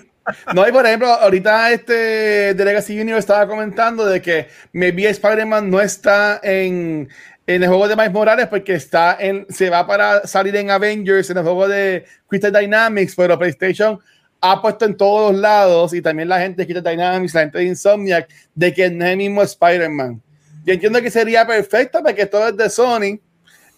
No, 0.56 0.68
y 0.68 0.72
por 0.72 0.84
ejemplo, 0.88 1.08
ahorita 1.08 1.70
este 1.72 2.54
de 2.56 2.66
Legacy 2.66 3.00
Universe 3.00 3.20
estaba 3.20 3.46
comentando 3.46 4.08
de 4.08 4.24
que 4.24 4.48
maybe 4.74 5.08
Spider-Man 5.08 5.70
no 5.70 5.80
está 5.80 6.40
en, 6.42 7.10
en 7.48 7.62
el 7.62 7.70
juego 7.70 7.88
de 7.88 7.96
Miles 7.96 8.12
Morales 8.12 8.48
porque 8.48 8.74
está 8.74 9.18
en, 9.20 9.46
se 9.50 9.70
va 9.70 9.86
para 9.86 10.26
salir 10.28 10.56
en 10.56 10.72
Avengers, 10.72 11.30
en 11.30 11.38
el 11.38 11.44
juego 11.44 11.68
de 11.68 12.06
Crystal 12.28 12.52
Dynamics, 12.52 13.14
pero 13.16 13.38
PlayStation 13.38 14.00
ha 14.42 14.62
puesto 14.62 14.86
en 14.86 14.98
todos 14.98 15.36
lados 15.36 15.94
y 15.94 16.02
también 16.02 16.30
la 16.30 16.40
gente 16.40 16.62
de 16.62 16.66
Crystal 16.68 16.92
Dynamics, 16.92 17.34
la 17.34 17.42
gente 17.42 17.58
de 17.60 17.64
Insomniac, 17.66 18.30
de 18.54 18.74
que 18.74 18.90
no 18.90 19.06
es 19.06 19.12
el 19.12 19.18
mismo 19.18 19.42
Spider-Man. 19.42 20.22
Yo 20.66 20.74
entiendo 20.74 21.02
que 21.02 21.12
sería 21.12 21.46
perfecto 21.46 22.02
porque 22.04 22.26
todo 22.26 22.48
es 22.50 22.58
de 22.58 22.70
Sony, 22.70 23.20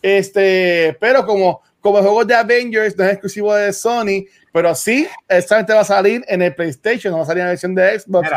este, 0.02 0.96
pero 1.00 1.26
como, 1.26 1.62
como 1.82 1.98
el 1.98 2.04
juego 2.06 2.24
de 2.24 2.36
Avengers 2.36 2.98
no 2.98 3.04
es 3.04 3.12
exclusivo 3.12 3.54
de 3.54 3.74
Sony, 3.74 4.26
pero 4.54 4.74
sí, 4.74 5.08
exactamente 5.28 5.74
va 5.74 5.82
a 5.82 5.86
salir 5.86 6.24
en 6.28 6.42
el 6.42 6.56
PlayStation, 6.56 7.12
no 7.12 7.18
va 7.18 7.24
a 7.24 7.28
salir 7.28 7.42
en 7.42 7.46
la 7.48 7.52
versión 7.52 7.76
de 7.76 8.00
Xbox. 8.00 8.30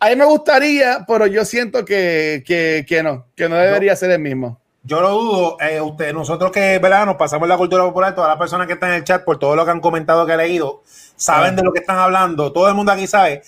A 0.00 0.08
mí 0.10 0.16
me 0.16 0.24
gustaría, 0.24 1.04
pero 1.06 1.26
yo 1.26 1.44
siento 1.44 1.84
que, 1.84 2.42
que, 2.46 2.84
que 2.88 3.02
no, 3.02 3.26
que 3.34 3.48
no 3.48 3.56
debería 3.56 3.96
ser 3.96 4.10
el 4.12 4.20
mismo. 4.20 4.60
yo 4.84 5.00
lo 5.00 5.10
dudo. 5.10 5.56
eh, 5.60 5.80
usted, 5.80 6.12
nosotros 6.14 6.52
que 6.52 6.78
¿verdad? 6.78 7.04
nos 7.06 7.16
pasamos 7.16 7.48
la 7.48 7.56
cultura 7.56 7.82
popular, 7.84 8.14
todas 8.14 8.28
las 8.30 8.38
personas 8.38 8.66
que 8.66 8.74
están 8.74 8.90
en 8.90 8.96
el 8.96 9.04
chat, 9.04 9.24
por 9.24 9.38
todo 9.38 9.56
lo 9.56 9.64
que 9.64 9.70
han 9.72 9.80
comentado 9.80 10.24
que 10.26 10.34
he 10.34 10.36
leído, 10.36 10.82
saben 11.16 11.54
Ah. 11.54 11.56
de 11.56 11.62
lo 11.62 11.72
que 11.72 11.80
están 11.80 11.98
hablando. 11.98 12.52
Todo 12.52 12.68
el 12.68 12.74
mundo 12.74 12.92
aquí 12.92 13.06
sabe. 13.06 13.42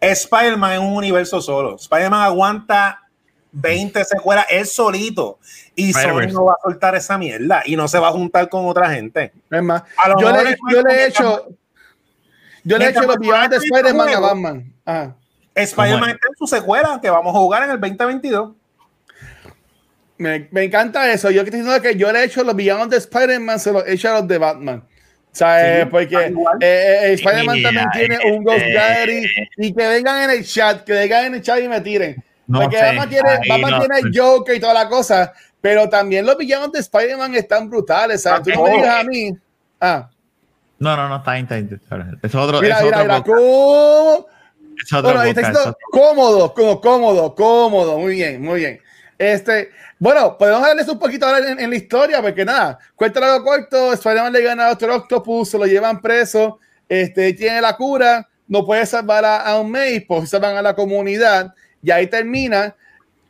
Spider-Man 0.00 0.72
es 0.72 0.78
un 0.80 0.96
universo 0.96 1.40
solo. 1.40 1.76
Spider-Man 1.76 2.22
aguanta 2.22 3.02
20 3.52 4.04
secuelas 4.04 4.46
él 4.50 4.66
solito. 4.66 5.38
Y 5.76 5.92
Sony 5.92 6.26
no 6.32 6.46
va 6.46 6.52
a 6.54 6.62
soltar 6.64 6.94
esa 6.96 7.16
mierda 7.18 7.62
y 7.64 7.76
no 7.76 7.86
se 7.86 7.98
va 7.98 8.08
a 8.08 8.12
juntar 8.12 8.48
con 8.48 8.66
otra 8.66 8.90
gente. 8.90 9.32
Es 9.50 9.62
más, 9.62 9.82
yo 10.18 10.32
le, 10.32 10.50
es 10.50 10.56
yo 10.70 10.82
le 10.82 10.94
he 10.94 11.06
hecho, 11.06 11.48
yo 12.64 12.78
le 12.78 12.86
he 12.86 12.88
hecho 12.88 13.02
los 13.02 13.16
de 13.18 13.56
Spider-Man 13.56 14.08
a 14.08 14.20
Batman. 14.20 14.72
Ajá. 14.84 15.16
Spider-Man 15.54 16.10
está 16.10 16.28
en 16.28 16.36
su 16.36 16.46
secuela 16.46 16.98
que 17.02 17.10
vamos 17.10 17.34
a 17.34 17.38
jugar 17.38 17.62
en 17.64 17.70
el 17.70 17.80
2022. 17.80 18.52
Me, 20.18 20.48
me 20.50 20.64
encanta 20.64 21.10
eso. 21.12 21.30
Yo 21.30 21.42
que 21.42 21.50
estoy 21.50 21.60
diciendo 21.60 21.82
que 21.82 21.96
yo 21.96 22.12
le 22.12 22.20
he 22.20 22.24
hecho 22.24 22.44
los 22.44 22.54
villanos 22.54 22.88
de 22.88 22.96
Spider-Man, 22.98 23.58
se 23.58 23.72
los 23.72 23.86
he 23.86 23.94
hecho 23.94 24.10
a 24.10 24.20
los 24.20 24.28
de 24.28 24.38
Batman. 24.38 24.84
O 24.86 25.34
sea, 25.34 25.80
eh, 25.80 25.82
Sí, 25.84 25.88
porque 25.90 26.28
igual. 26.28 26.58
eh, 26.60 26.98
eh, 27.04 27.12
Spider-Man 27.14 27.56
Sí, 27.56 27.62
también 27.62 27.86
tiene 27.92 28.18
un 28.30 28.44
Ghost 28.44 28.64
Diary 28.66 29.26
y 29.56 29.74
que 29.74 29.88
vengan 29.88 30.22
en 30.24 30.30
el 30.38 30.46
chat, 30.46 30.84
que 30.84 30.92
vengan 30.92 31.24
en 31.26 31.34
el 31.36 31.42
chat 31.42 31.60
y 31.60 31.68
me 31.68 31.80
tiren. 31.80 32.22
No 32.46 32.60
porque 32.60 32.76
sé, 32.76 32.84
Batman 32.84 33.08
tiene, 33.08 33.28
Batman 33.48 33.70
no 33.70 33.78
tiene 33.80 33.98
el 34.00 34.18
Joker 34.20 34.54
y 34.56 34.60
toda 34.60 34.74
la 34.74 34.88
cosa, 34.88 35.32
pero 35.60 35.88
también 35.88 36.26
los 36.26 36.36
villanos 36.36 36.70
de 36.70 36.80
Spider-Man 36.80 37.34
están 37.34 37.68
brutales. 37.70 38.22
¿sabes? 38.22 38.42
Tú 38.42 38.50
no 38.50 38.64
me 38.64 38.70
digas 38.76 39.00
a 39.00 39.04
mí. 39.04 39.36
Ah, 39.80 40.10
No, 40.78 40.96
no, 40.96 41.08
no, 41.08 41.16
está 41.16 41.32
bien, 41.32 41.44
está 41.44 41.54
bien. 41.56 41.80
está 41.82 41.96
bien. 41.96 42.20
Es 42.22 42.34
otro, 42.34 42.60
mira, 42.60 42.78
es 42.78 42.84
mira, 42.84 42.98
otro 42.98 43.04
mira. 43.04 44.26
Otro 44.86 45.02
Bueno, 45.02 45.20
ahí 45.20 45.30
está 45.30 45.48
diciendo 45.48 45.76
cómodo, 45.90 46.54
como 46.54 46.80
cómodo, 46.80 47.34
cómodo. 47.34 47.98
Muy 47.98 48.14
bien, 48.14 48.42
muy 48.42 48.60
bien. 48.60 48.80
Este, 49.18 49.70
bueno, 49.98 50.36
podemos 50.36 50.62
darles 50.62 50.88
un 50.88 50.98
poquito 50.98 51.26
ahora 51.26 51.50
en, 51.50 51.60
en 51.60 51.70
la 51.70 51.76
historia, 51.76 52.20
porque 52.20 52.44
nada, 52.44 52.78
cuéntalo 52.96 53.26
algo 53.26 53.44
corto. 53.44 53.92
Spider-Man 53.92 54.32
le 54.32 54.42
gana 54.42 54.66
a 54.66 54.68
Doctor 54.70 54.90
Octopus, 54.90 55.50
se 55.50 55.58
lo 55.58 55.66
llevan 55.66 56.00
preso. 56.00 56.58
Este, 56.88 57.32
tiene 57.32 57.60
la 57.60 57.76
cura, 57.76 58.28
no 58.48 58.66
puede 58.66 58.84
salvar 58.84 59.24
a, 59.24 59.38
a 59.42 59.60
un 59.60 59.70
May, 59.70 60.00
pues 60.00 60.30
salvan 60.30 60.56
a 60.56 60.62
la 60.62 60.74
comunidad. 60.74 61.54
Y 61.82 61.90
ahí 61.90 62.06
termina 62.06 62.74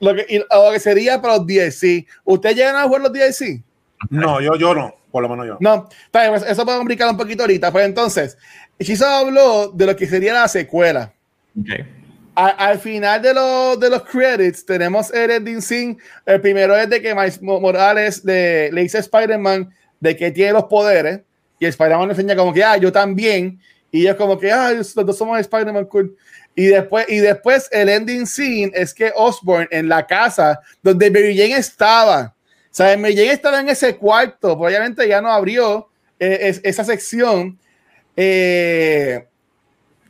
lo 0.01 0.15
que, 0.15 0.27
y 0.29 0.39
lo 0.39 0.73
que 0.73 0.81
sería 0.81 1.21
para 1.23 1.37
los 1.37 1.47
DLC. 1.47 2.07
¿Ustedes 2.25 2.57
llegan 2.57 2.77
a 2.77 2.83
jugar 2.85 3.03
los 3.03 3.13
DLC? 3.13 3.63
No, 4.11 4.41
yo, 4.41 4.57
yo 4.57 4.75
no, 4.75 4.95
por 5.11 5.23
lo 5.23 5.29
menos 5.29 5.47
yo. 5.47 5.57
No, 5.61 5.89
está 6.07 6.23
bien, 6.23 6.33
pues 6.33 6.51
eso 6.51 6.65
podemos 6.65 6.83
explicar 6.83 7.09
un 7.09 7.17
poquito 7.17 7.45
ahorita. 7.45 7.71
Pues 7.71 7.87
entonces, 7.87 8.37
Shizo 8.81 9.07
habló 9.07 9.69
de 9.69 9.87
lo 9.87 9.95
que 9.97 10.07
sería 10.07 10.33
la 10.33 10.49
secuela. 10.49 11.13
Ok. 11.59 11.87
A- 12.35 12.47
al 12.69 12.79
final 12.79 13.21
de, 13.21 13.35
los 13.35 13.79
de 13.79 13.91
los 13.91 14.03
credits 14.05 14.65
tenemos 14.65 15.13
el 15.13 15.31
ending 15.31 15.61
scene. 15.61 15.97
El 16.25 16.41
primero 16.41 16.75
es 16.77 16.89
de 16.89 17.03
que 17.03 17.15
Miles 17.15 17.43
Mo- 17.43 17.61
Morales 17.61 18.25
le 18.25 18.71
dice 18.71 18.97
a 18.97 19.01
Spider-Man 19.01 19.71
de 20.01 20.17
que 20.17 20.31
tiene 20.31 20.53
los 20.53 20.65
poderes 20.65 21.21
y 21.59 21.67
Spider-Man 21.67 22.09
le 22.09 22.13
enseña 22.15 22.35
como 22.35 22.53
que, 22.53 22.65
ah, 22.65 22.77
yo 22.79 22.91
también. 22.91 23.61
Y 23.91 24.01
ellos 24.03 24.17
como 24.17 24.39
que, 24.39 24.51
ah, 24.51 24.73
los 24.73 24.95
dos 24.95 25.19
somos 25.19 25.39
Spider-Man 25.39 25.85
cool. 25.85 26.17
Y 26.55 26.67
después, 26.67 27.07
y 27.09 27.19
después 27.19 27.69
el 27.71 27.89
ending 27.91 28.27
scene 28.27 28.73
es 28.75 28.95
que 28.95 29.13
Osborn 29.15 29.69
en 29.71 29.89
la 29.89 30.07
casa 30.07 30.59
donde 30.83 31.11
Mary 31.11 31.37
Jane 31.37 31.57
estaba. 31.57 32.35
O 32.71 32.75
sea, 32.75 32.97
Mary 32.97 33.15
Jane 33.15 33.33
estaba 33.33 33.61
en 33.61 33.69
ese 33.69 33.97
cuarto, 33.97 34.57
pero 34.59 34.69
obviamente 34.69 35.07
ya 35.07 35.21
no 35.21 35.31
abrió 35.31 35.89
eh, 36.19 36.39
es- 36.43 36.61
esa 36.65 36.85
sección. 36.85 37.59
Eh, 38.17 39.27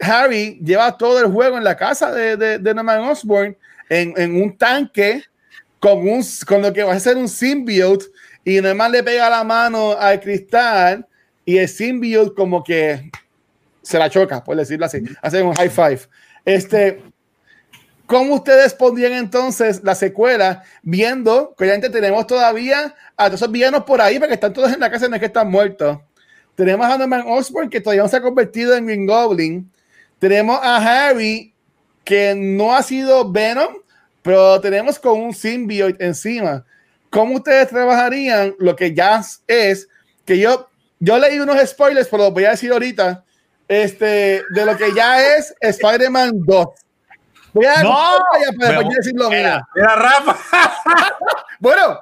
Harry 0.03 0.59
lleva 0.63 0.97
todo 0.97 1.21
el 1.21 1.31
juego 1.31 1.57
en 1.57 1.65
la 1.65 1.77
casa 1.77 2.13
de, 2.13 2.37
de, 2.37 2.75
Norman 2.75 3.01
Osborn 3.01 3.57
en, 3.89 4.13
en 4.17 4.43
un 4.43 4.57
tanque 4.59 5.23
con, 5.79 6.09
un, 6.09 6.25
con 6.47 6.63
lo 6.63 6.73
que 6.73 6.83
va 6.83 6.93
a 6.93 7.01
ser 7.01 7.17
un 7.17 7.29
symbiote 7.29 8.07
y 8.45 8.61
Norman 8.61 8.91
le 8.91 9.03
pega 9.03 9.31
la 9.31 9.45
mano 9.45 9.93
al 9.93 10.21
cristal 10.21 11.07
y 11.45 11.59
el 11.59 11.69
symbiote 11.69 12.35
como 12.35 12.65
que 12.65 13.11
se 13.83 13.99
la 13.99 14.11
choca, 14.11 14.43
por 14.43 14.57
decirlo 14.57 14.87
así. 14.87 15.03
Hacen 15.21 15.47
un 15.47 15.55
high 15.55 15.71
five. 15.71 16.01
Este, 16.45 17.01
¿Cómo 18.07 18.35
ustedes 18.35 18.75
pondrían 18.75 19.13
entonces 19.13 19.83
la 19.83 19.95
secuela 19.95 20.63
viendo 20.83 21.55
que 21.57 21.65
obviamente 21.65 21.91
tenemos 21.91 22.27
todavía 22.27 22.95
a 23.17 23.27
todos 23.27 23.41
esos 23.41 23.53
villanos 23.53 23.85
por 23.85 24.01
ahí 24.01 24.19
porque 24.19 24.35
están 24.35 24.53
todos 24.53 24.73
en 24.73 24.81
la 24.81 24.91
casa 24.91 25.07
en 25.07 25.13
la 25.13 25.19
que 25.19 25.27
están 25.27 25.51
muertos? 25.51 25.99
Tenemos 26.55 26.87
a 26.87 26.99
Norman 26.99 27.25
Osborn 27.27 27.71
que 27.71 27.81
todavía 27.81 28.03
no 28.03 28.09
se 28.09 28.17
ha 28.17 28.23
convertido 28.23 28.75
en 28.77 28.87
Green 28.87 29.07
Goblin. 29.07 29.71
Tenemos 30.23 30.61
a 30.63 30.77
Harry 31.09 31.53
que 32.05 32.33
no 32.37 32.73
ha 32.77 32.81
sido 32.85 33.29
Venom, 33.29 33.75
pero 34.23 34.61
tenemos 34.61 34.97
con 35.01 35.21
un 35.21 35.35
symbiote 35.35 36.05
encima. 36.05 36.65
¿Cómo 37.11 37.35
ustedes 37.35 37.69
trabajarían 37.71 38.55
lo 38.61 38.77
que 38.77 38.95
ya 38.95 39.21
es? 39.49 39.89
Que 40.25 40.39
yo, 40.39 40.69
yo 41.01 41.19
leí 41.19 41.41
unos 41.41 41.59
spoilers, 41.69 42.07
pero 42.07 42.23
los 42.23 42.33
voy 42.33 42.45
a 42.45 42.51
decir 42.51 42.71
ahorita. 42.71 43.25
Este, 43.67 44.45
de 44.55 44.65
lo 44.65 44.77
que 44.77 44.95
ya 44.95 45.21
es 45.37 45.53
Spider-Man 45.61 46.31
2. 46.37 46.67
Voy 47.53 47.67
a 47.67 47.83
No. 47.83 48.19
para 48.31 48.47
después 48.47 48.69
Me- 48.69 48.85
yo 48.85 48.91
decir 48.91 49.13
lo 49.17 49.29
mío. 49.29 49.39
Mira, 49.75 49.97
Rafa. 49.97 50.37
Bueno, 51.59 52.01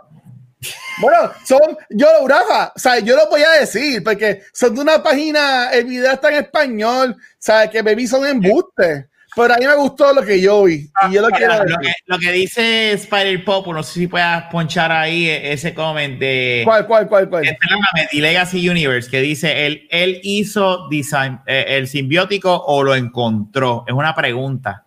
bueno, 1.01 1.33
son, 1.45 1.61
yo, 1.89 2.07
Rafa, 2.29 2.73
o 2.75 2.79
sea, 2.79 2.99
yo 2.99 3.17
lo 3.17 3.29
voy 3.31 3.43
a 3.43 3.61
decir, 3.61 4.03
porque 4.05 4.43
son 4.53 4.75
de 4.75 4.81
una 4.83 5.03
página, 5.03 5.71
el 5.73 5.85
video 5.87 6.13
está 6.13 6.29
en 6.29 6.45
español, 6.45 7.17
¿sabes? 7.39 7.71
Que 7.71 7.83
baby 7.83 8.07
son 8.07 8.27
embustes. 8.27 9.07
pero 9.35 9.55
a 9.55 9.57
mí 9.59 9.67
me 9.67 9.77
gustó 9.77 10.13
lo 10.13 10.23
que 10.23 10.41
yo 10.41 10.65
vi. 10.65 10.91
Y 11.09 11.13
yo 11.15 11.23
lo 11.23 11.29
quiero 11.31 11.55
Lo 11.57 11.65
decir. 11.65 11.79
que, 11.81 11.93
lo 12.07 12.19
que 12.19 12.33
dice 12.33 12.93
Spider 12.93 13.45
Pop, 13.45 13.67
no 13.69 13.83
sé 13.83 13.95
si 14.01 14.07
puedas 14.09 14.45
ponchar 14.51 14.91
ahí 14.93 15.29
e- 15.29 15.53
ese 15.53 15.73
comment 15.73 16.19
de. 16.19 16.63
¿Cuál, 16.65 16.87
cuál, 16.87 17.09
cuál, 17.09 17.29
cuál? 17.31 17.45
de 17.45 17.57
Perdóname, 17.59 18.09
The 18.11 18.19
Legacy 18.19 18.69
Universe, 18.69 19.09
que 19.11 19.21
dice, 19.21 19.67
él, 19.67 19.87
él 19.91 20.21
hizo 20.25 20.89
design, 20.91 21.41
eh, 21.47 21.65
el 21.69 21.87
simbiótico 21.89 22.55
o 22.67 22.83
lo 22.83 22.95
encontró. 22.97 23.85
Es 23.87 23.95
una 23.95 24.15
pregunta. 24.15 24.85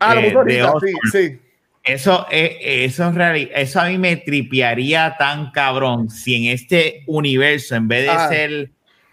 Ah, 0.00 0.14
lo 0.14 0.20
eh, 0.22 0.24
puso 0.24 0.38
ahorita, 0.40 0.72
de 0.80 0.88
sí, 0.88 0.96
sí. 1.12 1.40
Eso, 1.84 2.26
eh, 2.30 2.58
eso, 2.86 3.12
eso 3.54 3.80
a 3.80 3.84
mí 3.88 3.98
me 3.98 4.16
tripearía 4.16 5.16
tan 5.18 5.50
cabrón 5.50 6.08
si 6.08 6.34
en 6.34 6.52
este 6.54 7.02
universo, 7.06 7.74
en 7.76 7.88
vez 7.88 8.04
de 8.04 8.10
Ah. 8.10 8.28
ser 8.28 8.70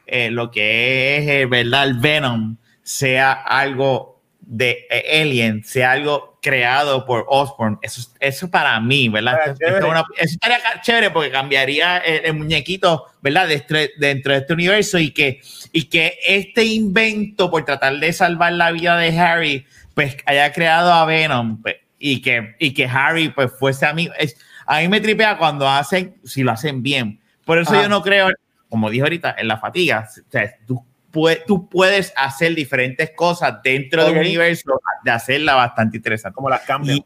eh, 0.08 0.30
lo 0.32 0.52
que 0.52 1.18
es, 1.18 1.28
eh, 1.30 1.46
¿verdad? 1.46 1.86
El 1.86 1.94
Venom, 2.00 2.58
sea 2.84 3.32
algo 3.32 4.22
de 4.42 4.86
eh, 4.90 5.22
Alien, 5.22 5.64
sea 5.64 5.92
algo 5.94 6.38
creado 6.42 7.06
por 7.06 7.26
Osborn. 7.30 7.78
Eso, 7.82 8.10
eso 8.20 8.50
para 8.52 8.78
mí, 8.82 9.08
¿verdad? 9.10 9.38
Ah, 9.48 9.54
es 9.58 9.84
una- 9.84 10.04
eso 10.18 10.34
estaría 10.34 10.58
chévere 10.82 11.12
porque 11.12 11.30
cambiaría 11.32 11.98
el, 12.00 12.26
el 12.26 12.34
muñequito, 12.34 13.06
¿verdad? 13.22 13.48
De 13.48 13.54
este- 13.56 13.92
dentro 14.00 14.34
de 14.34 14.40
este 14.40 14.54
universo 14.54 14.98
y 14.98 15.12
que, 15.12 15.40
y 15.72 15.86
que 15.86 16.18
este 16.28 16.66
invento 16.66 17.50
por 17.52 17.64
tratar 17.64 17.98
de 17.98 18.12
salvar 18.12 18.54
la 18.54 18.72
vida 18.72 18.98
de 18.98 19.18
Harry, 19.18 19.66
pues 19.94 20.18
haya 20.26 20.52
creado 20.52 20.92
a 20.92 21.06
Venom 21.06 21.62
pues, 21.62 21.76
y, 22.02 22.22
que, 22.22 22.56
y 22.60 22.74
que 22.74 22.86
Harry 22.86 23.30
pues 23.30 23.52
fuese 23.58 23.86
amigo. 23.86 24.14
Es, 24.18 24.36
a 24.66 24.80
mí 24.80 24.88
me 24.88 25.00
tripea 25.00 25.38
cuando 25.38 25.68
hacen, 25.68 26.16
si 26.24 26.44
lo 26.44 26.52
hacen 26.52 26.82
bien. 26.82 27.22
Por 27.46 27.60
eso 27.60 27.74
yo 27.74 27.88
no 27.90 28.02
creo, 28.02 28.30
como 28.70 28.90
dije 28.90 29.04
ahorita, 29.04 29.36
en 29.38 29.48
la 29.48 29.58
fatiga. 29.58 30.08
O 30.10 30.32
sea, 30.32 30.54
tú, 30.66 30.86
puedes, 31.12 31.46
tú 31.46 31.68
puedes 31.70 32.14
hacer 32.16 32.56
diferentes 32.56 33.12
cosas 33.12 33.60
dentro 33.64 34.04
Ok. 34.04 34.10
del 34.14 34.20
universo 34.20 34.80
de 35.04 35.12
hacerla 35.12 35.56
bastante 35.56 35.98
interesante. 35.98 36.36
Como 36.36 36.50
las 36.50 36.62
cambian. 36.62 36.98
Y- 36.98 37.06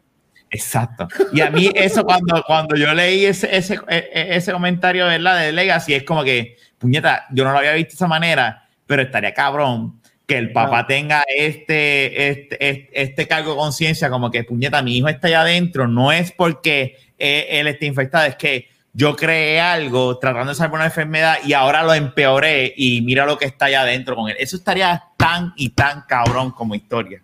exacto. 0.49 1.07
Y 1.34 1.41
a 1.41 1.49
mí 1.49 1.69
eso 1.73 2.03
cuando, 2.03 2.43
cuando 2.45 2.76
yo 2.76 2.93
leí 2.93 3.26
ese, 3.26 3.55
ese, 3.55 3.80
e- 3.88 4.09
e- 4.13 4.35
ese 4.35 4.51
comentario 4.51 5.05
¿verdad? 5.07 5.39
de 5.39 5.51
Legacy 5.51 5.93
es 5.93 6.03
como 6.03 6.23
que, 6.23 6.55
puñeta, 6.77 7.26
yo 7.31 7.43
no 7.43 7.51
lo 7.51 7.57
había 7.57 7.73
visto 7.73 7.91
de 7.91 7.95
esa 7.95 8.07
manera, 8.07 8.67
pero 8.85 9.01
estaría 9.01 9.34
cabrón 9.34 9.99
que 10.26 10.38
el 10.38 10.52
papá 10.52 10.88
tenga 10.88 11.23
este, 11.27 12.30
este, 12.30 12.69
este, 12.69 13.02
este 13.02 13.27
cargo 13.27 13.52
de 13.52 13.57
conciencia 13.57 14.10
como 14.10 14.31
que, 14.31 14.43
puñeta, 14.43 14.81
mi 14.81 14.97
hijo 14.97 15.07
está 15.07 15.27
allá 15.27 15.41
adentro, 15.41 15.88
no 15.88 16.11
es 16.11 16.31
porque 16.31 16.97
eh, 17.18 17.47
él 17.52 17.68
esté 17.68 17.85
infectado, 17.85 18.26
es 18.26 18.35
que 18.35 18.68
yo 18.93 19.15
creé 19.15 19.60
algo 19.60 20.18
tratando 20.18 20.49
de 20.49 20.56
salvar 20.56 20.80
una 20.80 20.85
enfermedad 20.85 21.38
y 21.45 21.53
ahora 21.53 21.84
lo 21.84 21.93
empeoré 21.93 22.73
y 22.76 23.02
mira 23.02 23.26
lo 23.26 23.38
que 23.38 23.45
está 23.45 23.65
allá 23.65 23.81
adentro 23.81 24.15
con 24.15 24.30
él. 24.30 24.38
Eso 24.39 24.56
estaría 24.56 25.03
tan 25.18 25.53
y 25.57 25.69
tan 25.69 26.03
cabrón 26.07 26.52
como 26.52 26.76
historia. 26.76 27.22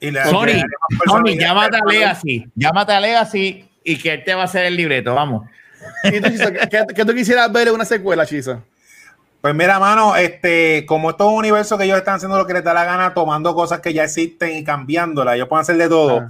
Y 0.00 0.12
personalidad. 0.12 1.48
llámate 1.48 1.76
a 1.76 1.84
Legacy, 1.84 2.46
llámate 2.54 2.92
a 2.92 3.00
Legacy 3.00 3.68
y 3.82 3.96
que 3.96 4.12
él 4.12 4.24
te 4.24 4.34
va 4.34 4.42
a 4.42 4.44
hacer 4.44 4.66
el 4.66 4.76
libreto, 4.76 5.14
vamos. 5.14 5.48
¿Y 6.04 6.20
tú, 6.20 6.30
Chizo, 6.30 6.52
¿qué, 6.52 6.84
qué 6.94 7.04
tú 7.04 7.12
quisieras 7.12 7.52
ver 7.52 7.68
en 7.68 7.74
una 7.74 7.84
secuela, 7.84 8.24
Chisa? 8.24 8.62
Pues 9.40 9.54
mira, 9.54 9.78
mano, 9.78 10.16
este, 10.16 10.84
como 10.86 11.10
esto 11.10 11.24
es 11.24 11.30
un 11.30 11.36
universo 11.38 11.78
que 11.78 11.84
ellos 11.84 11.96
están 11.98 12.16
haciendo 12.16 12.36
lo 12.36 12.46
que 12.46 12.54
les 12.54 12.64
da 12.64 12.74
la 12.74 12.84
gana, 12.84 13.14
tomando 13.14 13.54
cosas 13.54 13.80
que 13.80 13.92
ya 13.92 14.04
existen 14.04 14.56
y 14.56 14.64
cambiándolas, 14.64 15.36
ellos 15.36 15.48
pueden 15.48 15.62
hacer 15.62 15.76
de 15.76 15.88
todo. 15.88 16.18
Ah. 16.22 16.28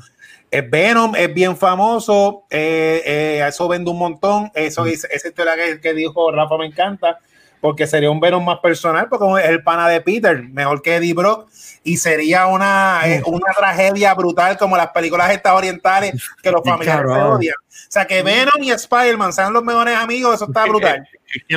Eh, 0.51 0.63
Venom 0.63 1.15
es 1.17 1.33
bien 1.33 1.57
famoso, 1.57 2.45
eh, 2.51 3.03
eh, 3.05 3.45
eso 3.47 3.67
vende 3.69 3.91
un 3.91 3.99
montón. 3.99 4.51
Eso 4.55 4.85
es- 4.87 5.05
esa 5.05 5.29
historia 5.29 5.55
que, 5.57 5.81
que 5.81 5.95
dijo 5.95 6.31
Rafa 6.33 6.57
me 6.59 6.67
encanta, 6.67 7.19
porque 7.61 7.87
sería 7.87 8.11
un 8.11 8.21
Venom 8.21 8.45
más 8.45 8.59
personal, 8.61 9.09
porque 9.09 9.43
es 9.43 9.49
el 9.51 9.63
pana 9.63 9.89
de 9.89 10.01
Peter, 10.01 10.43
mejor 10.43 10.81
que 10.83 10.97
Eddie 10.97 11.15
Brock, 11.15 11.49
y 11.85 11.97
sería 11.97 12.47
una, 12.47 13.01
eh, 13.05 13.23
una 13.27 13.53
tragedia 13.57 14.15
brutal 14.15 14.57
como 14.59 14.77
las 14.77 14.89
películas 14.89 15.31
estas 15.31 15.53
orientales 15.55 16.13
que 16.43 16.51
los 16.51 16.63
familiares 16.65 17.03
se 17.03 17.19
odian. 17.37 17.55
O 17.59 17.91
sea, 17.91 18.07
que 18.07 18.23
Venom 18.23 18.63
y 18.63 18.71
Spider-Man 18.71 19.33
sean 19.33 19.53
los 19.53 19.63
mejores 19.65 19.97
amigos, 19.97 20.35
eso 20.35 20.45
está 20.47 20.65
brutal. 20.69 21.09
Es 21.27 21.43
que 21.49 21.57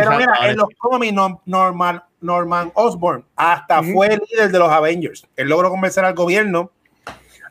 Pero 0.00 0.10
mira, 0.18 0.32
en 0.50 0.56
los 0.56 0.68
cómics, 0.78 1.12
Norm- 1.14 1.40
Norman, 1.46 2.02
Norman 2.20 2.72
Osborn 2.74 3.24
hasta 3.36 3.82
fue 3.82 4.06
el 4.08 4.22
líder 4.30 4.50
de 4.50 4.58
los 4.58 4.70
Avengers. 4.70 5.26
Él 5.36 5.48
logró 5.48 5.70
convencer 5.70 6.04
al 6.04 6.14
gobierno. 6.14 6.70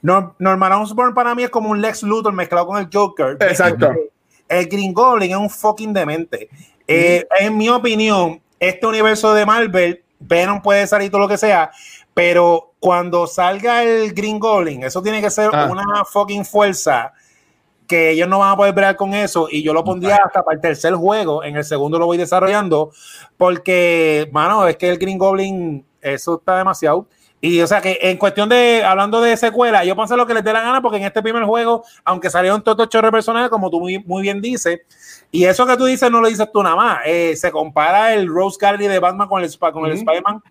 Nor- 0.02 0.34
Norman 0.40 0.72
Osborn 0.74 1.14
para 1.14 1.34
mí 1.36 1.44
es 1.44 1.50
como 1.50 1.70
un 1.70 1.82
Lex 1.82 2.04
Luthor 2.04 2.34
mezclado 2.34 2.68
con 2.68 2.78
el 2.78 2.90
Joker. 2.92 3.38
Exacto. 3.40 3.94
El 4.50 4.68
Green 4.68 4.94
Goblin 4.94 5.32
es 5.32 5.38
un 5.38 5.50
fucking 5.50 5.94
demente. 5.94 6.50
Eh, 6.88 7.26
en 7.40 7.58
mi 7.58 7.70
opinión, 7.70 8.42
este 8.60 8.86
universo 8.86 9.34
de 9.34 9.46
Marvel, 9.46 10.04
Venom 10.20 10.62
puede 10.62 10.88
salir 10.88 11.12
todo 11.12 11.22
lo 11.22 11.28
que 11.28 11.38
sea, 11.38 11.72
pero 12.14 12.72
cuando 12.80 13.28
salga 13.28 13.84
el 13.84 14.14
Green 14.14 14.40
Goblin, 14.40 14.84
eso 14.84 15.02
tiene 15.02 15.22
que 15.22 15.30
ser 15.30 15.50
Ah. 15.54 15.68
una 15.72 16.06
fucking 16.06 16.46
fuerza 16.46 17.14
que 17.88 18.12
ellos 18.12 18.28
no 18.30 18.40
van 18.40 18.52
a 18.52 18.58
poder 18.58 18.74
bregar 18.74 18.96
con 18.96 19.14
eso 19.14 19.48
y 19.52 19.62
yo 19.62 19.74
lo 19.74 19.84
pondría 19.84 20.16
hasta 20.26 20.44
para 20.44 20.56
el 20.56 20.62
tercer 20.62 20.94
juego, 20.96 21.44
en 21.44 21.56
el 21.58 21.64
segundo 21.66 22.00
lo 22.00 22.06
voy 22.06 22.18
desarrollando 22.18 22.92
porque, 23.38 24.30
mano, 24.32 24.68
es 24.68 24.78
que 24.78 24.90
el 24.90 24.98
Green 24.98 25.18
Goblin, 25.18 25.86
eso 26.02 26.36
está 26.38 26.58
demasiado. 26.58 27.08
Y 27.42 27.60
o 27.60 27.68
sea 27.68 27.82
que 27.82 28.00
en 28.02 28.18
cuestión 28.18 28.48
de, 28.48 28.84
hablando 28.86 29.20
de 29.20 29.36
secuela, 29.36 29.84
yo 29.84 29.98
pensé 29.98 30.16
lo 30.16 30.26
que 30.26 30.34
les 30.34 30.46
dé 30.46 30.54
la 30.54 30.62
gana 30.62 30.82
porque 30.82 30.98
en 30.98 31.04
este 31.04 31.22
primer 31.22 31.44
juego, 31.44 31.84
aunque 32.06 32.30
salieron 32.30 32.64
todos 32.64 32.78
estos 32.78 32.90
chorros 32.90 33.10
de 33.10 33.12
personajes, 33.12 33.50
como 33.50 33.70
tú 33.70 33.82
muy, 33.82 34.00
muy 34.00 34.22
bien 34.22 34.40
dices, 34.40 34.80
y 35.34 35.46
eso 35.46 35.66
que 35.66 35.76
tú 35.78 35.86
dices 35.86 36.12
no 36.12 36.22
lo 36.22 36.28
dices 36.28 36.48
tú 36.54 36.62
nada 36.62 36.76
más, 36.76 37.00
eh, 37.08 37.36
se 37.36 37.52
compara 37.52 38.14
el 38.14 38.28
Rose 38.28 38.60
Gallery 38.62 38.88
de 38.88 39.00
Batman 39.00 39.28
con 39.28 39.44
el, 39.44 39.50
con 39.58 39.86
el. 39.88 39.94
Spider-Man 39.94 40.44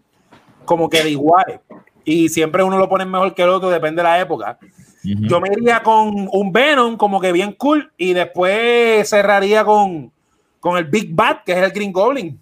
como 0.64 0.90
que 0.90 1.04
de 1.04 1.10
iguales. 1.10 1.60
Y 2.04 2.28
siempre 2.28 2.64
uno 2.64 2.76
lo 2.78 2.88
pone 2.88 3.04
mejor 3.04 3.32
que 3.32 3.42
el 3.44 3.50
otro, 3.50 3.70
depende 3.70 4.02
de 4.02 4.08
la 4.08 4.20
época. 4.20 4.58
Yo 5.04 5.40
me 5.40 5.50
iría 5.56 5.84
con 5.84 6.28
un 6.32 6.52
Venom 6.52 6.96
como 6.96 7.20
que 7.20 7.30
bien 7.30 7.52
cool 7.52 7.92
y 7.96 8.12
después 8.12 9.08
cerraría 9.08 9.64
con, 9.64 10.12
con 10.58 10.76
el 10.76 10.86
Big 10.86 11.14
Bad, 11.14 11.44
que 11.44 11.52
es 11.52 11.58
el 11.58 11.70
Green 11.70 11.92
Goblin. 11.92 12.40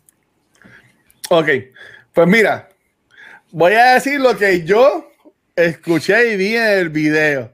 Ok, 1.29 1.49
pues 2.15 2.27
mira, 2.27 2.71
voy 3.51 3.75
a 3.75 3.95
decir 3.95 4.19
lo 4.19 4.35
que 4.35 4.65
yo 4.65 5.11
escuché 5.55 6.33
y 6.33 6.37
vi 6.39 6.57
en 6.57 6.79
el 6.79 6.89
video. 6.89 7.53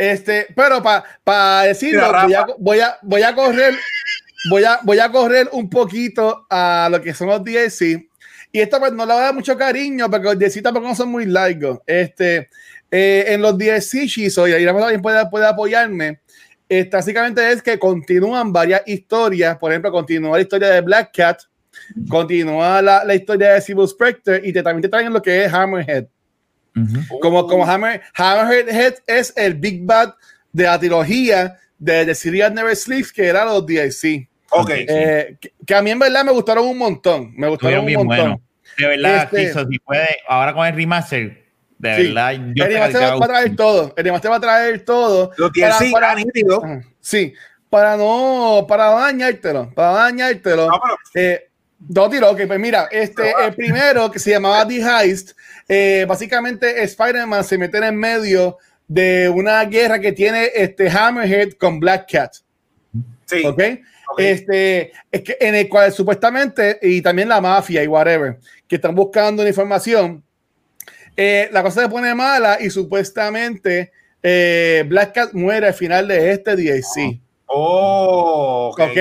Este, 0.00 0.46
pero 0.56 0.82
para 0.82 1.62
decirlo, 1.62 2.06
Mira, 2.06 2.24
voy 2.24 2.34
a, 2.34 2.40
Rafa. 2.40 2.54
voy, 2.58 2.80
a, 2.80 2.98
voy 3.02 3.22
a 3.22 3.34
correr, 3.34 3.74
voy 4.48 4.64
a, 4.64 4.80
voy 4.82 4.98
a 4.98 5.10
correr 5.10 5.48
un 5.52 5.68
poquito 5.68 6.46
a 6.48 6.88
lo 6.90 7.00
que 7.00 7.12
son 7.12 7.28
los 7.28 7.44
DLC. 7.44 8.08
Y 8.52 8.60
esto 8.60 8.78
pues 8.78 8.92
no 8.92 9.06
le 9.06 9.12
voy 9.12 9.22
a 9.22 9.26
dar 9.26 9.34
mucho 9.34 9.56
cariño 9.56 10.10
porque 10.10 10.24
los 10.24 10.38
DLC 10.38 10.62
tampoco 10.62 10.88
no 10.88 10.94
son 10.94 11.10
muy 11.10 11.26
largos. 11.26 11.80
Este, 11.86 12.48
eh, 12.90 13.24
en 13.28 13.42
los 13.42 13.56
DLC, 13.56 14.06
Shizo, 14.06 14.48
y 14.48 14.52
ahí 14.52 14.64
también 14.64 15.00
puede, 15.00 15.28
puede 15.28 15.46
apoyarme. 15.46 16.20
Este, 16.68 16.96
básicamente 16.96 17.52
es 17.52 17.62
que 17.62 17.78
continúan 17.78 18.52
varias 18.52 18.82
historias. 18.86 19.56
Por 19.58 19.70
ejemplo, 19.70 19.92
continúa 19.92 20.36
la 20.36 20.42
historia 20.42 20.68
de 20.68 20.80
Black 20.80 21.10
Cat, 21.14 21.42
continúa 22.08 22.82
la, 22.82 23.04
la 23.04 23.14
historia 23.14 23.54
de 23.54 23.60
Civil 23.60 23.88
Spectre 23.88 24.40
y 24.44 24.52
te, 24.52 24.62
también 24.62 24.82
te 24.82 24.88
traen 24.88 25.12
lo 25.12 25.22
que 25.22 25.44
es 25.44 25.52
Hammerhead. 25.52 26.06
Ujú. 26.76 27.18
Como, 27.20 27.46
como 27.46 27.64
Hammer, 27.64 28.02
Hammerhead 28.14 28.94
es 29.06 29.32
el 29.36 29.54
Big 29.54 29.84
Bad 29.84 30.14
de 30.52 30.64
la 30.64 30.78
trilogía 30.78 31.58
de 31.78 32.04
The 32.04 32.14
City 32.14 32.38
Never 32.52 32.76
Sleeps, 32.76 33.12
que 33.12 33.26
era 33.26 33.44
los 33.44 33.66
DLC. 33.66 34.28
Ok. 34.50 34.70
Eh, 34.72 35.36
que, 35.40 35.52
que 35.66 35.74
a 35.74 35.82
mí 35.82 35.90
en 35.90 35.98
verdad 35.98 36.24
me 36.24 36.32
gustaron 36.32 36.66
un 36.66 36.78
montón. 36.78 37.32
Me 37.36 37.48
gustaron 37.48 37.52
Estuvieron 37.54 37.80
un 37.80 37.86
bien 37.86 37.98
montón. 37.98 38.16
buenos. 38.18 38.40
De 38.76 38.86
verdad, 38.86 39.24
Este- 39.24 39.46
Chizo, 39.48 39.68
si 39.68 39.78
puede, 39.78 40.08
ahora 40.28 40.52
con 40.54 40.66
el 40.66 40.74
remaster, 40.74 41.44
de 41.78 41.96
Sí. 41.96 42.02
verdad, 42.08 42.32
yo 42.32 42.38
el 42.40 42.54
creo 42.54 42.66
remaster 42.68 43.00
que 43.00 43.06
va, 43.06 43.24
a 43.24 43.28
traer 43.28 43.56
todo. 43.56 43.94
El 43.96 44.04
remaster 44.04 44.30
va 44.30 44.36
a 44.36 44.40
traer 44.40 44.84
todo. 44.84 45.30
Para- 45.30 45.50
DLC 45.78 45.92
para- 45.92 46.12
eran 46.12 46.24
nítidos. 46.24 46.64
Ajá. 46.64 46.80
Sí, 47.00 47.32
para 47.68 47.96
no, 47.96 48.64
para 48.68 48.90
dañártelo, 48.90 49.72
para 49.74 49.90
dañártelo. 49.92 50.68
No, 50.68 50.80
pero- 50.82 51.26
Eh, 51.26 51.48
dos 51.78 52.10
tiros, 52.10 52.32
ok, 52.32 52.42
pues 52.46 52.60
mira, 52.60 52.88
este, 52.90 53.32
el 53.44 53.54
primero 53.54 54.10
que 54.10 54.18
se 54.18 54.30
llamaba 54.30 54.66
The 54.66 54.82
Heist, 54.82 55.30
eh, 55.68 56.04
básicamente 56.08 56.82
Spider-Man 56.82 57.44
se 57.44 57.56
mete 57.58 57.78
en 57.78 57.96
medio 57.96 58.58
de 58.88 59.28
una 59.28 59.64
guerra 59.64 59.98
que 60.00 60.12
tiene 60.12 60.50
este 60.54 60.90
Hammerhead 60.90 61.52
con 61.52 61.78
Black 61.80 62.10
Cat, 62.10 62.34
Sí. 63.26 63.42
¿ok? 63.44 63.62
Ok. 64.12 64.20
Este, 64.20 64.92
es 65.10 65.22
que 65.22 65.36
en 65.40 65.54
el 65.54 65.68
cual 65.68 65.92
supuestamente, 65.92 66.78
y 66.82 67.00
también 67.00 67.28
la 67.28 67.40
mafia 67.40 67.82
y 67.82 67.86
whatever, 67.86 68.38
que 68.66 68.76
están 68.76 68.94
buscando 68.94 69.42
una 69.42 69.48
información, 69.50 70.22
eh, 71.16 71.48
la 71.52 71.62
cosa 71.62 71.82
se 71.82 71.88
pone 71.88 72.14
mala 72.14 72.58
y 72.60 72.70
supuestamente 72.70 73.92
eh, 74.22 74.84
Black 74.86 75.14
Cat 75.14 75.32
muere 75.32 75.68
al 75.68 75.74
final 75.74 76.08
de 76.08 76.32
este 76.32 76.56
DLC, 76.56 77.20
Oh, 77.46 78.70
ok. 78.72 78.80
¿ok? 78.80 78.98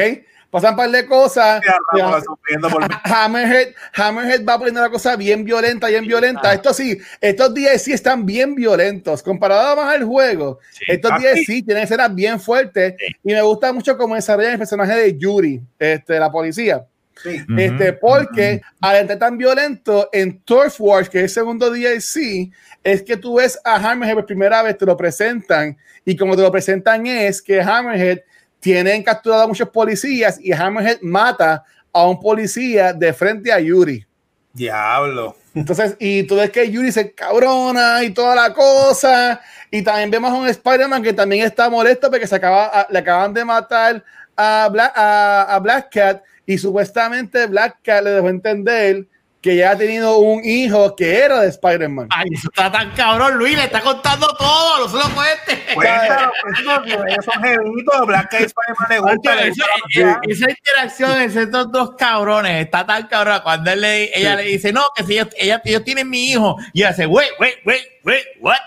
Pasan 0.52 0.72
un 0.72 0.78
par 0.78 0.90
de 0.90 1.06
cosas. 1.06 1.62
Ya- 1.66 2.70
por. 2.70 2.88
Hammerhead, 3.04 3.68
Hammerhead 3.94 4.44
va 4.46 4.58
poniendo 4.58 4.82
la 4.82 4.90
cosa 4.90 5.16
bien 5.16 5.44
violenta, 5.44 5.88
bien 5.88 6.06
violenta. 6.06 6.50
Ah. 6.50 6.54
Esto 6.56 6.74
sí, 6.74 6.98
estos 7.22 7.54
DLC 7.54 7.94
están 7.94 8.26
bien 8.26 8.56
violentos. 8.56 9.22
Comparado 9.22 9.76
más 9.76 9.94
al 9.96 10.04
juego, 10.04 10.60
Sí. 10.72 10.86
estos 10.88 11.12
Ah, 11.12 11.20
DLC 11.20 11.62
tienen 11.64 11.84
escenas 11.84 12.14
bien 12.16 12.40
fuertes. 12.40 12.96
Sí. 12.98 13.16
Y 13.24 13.34
me 13.34 13.42
gusta 13.42 13.72
mucho 13.74 13.98
cómo 13.98 14.16
desarrollan 14.16 14.54
el 14.54 14.58
personaje 14.58 14.96
de 14.96 15.18
Yuri, 15.18 15.62
este, 15.78 16.20
la 16.20 16.32
policía. 16.32 16.84
Sí. 17.22 17.38
Este, 17.58 17.90
Ujú, 17.92 18.00
porque 18.00 18.62
al 18.80 18.96
entrar 18.96 19.20
tan 19.20 19.38
violento 19.38 20.10
en 20.14 20.40
Turf 20.42 20.80
Wars, 20.80 21.10
que 21.10 21.18
es 21.20 21.24
el 21.26 21.30
segundo 21.30 21.70
DLC, 21.70 22.50
es 22.84 23.04
que 23.04 23.18
tú 23.18 23.36
ves 23.36 23.60
a 23.66 23.76
Hammerhead 23.76 24.16
por 24.16 24.26
primera 24.26 24.64
vez, 24.64 24.78
te 24.78 24.86
lo 24.86 24.96
presentan, 24.96 25.78
y 26.06 26.16
como 26.16 26.36
te 26.38 26.42
lo 26.42 26.52
presentan 26.52 27.06
es 27.06 27.42
que 27.42 27.62
Hammerhead 27.62 28.20
tienen 28.60 29.04
capturado 29.04 29.44
a 29.44 29.48
muchos 29.48 29.70
policías 29.70 30.40
y 30.42 30.52
Hammerhead 30.52 31.00
mata 31.02 31.64
a 31.92 32.08
un 32.08 32.20
policía 32.20 32.94
de 32.94 33.14
frente 33.14 33.52
a 33.52 33.60
Yuri. 33.60 34.06
Diablo. 34.54 35.36
Entonces, 35.56 35.96
y 36.00 36.24
tú 36.24 36.36
ves 36.36 36.52
que 36.52 36.70
Yuri 36.70 36.92
se 36.92 37.14
cabrona 37.14 38.04
y 38.04 38.12
toda 38.12 38.36
la 38.36 38.54
cosa. 38.54 39.42
Y 39.72 39.82
también 39.82 40.12
vemos 40.12 40.32
a 40.32 40.36
un 40.36 40.48
Spider-Man 40.48 41.04
que 41.04 41.14
también 41.14 41.46
está 41.46 41.70
molesto 41.70 42.10
porque 42.10 42.28
se 42.28 42.36
acaba, 42.36 42.88
le 42.90 43.00
acaban 43.00 43.34
de 43.34 43.46
matar 43.46 44.04
a 44.36 44.70
Black, 44.72 44.92
a, 44.96 45.56
a 45.56 45.60
Black 45.60 45.94
Cat. 45.94 46.24
Y 46.46 46.58
supuestamente 46.58 47.46
Black 47.48 47.78
Cat 47.84 48.04
le 48.04 48.12
dejó 48.12 48.30
entender 48.30 49.08
que 49.42 49.56
ya 49.56 49.72
ha 49.72 49.78
tenido 49.78 50.18
un 50.20 50.44
hijo 50.44 50.96
que 50.98 51.18
era 51.20 51.40
de 51.42 51.48
Spider-Man. 51.50 52.08
Ay, 52.12 52.28
eso 52.34 52.50
está 52.54 52.70
tan 52.72 52.92
cabrón, 52.92 53.38
Luis, 53.38 53.56
le 53.56 53.64
está 53.64 53.80
contando 53.80 54.28
todo, 54.38 54.80
no 54.80 54.90
se 54.90 54.98
lo 54.98 55.16
cuente. 55.16 55.74
Cuéntalo, 55.74 56.32
cuéntalo, 56.42 57.06
ellos 57.08 57.26
son 57.26 57.44
jevitos, 57.44 58.06
Black 58.08 58.34
Eyed 58.34 58.46
Spider-Man 58.48 58.88
le 58.90 59.00
gusta. 59.00 59.36
le 59.36 59.50
gusta 59.50 59.66
la 59.96 60.20
esa, 60.28 60.50
interacción 60.50 61.22
entre 61.22 61.44
estos 61.44 61.72
dos 61.72 61.92
cabrones 61.98 62.66
está 62.66 62.86
tan 62.86 63.08
cabrona 63.08 63.42
cuando 63.42 63.72
él 63.72 63.80
le, 63.82 64.18
ella 64.18 64.36
le 64.36 64.44
dice, 64.44 64.74
no, 64.74 64.84
que 64.94 65.04
si 65.06 65.14
ellos, 65.14 65.30
ella- 65.38 65.62
ellos 65.64 65.84
tienen 65.86 66.10
mi 66.10 66.32
hijo, 66.32 66.58
y 66.74 66.82
ella 66.82 66.90
hace, 66.90 67.06
wait, 67.06 67.30
wait, 67.40 67.56
wait, 67.66 67.84
wait, 68.04 68.24
what? 68.42 68.58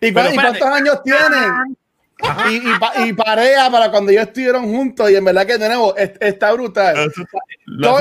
¿Y, 0.00 0.10
Pero 0.12 0.30
cuántos 0.32 0.68
años 0.68 1.02
tienen? 1.04 1.76
Y, 2.50 2.56
y, 2.56 2.78
pa- 2.78 2.92
y 3.04 3.12
pareja 3.12 3.70
para 3.70 3.90
cuando 3.90 4.10
ellos 4.10 4.26
estuvieron 4.28 4.64
juntos. 4.64 5.10
Y 5.10 5.16
en 5.16 5.24
verdad 5.24 5.46
que 5.46 5.54
es- 5.98 6.12
está 6.20 6.52
brutal. 6.52 7.12
Lo 7.66 7.98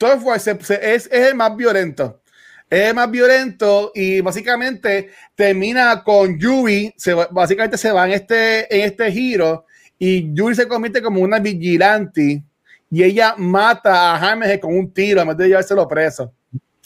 Turf 0.00 0.22
se- 0.40 0.58
se- 0.64 0.94
es, 0.94 1.06
es 1.12 1.28
el 1.28 1.34
más 1.34 1.54
violento. 1.54 2.22
Es 2.70 2.88
el 2.88 2.94
más 2.94 3.10
violento 3.10 3.92
y 3.94 4.22
básicamente 4.22 5.10
termina 5.34 6.02
con 6.02 6.38
Yuri. 6.38 6.94
Se, 6.96 7.12
básicamente 7.12 7.76
se 7.76 7.92
va 7.92 8.06
en 8.06 8.12
este, 8.12 8.74
en 8.74 8.86
este 8.86 9.12
giro 9.12 9.66
y 9.98 10.32
Yuri 10.32 10.54
se 10.54 10.66
convierte 10.66 11.02
como 11.02 11.20
una 11.20 11.38
vigilante 11.38 12.42
y 12.90 13.02
ella 13.02 13.34
mata 13.36 14.14
a 14.14 14.16
Hammerhead 14.32 14.60
con 14.60 14.74
un 14.74 14.90
tiro 14.90 15.24
vez 15.26 15.36
de 15.36 15.48
llevárselo 15.48 15.86
preso. 15.86 16.32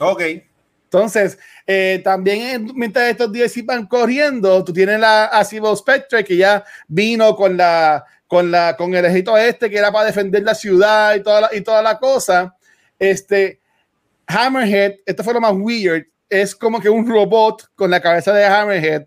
Ok. 0.00 0.22
Entonces, 0.84 1.38
eh, 1.66 2.00
también 2.02 2.70
mientras 2.74 3.10
estos 3.10 3.30
días 3.30 3.52
van 3.64 3.86
corriendo, 3.86 4.64
tú 4.64 4.72
tienes 4.72 4.98
la 4.98 5.26
a 5.26 5.44
Civil 5.44 5.76
Spectre 5.76 6.24
que 6.24 6.36
ya 6.36 6.64
vino 6.88 7.36
con 7.36 7.56
la 7.56 8.04
con 8.26 8.50
la 8.50 8.74
con 8.76 8.92
el 8.94 9.04
ejército 9.04 9.36
este 9.36 9.70
que 9.70 9.78
era 9.78 9.92
para 9.92 10.06
defender 10.06 10.42
la 10.42 10.54
ciudad 10.54 11.14
y 11.14 11.22
toda 11.22 11.42
la, 11.42 11.50
y 11.54 11.60
toda 11.60 11.80
la 11.82 11.98
cosa. 11.98 12.56
Este 12.98 13.60
Hammerhead, 14.26 14.94
esto 15.06 15.22
fue 15.24 15.34
lo 15.34 15.40
más 15.40 15.52
weird, 15.54 16.04
es 16.30 16.54
como 16.54 16.80
que 16.80 16.88
un 16.88 17.06
robot 17.08 17.68
con 17.74 17.90
la 17.90 18.00
cabeza 18.00 18.32
de 18.32 18.44
Hammerhead 18.44 19.04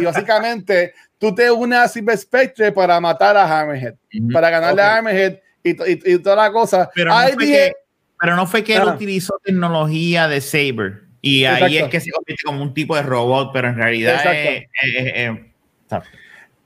y 0.00 0.04
básicamente 0.04 0.94
tú 1.18 1.34
te 1.34 1.50
unes 1.50 1.78
a 1.78 1.88
Civil 1.88 2.16
Spectre 2.16 2.72
para 2.72 2.98
matar 3.00 3.36
a 3.36 3.60
Hammerhead, 3.60 3.94
Ujú. 4.18 4.32
para 4.32 4.50
ganarle 4.50 4.80
Ok. 4.82 4.88
a 4.88 4.96
Hammerhead 4.98 5.34
y, 5.62 5.70
y- 5.70 6.14
y 6.14 6.18
toda 6.18 6.36
la 6.36 6.52
cosa. 6.52 6.90
Pero 6.94 7.10
no 7.12 7.20
fue 7.20 7.36
dije- 7.44 7.52
que, 7.68 7.72
pero 8.20 8.36
no 8.36 8.46
fue 8.46 8.64
que 8.64 8.76
él 8.76 8.82
Ah. 8.86 8.94
utilizó 8.94 9.34
tecnología 9.44 10.28
de 10.28 10.40
Saber. 10.40 11.02
Y 11.20 11.44
ahí 11.44 11.54
Exacto. 11.76 11.84
es 11.86 11.90
que 11.90 12.00
se 12.00 12.10
convierte 12.12 12.42
como 12.44 12.62
un 12.62 12.72
tipo 12.72 12.94
de 12.94 13.02
robot, 13.02 13.50
pero 13.52 13.68
en 13.68 13.74
realidad 13.76 14.14
es, 14.34 14.62
es- 14.82 15.12
es-. 15.14 16.02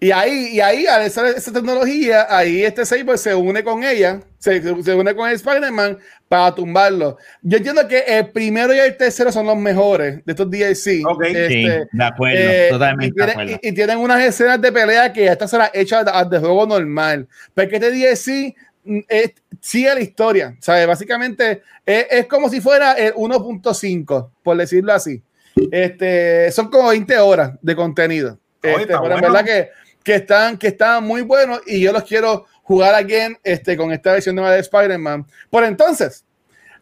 Y 0.02 0.10
ahí, 0.12 0.48
y 0.52 0.60
ahí, 0.60 0.86
al 0.86 1.06
usar 1.06 1.26
esa 1.26 1.52
tecnología, 1.52 2.26
ahí 2.30 2.64
este 2.64 2.86
Saber 2.86 3.18
se 3.18 3.34
une 3.34 3.62
con 3.62 3.84
ella, 3.84 4.20
se, 4.38 4.62
se 4.82 4.94
une 4.94 5.14
con 5.14 5.28
el 5.28 5.34
Spider-Man 5.36 5.98
para 6.26 6.54
tumbarlo. 6.54 7.18
Yo 7.42 7.58
entiendo 7.58 7.86
que 7.86 7.98
el 8.06 8.28
primero 8.30 8.74
y 8.74 8.78
el 8.78 8.96
tercero 8.96 9.30
son 9.30 9.44
los 9.46 9.58
mejores 9.58 10.24
de 10.24 10.32
estos 10.32 10.50
DLC. 10.50 11.04
Ok. 11.06 11.24
Sí, 11.26 11.32
Este, 11.36 11.86
de 11.92 12.04
acuerdo, 12.04 12.38
eh, 12.38 12.66
y, 12.68 12.70
totalmente 12.72 13.06
de 13.08 13.12
tienen, 13.26 13.30
acuerdo. 13.30 13.60
y- 13.62 13.68
y 13.68 13.72
tienen 13.74 13.98
unas 13.98 14.22
escenas 14.24 14.58
de 14.62 14.72
pelea 14.72 15.12
que 15.12 15.26
estas 15.26 15.52
las 15.52 15.70
hechas 15.74 16.04
de, 16.06 16.12
de 16.30 16.38
juego 16.38 16.66
normal. 16.66 17.28
Porque 17.52 17.76
este 17.76 17.90
DLC 17.90 18.54
mm, 18.84 19.00
es, 19.06 19.32
sigue 19.60 19.94
la 19.94 20.00
historia. 20.00 20.56
¿sabes? 20.60 20.86
Básicamente 20.86 21.60
es, 21.84 22.06
es 22.10 22.26
como 22.26 22.48
si 22.48 22.62
fuera 22.62 22.92
el 22.94 23.12
1.5, 23.14 24.30
por 24.42 24.56
decirlo 24.56 24.94
así. 24.94 25.22
Este, 25.70 26.50
son 26.52 26.70
como 26.70 26.88
20 26.88 27.18
horas 27.18 27.52
de 27.60 27.76
contenido. 27.76 28.38
Este, 28.62 28.86
pero 28.86 29.04
en 29.04 29.10
bueno. 29.10 29.22
verdad 29.32 29.44
que, 29.44 29.68
que, 30.02 30.16
están, 30.16 30.56
que 30.56 30.68
están 30.68 31.04
muy 31.04 31.22
buenos 31.22 31.60
y 31.66 31.80
yo 31.80 31.92
los 31.92 32.04
quiero 32.04 32.46
jugar 32.62 32.94
again 32.94 33.36
este, 33.42 33.76
con 33.76 33.92
esta 33.92 34.12
versión 34.12 34.36
nueva 34.36 34.52
de 34.52 34.60
Spider-Man. 34.60 35.26
Por 35.50 35.64
entonces, 35.64 36.24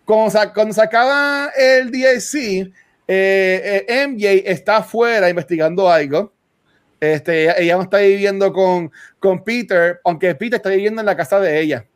cuando 0.05 0.31
se, 0.31 0.53
cuando 0.53 0.75
se 0.75 0.83
acaba 0.83 1.51
el 1.57 1.91
DLC, 1.91 2.71
eh, 3.07 3.87
eh, 3.89 4.07
MJ 4.07 4.51
está 4.51 4.79
afuera 4.79 5.29
investigando 5.29 5.91
algo. 5.91 6.33
Este, 7.01 7.45
ella, 7.45 7.55
ella 7.59 7.77
no 7.77 7.83
está 7.83 7.99
viviendo 7.99 8.53
con, 8.53 8.91
con 9.19 9.45
Peter, 9.45 10.01
aunque 10.05 10.35
Peter 10.35 10.57
está 10.57 10.71
viviendo 10.71 11.01
en 11.01 11.07
la 11.07 11.17
casa 11.17 11.41
de 11.41 11.61
ella. 11.61 11.87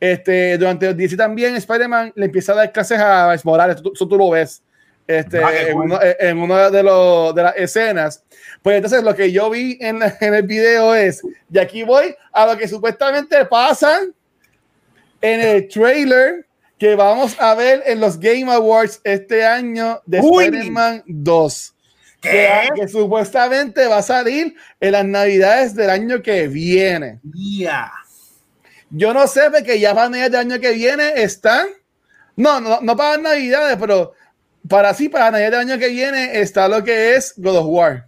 Este, 0.00 0.58
durante 0.58 0.86
el 0.86 0.96
DLC 0.96 1.16
también 1.16 1.54
Spider-Man 1.56 2.12
le 2.16 2.26
empieza 2.26 2.52
a 2.52 2.56
dar 2.56 2.72
clases 2.72 2.98
a 2.98 3.34
Morales, 3.44 3.76
eso 3.76 4.08
tú 4.08 4.16
lo 4.16 4.30
ves 4.30 4.62
este, 5.06 5.42
Ah, 5.44 5.50
qué 5.50 5.68
en, 5.70 5.76
uno, 5.78 5.98
en 6.02 6.38
una 6.38 6.70
de, 6.70 6.82
los- 6.82 7.34
de 7.34 7.42
las 7.42 7.56
escenas. 7.56 8.22
Pues 8.62 8.76
entonces 8.76 9.02
lo 9.02 9.14
que 9.14 9.30
yo 9.30 9.50
vi 9.50 9.76
en, 9.80 10.00
en 10.20 10.34
el 10.34 10.42
video 10.44 10.94
es, 10.94 11.22
y 11.52 11.58
aquí 11.58 11.82
voy 11.82 12.14
a 12.32 12.46
lo 12.46 12.56
que 12.56 12.66
supuestamente 12.68 13.44
pasa 13.44 14.00
en 15.20 15.40
el 15.40 15.68
trailer 15.68 16.46
que 16.78 16.94
vamos 16.94 17.36
a 17.40 17.54
ver 17.54 17.82
en 17.86 18.00
los 18.00 18.18
Game 18.18 18.50
Awards 18.52 19.00
este 19.04 19.44
año 19.44 20.00
de. 20.06 20.18
Spider-Man 20.18 21.02
2. 21.06 21.70
Que, 22.20 22.30
¿Qué? 22.30 22.68
que 22.80 22.88
supuestamente 22.88 23.86
va 23.86 23.98
a 23.98 24.02
salir 24.02 24.54
en 24.80 24.92
las 24.92 25.04
navidades 25.04 25.74
del 25.74 25.90
año 25.90 26.22
que 26.22 26.48
viene. 26.48 27.20
Ya. 27.22 27.92
Yo 28.90 29.12
no 29.12 29.26
sé, 29.26 29.42
porque 29.50 29.78
ya 29.78 29.94
para 29.94 30.08
navidades 30.08 30.32
del 30.32 30.40
año 30.52 30.60
que 30.60 30.72
viene 30.72 31.12
están. 31.22 31.66
No, 32.36 32.60
no, 32.60 32.80
no 32.80 32.96
para 32.96 33.18
navidades, 33.18 33.76
pero 33.78 34.12
para 34.68 34.94
sí, 34.94 35.08
para 35.08 35.30
navidades 35.30 35.52
del 35.52 35.70
año 35.70 35.78
que 35.78 35.88
viene 35.88 36.40
está 36.40 36.68
lo 36.68 36.82
que 36.82 37.16
es 37.16 37.34
God 37.36 37.56
of 37.56 37.66
War. 37.68 38.06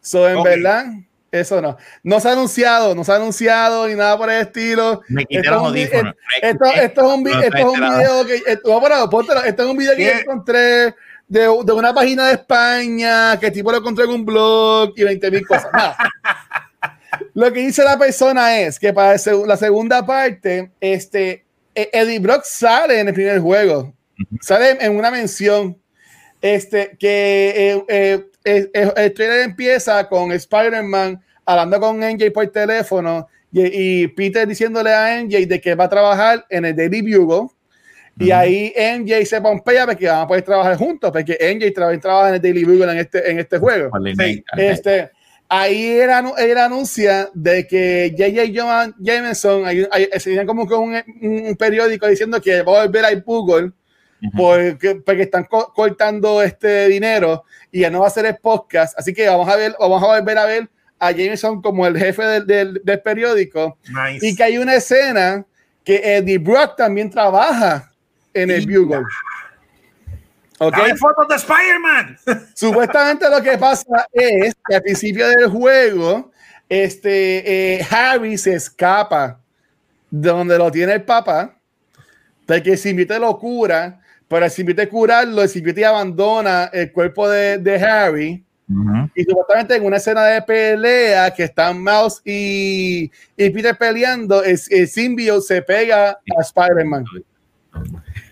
So, 0.00 0.28
en 0.28 0.36
Ok. 0.36 0.44
verdad, 0.44 0.86
eso 1.30 1.60
no. 1.60 1.76
No 2.02 2.20
se 2.20 2.28
ha 2.28 2.32
anunciado, 2.32 2.94
no 2.94 3.02
se 3.04 3.12
ha 3.12 3.16
anunciado 3.16 3.88
ni 3.88 3.94
nada 3.94 4.16
por 4.16 4.30
el 4.30 4.42
estilo. 4.42 5.00
Me 5.08 5.24
quité 5.24 5.40
Esto 5.40 5.50
los 5.50 5.60
es 5.62 5.66
audífonos. 5.68 6.14
Me 6.42 6.48
Esto, 6.50 6.64
esto 6.66 7.00
es 7.00 7.18
un, 7.18 7.28
esto 7.28 7.56
es 7.56 7.64
un 7.64 7.80
video 7.80 8.26
que. 8.26 8.34
eh, 8.36 8.58
no, 8.64 8.80
pero 8.82 9.10
póntelo, 9.10 9.42
esto 9.42 9.62
es 9.62 9.68
un 9.68 9.76
video 9.76 9.96
que 9.96 10.04
yo 10.04 10.10
encontré 10.20 10.94
de, 11.26 11.40
de 11.64 11.72
una 11.72 11.94
página 11.94 12.28
de 12.28 12.34
España 12.34 13.38
que 13.40 13.50
tipo 13.50 13.70
lo 13.72 13.78
encontré 13.78 14.04
en 14.04 14.10
un 14.10 14.24
blog 14.24 14.92
y 14.96 15.02
20 15.04 15.30
mil 15.30 15.46
cosas. 15.46 15.72
Nada. 15.72 15.96
Lo 17.34 17.52
que 17.52 17.60
dice 17.60 17.82
la 17.82 17.98
persona 17.98 18.58
es 18.60 18.78
que 18.78 18.92
para 18.92 19.16
la 19.46 19.56
segunda 19.56 20.04
parte, 20.04 20.70
este, 20.80 21.44
eh, 21.74 21.90
Eddie 21.92 22.18
Brock 22.18 22.42
sale 22.44 23.00
en 23.00 23.08
el 23.08 23.14
primer 23.14 23.40
juego, 23.40 23.92
sale 24.40 24.78
en 24.80 24.96
una 24.96 25.10
mención, 25.10 25.76
este, 26.40 26.96
que 26.98 27.82
eh, 27.88 28.26
eh, 28.44 28.70
el 28.96 29.14
trailer 29.14 29.40
empieza 29.40 30.06
con 30.08 30.32
Spider-Man 30.32 31.22
hablando 31.46 31.80
con 31.80 31.98
MJ 31.98 32.30
por 32.32 32.46
teléfono 32.48 33.26
y, 33.50 34.02
y 34.02 34.08
Peter 34.08 34.46
diciéndole 34.46 34.92
a 34.92 35.22
MJ 35.22 35.46
de 35.46 35.60
que 35.60 35.74
va 35.74 35.84
a 35.84 35.88
trabajar 35.88 36.44
en 36.50 36.64
el 36.66 36.76
Daily 36.76 37.00
Bugle. 37.00 37.48
Y 38.18 38.30
ahí 38.30 38.72
MJ 38.76 39.24
se 39.26 39.40
pompea 39.40 39.86
porque 39.86 40.06
van 40.06 40.20
a 40.20 40.26
poder 40.26 40.42
trabajar 40.42 40.76
juntos, 40.76 41.10
porque 41.10 41.32
MJ 41.32 41.72
también 41.72 42.00
trabaja 42.00 42.28
en 42.28 42.34
el 42.36 42.42
Daily 42.42 42.64
Bugle 42.64 42.92
en 42.92 42.98
este, 42.98 43.30
en 43.30 43.38
este 43.40 43.58
juego. 43.58 43.90
Sí. 44.16 44.44
Este, 44.56 45.10
ahí 45.48 45.98
era, 45.98 46.22
era 46.38 46.66
anuncia 46.66 47.28
de 47.34 47.66
que 47.66 48.14
J.J. 48.16 48.94
Jameson, 48.98 49.66
hay, 49.66 49.86
hay, 49.90 50.08
se 50.18 50.46
como 50.46 50.68
que 50.68 50.74
un, 50.74 51.02
un 51.22 51.56
periódico 51.56 52.06
diciendo 52.06 52.40
que 52.40 52.62
va 52.62 52.82
a 52.82 52.86
volver 52.86 53.04
a 53.04 53.14
Google 53.14 53.72
porque, 54.36 54.96
porque 55.04 55.22
están 55.22 55.44
co- 55.44 55.72
cortando 55.74 56.42
este 56.42 56.88
dinero 56.88 57.44
y 57.70 57.80
ya 57.80 57.90
no 57.90 58.00
va 58.00 58.06
a 58.06 58.10
ser 58.10 58.26
el 58.26 58.36
podcast. 58.36 58.98
Así 58.98 59.12
que 59.12 59.26
vamos 59.28 59.48
a 59.48 59.56
ver, 59.56 59.74
vamos 59.78 60.02
a 60.02 60.06
volver 60.06 60.38
a 60.38 60.44
ver 60.44 60.68
a 60.98 61.10
Jameson 61.10 61.60
como 61.60 61.86
el 61.86 61.96
jefe 61.98 62.22
del, 62.22 62.46
del- 62.46 62.80
del 62.84 63.00
periódico 63.02 63.78
Nice. 63.88 64.26
y 64.26 64.34
que 64.36 64.44
hay 64.44 64.58
una 64.58 64.74
escena 64.76 65.44
que 65.84 66.00
Eddie 66.16 66.38
Brock 66.38 66.76
también 66.76 67.10
trabaja 67.10 67.92
en 68.32 68.50
el 68.50 68.62
Y- 68.70 68.76
Bugle. 68.78 69.02
¿Ok? 70.58 70.76
Dame 70.76 70.96
fotos 70.96 71.28
de 71.28 71.34
Spider-Man. 71.36 72.18
Supuestamente 72.54 73.28
lo 73.28 73.42
que 73.42 73.58
pasa 73.58 74.06
es 74.12 74.54
que 74.66 74.74
al 74.76 74.82
principio 74.82 75.28
del 75.28 75.48
juego, 75.50 76.30
este, 76.68 77.74
eh, 77.80 77.86
Harry 77.90 78.38
se 78.38 78.54
escapa 78.54 79.40
de 80.10 80.28
donde 80.28 80.56
lo 80.56 80.70
tiene 80.70 80.92
el 80.94 81.02
papá, 81.02 81.56
porque 82.46 82.72
el 82.72 82.78
Simbióte 82.78 83.18
lo 83.18 83.36
cura, 83.38 84.00
pero 84.34 84.46
el 84.46 84.50
Simbióte 84.50 84.88
curarlo, 84.88 85.42
el 85.42 85.48
Simbióte 85.48 85.84
abandona 85.84 86.70
el 86.72 86.92
cuerpo 86.92 87.28
de, 87.28 87.58
de 87.58 87.76
Harry, 87.76 88.44
Ujú. 88.66 89.10
Y 89.14 89.24
supuestamente 89.24 89.76
en 89.76 89.84
una 89.84 89.98
escena 89.98 90.24
de 90.24 90.40
pelea 90.40 91.30
que 91.34 91.42
están 91.42 91.82
Mouse 91.82 92.22
y, 92.24 93.10
y 93.36 93.50
Peter 93.50 93.76
peleando, 93.76 94.42
el, 94.42 94.58
el 94.70 94.88
symbiote 94.88 95.42
se 95.42 95.60
pega 95.60 96.12
a 96.12 96.40
Spider-Man. 96.40 97.04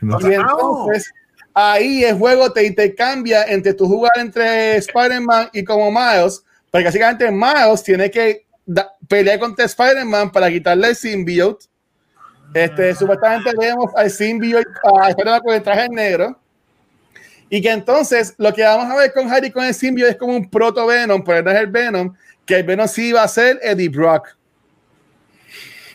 Y 0.01 0.33
entonces 0.33 1.13
ahí 1.53 2.05
el 2.05 2.17
juego 2.17 2.51
te 2.51 2.65
intercambia 2.67 3.45
entre 3.45 3.75
tu 3.75 3.87
jugar 3.87 4.13
entre 4.17 4.77
Spider-Man 4.77 5.51
y 5.53 5.65
como 5.65 5.91
Miles, 5.93 6.43
porque 6.71 6.87
básicamente 6.87 7.31
Miles 7.31 7.83
tiene 7.83 8.11
que 8.11 8.47
da- 8.65 8.91
pelear 9.07 9.39
contra 9.39 9.67
Spider-Man 9.67 10.33
para 10.33 10.49
quitarle 10.49 10.89
el 10.89 10.97
symbiote. 10.97 11.67
Este, 12.55 12.95
supuestamente 12.95 13.51
vemos 13.59 13.91
al 13.97 14.11
symbiote 14.11 14.69
a 14.85 15.09
Spider-Man 15.11 15.41
con 15.41 15.55
el 15.55 15.63
traje 15.63 15.89
negro. 15.89 16.39
Y 17.49 17.61
que 17.61 17.71
entonces 17.71 18.35
lo 18.39 18.53
que 18.53 18.63
vamos 18.63 18.91
a 18.91 18.97
ver 18.97 19.13
con 19.13 19.31
Harry 19.31 19.51
con 19.51 19.65
el 19.65 19.75
symbiote 19.75 20.13
es 20.13 20.17
como 20.17 20.35
un 20.35 20.49
proto 20.49 20.87
Venom, 20.87 21.23
pero 21.23 21.43
no 21.43 21.51
es 21.51 21.59
el 21.59 21.67
Venom, 21.67 22.15
que 22.47 22.57
el 22.57 22.65
Venom 22.65 22.89
sí 22.89 23.13
va 23.13 23.25
a 23.25 23.29
ser 23.29 23.59
Eddie 23.63 23.89
Brock. 23.89 24.29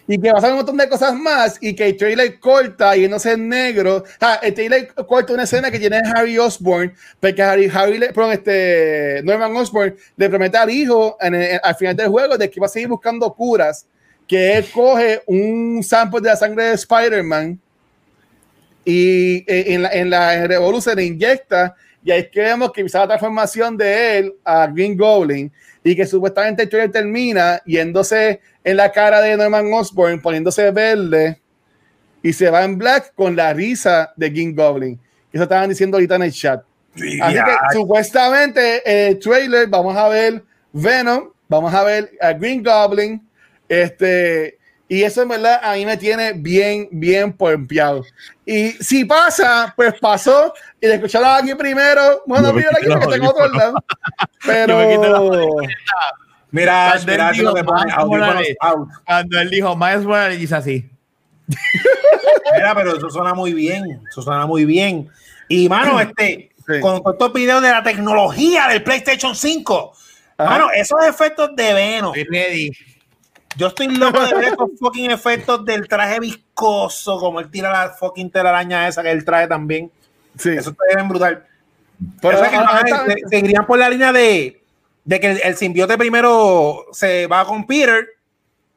Y 0.09 0.17
que 0.21 0.31
va 0.31 0.37
a 0.37 0.41
ser 0.41 0.51
un 0.51 0.57
montón 0.57 0.77
de 0.77 0.87
cosas 0.87 1.13
más 1.15 1.57
y 1.59 1.75
que 1.75 1.87
el 1.87 1.97
trailer 1.97 2.39
corta 2.39 2.95
y 2.95 3.09
no 3.09 3.19
ser 3.19 3.37
negro. 3.37 4.03
Ah, 4.21 4.39
el 4.41 4.53
trailer 4.53 4.93
corta 4.93 5.33
una 5.33 5.43
escena 5.43 5.69
que 5.69 5.79
tiene 5.79 5.99
Harry 6.15 6.37
Osborn, 6.37 6.93
porque 7.19 7.41
Harry, 7.41 7.69
Harry 7.73 7.97
le, 7.97 8.13
perdón, 8.13 8.31
este, 8.31 9.21
Norman 9.23 9.53
Osborn 9.57 9.95
le 10.15 10.29
promete 10.29 10.57
al 10.57 10.69
hijo 10.69 11.17
en 11.19 11.35
el- 11.35 11.59
al 11.61 11.75
final 11.75 11.95
del 11.95 12.07
juego 12.07 12.37
de 12.37 12.49
que 12.49 12.59
va 12.59 12.67
a 12.67 12.69
seguir 12.69 12.87
buscando 12.87 13.33
curas, 13.33 13.85
que 14.27 14.57
él 14.57 14.65
coge 14.71 15.21
un 15.25 15.81
sample 15.83 16.21
de 16.21 16.29
la 16.29 16.35
sangre 16.35 16.63
de 16.65 16.73
Spider-Man 16.73 17.59
y 18.83 19.37
eh, 19.51 19.73
en 19.73 19.81
la, 19.83 19.89
en 19.93 20.09
la 20.09 20.47
Revolu 20.47 20.81
se 20.81 20.95
le 20.95 21.05
inyecta 21.05 21.75
y 22.03 22.11
ahí 22.11 22.21
es 22.21 22.29
que 22.29 22.49
empieza 22.49 22.99
la 22.99 23.07
transformación 23.07 23.75
de 23.75 24.17
él 24.17 24.33
a 24.45 24.67
Green 24.67 24.95
Goblin 24.95 25.51
y 25.83 25.93
que 25.93 26.05
supuestamente 26.05 26.63
el 26.63 26.69
trailer 26.69 26.91
termina 26.91 27.61
yéndose 27.65 28.39
en 28.63 28.77
la 28.77 28.91
cara 28.91 29.19
de 29.19 29.35
Norman 29.35 29.73
Osborn 29.73 30.21
poniéndose 30.21 30.71
verde 30.71 31.41
y 32.23 32.31
se 32.31 32.49
va 32.49 32.63
en 32.63 32.77
black 32.77 33.13
con 33.13 33.35
la 33.35 33.53
risa 33.53 34.13
de 34.15 34.29
Green 34.29 34.55
Goblin. 34.55 34.97
Eso 35.33 35.43
estaban 35.43 35.67
diciendo 35.67 35.97
ahorita 35.97 36.15
en 36.15 36.23
el 36.23 36.31
chat. 36.31 36.63
Así 36.95 37.35
que 37.35 37.55
supuestamente 37.73 38.81
en 38.85 39.09
el 39.09 39.19
trailer 39.19 39.67
vamos 39.67 39.95
a 39.97 40.07
ver 40.07 40.43
Venom, 40.71 41.29
vamos 41.49 41.73
a 41.73 41.83
ver 41.83 42.11
a 42.21 42.31
Green 42.31 42.63
Goblin, 42.63 43.26
este, 43.69 44.57
y 44.89 45.03
eso 45.03 45.21
en 45.21 45.29
verdad 45.29 45.59
a 45.63 45.73
mí 45.73 45.85
me 45.85 45.97
tiene 45.97 46.33
bien, 46.33 46.87
bien 46.91 47.33
pompeado. 47.33 48.03
Y 48.45 48.71
si 48.71 49.03
pasa, 49.05 49.73
pues 49.75 49.93
pasó, 49.99 50.53
y 50.81 50.87
de 50.87 50.95
escucharlo 50.95 51.27
aquí 51.29 51.53
primero, 51.55 52.23
bueno, 52.25 52.53
mira 52.53 52.69
aquí 52.71 52.85
quito 52.85 52.99
que 52.99 53.05
los 53.05 53.13
tengo 53.13 53.29
otro 53.29 53.47
lado, 53.49 53.75
pero 54.45 54.77
Mira, 56.49 56.93
Cuando 56.93 57.11
mira, 57.11 57.33
lo 57.33 57.53
que 57.53 57.63
pone. 57.63 58.55
Cuando 59.05 59.39
él 59.41 59.49
dijo 59.49 59.75
Miles 59.75 60.03
Morales, 60.05 60.39
dice 60.39 60.55
así. 60.55 60.89
Mira, 62.55 62.73
pero 62.73 62.97
eso 62.97 63.09
suena 63.09 63.33
muy 63.33 63.53
bien. 63.53 64.01
Eso 64.09 64.21
suena 64.21 64.45
muy 64.45 64.63
bien. 64.63 65.09
Y, 65.49 65.67
mano, 65.69 65.99
este, 65.99 66.51
Sí. 66.67 66.81
con, 66.81 67.01
con 67.01 67.13
estos 67.13 67.31
videos 67.31 67.61
de 67.61 67.69
la 67.69 67.81
tecnología 67.81 68.67
del 68.67 68.83
PlayStation 68.83 69.33
5, 69.35 69.93
Ajá. 70.37 70.49
mano, 70.49 70.69
esos 70.71 71.01
efectos 71.05 71.55
de 71.55 71.73
Venom. 71.73 72.13
Estoy 72.13 72.23
ready. 72.37 72.71
Yo 73.57 73.67
estoy 73.67 73.87
loco 73.95 74.19
de 74.25 74.33
ver 74.35 74.43
estos 74.45 74.69
fucking 74.79 75.11
efectos 75.11 75.65
del 75.65 75.87
traje 75.87 76.19
viscoso, 76.19 77.17
como 77.19 77.39
él 77.39 77.49
tira 77.49 77.71
la 77.71 77.89
fucking 77.89 78.29
telaraña 78.29 78.87
esa 78.87 79.01
que 79.03 79.11
él 79.11 79.25
trae 79.25 79.47
también. 79.47 79.91
sí. 80.37 80.49
Eso 80.49 80.69
está 80.71 80.83
bien 80.95 81.07
brutal. 81.09 81.43
Pero 82.21 82.35
Eso 82.37 82.43
es 82.45 82.49
que, 82.51 82.57
man, 82.57 82.65
ahora- 82.69 83.05
se- 83.07 83.29
seguirían 83.29 83.65
por 83.65 83.79
la 83.79 83.89
línea 83.89 84.13
de, 84.13 84.61
de 85.03 85.19
que 85.19 85.31
el, 85.31 85.41
el 85.43 85.55
simbiote 85.55 85.97
primero 85.97 86.85
se 86.91 87.25
va 87.27 87.43
con 87.45 87.65
Peter 87.65 88.05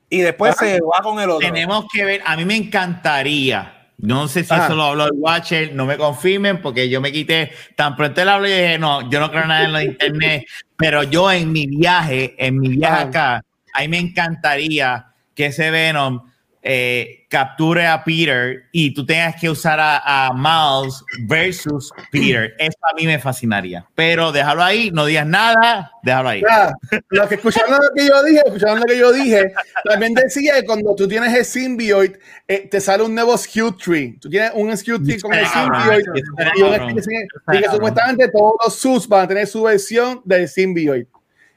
y 0.09 0.21
después 0.23 0.57
Ajá. 0.57 0.65
se 0.67 0.81
va 0.81 1.03
con 1.03 1.21
el 1.21 1.29
otro. 1.29 1.47
Tenemos 1.47 1.85
que 1.93 2.05
ver, 2.05 2.23
a 2.25 2.37
mí 2.37 2.45
me 2.47 2.57
encantaría. 2.57 3.77
No 3.99 4.29
sé 4.29 4.45
si 4.45 4.55
Ajá. 4.55 4.65
eso 4.65 4.75
lo 4.75 4.85
habló 4.85 5.05
el 5.05 5.13
Watcher, 5.15 5.75
no 5.75 5.85
me 5.85 5.99
confirmen 5.99 6.63
porque 6.63 6.89
yo 6.89 7.03
me 7.03 7.13
quité, 7.13 7.53
tan 7.77 7.95
pronto 7.97 8.23
él 8.23 8.29
habló 8.31 8.49
y 8.49 8.53
dije, 8.53 8.79
no, 8.79 9.11
yo 9.11 9.21
no 9.21 9.31
creo 9.31 9.45
nada 9.45 9.65
en 9.67 9.73
lo 9.73 9.79
de 9.79 9.85
internet, 9.85 10.47
pero 10.77 11.03
yo 11.03 11.31
en 11.31 11.53
mi 11.53 11.67
viaje, 11.67 12.35
en 12.39 12.59
mi 12.59 12.69
viaje 12.71 12.95
Ajá. 12.95 13.03
acá, 13.09 13.45
a 13.75 13.81
mí 13.81 13.89
me 13.89 13.99
encantaría 13.99 15.07
que 15.35 15.47
ese 15.47 15.71
Venom 15.71 16.23
eh, 16.63 17.27
capture 17.31 17.87
a 17.87 18.05
Peter 18.05 18.65
y 18.71 18.93
tú 18.93 19.07
tengas 19.07 19.41
que 19.41 19.49
usar 19.49 19.81
a, 19.81 20.27
a 20.27 20.35
Miles 20.35 21.03
versus 21.27 21.91
Peter. 22.13 22.55
Eso 22.59 22.77
a 22.83 22.95
mí 22.95 23.07
me 23.07 23.19
fascinaría. 23.19 23.87
Pero 23.95 24.31
déjalo 24.31 24.63
ahí, 24.63 24.91
no 24.91 25.07
digas 25.07 25.27
nada, 25.27 25.91
déjalo 26.03 26.29
ahí. 26.29 26.43
Ya, 26.43 26.73
los 27.09 27.29
que 27.29 27.37
escucharon 27.37 27.73
lo 27.73 27.91
que 27.95 28.07
yo 28.07 28.23
dije, 28.25 28.43
escucharon 28.45 28.81
lo 28.81 28.85
que 28.85 28.99
yo 28.99 29.13
dije, 29.13 29.53
también 29.85 30.13
decía 30.13 30.55
que 30.57 30.67
cuando 30.67 30.95
tú 30.95 31.09
tienes 31.09 31.35
el 31.35 31.45
symbiote, 31.47 32.19
eh, 32.47 32.69
te 32.71 32.81
sale 32.81 33.05
un 33.05 33.15
nuevo 33.15 33.39
skill 33.39 33.75
tree. 33.83 34.19
Tú 34.21 34.29
tienes 34.29 34.53
un 34.55 34.77
skill 34.77 35.03
tree 35.03 35.19
con 35.19 35.33
el 35.33 35.47
symbiote 35.47 36.21
y, 36.57 37.57
y 37.57 37.63
que 37.63 37.71
supuestamente 37.71 38.29
todos 38.29 38.55
los 38.63 38.75
subs 38.75 39.09
van 39.09 39.25
a 39.25 39.29
tener 39.29 39.47
su 39.47 39.63
versión 39.63 40.21
del 40.27 40.47
symbiote. 40.47 41.07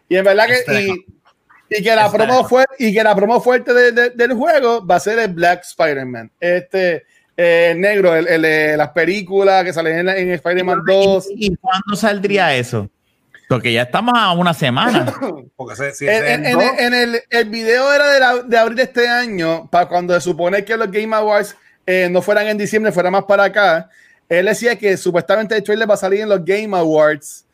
Y 0.07 0.15
en 0.15 0.23
verdad 0.23 0.45
que 0.48 0.81
y, 0.81 1.06
y 1.78 1.84
que 1.84 1.95
la 1.95 2.12
promo 2.12 2.28
cabrón. 2.44 2.50
fue 2.50 2.66
y 2.80 2.94
que 2.94 3.04
la 3.04 3.16
promo 3.16 3.41
fuerte 3.41 3.74
de- 3.74 3.91
de- 3.91 4.10
del 4.12 4.34
juego 4.34 4.86
va 4.86 4.95
a 4.95 5.00
ser 5.00 5.20
el 5.20 5.30
Black 5.34 5.62
Spider-Man. 5.64 6.32
Este 6.40 7.04
eh, 7.36 7.74
negro, 7.78 8.16
el, 8.16 8.28
el 8.28 8.41
de 8.44 8.78
las 8.78 8.90
películas 8.90 9.64
que 9.64 9.74
salen 9.74 10.08
en, 10.08 10.32
Spider-Man 10.32 10.82
2. 10.86 11.28
¿Y, 11.36 11.48
y 11.48 11.56
cuándo 11.56 11.95
saldría 11.95 12.56
eso? 12.56 12.90
Porque 13.50 13.74
ya 13.74 13.84
estamos 13.84 14.14
a 14.18 14.32
una 14.34 14.54
semana. 14.54 15.14
Porque 15.56 15.76
se- 15.76 15.94
si 15.94 16.08
En, 16.08 16.14
ese 16.24 16.34
en- 16.34 16.45
es 16.45 16.52
en 16.52 16.54
dos, 16.60 16.64
el, 16.78 16.86
en 16.86 16.94
el- 16.94 17.22
el 17.30 17.50
video 17.50 17.91
era 17.94 18.08
de, 18.14 18.20
la- 18.20 18.44
de 18.44 18.58
abril 18.58 18.78
de 18.78 18.84
este 18.84 19.08
año, 19.08 19.68
para 19.70 19.88
cuando 19.88 20.14
se 20.14 20.22
supone 20.22 20.64
que 20.64 20.78
los 20.78 20.91
Game 20.91 21.16
Awards 21.16 21.56
eh, 21.86 22.08
no 22.10 22.22
fueran 22.22 22.48
en 22.48 22.58
diciembre, 22.58 22.91
fuera 22.91 23.12
más 23.12 23.24
para 23.26 23.44
acá. 23.45 23.90
Él 24.30 24.45
decía 24.45 24.76
que 24.78 24.95
supuestamente 24.95 25.56
el 25.56 25.64
trailer 25.64 25.90
va 25.90 25.95
a 25.95 25.98
salir 25.98 26.22
en 26.22 26.30
los 26.30 26.44
Game 26.45 26.76
Awards 26.78 27.45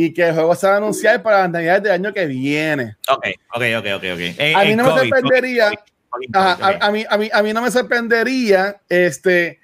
y 0.00 0.12
que 0.12 0.28
el 0.28 0.32
juego 0.34 0.54
se 0.54 0.64
va 0.68 0.74
a 0.74 0.76
anunciar 0.76 1.20
para 1.24 1.40
las 1.40 1.50
navidades 1.50 1.82
del 1.82 1.90
año 1.90 2.12
que 2.14 2.24
viene. 2.26 2.94
ok, 3.08 3.26
ok, 3.52 3.62
ok, 3.78 3.86
ok. 3.96 4.02
okay. 4.14 4.36
Eh, 4.38 4.54
A 4.54 4.62
mí 4.62 4.76
no 4.76 4.84
me 4.84 5.00
sorprendería. 5.00 5.70
COVID, 5.70 5.78
COVID, 6.08 6.36
Ajá, 6.36 6.54
COVID, 6.54 6.82
a, 6.82 6.86
a 6.86 6.90
mí, 6.92 7.04
a, 7.10 7.18
mí, 7.18 7.30
a 7.32 7.42
mí 7.42 7.52
no 7.52 7.62
me 7.62 7.70
sorprendería 7.72 8.80
este, 8.88 9.58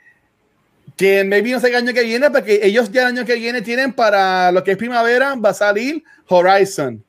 que 0.97 1.23
maybe 1.23 1.53
no 1.53 1.61
sé 1.61 1.69
el 1.69 1.77
año 1.77 1.93
que 1.95 2.03
viene, 2.03 2.33
porque 2.33 2.59
ellos 2.65 2.91
ya 2.91 3.03
el 3.03 3.17
año 3.17 3.25
que 3.25 3.37
viene 3.37 3.63
tienen 3.63 3.93
para 3.93 4.51
lo 4.51 4.65
que 4.65 4.73
es 4.73 4.77
primavera, 4.77 5.37
va 5.37 5.51
a 5.51 5.55
salir 5.55 6.03
Horizon. 6.27 7.05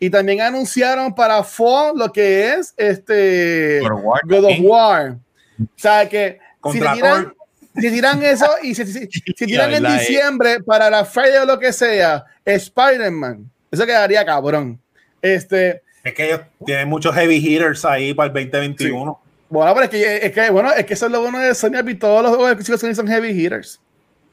Y 0.00 0.10
también 0.10 0.40
anunciaron 0.40 1.14
para 1.14 1.44
Fall 1.44 1.96
lo 1.96 2.10
que 2.10 2.54
es 2.54 2.74
este 2.76 3.82
God 4.24 4.46
of 4.46 4.56
War. 4.62 5.16
O 5.60 5.66
sea 5.76 6.08
que 6.08 6.40
si 6.72 6.80
tiran, 6.80 6.98
Thor. 6.98 7.36
Si 7.74 7.90
tiran 7.90 8.22
eso 8.22 8.46
y 8.62 8.74
si, 8.74 8.84
si- 8.92 9.08
si 9.36 9.46
tiran 9.46 9.72
en 9.72 9.82
diciembre 9.84 10.60
para 10.60 10.88
la 10.90 11.04
Friday 11.04 11.38
o 11.38 11.44
lo 11.46 11.58
que 11.58 11.72
sea, 11.72 12.24
Spider-Man, 12.44 13.50
eso 13.70 13.86
quedaría 13.86 14.24
cabrón. 14.24 14.80
Este, 15.22 15.82
es 16.02 16.14
que 16.14 16.26
ellos 16.26 16.40
tienen 16.66 16.88
muchos 16.88 17.14
heavy 17.14 17.36
hitters 17.36 17.84
ahí 17.84 18.12
para 18.14 18.26
el 18.28 18.50
2021. 18.50 19.20
Bueno, 19.48 19.72
pero 19.74 19.84
es 19.84 19.90
que, 19.90 20.26
es 20.26 20.32
que, 20.32 20.50
bueno, 20.50 20.72
es 20.72 20.84
que 20.84 20.94
eso 20.94 21.06
es 21.06 21.12
lo 21.12 21.20
bueno 21.22 21.38
de 21.38 21.54
Sony, 21.54 21.80
y 21.86 21.94
todos 21.94 22.22
los 22.22 22.30
juegos 22.36 22.52
exclusivos 22.52 22.80
de 22.80 22.88
Sony 22.88 22.94
son 22.94 23.06
heavy 23.08 23.30
hitters. 23.30 23.80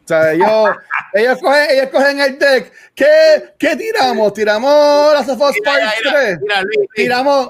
O 0.04 0.08
sea, 0.08 0.34
ellos, 0.34 0.70
ellos, 1.14 1.38
cogen, 1.42 1.66
ellos 1.70 1.90
cogen 1.92 2.20
el 2.20 2.40
deck. 2.40 2.72
¿Qué, 2.96 3.06
qué 3.58 3.76
tiramos? 3.76 4.34
¿Tiramos 4.34 5.14
las 5.14 5.30
of 5.30 5.40
Us 5.42 5.56
Mira, 5.60 5.72
Part 5.72 5.84
mira, 6.04 6.20
3? 6.20 6.40
mira, 6.42 6.62
Luis, 6.64 6.78
Luis. 6.78 6.90
Tiramos, 6.96 7.50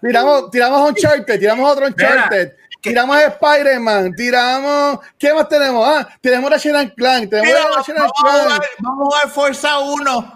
tiramos, 0.00 0.50
tiramos 0.50 0.90
Uncharted, 0.90 1.38
tiramos 1.38 1.72
otro 1.72 1.86
Uncharted, 1.86 2.52
tiramos 2.88 3.16
Spider-Man, 3.22 4.14
tiramos, 4.14 4.98
¿qué 5.18 5.32
más 5.34 5.48
tenemos? 5.48 5.86
Ah, 5.88 6.08
tenemos 6.20 6.50
Ratchet 6.50 6.74
and 6.74 6.94
Clank, 6.94 7.30
tenemos 7.30 7.48
Mira, 7.48 7.76
Ratchet 7.76 7.96
vamos, 7.96 8.12
a 8.16 8.22
Clank. 8.22 8.42
jugar, 8.44 8.60
vamos 8.78 9.00
a 9.14 9.18
jugar 9.20 9.30
Forza 9.30 9.78
1. 9.78 10.34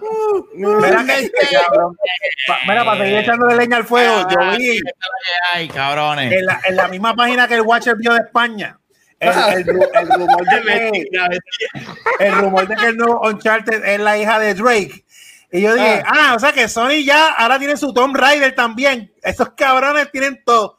Mira, 0.55 1.05
que- 1.05 1.31
cabrón. 1.67 1.97
Pa- 2.47 2.59
mira, 2.69 2.85
para 2.85 2.99
seguir 3.05 3.19
echándole 3.19 3.57
leña 3.57 3.77
al 3.79 3.85
fuego, 3.85 4.27
yo 4.29 4.39
vi 4.59 4.81
Ay, 5.53 5.69
cabrones. 5.69 6.33
en 6.33 6.47
la, 6.47 6.61
en 6.65 6.77
la 6.77 6.89
misma 6.89 7.15
página 7.15 7.47
que 7.49 7.55
el 7.55 7.63
Watcher 7.63 7.97
vio 7.97 8.13
de 8.15 8.21
España. 8.21 8.77
El, 9.21 9.35
rumor 9.67 10.45
de 10.47 10.63
que, 10.63 11.09
el 12.21 12.33
rumor 12.37 12.67
de 12.67 12.77
que 12.77 12.87
el 12.87 12.97
nuevo 12.97 13.21
Uncharted 13.29 13.85
es 13.85 14.01
la 14.01 14.17
hija 14.17 14.39
de 14.39 14.55
Drake. 14.55 15.05
Y 15.53 15.61
yo 15.63 15.75
dije, 15.75 16.03
ah, 16.07 16.35
o 16.37 16.39
sea 16.39 16.53
que 16.53 16.69
Sony 16.69 17.03
ya 17.05 17.29
ahora 17.33 17.59
tiene 17.59 17.77
su 17.77 17.93
Tomb 17.93 18.17
Raider 18.17 18.55
también. 18.55 19.13
Esos 19.23 19.51
cabrones 19.51 20.11
tienen 20.11 20.41
todo. 20.45 20.79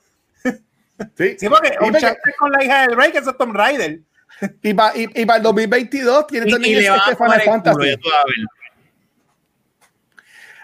Sí. 1.17 1.35
Sí, 1.39 1.49
porque 1.49 1.75
Uncharted 1.81 2.31
con 2.37 2.51
la 2.51 2.63
hija 2.63 2.87
de 2.87 2.95
Drake, 2.95 3.17
eso 3.17 3.31
es 3.31 3.37
Tomb 3.37 3.55
Raider. 3.55 3.99
Y 4.63 4.73
para 4.73 4.97
y, 4.97 5.07
y 5.13 5.25
para 5.25 5.37
el 5.37 5.43
2022 5.43 6.27
tiene 6.27 6.47
Y, 6.49 6.51
también 6.51 6.77
y 6.79 6.81
le 6.81 6.89
van 6.89 6.99
este 6.99 7.15
Final 7.15 7.39
el 7.39 7.45
Fantasy. 7.45 7.87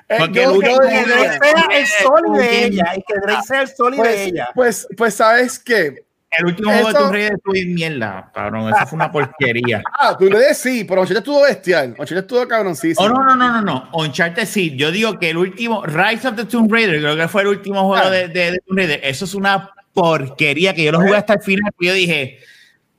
Eh, 0.10 0.16
Porque 0.20 0.42
yo- 0.42 0.62
yo 0.62 0.80
Que 0.80 1.04
Drake 1.06 1.40
sea 1.42 1.78
el 1.80 1.86
sol 1.88 2.22
de 2.38 2.66
ella 2.66 2.94
y 2.96 3.02
que 3.04 3.14
Drake 3.22 3.44
sea 3.46 3.62
el 3.62 3.68
sol 3.68 3.92
de 3.92 3.98
pues, 3.98 4.16
ella. 4.20 4.50
pues, 4.56 4.88
pues, 4.98 5.14
¿sabes 5.16 5.60
qué? 5.60 6.04
el 6.30 6.46
último 6.46 6.70
juego 6.72 6.88
de 6.88 6.92
Eso- 6.92 7.00
Tomb 7.00 7.12
Raider 7.14 7.34
estuvo 7.34 7.56
en 7.56 7.74
mierda, 7.74 8.32
cabrón. 8.34 8.70
Eso 8.74 8.86
fue 8.88 8.96
una 8.98 9.12
porquería. 9.12 9.82
Ah, 10.00 10.16
tú 10.18 10.26
le 10.30 10.40
des 10.40 10.58
sí, 10.58 10.84
pero 10.84 11.02
Uncharted 11.02 11.20
estuvo 11.20 11.42
bestial. 11.42 11.90
Uncharted 11.92 12.18
estuvo 12.18 12.48
cabroncísimo. 12.48 13.06
Oh, 13.06 13.10
no, 13.10 13.24
no, 13.24 13.36
no, 13.36 13.50
no, 13.54 13.62
no. 13.62 13.90
Uncharted 13.94 14.46
sí. 14.46 14.76
Yo 14.76 14.92
digo 14.92 15.18
que 15.20 15.30
el 15.32 15.38
último, 15.38 15.86
Rise 15.86 16.28
of 16.28 16.36
the 16.36 16.46
Tomb 16.46 16.72
Raider, 16.72 17.00
creo 17.00 17.16
que 17.16 17.28
fue 17.28 17.42
el 17.44 17.48
último 17.48 17.86
juego 17.88 18.04
Ah. 18.08 18.10
de, 18.10 18.28
de, 18.28 18.52
de 18.52 18.60
Tomb 18.60 18.78
Raider. 18.78 19.00
Eso 19.04 19.26
es 19.26 19.34
una 19.36 19.72
porquería 19.98 20.76
que 20.76 20.84
yo 20.84 20.92
lo 20.92 21.00
jugué 21.02 21.18
hasta 21.18 21.34
el 21.34 21.42
final. 21.42 21.72
y 21.80 21.88
Yo 21.88 21.94
dije, 21.94 22.38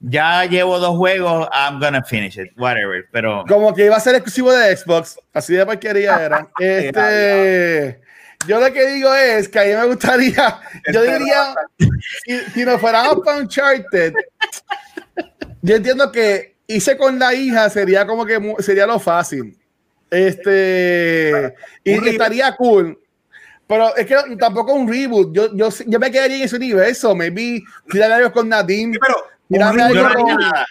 ya 0.01 0.45
llevo 0.47 0.81
dos 0.81 0.97
juegos, 0.97 1.49
I'm 1.53 1.79
gonna 1.79 2.03
finish 2.03 2.37
it, 2.37 2.51
whatever. 2.57 3.07
Pero 3.13 3.45
Como 3.47 3.73
que 3.73 3.85
iba 3.85 3.97
a 3.97 4.01
ser 4.01 4.17
exclusivo 4.17 4.53
de 4.53 4.77
Xbox. 4.77 5.17
Así 5.33 5.55
de 5.55 5.65
porquería 5.65 6.25
era. 6.25 6.49
Este. 6.59 8.01
Yo 8.49 8.59
lo 8.59 8.73
que 8.73 8.87
digo 8.89 9.15
es 9.15 9.49
que 9.49 9.61
a 9.61 9.65
mí 9.65 9.75
me 9.75 9.87
gustaría. 9.87 10.61
Yo 10.93 11.03
diría. 11.03 11.55
Si, 12.25 12.39
si 12.53 12.65
nos 12.65 12.81
fuéramos 12.81 13.21
para 13.25 13.39
Uncharted. 13.39 14.15
Yo 15.63 15.77
entiendo 15.77 16.11
que 16.11 16.57
hice 16.67 16.97
con 16.97 17.17
la 17.19 17.33
hija 17.33 17.71
sería 17.71 18.07
como 18.07 18.27
que 18.27 18.41
sería 18.59 18.87
lo 18.87 18.99
fácil. 18.99 19.57
Este. 20.11 21.55
Y 21.85 22.09
estaría 22.09 22.57
cool. 22.57 22.99
Pero 23.69 23.95
es 23.97 24.07
que 24.07 24.17
tampoco 24.39 24.73
un 24.73 24.89
reboot. 24.89 25.33
Yo, 25.35 25.55
yo, 25.55 25.69
yo 25.87 25.99
me 26.01 26.11
quedaría 26.11 26.39
en 26.39 26.43
ese 26.45 26.57
universo. 26.57 27.15
Maybe 27.15 27.63
tirar 27.91 28.11
algo 28.11 28.33
con 28.33 28.49
Nadine. 28.49 28.95
Sí, 28.95 28.99
pero 28.99 29.17
reboot 29.51 29.95
yo 29.95 30.03
no 30.03 30.09
haría 30.09 30.25
con- 30.25 30.37
nada. 30.37 30.67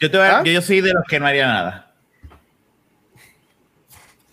Yo, 0.00 0.10
te 0.10 0.16
voy 0.18 0.26
a- 0.26 0.38
¿Ah? 0.38 0.42
yo, 0.44 0.52
yo 0.52 0.60
soy 0.62 0.80
de 0.80 0.92
los 0.92 1.04
que 1.08 1.20
no 1.20 1.26
haría 1.26 1.46
nada. 1.46 1.94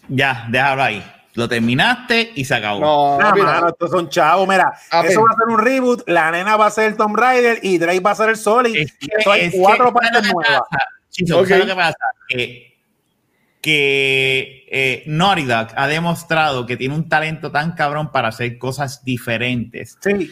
Ya, 0.08 0.48
déjalo 0.50 0.84
ahí. 0.84 1.14
Lo 1.36 1.48
terminaste 1.48 2.32
y 2.34 2.46
se 2.46 2.56
acabó. 2.56 2.80
No, 2.80 3.18
Nah, 3.20 3.32
mira. 3.34 3.46
mano, 3.46 3.68
estos 3.68 3.92
son 3.92 4.10
chavos. 4.10 4.48
Mira, 4.48 4.74
A 4.90 5.02
eso 5.06 5.22
ver. 5.22 5.30
va 5.30 5.34
a 5.34 5.36
ser 5.38 5.48
un 5.50 5.60
reboot. 5.60 6.10
La 6.10 6.32
nena 6.32 6.58
va 6.58 6.66
a 6.66 6.72
ser 6.72 6.86
el 6.86 6.98
Tomb 6.98 7.16
Raider 7.16 7.60
y 7.62 7.78
Drake 7.78 8.00
va 8.00 8.12
a 8.12 8.16
ser 8.16 8.30
el 8.30 8.38
Solid. 8.38 8.76
Es 8.76 8.94
que, 8.94 9.08
Eso 9.20 9.32
hay 9.32 9.42
es 9.42 9.52
que- 9.52 9.60
cuatro 9.60 9.92
¿sabes 9.94 10.10
partes 10.12 10.34
nuevas. 10.34 10.62
pasa? 10.72 10.84
Chizo, 11.12 11.40
Ok. 11.40 11.48
¿sabes 11.48 11.64
lo 11.66 11.70
que 11.70 11.76
pasa? 11.76 11.98
Que, 12.30 12.77
que 13.68 14.66
eh, 14.72 15.04
Naughty 15.08 15.44
Dog 15.44 15.68
ha 15.76 15.88
demostrado 15.88 16.66
que 16.66 16.78
tiene 16.78 16.96
un 16.96 17.10
talento 17.10 17.52
tan 17.52 17.74
cabrón 17.74 18.14
para 18.14 18.30
hacer 18.30 18.58
cosas 18.58 19.04
diferentes. 19.04 19.98
Sí. 20.00 20.32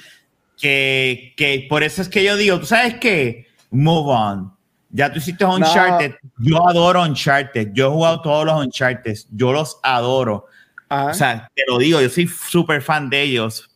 Que, 0.57 1.33
que 1.35 1.65
por 1.67 1.83
eso 1.83 2.01
es 2.01 2.07
que 2.07 2.23
yo 2.23 2.37
digo, 2.37 2.57
¿tú 2.61 2.65
sabes 2.65 2.93
qué? 2.93 3.47
Move 3.71 4.09
on. 4.09 4.53
Ya 4.89 5.11
tú 5.11 5.17
hiciste 5.17 5.43
Uncharted. 5.43 6.15
Yo 6.37 6.65
adoro 6.65 7.03
Uncharted. 7.03 7.73
Yo 7.73 7.87
he 7.87 7.89
jugado 7.89 8.21
todos 8.21 8.45
los 8.45 8.65
Uncharted. 8.67 9.17
Yo 9.31 9.51
los 9.51 9.81
adoro. 9.83 10.45
Ajá. 10.87 11.07
O 11.07 11.13
sea, 11.13 11.51
te 11.53 11.63
lo 11.67 11.77
digo, 11.77 11.99
yo 11.99 12.09
soy 12.09 12.29
súper 12.29 12.81
fan 12.81 13.09
de 13.09 13.21
ellos. 13.21 13.69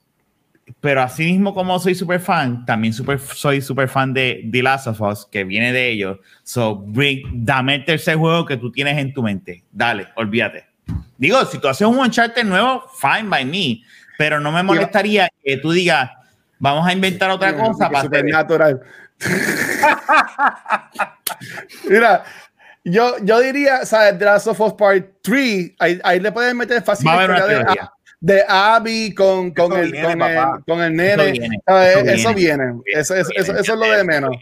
Pero 0.81 1.01
así 1.01 1.25
mismo 1.25 1.53
como 1.53 1.79
soy 1.79 1.95
súper 1.95 2.19
fan, 2.19 2.65
también 2.65 2.93
super, 2.93 3.19
soy 3.19 3.61
súper 3.61 3.89
fan 3.89 4.13
de 4.13 4.47
The 4.51 4.63
Last 4.63 4.87
of 4.87 5.01
Us, 5.01 5.25
que 5.25 5.43
viene 5.43 5.73
de 5.73 5.89
ellos. 5.89 6.17
So, 6.43 6.77
bring, 6.77 7.45
dame 7.45 7.75
el 7.75 7.85
tercer 7.85 8.15
juego 8.15 8.45
que 8.45 8.57
tú 8.57 8.71
tienes 8.71 8.97
en 8.97 9.13
tu 9.13 9.23
mente. 9.23 9.63
Dale, 9.71 10.07
olvídate. 10.15 10.67
Digo, 11.17 11.43
si 11.45 11.59
tú 11.59 11.67
haces 11.67 11.87
un 11.87 11.97
Uncharted 11.97 12.45
nuevo, 12.45 12.83
fine 12.99 13.29
by 13.29 13.45
me. 13.45 13.83
Pero 14.17 14.39
no 14.39 14.51
me 14.51 14.63
molestaría 14.63 15.29
que 15.43 15.57
tú 15.57 15.71
digas, 15.71 16.09
vamos 16.59 16.87
a 16.87 16.93
inventar 16.93 17.29
otra 17.29 17.55
cosa 17.55 17.89
para 17.89 18.03
Supernatural. 18.03 18.81
Mira, 21.89 22.23
yo, 22.83 23.17
yo 23.21 23.39
diría, 23.39 23.85
¿sabes? 23.85 24.17
The 24.17 24.25
Last 24.25 24.47
of 24.47 24.59
Us 24.59 24.73
Part 24.73 25.05
3, 25.21 25.71
ahí, 25.79 25.99
ahí 26.03 26.19
le 26.19 26.31
pueden 26.31 26.57
meter 26.57 26.81
fácil 26.83 27.07
Va 27.07 27.13
a 27.13 27.15
haber 27.15 27.29
una 27.31 27.39
historia 27.39 27.91
de, 28.19 28.43
Abby 28.47 29.13
con, 29.13 29.51
con, 29.51 29.71
Eso 29.73 29.81
el, 29.81 29.91
viene, 29.91 30.07
con, 30.13 30.21
el, 30.23 30.63
con 30.65 30.81
el 30.81 30.95
nene. 30.95 31.31
viene, 31.31 31.57
¿sabes? 31.65 31.97
eso 31.97 32.05
Eso 32.11 32.33
viene. 32.33 32.65
viene. 32.65 32.81
Eso, 32.85 33.15
eso, 33.15 33.29
eso, 33.35 33.51
eso 33.57 33.73
es 33.73 33.79
lo 33.79 33.91
de 33.91 34.03
menos. 34.03 34.35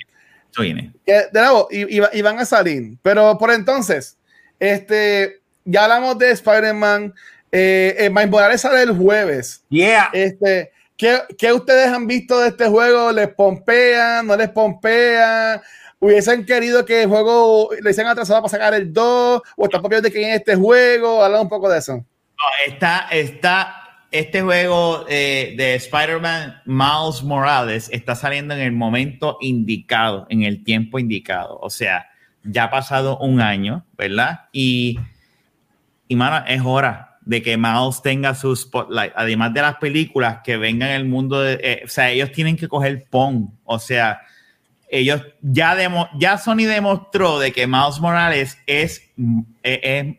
Eso 0.51 0.61
viene. 0.61 0.93
Que, 1.05 1.25
de 1.31 1.41
nuevo, 1.41 1.67
y, 1.69 1.97
y 1.99 2.01
y 2.13 2.21
van 2.21 2.39
a 2.39 2.45
salir. 2.45 2.97
Pero 3.01 3.37
por 3.37 3.51
entonces, 3.51 4.17
este, 4.59 5.41
ya 5.65 5.83
hablamos 5.83 6.17
de 6.17 6.31
Spider-Man. 6.31 7.13
Eh, 7.51 7.95
eh, 7.99 8.09
Miles 8.09 8.29
Morales 8.29 8.61
sale 8.61 8.81
el 8.81 8.91
jueves. 8.91 9.63
Yeah. 9.69 10.09
Este, 10.13 10.71
¿qué, 10.97 11.19
qué 11.37 11.53
ustedes 11.53 11.87
han 11.87 12.07
visto 12.07 12.39
de 12.39 12.49
este 12.49 12.67
juego? 12.67 13.11
¿Les 13.11 13.29
pompean? 13.29 14.25
¿No 14.27 14.35
les 14.35 14.49
pompean? 14.49 15.61
¿Hubiesen 15.99 16.45
querido 16.45 16.85
que 16.85 17.03
el 17.03 17.09
juego 17.09 17.69
le 17.73 17.81
hubiesen 17.81 18.05
atrasado 18.07 18.41
para 18.41 18.49
sacar 18.51 18.73
el 18.73 18.91
2? 18.93 19.41
¿O 19.55 19.65
están 19.65 19.81
copiando 19.81 20.07
de 20.07 20.13
quién 20.13 20.29
es 20.29 20.37
este 20.39 20.55
juego? 20.55 21.23
Habla 21.23 21.41
un 21.41 21.49
poco 21.49 21.69
de 21.69 21.79
eso. 21.79 22.05
No, 22.37 22.71
está, 22.71 23.07
está, 23.11 23.87
este 24.11 24.41
juego 24.41 25.05
eh, 25.09 25.55
de 25.57 25.75
Spider-Man 25.75 26.61
Miles 26.65 27.23
Morales 27.23 27.89
está 27.91 28.15
saliendo 28.15 28.53
en 28.53 28.61
el 28.61 28.71
momento 28.71 29.37
indicado, 29.41 30.27
en 30.29 30.43
el 30.43 30.63
tiempo 30.63 30.99
indicado. 30.99 31.57
O 31.61 31.69
sea, 31.69 32.07
ya 32.43 32.65
ha 32.65 32.69
pasado 32.69 33.17
un 33.17 33.41
año, 33.41 33.85
¿verdad? 33.97 34.41
Y, 34.51 34.99
y 36.07 36.15
mano, 36.15 36.45
es 36.47 36.61
hora 36.63 37.17
de 37.21 37.41
que 37.41 37.57
Miles 37.57 38.01
tenga 38.01 38.35
su 38.35 38.55
spotlight. 38.55 39.13
Además 39.15 39.53
de 39.53 39.61
las 39.61 39.75
películas 39.77 40.39
que 40.43 40.57
vengan 40.57 40.89
en 40.89 40.95
el 40.95 41.05
mundo 41.05 41.45
eh, 41.45 41.81
o 41.83 41.89
sea, 41.89 42.09
ellos 42.09 42.31
tienen 42.31 42.55
que 42.55 42.67
coger 42.67 43.05
PON. 43.09 43.51
O 43.65 43.79
sea, 43.79 44.21
ellos 44.89 45.21
ya, 45.41 45.75
demo, 45.75 46.07
ya 46.17 46.37
Sony 46.37 46.65
demostró 46.65 47.39
de 47.39 47.51
que 47.51 47.67
Miles 47.67 47.99
Morales 47.99 48.57
es, 48.65 49.11
es 49.63 50.17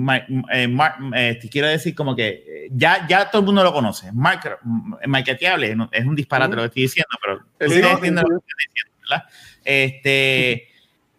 ma- 0.00 0.26
eh, 0.52 0.68
eh, 1.16 1.38
te 1.40 1.48
quiero 1.48 1.68
decir 1.68 1.94
como 1.94 2.14
que 2.16 2.28
eh, 2.28 2.68
ya, 2.72 3.06
ya 3.08 3.30
todo 3.30 3.40
el 3.40 3.46
mundo 3.46 3.62
lo 3.64 3.72
conoce. 3.72 4.10
Marker, 4.12 4.58
marketeable, 5.06 5.74
no- 5.76 5.88
es 5.92 6.04
un 6.04 6.14
disparate 6.16 6.56
lo 6.56 6.62
que 6.62 6.66
estoy 6.68 6.82
diciendo, 6.82 7.08
pero 7.22 7.38
Sí, 7.38 7.66
ustedes 7.66 7.82
no, 7.82 7.90
entienden 7.90 8.24
sí. 8.26 8.30
lo 8.32 8.40
que 8.40 8.46
estoy 8.46 8.64
diciendo, 8.68 8.98
¿verdad? 9.02 9.24
Este, 9.64 10.68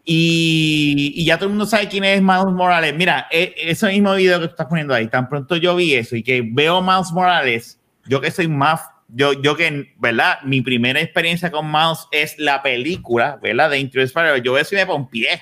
y, 0.03 1.13
y 1.15 1.25
ya 1.25 1.37
todo 1.37 1.45
el 1.45 1.51
mundo 1.51 1.65
sabe 1.65 1.87
quién 1.87 2.03
es 2.03 2.21
Miles 2.21 2.45
Morales. 2.47 2.93
Mira, 2.95 3.27
e- 3.31 3.53
ese 3.57 3.87
mismo 3.87 4.13
video 4.15 4.39
que 4.39 4.47
tú 4.47 4.51
estás 4.51 4.67
poniendo 4.67 4.93
ahí, 4.93 5.07
tan 5.07 5.29
pronto 5.29 5.55
yo 5.55 5.75
vi 5.75 5.93
eso 5.95 6.15
y 6.15 6.23
que 6.23 6.41
veo 6.43 6.81
Miles 6.81 7.11
Morales, 7.11 7.79
yo 8.05 8.19
que 8.19 8.31
soy 8.31 8.47
más, 8.47 8.81
yo, 9.09 9.33
yo 9.41 9.55
que, 9.55 9.93
¿verdad? 9.97 10.39
Mi 10.43 10.61
primera 10.61 10.99
experiencia 10.99 11.51
con 11.51 11.71
Miles 11.71 12.07
es 12.11 12.37
la 12.39 12.61
película, 12.63 13.37
¿verdad? 13.41 13.69
De 13.69 13.77
Spider-Man. 13.79 14.41
Yo 14.43 14.53
veo 14.53 14.61
eso 14.61 14.75
y 14.75 14.79
me 14.79 14.85
pongo 14.85 15.09
pie. 15.09 15.41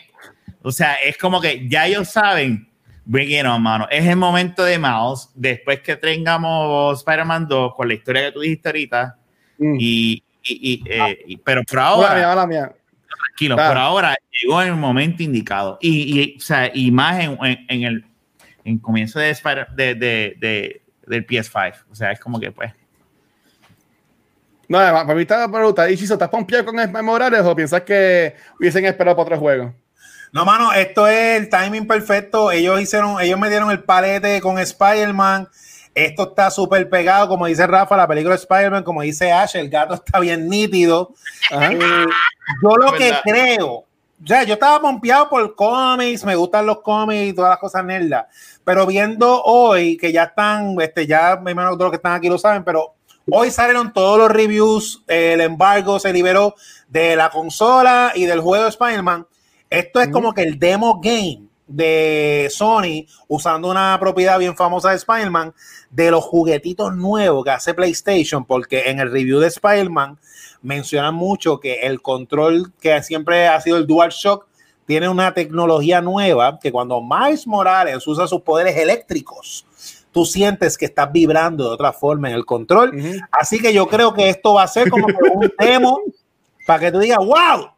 O 0.62 0.72
sea, 0.72 0.96
es 0.96 1.18
como 1.18 1.40
que 1.40 1.68
ya 1.70 1.88
ellos 1.88 2.10
saben, 2.10 2.69
bring 3.12 3.32
it 3.32 3.44
on, 3.46 3.62
mano. 3.64 3.88
Es 3.90 4.06
el 4.06 4.16
momento 4.18 4.64
de 4.64 4.78
Miles, 4.78 5.30
después 5.34 5.80
que 5.82 5.96
tengamos 5.96 7.00
Spider-Man 7.00 7.48
2 7.48 7.74
con 7.76 7.88
la 7.88 7.96
historia 7.96 8.22
que 8.26 8.32
tú 8.32 8.40
dijiste 8.42 8.70
ahorita, 8.70 9.18
Mm. 9.58 9.76
y, 9.80 10.24
y- 10.44 10.74
y, 10.74 10.84
eh, 10.90 11.18
y- 11.28 11.38
pero 11.38 11.64
por 11.64 11.80
ahora, 11.80 12.14
mía, 12.16 12.32
hola, 12.32 12.46
mía. 12.48 12.72
tranquilo, 13.08 13.56
Ah. 13.60 13.68
por 13.68 13.78
ahora 13.78 14.16
llegó 14.32 14.62
el 14.62 14.76
momento 14.76 15.24
indicado. 15.24 15.78
Y, 15.82 16.22
y, 16.22 16.38
o 16.38 16.40
sea, 16.40 16.70
y 16.74 16.92
más 16.92 17.20
en, 17.20 17.38
en- 17.44 17.66
en 17.68 17.84
el 17.84 18.06
en 18.64 18.78
comienzo 18.78 19.18
de, 19.20 19.32
Spider- 19.32 19.68
de, 19.76 19.96
de, 19.96 20.36
de- 20.40 20.82
del 21.08 21.26
PS5. 21.26 21.74
O 21.92 21.96
sea, 21.96 22.12
es 22.12 22.20
como 22.20 22.40
que 22.40 22.52
pues. 22.52 22.72
No, 24.68 24.78
para 24.78 25.16
mí 25.16 25.22
está 25.22 25.52
pregunta. 25.52 25.90
¿Y 25.90 25.98
Chiso, 25.98 26.14
estás 26.14 26.30
pompeado 26.30 26.66
con 26.66 26.76
Miles 26.76 26.92
Morales 27.04 27.42
o 27.42 27.56
piensas 27.56 27.82
que 27.82 28.36
hubiesen 28.60 28.86
esperado 28.86 29.16
para 29.18 29.24
otro 29.26 29.40
juego? 29.40 29.74
No, 30.32 30.46
mano, 30.46 30.74
esto 30.74 31.08
es 31.08 31.42
el 31.42 31.50
timing 31.50 31.88
perfecto. 31.88 32.52
Ellos 32.52 32.80
hicieron, 32.82 33.20
ellos 33.20 33.40
me 33.40 33.50
dieron 33.50 33.72
el 33.72 33.84
palete 33.84 34.40
con 34.42 34.60
Spider-Man. 34.60 35.48
Esto 35.96 36.30
está 36.30 36.52
súper 36.52 36.90
pegado, 36.90 37.28
como 37.28 37.48
dice 37.48 37.66
Rafa, 37.66 37.98
la 37.98 38.08
película 38.08 38.36
de 38.36 38.42
Spider-Man, 38.42 38.84
como 38.84 39.02
dice 39.02 39.32
Ash, 39.32 39.56
el 39.56 39.70
gato 39.70 39.96
está 39.96 40.20
bien 40.20 40.48
nítido. 40.48 41.14
Eh, 41.52 41.80
yo 42.64 42.78
lo 42.78 42.94
que 42.94 43.12
creo, 43.24 43.86
sea, 44.26 44.44
yo 44.44 44.54
estaba 44.54 44.82
pompeado 44.82 45.30
por 45.30 45.56
cómics, 45.56 46.26
me 46.26 46.36
gustan 46.36 46.66
los 46.66 46.82
cómics 46.82 47.30
y 47.30 47.34
todas 47.34 47.52
las 47.52 47.60
cosas 47.60 47.86
nerdas, 47.86 48.26
pero 48.64 48.86
viendo 48.86 49.42
hoy 49.44 49.98
que 49.98 50.12
ya 50.12 50.24
están, 50.24 50.80
este, 50.82 51.08
ya 51.08 51.40
me 51.42 51.52
imagino 51.52 51.72
que 51.72 51.78
todos 51.78 51.86
los 51.86 51.92
que 51.92 51.98
están 51.98 52.14
aquí 52.14 52.30
lo 52.30 52.38
saben, 52.38 52.64
pero 52.64 52.96
hoy 53.32 53.50
salieron 53.52 53.94
todos 53.94 54.18
los 54.18 54.32
reviews, 54.32 55.04
el 55.08 55.42
embargo 55.42 56.00
se 56.00 56.12
liberó 56.12 56.56
de 56.88 57.16
la 57.16 57.30
consola 57.30 58.12
y 58.16 58.26
del 58.26 58.42
juego 58.42 58.66
de 58.66 58.70
Spider-Man. 58.70 59.26
Esto 59.70 60.02
es 60.02 60.10
como 60.10 60.34
que 60.34 60.42
el 60.42 60.58
demo 60.58 61.00
game 61.00 61.44
de 61.68 62.48
Sony 62.50 63.06
usando 63.28 63.70
una 63.70 63.96
propiedad 64.00 64.40
bien 64.40 64.56
famosa 64.56 64.90
de 64.90 64.96
Spider-Man 64.96 65.54
de 65.92 66.10
los 66.10 66.24
juguetitos 66.24 66.96
nuevos 66.96 67.46
que 67.46 67.52
hace 67.52 67.76
PlayStation, 67.76 68.44
porque 68.44 68.90
en 68.90 69.00
el 69.00 69.12
review 69.12 69.40
de 69.40 69.48
Spider-Man 69.48 70.18
mencionan 70.64 71.14
mucho 71.14 71.60
que 71.60 71.82
el 71.82 72.02
control 72.02 72.74
que 72.82 73.02
siempre 73.04 73.48
ha 73.48 73.62
sido 73.62 73.78
el 73.78 73.86
DualShock 73.86 74.48
tiene 74.88 75.08
una 75.08 75.36
tecnología 75.36 76.02
nueva 76.02 76.60
que 76.60 76.72
cuando 76.72 77.00
Miles 77.02 77.46
Morales 77.46 78.08
usa 78.08 78.28
sus 78.28 78.42
poderes 78.42 78.76
eléctricos, 78.76 79.64
tú 80.12 80.26
sientes 80.26 80.80
que 80.80 80.86
estás 80.86 81.12
vibrando 81.12 81.66
de 81.66 81.70
otra 81.70 81.94
forma 81.94 82.30
en 82.30 82.36
el 82.36 82.46
control. 82.46 83.00
Así 83.32 83.60
que 83.60 83.72
yo 83.72 83.88
creo 83.88 84.16
que 84.16 84.30
esto 84.30 84.56
va 84.56 84.64
a 84.64 84.68
ser 84.68 84.90
como 84.90 85.06
un 85.06 85.54
demo 85.60 86.02
para 86.66 86.80
que 86.80 86.92
tú 86.92 86.98
digas, 86.98 87.20
wow, 87.20 87.70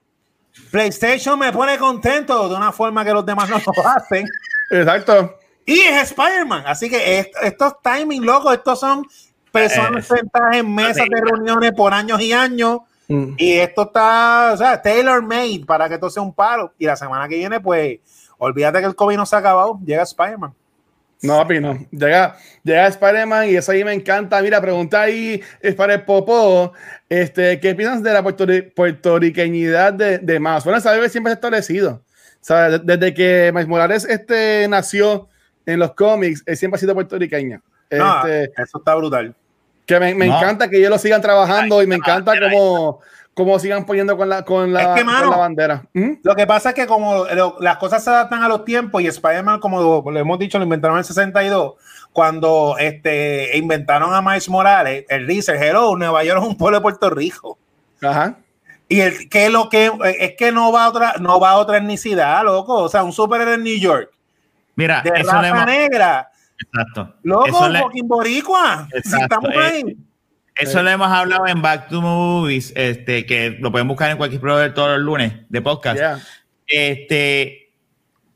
PlayStation 0.69 1.38
me 1.40 1.52
pone 1.52 1.78
contento 1.78 2.48
de 2.49 2.56
una 2.56 2.72
forma 2.72 3.03
que 3.06 3.14
los 3.14 3.26
demás 3.26 3.49
no 3.49 3.57
lo 3.57 3.88
hacen. 3.88 4.28
Exacto. 4.69 5.36
Y 5.65 5.80
es 5.80 6.03
Spider-Man. 6.11 6.64
Así 6.65 6.90
que 6.90 7.19
est- 7.19 7.36
estos 7.41 7.82
timing 7.82 8.26
locos, 8.26 8.53
estos 8.53 8.80
son 8.80 9.06
personas 9.52 10.10
Eh, 10.10 10.15
sentadas 10.18 10.56
en 10.56 10.73
mesas 10.73 11.06
de 11.10 11.22
reuniones 11.22 11.72
por 11.73 11.94
años 11.94 12.19
y 12.22 12.34
años 12.34 12.80
Mm. 13.07 13.34
Y 13.38 13.56
esto 13.57 13.82
está, 13.82 14.52
o 14.53 14.57
sea, 14.57 14.82
tailor 14.82 15.22
made 15.22 15.64
para 15.68 15.90
que 15.90 15.95
esto 15.95 16.10
sea 16.10 16.23
un 16.23 16.34
paro. 16.34 16.72
Y 16.78 16.86
la 16.86 16.95
semana 16.95 17.28
que 17.28 17.36
viene, 17.36 17.60
pues, 17.60 17.99
olvídate 18.38 18.80
que 18.80 18.86
el 18.86 18.95
COVID 18.95 19.18
no 19.18 19.26
se 19.26 19.36
ha 19.36 19.40
acabado, 19.40 19.78
llega 19.86 20.03
Spider-Man. 20.03 20.53
No, 21.23 21.38
papi, 21.38 21.60
no. 21.60 21.77
Llega, 21.91 22.35
llega 22.64 22.88
Spider-Man 22.88 23.49
y 23.49 23.56
eso 23.56 23.72
ahí 23.72 23.84
me 23.84 23.93
encanta. 23.93 24.41
Mira, 24.41 24.60
pregunta 24.60 25.02
ahí, 25.02 25.41
es 25.61 25.76
para 25.76 25.93
el 25.95 26.02
Popó, 26.03 26.73
este, 27.10 27.60
¿qué 27.60 27.76
piensas 27.76 28.02
de 28.02 28.11
la 28.14 28.23
puertorri- 28.23 28.73
puertorriqueñidad 28.73 29.93
de, 29.93 30.18
de 30.18 30.39
Miles? 30.39 30.64
Bueno, 30.64 30.80
esa 30.80 30.91
bebé 30.93 31.10
siempre 31.10 31.30
se 31.30 31.34
ha 31.34 31.35
establecido. 31.35 32.02
O 32.03 32.43
sea, 32.43 32.69
de- 32.72 32.80
desde 32.80 33.14
que 33.14 33.52
Miles 33.53 33.68
Morales 33.68 34.06
este, 34.06 34.68
nació 34.68 35.27
en 35.65 35.77
los 35.80 35.93
cómics, 35.93 36.41
él 36.45 36.57
siempre 36.57 36.77
ha 36.77 36.80
sido 36.80 36.93
puertorriqueña. 36.95 37.61
No, 37.91 38.26
Este, 38.26 38.52
eso 38.61 38.77
está 38.80 38.95
brutal. 38.95 39.35
que 39.85 39.99
me, 39.99 40.15
me 40.15 40.27
No. 40.27 40.38
encanta 40.38 40.69
que 40.69 40.77
ellos 40.77 40.89
lo 40.89 40.98
sigan 40.98 41.22
trabajando 41.22 41.84
y 41.84 41.88
me 41.88 41.95
encanta 41.95 42.31
ahí 42.31 42.39
cómo, 43.34 43.52
cómo 43.52 43.60
sigan 43.60 43.86
poniendo 43.86 44.16
con 44.18 44.30
la, 44.30 44.44
con 44.44 44.72
la, 44.74 44.82
Es 44.95 45.02
que, 45.02 45.06
con 45.06 45.30
la 45.30 45.38
bandera. 45.38 45.84
¿Mm? 45.94 46.12
Lo 46.24 46.36
que 46.36 46.45
pasa 46.48 46.70
es 46.70 46.76
que 46.76 46.88
como 46.88 47.26
lo- 47.26 47.58
las 47.60 47.78
cosas 47.78 48.03
se 48.03 48.10
adaptan 48.10 48.44
a 48.44 48.48
los 48.48 48.66
tiempos 48.66 49.02
y 49.02 49.08
Spider-Man, 49.08 49.60
como 49.60 49.80
lo, 49.82 50.12
lo 50.12 50.20
hemos 50.20 50.40
dicho, 50.40 50.58
lo 50.58 50.64
inventaron 50.64 50.98
en 50.98 50.99
el 50.99 51.06
62, 51.06 51.74
cuando 52.14 52.76
este, 52.78 53.58
inventaron 53.58 54.14
a 54.14 54.22
Miles 54.22 54.49
Morales, 54.49 55.06
el 55.10 55.26
research, 55.28 55.62
hello, 55.62 55.95
Nueva 55.95 56.24
York 56.24 56.41
es 56.41 56.48
un 56.48 56.58
pueblo 56.58 56.78
de 56.78 56.82
Puerto 56.82 57.10
Rico. 57.10 57.58
Ajá. 58.02 58.36
Y 58.90 58.99
el 58.99 59.30
que 59.30 59.49
lo 59.49 59.70
que 59.70 59.90
es 60.20 60.34
que 60.38 60.52
no 60.52 60.72
va 60.74 60.84
a 60.86 60.90
otra, 60.90 61.14
no 61.22 61.40
va 61.40 61.52
a 61.52 61.58
otra 61.58 61.78
etnicidad, 61.78 62.44
loco. 62.44 62.74
O 62.76 62.90
sea, 62.90 63.03
un 63.03 63.14
superhéroe 63.14 63.53
en 63.53 63.64
New 63.64 63.78
York, 63.80 64.10
Mira, 64.76 65.02
de 65.02 65.12
eso 65.22 65.32
raza 65.32 65.66
negra, 65.66 66.30
Exacto. 66.60 67.14
loco, 67.24 67.70
le- 67.70 67.82
boricua. 68.03 68.90
Si 69.03 69.16
estamos 69.22 69.49
eh, 69.53 69.58
ahí. 69.58 69.98
Eso 70.61 70.83
lo 70.83 70.89
hemos 70.89 71.07
hablado 71.07 71.47
en 71.47 71.61
Back 71.61 71.89
to 71.89 72.01
Movies, 72.01 72.71
este, 72.75 73.25
que 73.25 73.57
lo 73.59 73.71
pueden 73.71 73.88
buscar 73.88 74.11
en 74.11 74.17
cualquier 74.17 74.41
proveedor 74.41 74.73
todos 74.73 74.89
los 74.97 74.99
lunes 74.99 75.33
de 75.49 75.61
podcast. 75.61 75.97
Yeah. 75.97 76.19
Este, 76.67 77.61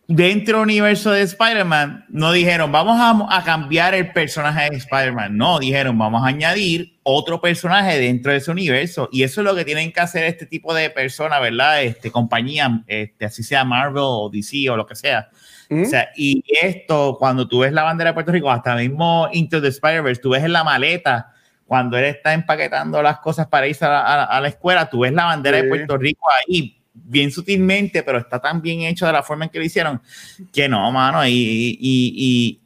dentro 0.07 0.57
del 0.57 0.64
universo 0.64 1.11
de 1.11 1.22
Spider-Man, 1.22 2.06
no 2.10 2.31
dijeron, 2.31 2.72
vamos 2.72 2.99
a, 2.99 3.38
a 3.38 3.43
cambiar 3.43 3.95
el 3.95 4.11
personaje 4.11 4.69
de 4.69 4.77
Spider-Man. 4.77 5.38
No, 5.38 5.60
dijeron, 5.60 5.97
vamos 5.97 6.23
a 6.23 6.27
añadir 6.27 6.97
otro 7.03 7.41
personaje 7.41 7.99
dentro 7.99 8.31
de 8.31 8.39
ese 8.39 8.52
universo. 8.52 9.10
Y 9.11 9.23
eso 9.23 9.41
es 9.41 9.45
lo 9.45 9.56
que 9.56 9.65
tienen 9.65 9.91
que 9.91 9.99
hacer 9.99 10.26
este 10.26 10.45
tipo 10.45 10.73
de 10.73 10.89
personas, 10.89 11.41
¿verdad? 11.41 11.84
Este, 11.84 12.11
compañía, 12.11 12.84
este, 12.88 13.26
así 13.26 13.43
sea 13.43 13.64
Marvel 13.64 14.03
o 14.03 14.30
DC 14.31 14.69
o 14.69 14.76
lo 14.76 14.85
que 14.85 14.95
sea. 14.95 15.30
¿Mm? 15.69 15.84
O 15.84 15.85
sea, 15.85 16.10
y 16.15 16.43
esto, 16.61 17.18
cuando 17.19 17.47
tú 17.47 17.60
ves 17.60 17.73
la 17.73 17.84
bandera 17.84 18.11
de 18.11 18.14
Puerto 18.14 18.31
Rico, 18.31 18.52
hasta 18.52 18.76
mismo 18.76 19.30
Into 19.34 19.61
the 19.61 19.69
Spider-Verse, 19.69 20.22
tú 20.22 20.31
ves 20.31 20.43
en 20.43 20.53
la 20.53 20.64
maleta, 20.64 21.34
cuando 21.66 21.98
él 21.98 22.06
está 22.06 22.34
empaquetando 22.34 23.02
las 23.02 23.20
cosas 23.20 23.48
para 23.48 23.68
irse 23.68 23.86
a 23.86 23.90
la, 23.90 24.00
a 24.02 24.24
a 24.26 24.42
la 24.42 24.48
escuela, 24.50 24.90
tú 24.90 25.00
ves 25.00 25.14
la 25.14 25.26
bandera 25.26 25.58
Sí. 25.58 25.64
de 25.64 25.70
Puerto 25.70 25.98
Rico 25.98 26.26
ahí, 26.48 26.80
bien 26.94 27.32
sutilmente, 27.32 28.04
pero 28.04 28.20
está 28.20 28.40
tan 28.40 28.62
bien 28.62 28.82
hecho 28.82 29.06
de 29.06 29.12
la 29.12 29.24
forma 29.24 29.46
en 29.46 29.52
que 29.52 29.60
lo 29.60 29.66
hicieron, 29.66 30.02
que 30.54 30.70
no, 30.70 30.92
mano, 30.92 31.26
y, 31.26 31.32
y, 31.32 31.78
y 31.82 32.62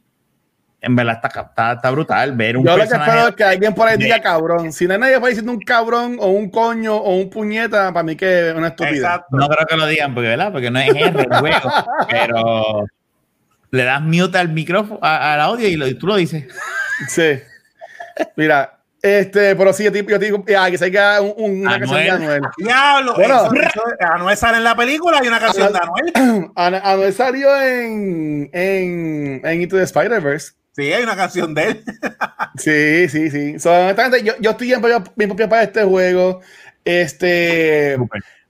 en 0.82 0.96
verdad 0.96 1.20
está, 1.22 1.40
está, 1.42 1.72
está 1.72 1.90
brutal 1.90 2.32
ver 2.36 2.56
un 2.56 2.64
Yo 2.64 2.70
lo 2.76 2.76
que 2.78 2.94
espero 2.94 3.28
es 3.28 3.34
que 3.34 3.44
alguien 3.44 3.74
por 3.74 3.86
ahí 3.88 3.98
de- 3.98 4.04
diga 4.04 4.20
cabrón. 4.20 4.72
Si 4.72 4.86
no 4.86 4.96
nadie 4.96 5.16
ahí 5.16 5.20
diciendo 5.28 5.52
un 5.52 5.60
cabrón 5.60 6.16
o 6.20 6.28
un 6.28 6.48
coño 6.50 6.96
o 6.96 7.16
un 7.16 7.28
puñeta, 7.28 7.92
para 7.92 8.02
mí 8.02 8.16
que 8.16 8.48
es 8.50 8.54
una 8.54 8.68
estupidez. 8.68 8.96
Exacto. 9.02 9.36
No 9.36 9.46
creo 9.48 9.66
que 9.66 9.76
lo 9.76 9.86
digan, 9.86 10.14
porque, 10.14 10.28
¿verdad? 10.28 10.52
Porque 10.52 10.70
no 10.70 10.78
es 10.78 10.88
R 10.94 11.20
el 11.22 11.38
juego, 11.38 11.70
pero 12.10 12.86
le 13.72 13.84
das 13.84 14.00
mute 14.00 14.38
al 14.38 14.48
micrófono, 14.50 15.00
al 15.02 15.40
audio 15.40 15.68
y, 15.68 15.76
lo- 15.76 15.86
y 15.86 15.94
tú 15.94 16.06
lo 16.06 16.16
dices. 16.16 16.46
Sí. 17.08 17.40
Mira, 18.36 18.78
este, 19.02 19.56
pero 19.56 19.72
sí, 19.72 19.84
yo 19.84 19.92
te 19.92 20.04
yo 20.04 20.18
te 20.18 20.24
digo, 20.26 20.44
ah, 20.58 20.70
que 20.70 20.78
salga 20.78 21.20
un, 21.20 21.32
un- 21.36 21.60
una 21.62 21.78
canción 21.78 21.98
de 22.02 22.10
Anuel. 22.10 22.30
Anuel. 22.36 22.42
Diablo, 22.58 23.14
Bueno. 23.14 23.34
eso- 23.46 23.54
eso- 23.54 23.82
Anuel 24.00 24.36
sale 24.36 24.58
en 24.58 24.64
la 24.64 24.76
película 24.76 25.20
y 25.22 25.28
una 25.28 25.38
canción 25.40 25.72
de 25.72 25.78
Anuel. 25.78 26.50
Ana- 26.56 26.80
Anuel 26.84 27.12
salió 27.12 27.60
en, 27.62 28.50
en, 28.52 29.40
en 29.44 29.62
Into 29.62 29.76
the 29.76 29.84
Spider-Verse. 29.84 30.52
Sí, 30.76 30.92
hay 30.92 31.02
una 31.02 31.16
canción 31.16 31.54
de 31.54 31.62
él. 31.64 31.84
Sí, 32.56 33.08
sí, 33.08 33.30
sí. 33.30 33.58
So, 33.58 33.70
honestamente, 33.72 34.22
yo, 34.26 34.34
yo 34.40 34.50
estoy 34.50 34.66
bien, 34.66 34.82
bien 35.16 35.28
pompeado 35.30 35.48
para 35.50 35.62
este 35.62 35.82
juego. 35.84 36.40
Este. 36.84 37.96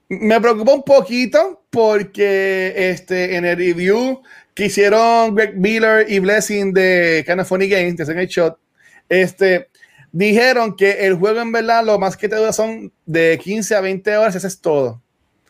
Me 0.08 0.40
preocupa 0.40 0.72
un 0.72 0.82
poquito 0.82 1.62
porque 1.70 2.72
este, 2.90 3.36
en 3.36 3.44
el 3.44 3.56
review 3.56 4.22
que 4.54 4.64
hicieron 4.66 5.34
Greg 5.36 5.56
Miller 5.56 6.06
y 6.10 6.18
Blessing 6.18 6.72
de 6.72 7.24
Funny 7.46 7.68
Games, 7.68 7.96
de 7.98 8.06
Second 8.06 8.28
Shot, 8.28 8.58
este, 9.08 9.68
dijeron 10.12 10.76
que 10.76 11.06
el 11.06 11.14
juego 11.14 11.40
en 11.40 11.52
verdad 11.52 11.84
lo 11.84 11.98
más 11.98 12.16
que 12.16 12.28
te 12.28 12.36
dura 12.36 12.52
son 12.52 12.92
de 13.06 13.38
15 13.42 13.74
a 13.74 13.80
20 13.80 14.16
horas, 14.16 14.34
eso 14.34 14.46
es 14.46 14.60
todo. 14.60 15.00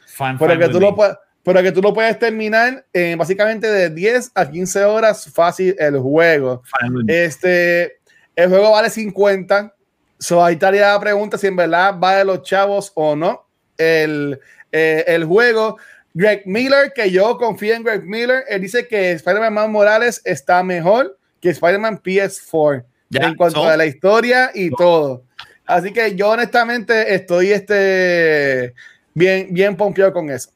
Fan, 0.07 0.39
Pero 0.39 0.59
que, 0.59 0.69
tú 0.69 0.81
lo, 0.81 0.97
pero 1.43 1.63
que 1.63 1.73
tú 1.73 1.81
lo 1.81 1.95
puedes 1.95 2.19
terminar 2.19 2.85
en 2.93 3.19
básicamente 3.19 3.67
de 3.67 3.91
10 3.91 4.33
a 4.35 4.51
15 4.51 4.85
horas 4.85 5.31
fácil 5.33 5.75
el 5.79 5.99
juego. 5.99 6.63
Este, 7.07 7.99
el 8.37 8.49
juego 8.49 8.73
vale 8.73 8.91
50. 8.91 9.75
So, 10.19 10.45
ahí 10.45 10.55
estaría 10.55 10.93
la 10.93 11.01
pregunta 11.01 11.39
si 11.39 11.47
en 11.47 11.57
verdad 11.57 11.95
vale 11.99 12.25
los 12.25 12.43
chavos 12.43 12.93
o 12.95 13.17
no. 13.17 13.47
El, 13.79 14.39
eh, 14.73 15.05
el 15.07 15.25
juego. 15.25 15.79
Greg 16.13 16.43
Miller, 16.45 16.93
que 16.93 17.11
yo 17.11 17.39
confío 17.39 17.75
en 17.75 17.85
Greg 17.85 18.05
Miller, 18.05 18.43
él 18.49 18.61
dice 18.61 18.89
que 18.89 19.13
Spider-Man 19.13 19.71
Morales 19.71 20.21
está 20.25 20.63
mejor 20.65 21.17
que 21.41 21.51
Spider-Man 21.51 22.03
PS4 22.03 22.85
Ya, 23.11 23.27
en 23.29 23.35
cuanto 23.35 23.63
so- 23.63 23.69
a 23.69 23.77
la 23.77 23.87
historia 23.87 24.51
y 24.55 24.71
todo. 24.71 25.25
Así 25.67 25.93
que 25.93 26.17
yo 26.17 26.31
honestamente 26.31 27.15
estoy 27.15 27.51
este, 27.53 28.75
bien, 29.15 29.49
bien 29.51 29.77
pompeado 29.77 30.13
con 30.13 30.31
eso. 30.31 30.51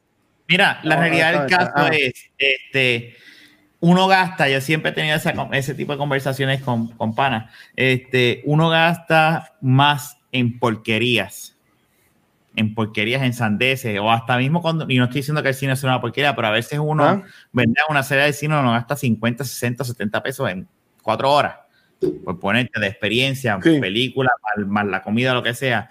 Mira, 0.47 0.79
la 0.83 0.95
No, 0.95 1.01
realidad 1.01 1.39
del 1.41 1.49
caso 1.49 1.87
es, 1.91 2.13
este, 2.37 3.15
uno 3.79 4.07
gasta, 4.07 4.47
yo 4.49 4.61
siempre 4.61 4.91
he 4.91 4.93
tenido 4.93 5.15
esa 5.15 5.33
ese 5.53 5.73
tipo 5.73 5.91
de 5.93 5.97
conversaciones 5.97 6.61
con, 6.61 6.89
con 6.89 7.13
panas, 7.15 7.51
este, 7.75 8.41
uno 8.45 8.69
gasta 8.69 9.53
más 9.61 10.17
en 10.31 10.59
porquerías, 10.59 11.57
en 12.55 12.73
porquerías, 12.75 13.23
en 13.23 13.33
sandeces, 13.33 13.99
o 13.99 14.11
hasta 14.11 14.37
mismo 14.37 14.61
cuando, 14.61 14.85
y 14.87 14.97
no 14.97 15.05
estoy 15.05 15.21
diciendo 15.21 15.41
que 15.43 15.49
el 15.49 15.55
cine 15.55 15.73
es 15.73 15.83
una 15.83 15.99
porquería, 15.99 16.35
pero 16.35 16.47
a 16.47 16.51
veces 16.51 16.79
uno, 16.79 17.03
Ah. 17.03 17.23
Una 17.89 18.03
serie 18.03 18.25
de 18.25 18.33
cine 18.33 18.57
uno 18.59 18.71
gasta 18.71 18.95
50, 18.95 19.43
60, 19.43 19.83
70 19.83 20.21
pesos 20.23 20.49
en 20.49 20.67
cuatro 21.01 21.31
horas, 21.31 21.55
por 22.23 22.39
ponerte 22.39 22.79
de 22.79 22.87
experiencia, 22.87 23.59
Sí. 23.61 23.79
película, 23.79 24.29
más, 24.57 24.67
más 24.67 24.85
la 24.85 25.01
comida, 25.01 25.33
lo 25.33 25.43
que 25.43 25.53
sea. 25.53 25.89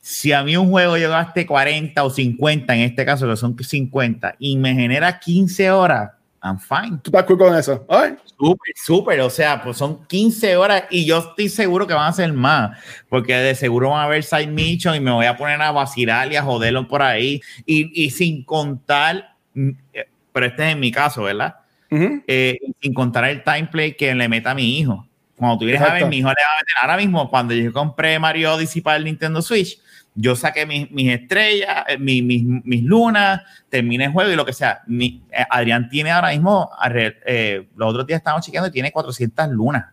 Si 0.00 0.32
a 0.32 0.42
mí 0.44 0.56
un 0.56 0.70
juego 0.70 0.96
yo 0.96 1.10
gaste 1.10 1.46
40 1.46 2.04
o 2.04 2.10
50, 2.10 2.74
en 2.74 2.82
este 2.82 3.04
caso 3.04 3.28
que 3.28 3.36
son 3.36 3.56
50, 3.58 4.36
y 4.38 4.56
me 4.56 4.74
genera 4.74 5.18
15 5.18 5.70
horas, 5.70 6.12
I'm 6.42 6.60
fine. 6.60 6.98
¿Tú 7.02 7.10
estás 7.10 7.24
cool 7.24 7.38
con 7.38 7.56
eso? 7.56 7.84
Ay, 7.88 8.14
Súper, 8.38 8.72
súper. 8.76 9.20
O 9.22 9.30
sea, 9.30 9.62
pues 9.62 9.78
son 9.78 10.06
15 10.06 10.56
horas 10.56 10.84
y 10.90 11.06
yo 11.06 11.18
estoy 11.18 11.48
seguro 11.48 11.86
que 11.86 11.94
van 11.94 12.06
a 12.08 12.12
ser 12.12 12.32
más, 12.34 12.78
porque 13.08 13.34
de 13.34 13.54
seguro 13.54 13.90
van 13.90 14.04
a 14.04 14.08
ver 14.08 14.22
side 14.22 14.46
mission 14.48 14.94
y 14.94 15.00
me 15.00 15.10
voy 15.10 15.24
a 15.26 15.36
poner 15.36 15.60
a 15.62 15.72
vacilar 15.72 16.30
y 16.30 16.36
a 16.36 16.42
joderlo 16.42 16.86
por 16.86 17.02
ahí. 17.02 17.40
Y, 17.64 18.04
y 18.04 18.10
sin 18.10 18.44
contar, 18.44 19.34
mm, 19.54 19.70
eh, 19.94 20.08
pero 20.32 20.46
este 20.46 20.66
es 20.66 20.72
en 20.74 20.80
mi 20.80 20.92
caso, 20.92 21.22
¿verdad? 21.22 21.56
ujú. 21.90 22.22
Eh, 22.26 22.58
sin 22.80 22.92
contar 22.94 23.24
el 23.24 23.42
time 23.42 23.68
play 23.72 23.94
que 23.94 24.14
le 24.14 24.28
meta 24.28 24.50
a 24.50 24.54
mi 24.54 24.78
hijo. 24.78 25.06
Cuando 25.36 25.58
tú 25.58 25.64
vienes 25.66 25.82
a 25.82 25.84
ver, 25.84 25.92
Exacto. 25.94 26.08
mi 26.10 26.16
hijo 26.18 26.28
le 26.28 26.34
va 26.34 26.52
a 26.52 26.60
meter. 26.60 26.74
Ahora 26.80 26.96
mismo, 26.96 27.28
cuando 27.30 27.54
yo 27.54 27.72
compré 27.72 28.18
Mario 28.18 28.54
Odyssey 28.54 28.80
para 28.82 28.96
el 28.96 29.04
Nintendo 29.04 29.42
Switch, 29.42 29.78
yo 30.14 30.34
saqué 30.34 30.64
mis, 30.64 30.90
mis 30.90 31.12
estrellas, 31.12 31.84
eh, 31.88 31.98
mi- 31.98 32.22
mis, 32.22 32.42
mis 32.42 32.82
lunas, 32.82 33.42
terminé 33.68 34.06
el 34.06 34.12
juego 34.12 34.30
y 34.30 34.36
lo 34.36 34.46
que 34.46 34.54
sea. 34.54 34.80
Mi- 34.86 35.22
eh, 35.30 35.44
Adrián 35.50 35.90
tiene 35.90 36.10
ahora 36.10 36.30
mismo, 36.30 36.70
eh, 36.90 37.68
los 37.76 37.90
otros 37.90 38.06
días 38.06 38.18
estábamos 38.18 38.46
chequeando 38.46 38.68
y 38.68 38.72
tiene 38.72 38.90
400 38.92 39.48
lunas 39.50 39.84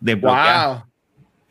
de 0.00 0.14
Wow. 0.16 0.84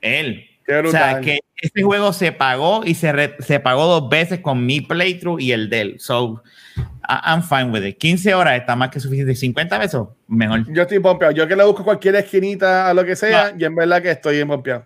Él. 0.01 0.45
Qué 0.65 0.75
O 0.79 0.91
sea, 0.91 1.21
que 1.21 1.39
este 1.57 1.83
juego 1.83 2.13
se 2.13 2.31
pagó 2.31 2.83
y 2.85 2.95
se, 2.95 3.11
re- 3.11 3.35
se 3.39 3.59
pagó 3.59 3.85
dos 3.85 4.09
veces 4.09 4.39
con 4.39 4.65
mi 4.65 4.81
playthrough 4.81 5.39
y 5.39 5.51
el 5.51 5.69
de 5.69 5.81
él. 5.81 5.95
So, 5.99 6.41
I'm 7.07 7.41
fine 7.41 7.71
with 7.71 7.83
it. 7.83 7.97
15 7.97 8.33
horas 8.35 8.59
está 8.59 8.75
más 8.75 8.89
que 8.89 8.99
suficiente. 8.99 9.33
50 9.33 9.79
pesos, 9.79 10.09
mejor. 10.27 10.71
Yo 10.71 10.81
estoy 10.83 10.99
pompeado. 10.99 11.33
Yo 11.33 11.47
que 11.47 11.55
le 11.55 11.63
busco 11.63 11.83
cualquier 11.83 12.15
esquinita 12.15 12.89
a 12.89 12.93
lo 12.93 13.03
que 13.05 13.15
sea, 13.15 13.53
y 13.57 13.63
en 13.63 13.75
verdad 13.75 14.01
que 14.01 14.11
estoy 14.11 14.35
bien 14.35 14.47
pompeado. 14.47 14.85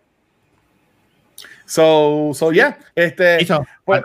So, 1.65 2.31
so 2.33 2.51
yeah. 2.51 2.77
Este, 2.95 3.37
Chizo, 3.39 3.65
pues. 3.85 4.01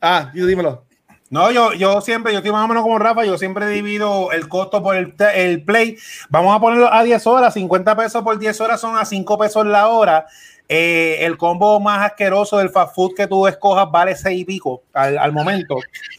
Ah, 0.00 0.30
y 0.34 0.40
dímelo. 0.40 0.84
No, 1.28 1.50
yo, 1.50 1.72
yo 1.72 2.00
siempre, 2.00 2.32
yo 2.32 2.38
estoy 2.38 2.52
más 2.52 2.64
o 2.64 2.68
menos 2.68 2.84
como 2.84 2.98
Rafa, 3.00 3.24
yo 3.24 3.36
siempre 3.36 3.66
divido 3.68 4.30
el 4.30 4.48
costo 4.48 4.80
por 4.80 4.94
el, 4.94 5.12
el 5.34 5.64
play. 5.64 5.98
Vamos 6.28 6.54
a 6.56 6.60
ponerlo 6.60 6.92
a 6.92 7.02
10 7.02 7.26
horas, 7.26 7.54
50 7.54 7.96
pesos 7.96 8.22
por 8.22 8.38
10 8.38 8.60
horas 8.60 8.80
son 8.80 8.96
a 8.96 9.04
5 9.04 9.36
pesos 9.36 9.66
la 9.66 9.88
hora. 9.88 10.26
Eh, 10.68 11.18
el 11.20 11.36
combo 11.38 11.78
más 11.78 12.04
asqueroso 12.10 12.58
del 12.58 12.70
fast 12.70 12.94
food 12.94 13.14
que 13.14 13.26
tú 13.28 13.46
escojas 13.46 13.88
vale 13.90 14.16
6 14.16 14.40
y 14.40 14.44
pico 14.44 14.82
al, 14.92 15.16
al 15.18 15.32
momento. 15.32 15.76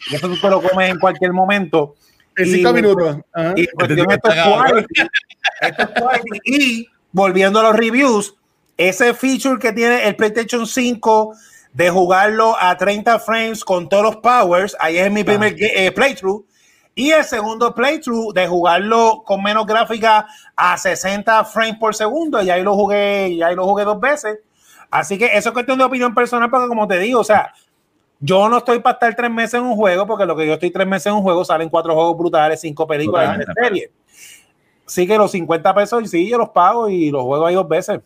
Y 0.09 0.15
eso 0.15 0.27
tú 0.29 0.39
te 0.39 0.49
lo 0.49 0.61
comes 0.61 0.89
en 0.89 0.99
cualquier 0.99 1.33
momento. 1.33 1.95
En 2.37 2.47
Y- 2.47 2.51
cinco 2.51 2.71
minutos. 2.73 3.17
Ajá. 3.33 3.53
Y 3.57 3.63
esto 3.63 3.85
es 3.85 4.43
quality. 4.43 5.01
Esto 5.61 5.83
es 5.83 5.89
quality. 6.01 6.39
Y 6.45 6.87
volviendo 7.11 7.59
a 7.59 7.63
los 7.63 7.75
reviews, 7.75 8.35
ese 8.77 9.13
feature 9.13 9.59
que 9.59 9.73
tiene 9.73 10.07
el 10.07 10.15
PlayStation 10.15 10.65
5 10.65 11.33
de 11.73 11.89
jugarlo 11.89 12.55
a 12.59 12.77
30 12.77 13.19
frames 13.19 13.65
con 13.65 13.89
todos 13.89 14.03
los 14.03 14.15
powers. 14.17 14.75
Ahí 14.79 14.97
es 14.97 15.11
mi 15.11 15.23
primer 15.23 15.55
eh, 15.59 15.91
playthrough. 15.91 16.45
Y 16.97 17.11
el 17.11 17.23
segundo 17.23 17.75
playthrough 17.75 18.33
de 18.33 18.47
jugarlo 18.47 19.21
con 19.23 19.43
menos 19.43 19.67
gráfica 19.67 20.25
a 20.55 20.75
60 20.75 21.45
frames 21.45 21.77
por 21.77 21.93
segundo. 21.93 22.41
Y 22.41 22.49
ahí 22.49 22.63
lo 22.63 22.73
jugué, 22.73 23.27
y 23.29 23.43
ahí 23.43 23.53
lo 23.53 23.65
jugué 23.65 23.83
dos 23.83 23.99
veces. 23.99 24.39
Así 24.89 25.15
que 25.15 25.27
eso 25.27 25.49
es 25.49 25.53
cuestión 25.53 25.77
de 25.77 25.83
opinión 25.83 26.15
personal, 26.15 26.49
porque 26.49 26.67
como 26.67 26.87
te 26.87 26.97
digo, 26.97 27.19
o 27.19 27.23
sea, 27.23 27.53
yo 28.19 28.49
no 28.49 28.57
estoy 28.57 28.79
para 28.79 28.95
estar 28.95 29.15
tres 29.15 29.29
meses 29.29 29.53
en 29.53 29.65
un 29.65 29.75
juego, 29.75 30.07
porque 30.07 30.25
lo 30.25 30.35
que 30.35 30.47
yo 30.47 30.53
estoy 30.53 30.71
tres 30.71 30.87
meses 30.87 31.05
en 31.05 31.13
un 31.13 31.21
juego 31.21 31.45
salen 31.45 31.69
cuatro 31.69 31.93
juegos 31.93 32.17
brutales, 32.17 32.61
cinco 32.61 32.87
películas 32.87 33.37
de 33.37 33.45
serie. 33.53 33.91
Así 34.87 35.05
que 35.05 35.19
los 35.19 35.29
50 35.29 35.75
pesos, 35.75 36.09
sí, 36.09 36.27
yo 36.27 36.39
los 36.39 36.49
pago 36.49 36.89
y 36.89 37.11
los 37.11 37.21
juego 37.21 37.45
ahí 37.45 37.53
dos 37.53 37.69
veces. 37.69 37.99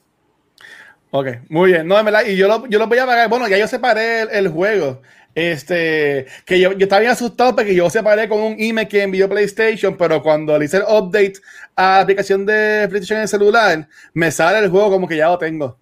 Ok, 1.11 1.27
muy 1.47 1.71
bien. 1.71 1.87
No, 1.87 1.95
de 1.95 2.03
verdad, 2.03 2.23
y 2.27 2.35
yo 2.35 2.49
lo, 2.49 2.67
yo 2.67 2.77
lo 2.77 2.87
voy 2.87 2.97
a 2.97 3.05
pagar. 3.05 3.29
Bueno, 3.29 3.47
ya 3.47 3.57
yo 3.57 3.69
separé 3.69 4.23
el, 4.37 4.49
juego. 4.49 5.01
Este, 5.33 6.25
que 6.45 6.59
yo, 6.59 6.73
yo, 6.73 6.83
estaba 6.83 6.99
bien 6.99 7.11
asustado 7.11 7.55
porque 7.55 7.73
yo 7.73 7.89
separé 7.89 8.27
con 8.27 8.39
un 8.39 8.55
email 8.59 8.87
que 8.87 9.03
envió 9.03 9.29
PlayStation, 9.29 9.95
pero 9.95 10.21
cuando 10.21 10.57
le 10.57 10.65
hice 10.65 10.77
el 10.77 10.83
update 10.83 11.33
a 11.75 11.83
la 11.83 11.99
aplicación 12.01 12.45
de 12.45 12.87
PlayStation 12.89 13.17
en 13.17 13.23
el 13.23 13.27
celular, 13.29 13.87
me 14.13 14.29
sale 14.31 14.59
el 14.59 14.69
juego 14.69 14.89
como 14.89 15.07
que 15.07 15.17
ya 15.17 15.29
lo 15.29 15.37
tengo. 15.37 15.77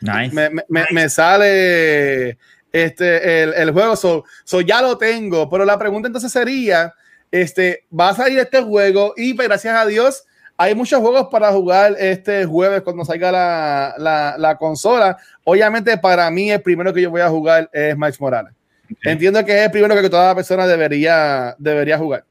Nice. 0.00 0.34
Me, 0.34 0.50
me, 0.68 0.86
me 0.90 1.08
sale 1.08 2.38
este, 2.70 3.42
el, 3.42 3.54
el 3.54 3.70
juego, 3.70 3.96
so, 3.96 4.24
so, 4.44 4.60
ya 4.60 4.82
lo 4.82 4.98
tengo. 4.98 5.48
Pero 5.48 5.64
la 5.64 5.78
pregunta 5.78 6.08
entonces 6.08 6.30
sería, 6.30 6.92
este, 7.30 7.84
va 7.98 8.10
a 8.10 8.14
salir 8.14 8.38
este 8.38 8.60
juego 8.60 9.14
y 9.16 9.32
pues, 9.32 9.48
gracias 9.48 9.74
a 9.74 9.86
Dios 9.86 10.24
hay 10.58 10.74
muchos 10.74 11.00
juegos 11.00 11.28
para 11.30 11.52
jugar 11.52 11.96
este 11.98 12.46
jueves 12.46 12.80
cuando 12.82 13.04
salga 13.04 13.30
la, 13.30 13.94
la, 13.98 14.36
la, 14.38 14.56
consola. 14.56 15.18
Obviamente, 15.44 15.98
para 15.98 16.30
mí, 16.30 16.50
el 16.50 16.62
primero 16.62 16.94
que 16.94 17.02
yo 17.02 17.10
voy 17.10 17.20
a 17.20 17.28
jugar 17.28 17.68
es 17.72 17.96
Miles 17.96 18.20
Morales. 18.20 18.55
Entiendo 19.02 19.44
que 19.44 19.58
es 19.58 19.64
el 19.64 19.70
primero 19.70 19.94
que 20.00 20.10
toda 20.10 20.34
persona 20.34 20.66
debería, 20.66 21.54
debería 21.58 21.98
jugar. 21.98 22.24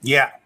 Ya. 0.00 0.38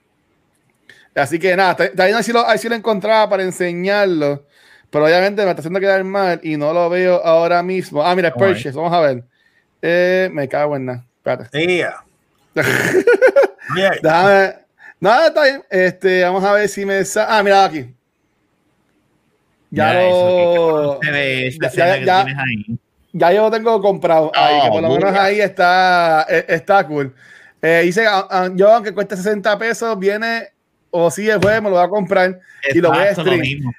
Así 1.15 1.39
que 1.39 1.55
nada, 1.57 1.77
también 1.77 2.17
así 2.17 2.33
lo, 2.33 2.41
así 2.41 2.69
lo 2.69 2.75
encontraba 2.75 3.29
para 3.29 3.43
enseñarlo. 3.43 4.47
Pero 4.91 5.07
obviamente 5.07 5.43
me 5.43 5.51
está 5.51 5.61
haciendo 5.61 5.81
quedar 5.81 6.05
mal 6.05 6.41
y 6.43 6.57
no 6.57 6.73
lo 6.73 6.89
veo 6.91 7.25
ahora 7.25 7.63
mismo. 7.63 8.05
Ah, 8.05 8.15
mira, 8.15 8.33
Purchase, 8.33 8.73
vamos 8.73 8.93
a 8.93 9.01
ver. 9.01 9.25
Eh, 9.81 10.29
me 10.33 10.47
cago 10.49 10.77
en 10.77 10.87
nada. 10.87 11.05
Espérate. 11.17 11.67
Yeah. 11.67 12.05
Déjame. 14.03 14.55
Nada, 15.01 15.27
está 15.29 15.45
bien. 15.45 15.65
Este, 15.71 16.23
vamos 16.25 16.45
a 16.45 16.53
ver 16.53 16.69
si 16.69 16.85
me 16.85 17.05
sale. 17.05 17.27
Ah, 17.31 17.43
mira 17.43 17.65
aquí. 17.65 17.93
Ya, 19.71 19.95
lo. 19.95 21.01
ya, 21.01 21.97
ya, 21.99 22.27
ya, 23.13 23.33
yo 23.33 23.43
lo 23.43 23.51
tengo 23.51 23.81
comprado. 23.81 24.33
ahí, 24.35 24.63
que 24.63 24.69
por 24.69 24.83
lo 24.83 24.89
oh, 24.89 24.97
menos 24.97 25.15
ahí 25.15 25.41
está, 25.41 26.27
e, 26.29 26.45
está 26.49 26.87
cool. 26.87 27.15
Eh, 27.61 27.83
dice, 27.85 28.07
yo 28.55 28.73
aunque 28.73 28.93
cueste 28.93 29.17
60 29.17 29.59
pesos, 29.59 29.99
viene 29.99 30.49
o 30.91 31.11
si 31.11 31.27
jueves 31.27 31.63
me 31.63 31.71
lo 31.71 31.77
voy 31.77 31.85
a 31.85 31.89
comprar 31.89 32.41
y 32.73 32.81
lo 32.81 32.91
voy 32.91 32.99
a 32.99 33.15
stream. 33.15 33.73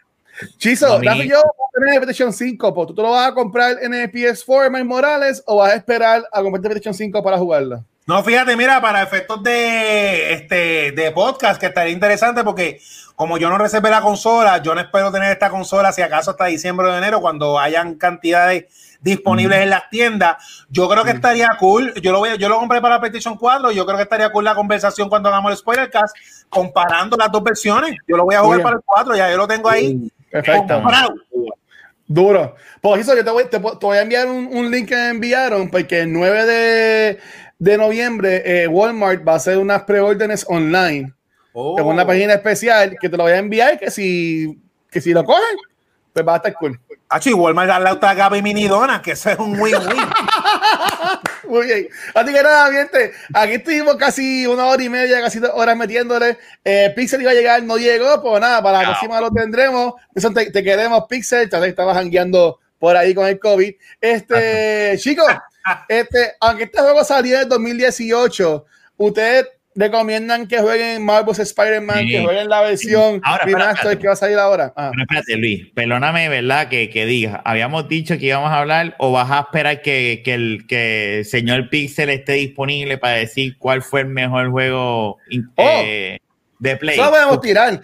Chizo, 0.57 0.99
Rafa 1.01 1.23
yo 1.23 1.41
tener 1.73 2.01
PlayStation 2.01 2.33
5, 2.33 2.73
pues, 2.73 2.87
¿tú 2.87 2.95
te 2.95 3.01
lo 3.01 3.11
vas 3.11 3.29
a 3.29 3.33
comprar 3.33 3.77
en 3.81 3.93
el 3.93 4.11
PS4 4.11 4.69
Miles 4.69 4.85
Morales 4.85 5.43
o 5.45 5.57
vas 5.57 5.73
a 5.73 5.75
esperar 5.75 6.23
a 6.31 6.41
comprar 6.41 6.61
PlayStation 6.61 6.93
5 6.93 7.23
para 7.23 7.37
jugarlo? 7.37 7.83
No, 8.05 8.21
fíjate, 8.23 8.57
mira, 8.57 8.81
para 8.81 9.01
efectos 9.01 9.41
de 9.43 10.33
este 10.33 10.91
de 10.91 11.11
podcast, 11.11 11.59
que 11.59 11.67
estaría 11.67 11.93
interesante 11.93 12.43
porque 12.43 12.81
como 13.15 13.37
yo 13.37 13.49
no 13.49 13.57
reservé 13.57 13.89
la 13.89 14.01
consola, 14.01 14.61
yo 14.61 14.75
no 14.75 14.81
espero 14.81 15.11
tener 15.11 15.31
esta 15.31 15.49
consola 15.49 15.93
si 15.93 16.01
acaso 16.01 16.31
hasta 16.31 16.45
diciembre 16.45 16.87
o 16.87 16.97
enero, 16.97 17.21
cuando 17.21 17.57
hayan 17.57 17.95
cantidades 17.95 18.97
disponibles 19.01 19.59
en 19.61 19.69
las 19.69 19.89
tiendas. 19.89 20.65
Yo 20.69 20.89
creo 20.89 21.03
que 21.03 21.11
estaría 21.11 21.49
cool. 21.59 21.93
Yo 22.01 22.11
lo 22.11 22.19
voy, 22.19 22.37
yo 22.37 22.49
lo 22.49 22.57
compré 22.57 22.81
para 22.81 22.99
PlayStation 22.99 23.37
4. 23.37 23.71
Yo 23.71 23.85
creo 23.85 23.97
que 23.97 24.03
estaría 24.03 24.31
cool 24.31 24.45
la 24.45 24.55
conversación 24.55 25.09
cuando 25.09 25.29
hagamos 25.29 25.51
el 25.51 25.57
spoiler 25.57 25.89
cast 25.89 26.15
comparando 26.49 27.15
las 27.15 27.31
dos 27.31 27.43
versiones. 27.43 27.95
Yo 28.07 28.17
lo 28.17 28.25
voy 28.25 28.35
a 28.35 28.41
jugar 28.41 28.61
para 28.61 28.75
el 28.77 28.81
4, 28.83 29.15
ya 29.15 29.29
yo 29.29 29.37
lo 29.37 29.47
tengo 29.47 29.69
ahí. 29.69 30.11
Perfecto. 30.31 30.81
Duro. 32.05 32.55
Por 32.81 32.99
eso 32.99 33.15
yo 33.15 33.23
te 33.23 33.31
voy, 33.31 33.45
te, 33.45 33.57
voy 33.57 33.97
a 33.97 34.01
enviar 34.01 34.27
un, 34.27 34.47
un, 34.51 34.69
link 34.69 34.89
que 34.89 34.95
me 34.95 35.09
enviaron, 35.09 35.69
porque 35.69 36.01
el 36.01 36.11
9 36.11 36.45
de, 36.45 37.19
de 37.63 37.77
noviembre 37.77 38.43
eh, 38.45 38.67
Walmart 38.67 39.25
va 39.25 39.33
a 39.33 39.35
hacer 39.37 39.57
unas 39.57 39.83
preórdenes 39.83 40.45
online. 40.49 41.13
Oh. 41.53 41.79
En 41.79 41.85
una 41.85 42.05
página 42.05 42.33
especial 42.33 42.97
que 42.99 43.07
te 43.07 43.15
lo 43.15 43.23
voy 43.23 43.31
a 43.31 43.37
enviar, 43.37 43.79
que 43.79 43.89
si, 43.89 44.59
que 44.91 44.99
si 44.99 45.13
lo 45.13 45.23
cogen, 45.23 45.57
pues 46.11 46.27
va 46.27 46.33
a 46.33 46.37
estar 46.37 46.53
cool. 46.55 46.77
Ah, 47.09 47.21
y 47.23 47.31
Walmart 47.31 47.69
darle 47.69 47.89
a 47.89 47.93
otra 47.93 48.15
Gaby 48.15 48.41
Mini 48.41 48.67
Dona, 48.67 49.01
que 49.01 49.11
eso 49.11 49.29
es 49.29 49.39
un 49.39 49.57
win-win. 49.57 50.01
Muy 51.47 51.65
bien. 51.67 51.87
Así 52.13 52.33
que 52.33 52.43
nada, 52.43 52.71
gente, 52.71 53.13
aquí 53.33 53.53
estuvimos 53.53 53.95
casi 53.95 54.45
una 54.47 54.65
hora 54.65 54.83
y 54.83 54.89
media, 54.89 55.21
casi 55.21 55.39
dos 55.39 55.51
horas 55.53 55.77
metiéndole. 55.77 56.37
Eh, 56.65 56.91
Pixel 56.95 57.21
iba 57.21 57.31
a 57.31 57.35
llegar, 57.35 57.63
no 57.63 57.77
llegó, 57.77 58.21
pues 58.21 58.41
nada, 58.41 58.61
para 58.61 58.79
la 58.79 58.87
próxima 58.89 59.21
lo 59.21 59.31
tendremos. 59.31 59.93
Eso 60.13 60.31
te, 60.31 60.51
queremos, 60.51 61.03
Pixel. 61.07 61.49
Tal 61.49 61.61
vez 61.61 61.69
estabas 61.69 61.95
jangueando 61.95 62.59
por 62.79 62.97
ahí 62.97 63.13
con 63.13 63.27
el 63.27 63.39
COVID. 63.39 63.73
Este, 64.01 64.95
chicos, 64.97 65.27
este, 65.87 66.33
aunque 66.39 66.63
este 66.63 66.79
juego 66.81 67.03
salió 67.03 67.41
en 67.41 67.49
2018, 67.49 68.65
ustedes 68.97 69.47
recomiendan 69.75 70.47
que 70.47 70.59
jueguen 70.59 71.03
Marvel's 71.03 71.39
Spider-Man, 71.39 72.05
que 72.07 72.21
jueguen 72.21 72.49
la 72.49 72.61
versión 72.61 73.21
ahora, 73.23 73.45
que 73.97 74.07
va 74.07 74.13
a 74.13 74.15
salir 74.15 74.37
ahora. 74.37 74.73
Ah. 74.75 74.91
espérate, 74.99 75.35
Luis, 75.35 75.67
perdóname, 75.73 76.29
¿verdad? 76.29 76.67
Que, 76.67 76.89
que 76.89 77.05
diga, 77.05 77.41
habíamos 77.43 77.87
dicho 77.87 78.17
que 78.17 78.27
íbamos 78.27 78.51
a 78.51 78.59
hablar 78.59 78.95
o 78.99 79.11
vas 79.11 79.31
a 79.31 79.39
esperar 79.41 79.81
que, 79.81 80.21
que, 80.23 80.33
el, 80.33 80.65
que 80.67 81.19
el 81.19 81.25
señor 81.25 81.69
Pixel 81.69 82.09
esté 82.09 82.33
disponible 82.33 82.97
para 82.97 83.15
decir 83.15 83.57
cuál 83.57 83.81
fue 83.81 84.01
el 84.01 84.07
mejor 84.07 84.51
juego 84.51 85.11
oh. 85.11 85.17
eh, 85.57 86.19
de 86.59 86.77
Play. 86.77 86.99
Eso 86.99 87.09
podemos 87.09 87.41
tirar. 87.41 87.81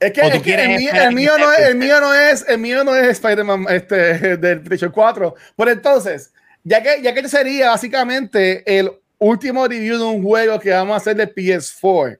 Es 0.00 0.12
que, 0.12 0.20
es 0.20 0.42
que 0.42 0.54
el, 0.54 0.68
mío, 0.78 0.90
el, 0.92 1.14
mío 1.14 1.32
no 1.38 1.52
es, 1.52 1.58
el 1.60 1.76
mío 1.76 2.00
no 2.00 2.14
es, 2.14 2.44
el 2.48 2.58
mío 2.58 2.84
no 2.84 2.94
es 2.94 3.08
Spider-Man 3.08 3.66
este, 3.70 3.96
del 4.36 4.60
PlayStation 4.60 4.90
4. 4.90 5.34
Por 5.56 5.68
entonces, 5.68 6.32
ya 6.64 6.82
que, 6.82 7.02
ya 7.02 7.12
que 7.12 7.20
este 7.20 7.36
sería 7.36 7.70
básicamente 7.70 8.78
el 8.78 8.90
último 9.18 9.68
review 9.68 9.98
de 9.98 10.04
un 10.04 10.22
juego 10.22 10.58
que 10.58 10.70
vamos 10.70 10.94
a 10.94 10.96
hacer 10.96 11.16
de 11.16 11.32
PS4. 11.32 12.18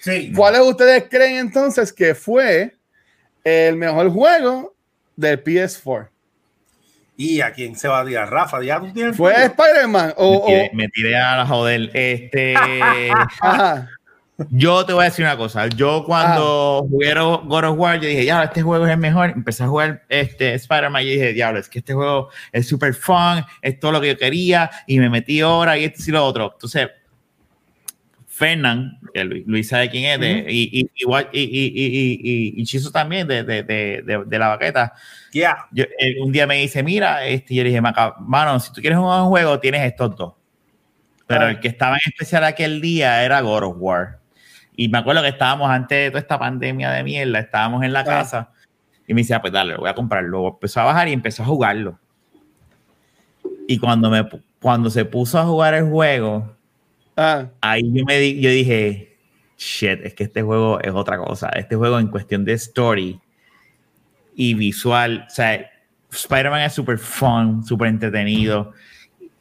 Sí. 0.00 0.32
¿Cuáles 0.34 0.60
ustedes 0.60 1.04
creen 1.08 1.36
entonces 1.36 1.92
que 1.92 2.14
fue 2.14 2.74
el 3.44 3.76
mejor 3.76 4.10
juego 4.10 4.74
del 5.16 5.42
PS4? 5.42 6.08
¿Y 7.16 7.40
a 7.40 7.52
quién 7.52 7.76
se 7.76 7.86
va 7.86 8.00
a 8.00 8.04
tirar? 8.04 8.30
Rafa, 8.30 8.62
¿ya 8.62 8.80
tú 8.80 8.92
tienes 8.92 9.16
¿Fue 9.16 9.32
Spider-Man? 9.32 10.14
O, 10.16 10.48
me, 10.72 10.88
tiré, 10.88 11.16
a 11.16 11.36
la 11.36 11.46
joder. 11.46 11.90
Este. 11.94 12.54
Ajá. 13.40 13.88
Yo 14.50 14.84
te 14.84 14.92
voy 14.92 15.02
a 15.02 15.04
decir 15.10 15.24
una 15.24 15.36
cosa. 15.36 15.68
Yo 15.68 16.04
cuando 16.04 16.82
ah. 16.82 16.86
jugué 16.88 17.14
God 17.14 17.64
of 17.64 17.78
War, 17.78 18.00
yo 18.00 18.08
dije, 18.08 18.24
ya, 18.24 18.42
este 18.42 18.62
juego 18.62 18.84
es 18.84 18.92
el 18.92 18.98
mejor. 18.98 19.30
Empecé 19.30 19.62
a 19.62 19.68
jugar 19.68 20.04
este 20.08 20.54
Spider-Man 20.54 21.02
y 21.02 21.10
dije, 21.10 21.32
diablo, 21.32 21.60
es 21.60 21.68
que 21.68 21.78
este 21.78 21.94
juego 21.94 22.30
es 22.50 22.66
súper 22.66 22.94
fun, 22.94 23.44
es 23.62 23.78
todo 23.78 23.92
lo 23.92 24.00
que 24.00 24.08
yo 24.08 24.18
quería 24.18 24.70
y 24.86 24.98
me 24.98 25.08
metí 25.08 25.40
ahora 25.40 25.78
y 25.78 25.84
esto 25.84 26.02
y 26.06 26.10
lo 26.10 26.24
otro. 26.24 26.50
Entonces, 26.52 26.88
Fernand, 28.26 28.98
que 29.12 29.22
Luis 29.22 29.68
sabe 29.68 29.88
quién 29.88 30.04
es, 30.04 30.18
de, 30.18 30.44
y, 30.48 30.80
y, 30.80 30.90
igual, 30.96 31.28
y, 31.32 31.40
y, 31.40 32.60
y, 32.60 32.64
Chizo 32.64 32.90
también 32.90 33.28
de, 33.28 33.44
de, 33.44 33.62
de, 33.62 34.38
la 34.38 34.48
baqueta. 34.48 34.92
Yeah. 35.30 35.68
Yo, 35.70 35.84
eh, 35.84 36.20
un 36.20 36.32
día 36.32 36.44
me 36.44 36.56
dice, 36.56 36.82
mira, 36.82 37.24
este, 37.24 37.54
yo 37.54 37.62
le 37.62 37.68
dije, 37.68 37.80
mano, 37.80 38.58
si 38.58 38.72
tú 38.72 38.80
quieres 38.80 38.98
jugar 38.98 39.22
un 39.22 39.28
juego, 39.28 39.60
tienes 39.60 39.82
estos 39.82 40.16
dos. 40.16 40.34
Pero 41.28 41.46
el 41.46 41.60
que 41.60 41.68
estaba 41.68 41.94
en 41.94 42.12
especial 42.12 42.42
aquel 42.42 42.80
día 42.80 43.24
era 43.24 43.40
God 43.40 43.62
of 43.62 43.76
War. 43.78 44.23
Y 44.76 44.88
me 44.88 44.98
acuerdo 44.98 45.22
que 45.22 45.28
estábamos 45.28 45.70
antes 45.70 45.96
de 45.96 46.10
toda 46.10 46.20
esta 46.20 46.38
pandemia 46.38 46.90
de 46.90 47.02
mierda, 47.04 47.38
estábamos 47.38 47.82
en 47.84 47.92
la 47.92 48.00
ah. 48.00 48.04
casa 48.04 48.50
y 49.06 49.14
me 49.14 49.20
decía, 49.20 49.40
pues 49.40 49.52
dale, 49.52 49.74
lo 49.74 49.80
voy 49.80 49.90
a 49.90 49.94
comprarlo. 49.94 50.48
Empezó 50.48 50.80
a 50.80 50.84
bajar 50.84 51.08
y 51.08 51.12
empezó 51.12 51.42
a 51.42 51.46
jugarlo. 51.46 51.98
Y 53.68 53.78
cuando, 53.78 54.10
me, 54.10 54.28
cuando 54.60 54.90
se 54.90 55.04
puso 55.04 55.38
a 55.38 55.44
jugar 55.44 55.74
el 55.74 55.88
juego, 55.88 56.56
ah. 57.16 57.46
ahí 57.60 57.82
yo, 57.92 58.04
me 58.04 58.18
di, 58.18 58.40
yo 58.40 58.50
dije, 58.50 59.16
shit, 59.56 60.00
es 60.04 60.14
que 60.14 60.24
este 60.24 60.42
juego 60.42 60.80
es 60.80 60.92
otra 60.92 61.18
cosa. 61.18 61.50
Este 61.50 61.76
juego 61.76 61.98
en 61.98 62.08
cuestión 62.08 62.44
de 62.44 62.54
story 62.54 63.20
y 64.34 64.54
visual, 64.54 65.26
o 65.28 65.30
sea, 65.30 65.70
Spider-Man 66.10 66.62
es 66.62 66.72
súper 66.72 66.98
fun, 66.98 67.64
súper 67.64 67.88
entretenido. 67.88 68.72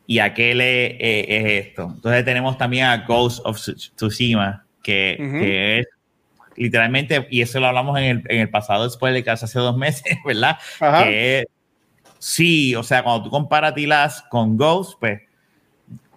Y 0.06 0.20
aquel 0.20 0.60
es, 0.60 0.96
es, 1.00 1.68
esto. 1.68 1.92
Entonces 1.96 2.26
tenemos 2.26 2.58
también 2.58 2.86
a 2.86 2.98
Ghost 3.06 3.42
of 3.46 3.58
Tsushima, 3.58 4.63
que, 4.84 5.80
es 5.80 5.88
literalmente, 6.56 7.28
y 7.32 7.42
eso 7.42 7.60
lo 7.60 7.68
hablamos 7.68 7.98
en 7.98 8.04
el, 8.04 8.24
en 8.30 8.42
el 8.42 8.50
pasado 8.50 8.84
después 8.84 9.14
de 9.14 9.24
que 9.24 9.32
hace 9.32 9.58
dos 9.58 9.76
meses, 9.76 10.18
¿verdad? 10.26 10.58
Que 10.80 11.46
sí, 12.20 12.76
o 12.76 12.84
sea, 12.84 13.04
cuando 13.04 13.24
tú 13.24 13.30
comparas 13.32 13.74
Dilas 13.74 14.24
con 14.30 14.56
Ghost, 14.56 15.00
pues 15.00 15.22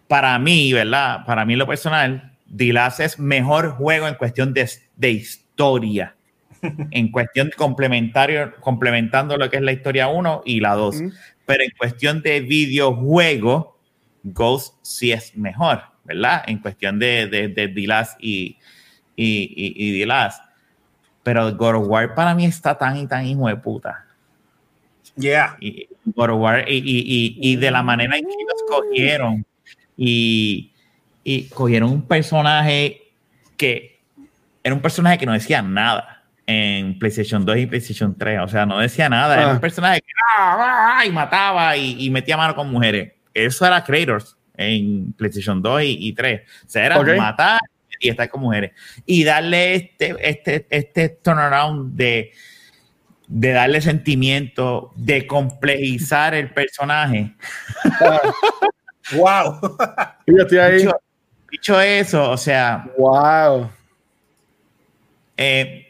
para 0.09 0.39
mí, 0.39 0.73
¿verdad? 0.73 1.25
Para 1.25 1.47
mí 1.47 1.57
lo 1.57 1.67
personal, 1.67 2.37
Dilas 2.45 3.01
es 3.01 3.19
mejor 3.19 3.71
juego 3.71 4.07
en 4.07 4.15
cuestión 4.17 4.53
de, 4.53 4.69
de 4.97 5.11
historia. 5.11 6.17
en 6.91 7.11
cuestión 7.11 7.51
complementario, 7.57 8.55
complementando 8.61 9.37
lo 9.37 9.51
que 9.51 9.57
es 9.57 9.63
la 9.63 9.73
historia 9.73 10.09
1 10.09 10.43
y 10.45 10.61
la 10.61 10.75
2. 10.75 10.97
pero 11.45 11.63
en 11.63 11.71
cuestión 11.77 12.23
de 12.23 12.41
videojuego, 12.41 13.79
Ghost 14.23 14.75
sí 14.83 15.13
es 15.13 15.37
mejor, 15.37 15.83
¿verdad? 16.07 16.43
En 16.47 16.59
cuestión 16.59 16.99
de, 16.99 17.27
de, 17.27 17.49
de 17.49 17.87
Last 17.87 18.17
y, 18.21 18.57
y, 19.17 19.75
y, 20.01 20.05
Last. 20.05 20.43
Pero 21.23 21.55
God 21.55 21.77
of 21.77 21.89
War 21.89 22.15
para 22.15 22.35
mí 22.35 22.45
está 22.45 22.77
tan 22.79 22.97
y 22.97 23.07
tan 23.07 23.27
hijo 23.27 23.49
de 23.49 23.57
puta. 23.57 24.05
Yeah. 25.17 25.57
Y, 25.61 25.89
God 26.05 26.31
of 26.31 26.41
War, 26.41 26.65
y, 26.69 26.77
y, 26.79 27.37
y, 27.41 27.57
de 27.57 27.71
la 27.71 27.83
manera 27.83 28.17
en 28.17 28.25
que 28.25 28.33
ellos 28.33 28.65
cogieron 28.69 29.45
y, 29.97 30.73
y 31.25 31.45
cogieron 31.49 31.91
un 31.91 32.03
personaje 32.03 33.03
que 33.57 33.99
era 34.63 34.75
un 34.75 34.81
personaje 34.81 35.19
que 35.19 35.27
no 35.27 35.33
decía 35.33 35.63
nada 35.63 36.25
en 36.47 36.99
PlayStation 36.99 37.45
2 37.45 37.57
y 37.59 37.67
PlayStation 37.67 38.15
3. 38.17 38.41
O 38.41 38.49
sea, 38.49 38.67
no 38.67 38.79
decía 38.79 39.09
nada. 39.09 39.35
Era 39.35 39.51
Ah. 39.51 39.55
un 39.55 39.61
personaje 39.61 40.01
que 40.01 40.13
ah, 40.39 40.97
ah, 40.99 41.07
y 41.07 41.11
mataba 41.11 41.77
y, 41.77 42.05
y 42.05 42.11
metía 42.11 42.37
mano 42.37 42.55
con 42.55 42.71
mujeres. 42.71 43.13
Eso 43.33 43.67
era 43.67 43.83
Kratos 43.83 44.36
en 44.57 45.13
PlayStation 45.13 45.63
2 45.63 45.83
y, 45.83 46.09
y 46.09 46.13
3. 46.13 46.41
O 46.41 46.69
sea, 46.69 46.87
era 46.87 47.03
matar 47.17 47.61
y 48.01 48.09
estar 48.11 48.29
con 48.29 48.43
mujeres. 48.43 48.73
Y 49.07 49.25
darle 49.25 49.75
este, 49.75 50.15
este, 50.21 50.67
este 50.71 51.09
turnaround 51.09 51.95
de, 51.97 52.33
de 53.27 53.51
darle 53.53 53.81
sentimiento, 53.81 54.93
de 54.97 55.27
complejizar 55.27 56.35
el 56.35 56.51
personaje. 56.53 57.35
Wow. 59.15 59.61
yo 60.27 60.37
estoy 60.43 60.59
ahí. 60.59 60.79
Dicho, 60.79 60.97
dicho 61.51 61.81
eso, 61.81 62.31
o 62.31 62.37
sea, 62.37 62.87
Wow. 62.99 63.71
eh, 65.37 65.83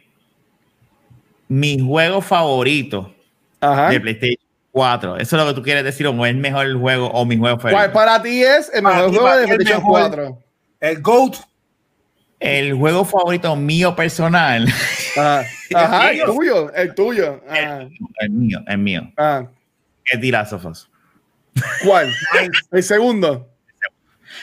mi 1.48 1.78
juego 1.78 2.20
favorito 2.20 3.14
Ajá. 3.60 3.90
de 3.90 4.01
PlayStation 4.01 4.45
4, 4.77 5.16
eso 5.16 5.36
es 5.36 5.43
lo 5.43 5.48
que 5.48 5.55
tú 5.55 5.62
quieres 5.62 5.85
decir, 5.85 6.07
o 6.07 6.27
es 6.27 6.31
el 6.32 6.36
mejor 6.36 6.78
juego 6.78 7.09
o 7.09 7.24
mi 7.24 7.39
juego 7.39 7.57
¿Cuál 7.59 7.73
favorito. 7.73 7.93
para 7.94 8.23
ti 8.23 8.43
es 8.43 8.70
el 8.74 8.82
mejor 8.82 9.09
juego 9.09 9.36
de 9.39 9.44
ti 9.47 9.51
el 9.51 9.57
PlayStation 9.57 9.78
mejor. 9.82 10.01
4? 10.11 10.43
El 10.81 11.01
GOAT. 11.01 11.36
El 12.39 12.74
juego 12.74 13.05
favorito 13.07 13.57
mío 13.57 13.97
personal, 13.97 14.69
Ajá, 15.16 15.44
Ajá, 15.74 16.11
el 16.11 16.24
tuyo, 16.24 16.70
el 16.74 16.94
tuyo. 16.94 17.40
Ajá. 17.48 17.89
el 18.20 18.31
mío, 18.31 18.61
el 18.69 18.78
mío, 18.78 19.11
Ah, 19.16 19.47
es. 20.12 20.90
¿Cuál? 21.82 22.12
El 22.70 22.82
segundo. 22.82 23.48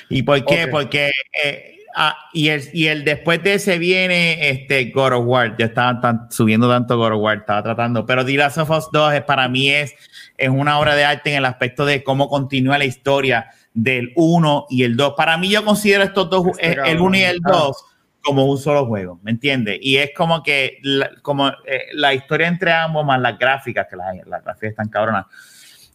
¿Y 0.09 0.23
por 0.23 0.43
qué? 0.45 0.67
Porque 0.67 1.11
eh, 1.43 1.77
ah, 1.95 2.15
y, 2.33 2.49
el, 2.49 2.63
y 2.73 2.87
el 2.87 3.03
después 3.03 3.41
de 3.43 3.55
ese 3.55 3.77
viene 3.77 4.49
este 4.49 4.85
God 4.91 5.13
of 5.13 5.25
War. 5.25 5.55
Ya 5.57 5.65
estaban 5.67 6.01
tan- 6.01 6.31
subiendo 6.31 6.69
tanto 6.69 6.97
God 6.97 7.13
of 7.13 7.21
War, 7.21 7.37
estaba 7.37 7.63
tratando. 7.63 8.05
Pero 8.05 8.25
The 8.25 8.33
Last 8.37 8.57
of 8.57 8.69
Us 8.69 8.89
2 8.91 9.13
es, 9.13 9.21
para 9.23 9.47
mí 9.47 9.69
es, 9.69 9.93
es 10.37 10.49
una 10.49 10.79
obra 10.79 10.95
de 10.95 11.05
arte 11.05 11.31
en 11.31 11.37
el 11.37 11.45
aspecto 11.45 11.85
de 11.85 12.03
cómo 12.03 12.27
continúa 12.29 12.77
la 12.77 12.85
historia 12.85 13.47
del 13.73 14.11
1 14.15 14.67
y 14.69 14.83
el 14.83 14.95
2. 14.95 15.13
Para 15.17 15.37
mí 15.37 15.49
yo 15.49 15.63
considero 15.65 16.03
estos 16.03 16.29
dos, 16.29 16.47
Este 16.59 16.67
eh, 16.67 16.69
el 16.71 16.75
cabrón. 16.77 17.01
1 17.01 17.17
y 17.17 17.21
el 17.21 17.37
Ah. 17.45 17.49
2, 17.51 17.85
como 18.21 18.45
un 18.45 18.57
solo 18.57 18.85
juego, 18.85 19.19
¿me 19.23 19.31
entiendes? 19.31 19.79
Y 19.81 19.97
es 19.97 20.11
como 20.15 20.43
que 20.43 20.77
la, 20.81 21.09
como, 21.21 21.49
eh, 21.49 21.87
la 21.93 22.13
historia 22.13 22.47
entre 22.47 22.71
ambos 22.71 23.05
más 23.05 23.19
las 23.19 23.37
gráficas, 23.37 23.87
que 23.89 23.95
las, 23.97 24.15
las 24.27 24.43
gráficas 24.43 24.69
están 24.69 24.87
cabronas. 24.89 25.25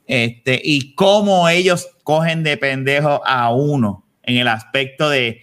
Este, 0.07 0.61
y 0.63 0.95
cómo 0.95 1.49
ellos 1.49 1.89
cogen 2.03 2.43
de 2.43 2.57
pendejo 2.57 3.23
a 3.27 3.53
uno 3.53 4.07
en 4.23 4.39
el 4.39 4.49
aspecto 4.49 5.09
de 5.11 5.43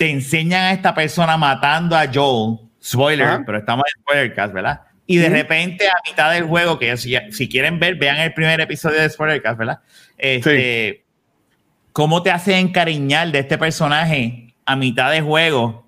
te 0.00 0.08
enseñan 0.10 0.62
a 0.62 0.72
esta 0.72 0.94
persona 0.94 1.36
matando 1.36 1.94
a 1.94 2.06
Joel, 2.10 2.56
spoiler, 2.82 3.26
Ajá. 3.26 3.42
pero 3.44 3.58
estamos 3.58 3.84
en 3.94 4.00
Spoilercast, 4.00 4.54
¿verdad? 4.54 4.80
Y 5.06 5.18
de 5.18 5.28
repente 5.28 5.86
a 5.90 5.96
mitad 6.08 6.32
del 6.32 6.44
juego, 6.44 6.78
que 6.78 6.96
si, 6.96 7.14
si 7.32 7.50
quieren 7.50 7.78
ver, 7.78 7.96
vean 7.96 8.16
el 8.16 8.32
primer 8.32 8.58
episodio 8.62 8.98
de 8.98 9.10
Spoilercast, 9.10 9.58
¿verdad? 9.58 9.80
Este, 10.16 11.04
cómo 11.92 12.22
te 12.22 12.30
hace 12.30 12.58
encariñar 12.58 13.30
de 13.30 13.40
este 13.40 13.58
personaje 13.58 14.54
a 14.64 14.74
mitad 14.74 15.10
de 15.10 15.20
juego 15.20 15.84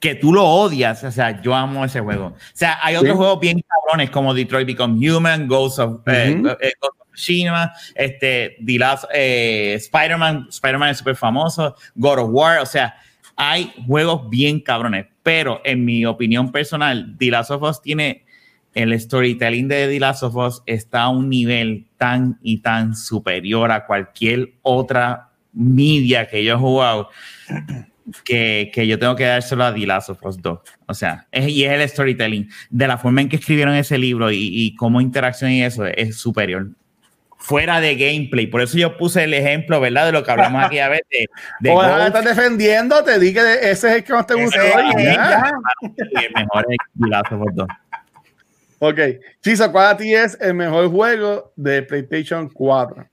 que 0.00 0.16
tú 0.16 0.32
lo 0.34 0.44
odias. 0.44 1.04
O 1.04 1.12
sea, 1.12 1.40
yo 1.40 1.54
amo 1.54 1.84
ese 1.84 2.00
juego. 2.00 2.26
O 2.26 2.36
sea, 2.54 2.80
hay 2.82 2.96
otros 2.96 3.12
Sí. 3.12 3.16
juegos 3.18 3.38
bien 3.38 3.60
cabrones 3.68 4.10
como 4.10 4.34
Detroit 4.34 4.66
Become 4.66 5.10
Human, 5.10 5.46
Ghost 5.46 5.78
of, 5.78 6.00
eh, 6.08 6.34
Ujú. 6.40 6.48
eh, 6.60 6.72
Ghost 6.80 7.00
of 7.00 7.06
Tsushima, 7.14 7.72
este, 7.94 8.56
The 8.66 8.78
Last, 8.80 9.04
eh, 9.14 9.74
Spider-Man, 9.76 10.48
Spider-Man 10.50 10.88
es 10.88 10.98
súper 10.98 11.14
famoso, 11.14 11.76
God 11.94 12.18
of 12.18 12.30
War, 12.32 12.58
o 12.58 12.66
sea, 12.66 12.96
hay 13.36 13.72
juegos 13.86 14.28
bien 14.30 14.60
cabrones, 14.60 15.06
pero 15.22 15.60
en 15.64 15.84
mi 15.84 16.04
opinión 16.06 16.52
personal, 16.52 17.16
The 17.18 17.30
Last 17.30 17.50
of 17.50 17.62
Us 17.62 17.82
tiene 17.82 18.24
el 18.74 18.98
storytelling 18.98 19.68
de 19.68 19.88
The 19.88 20.00
Last 20.00 20.22
of 20.24 20.36
Us 20.36 20.62
está 20.66 21.02
a 21.02 21.08
un 21.08 21.28
nivel 21.28 21.86
tan 21.96 22.38
y 22.42 22.58
tan 22.58 22.96
superior 22.96 23.70
a 23.70 23.86
cualquier 23.86 24.54
otra 24.62 25.30
media 25.52 26.26
que 26.26 26.44
yo 26.44 26.54
he 26.54 26.58
jugado 26.58 27.08
que, 28.24 28.70
que 28.72 28.86
yo 28.86 28.98
tengo 28.98 29.16
que 29.16 29.24
dárselo 29.24 29.64
a 29.64 29.74
The 29.74 29.86
Last 29.86 30.10
of 30.10 30.24
Us 30.24 30.40
2. 30.40 30.58
O 30.86 30.94
sea, 30.94 31.26
es, 31.30 31.48
y 31.48 31.64
es 31.64 31.72
el 31.72 31.88
storytelling. 31.88 32.48
De 32.70 32.86
la 32.86 32.98
forma 32.98 33.22
en 33.22 33.28
que 33.28 33.36
escribieron 33.36 33.74
ese 33.74 33.96
libro 33.98 34.30
y, 34.30 34.50
y 34.52 34.74
cómo 34.74 35.00
interacción 35.00 35.50
y 35.52 35.62
eso 35.62 35.86
es, 35.86 36.18
superior. 36.18 36.68
Fuera 37.44 37.78
de 37.78 37.94
gameplay. 37.94 38.46
Por 38.46 38.62
eso 38.62 38.78
yo 38.78 38.96
puse 38.96 39.22
el 39.22 39.34
ejemplo, 39.34 39.78
¿verdad? 39.78 40.06
De 40.06 40.12
lo 40.12 40.24
que 40.24 40.30
hablamos 40.30 40.64
aquí 40.64 40.78
a 40.78 40.88
veces. 40.88 41.04
De, 41.10 41.28
de 41.60 41.70
O 41.70 41.82
deja 41.82 41.96
de 41.98 42.04
Ghost, 42.04 42.16
estar 42.16 42.24
defendiendo, 42.24 43.04
te 43.04 43.18
di 43.18 43.34
que 43.34 43.40
ese 43.40 43.70
es 43.70 43.84
el 43.96 44.04
que 44.04 44.14
más 44.14 44.26
te 44.26 44.32
gustó. 44.32 44.58
Ese 44.58 44.70
es, 44.70 44.94
y 44.98 45.04
ya. 45.04 45.14
ya. 45.14 45.52
y 45.82 46.24
el 46.24 46.32
mejor 46.32 46.66
es 46.70 46.78
The 46.98 47.06
Last 47.06 47.32
of 47.32 47.42
Us 47.42 47.54
2. 47.54 47.68
Ok. 48.78 48.98
Chisa, 49.42 49.70
¿cuál 49.70 49.88
a 49.88 49.96
ti 49.98 50.14
es 50.14 50.38
el 50.40 50.54
mejor 50.54 50.90
juego 50.90 51.52
de 51.54 51.82
PlayStation 51.82 52.48
4? 52.48 53.06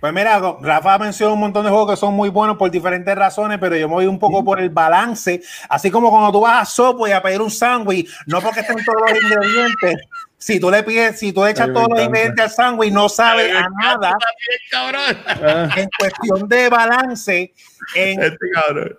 Pues 0.00 0.12
mira, 0.12 0.40
Rafa 0.60 0.98
mencionó 0.98 1.34
un 1.34 1.40
montón 1.40 1.64
de 1.64 1.70
juegos 1.70 1.90
que 1.90 1.96
son 1.96 2.14
muy 2.14 2.28
buenos 2.28 2.56
por 2.56 2.70
diferentes 2.70 3.14
razones, 3.16 3.58
pero 3.60 3.76
yo 3.76 3.88
me 3.88 3.94
voy 3.94 4.06
un 4.06 4.18
poco 4.18 4.44
por 4.44 4.60
el 4.60 4.70
balance. 4.70 5.42
Así 5.68 5.90
como 5.90 6.08
cuando 6.08 6.30
tú 6.30 6.40
vas 6.40 6.62
a 6.62 6.64
Sopo 6.64 7.08
y 7.08 7.12
a 7.12 7.20
pedir 7.20 7.40
un 7.40 7.50
sándwich, 7.50 8.08
no 8.26 8.40
porque 8.40 8.60
estén 8.60 8.84
todos 8.84 9.00
los 9.00 9.22
ingredientes. 9.22 10.08
Si 10.42 10.58
tú 10.58 10.72
le 10.72 10.82
pides, 10.82 11.20
si 11.20 11.32
tú 11.32 11.46
echas 11.46 11.68
Ay, 11.68 11.68
me 11.68 11.74
todos 11.74 11.88
los 11.90 12.00
ingredientes 12.02 12.44
al 12.44 12.50
sándwich, 12.50 12.92
no 12.92 13.08
sabe 13.08 13.52
a 13.56 13.68
nada. 13.80 14.16
cabrón. 14.72 15.16
Ah, 15.26 15.68
En 15.76 15.88
cuestión 15.96 16.48
de 16.48 16.68
balance, 16.68 17.54
en 17.94 18.22
Este 18.22 18.50
cabrón. 18.52 18.98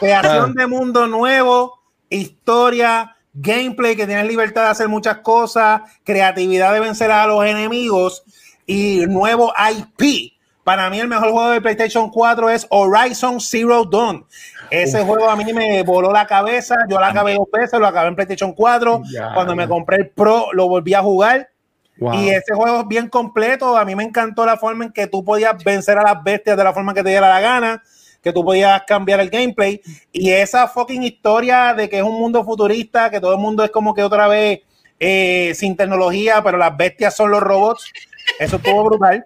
creación 0.00 0.50
Ah. 0.50 0.60
de 0.60 0.66
mundo 0.66 1.06
nuevo, 1.06 1.80
historia, 2.10 3.16
gameplay, 3.34 3.94
que 3.94 4.06
tienes 4.06 4.26
libertad 4.26 4.62
de 4.64 4.68
hacer 4.70 4.88
muchas 4.88 5.18
cosas, 5.18 5.82
creatividad 6.02 6.72
de 6.72 6.80
vencer 6.80 7.10
a 7.12 7.26
los 7.28 7.44
enemigos 7.44 8.24
y 8.66 9.06
nuevo 9.06 9.52
IP. 9.56 10.32
Para 10.66 10.90
mí 10.90 10.98
el 10.98 11.06
mejor 11.06 11.30
juego 11.30 11.50
de 11.50 11.60
PlayStation 11.60 12.10
4 12.10 12.50
es 12.50 12.66
Horizon 12.70 13.40
Zero 13.40 13.84
Dawn. 13.84 14.26
Ese 14.68 15.04
juego 15.04 15.30
a 15.30 15.36
mí 15.36 15.52
me 15.52 15.84
voló 15.84 16.12
la 16.12 16.26
cabeza. 16.26 16.74
Yo 16.88 16.98
lo 16.98 17.04
acabé 17.04 17.34
dos 17.34 17.46
veces, 17.52 17.78
lo 17.78 17.86
acabé 17.86 18.08
en 18.08 18.16
PlayStation 18.16 18.52
4. 18.52 19.02
Ya. 19.12 19.32
Cuando 19.32 19.54
me 19.54 19.68
compré 19.68 19.98
el 19.98 20.08
Pro, 20.08 20.48
lo 20.52 20.66
volví 20.66 20.92
a 20.92 21.02
jugar. 21.02 21.50
wow. 21.98 22.14
Y 22.14 22.30
ese 22.30 22.52
juego 22.52 22.80
es 22.80 22.88
bien 22.88 23.08
completo. 23.08 23.76
A 23.76 23.84
mí 23.84 23.94
me 23.94 24.02
encantó 24.02 24.44
la 24.44 24.56
forma 24.56 24.86
en 24.86 24.92
que 24.92 25.06
tú 25.06 25.24
podías 25.24 25.62
vencer 25.62 25.98
a 25.98 26.02
las 26.02 26.24
bestias 26.24 26.56
de 26.56 26.64
la 26.64 26.72
forma 26.72 26.92
que 26.92 27.04
te 27.04 27.10
diera 27.10 27.28
la 27.28 27.40
gana, 27.40 27.80
que 28.20 28.32
tú 28.32 28.44
podías 28.44 28.82
cambiar 28.88 29.20
el 29.20 29.30
gameplay. 29.30 29.80
Y 30.10 30.30
esa 30.32 30.66
fucking 30.66 31.04
historia 31.04 31.74
de 31.74 31.88
que 31.88 31.98
es 31.98 32.02
un 32.02 32.18
mundo 32.18 32.44
futurista, 32.44 33.08
que 33.08 33.20
todo 33.20 33.34
el 33.34 33.38
mundo 33.38 33.62
es 33.62 33.70
como 33.70 33.94
que 33.94 34.02
otra 34.02 34.26
vez 34.26 34.62
eh, 34.98 35.52
sin 35.54 35.76
tecnología, 35.76 36.42
pero 36.42 36.58
las 36.58 36.76
bestias 36.76 37.14
son 37.14 37.30
los 37.30 37.40
robots. 37.40 37.84
Eso 38.40 38.56
estuvo 38.56 38.82
brutal. 38.82 39.24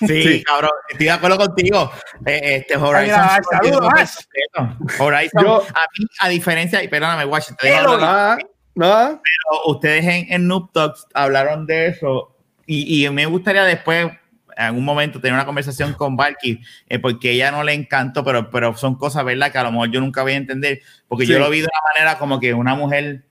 Sí, 0.00 0.22
Sí. 0.22 0.42
cabrón, 0.44 0.70
estoy 0.88 1.06
de 1.06 1.12
acuerdo 1.12 1.36
contigo. 1.38 1.90
Eh, 2.26 2.56
este 2.56 2.76
Horizon, 2.76 3.20
saludos, 3.50 3.80
completo. 3.80 5.04
Horizon, 5.04 5.42
Yo- 5.44 5.62
a 5.62 5.80
mí, 5.98 6.06
a 6.20 6.28
diferencia, 6.28 6.82
y 6.82 6.88
perdóname, 6.88 7.24
Watch, 7.26 7.50
te 7.58 7.68
dejo 7.68 7.96
Ah, 8.00 8.38
no. 8.74 9.20
pero 9.22 9.64
ustedes 9.66 10.04
en, 10.06 10.32
en 10.32 10.46
Noob 10.48 10.72
Talks 10.72 11.06
hablaron 11.14 11.66
de 11.66 11.88
eso 11.88 12.34
y, 12.66 13.04
y 13.04 13.10
me 13.10 13.26
gustaría 13.26 13.64
después, 13.64 14.06
en 14.56 14.64
algún 14.64 14.84
momento, 14.84 15.20
tener 15.20 15.34
una 15.34 15.46
conversación 15.46 15.92
con 15.94 16.16
Valky, 16.16 16.60
eh, 16.88 16.98
porque 16.98 17.32
ella 17.32 17.50
no 17.50 17.62
le 17.64 17.72
encantó, 17.74 18.24
pero, 18.24 18.50
pero 18.50 18.76
son 18.76 18.94
cosas, 18.96 19.24
¿verdad?, 19.24 19.50
que 19.52 19.58
a 19.58 19.62
lo 19.64 19.72
mejor 19.72 19.90
yo 19.90 20.00
nunca 20.00 20.22
voy 20.22 20.32
a 20.32 20.36
entender, 20.36 20.80
porque 21.08 21.26
Sí. 21.26 21.32
yo 21.32 21.38
lo 21.38 21.50
vi 21.50 21.58
de 21.60 21.64
una 21.64 21.80
manera 21.94 22.18
como 22.18 22.38
que 22.40 22.52
una 22.54 22.74
mujer 22.74 23.24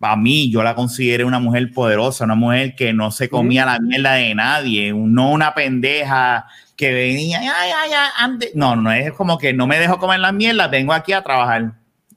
a 0.00 0.16
mí 0.16 0.50
yo 0.50 0.62
la 0.62 0.74
consideré 0.74 1.24
una 1.24 1.38
mujer 1.38 1.70
poderosa, 1.72 2.24
una 2.24 2.34
mujer 2.34 2.74
que 2.74 2.92
no 2.92 3.10
se 3.10 3.28
comía 3.28 3.64
la 3.64 3.78
mierda 3.78 4.14
de 4.14 4.34
nadie, 4.34 4.92
no 4.92 5.30
una 5.30 5.54
pendeja 5.54 6.46
que 6.76 6.92
venía, 6.92 7.38
ay, 7.40 7.70
ay, 7.74 7.90
ay, 7.92 8.10
ande". 8.18 8.50
no, 8.54 8.76
no 8.76 8.92
es 8.92 9.12
como 9.12 9.38
que 9.38 9.52
no 9.54 9.66
me 9.66 9.78
dejo 9.78 9.98
comer 9.98 10.20
la 10.20 10.32
mierda, 10.32 10.68
vengo 10.68 10.92
aquí 10.92 11.12
a 11.12 11.22
trabajar. 11.22 11.72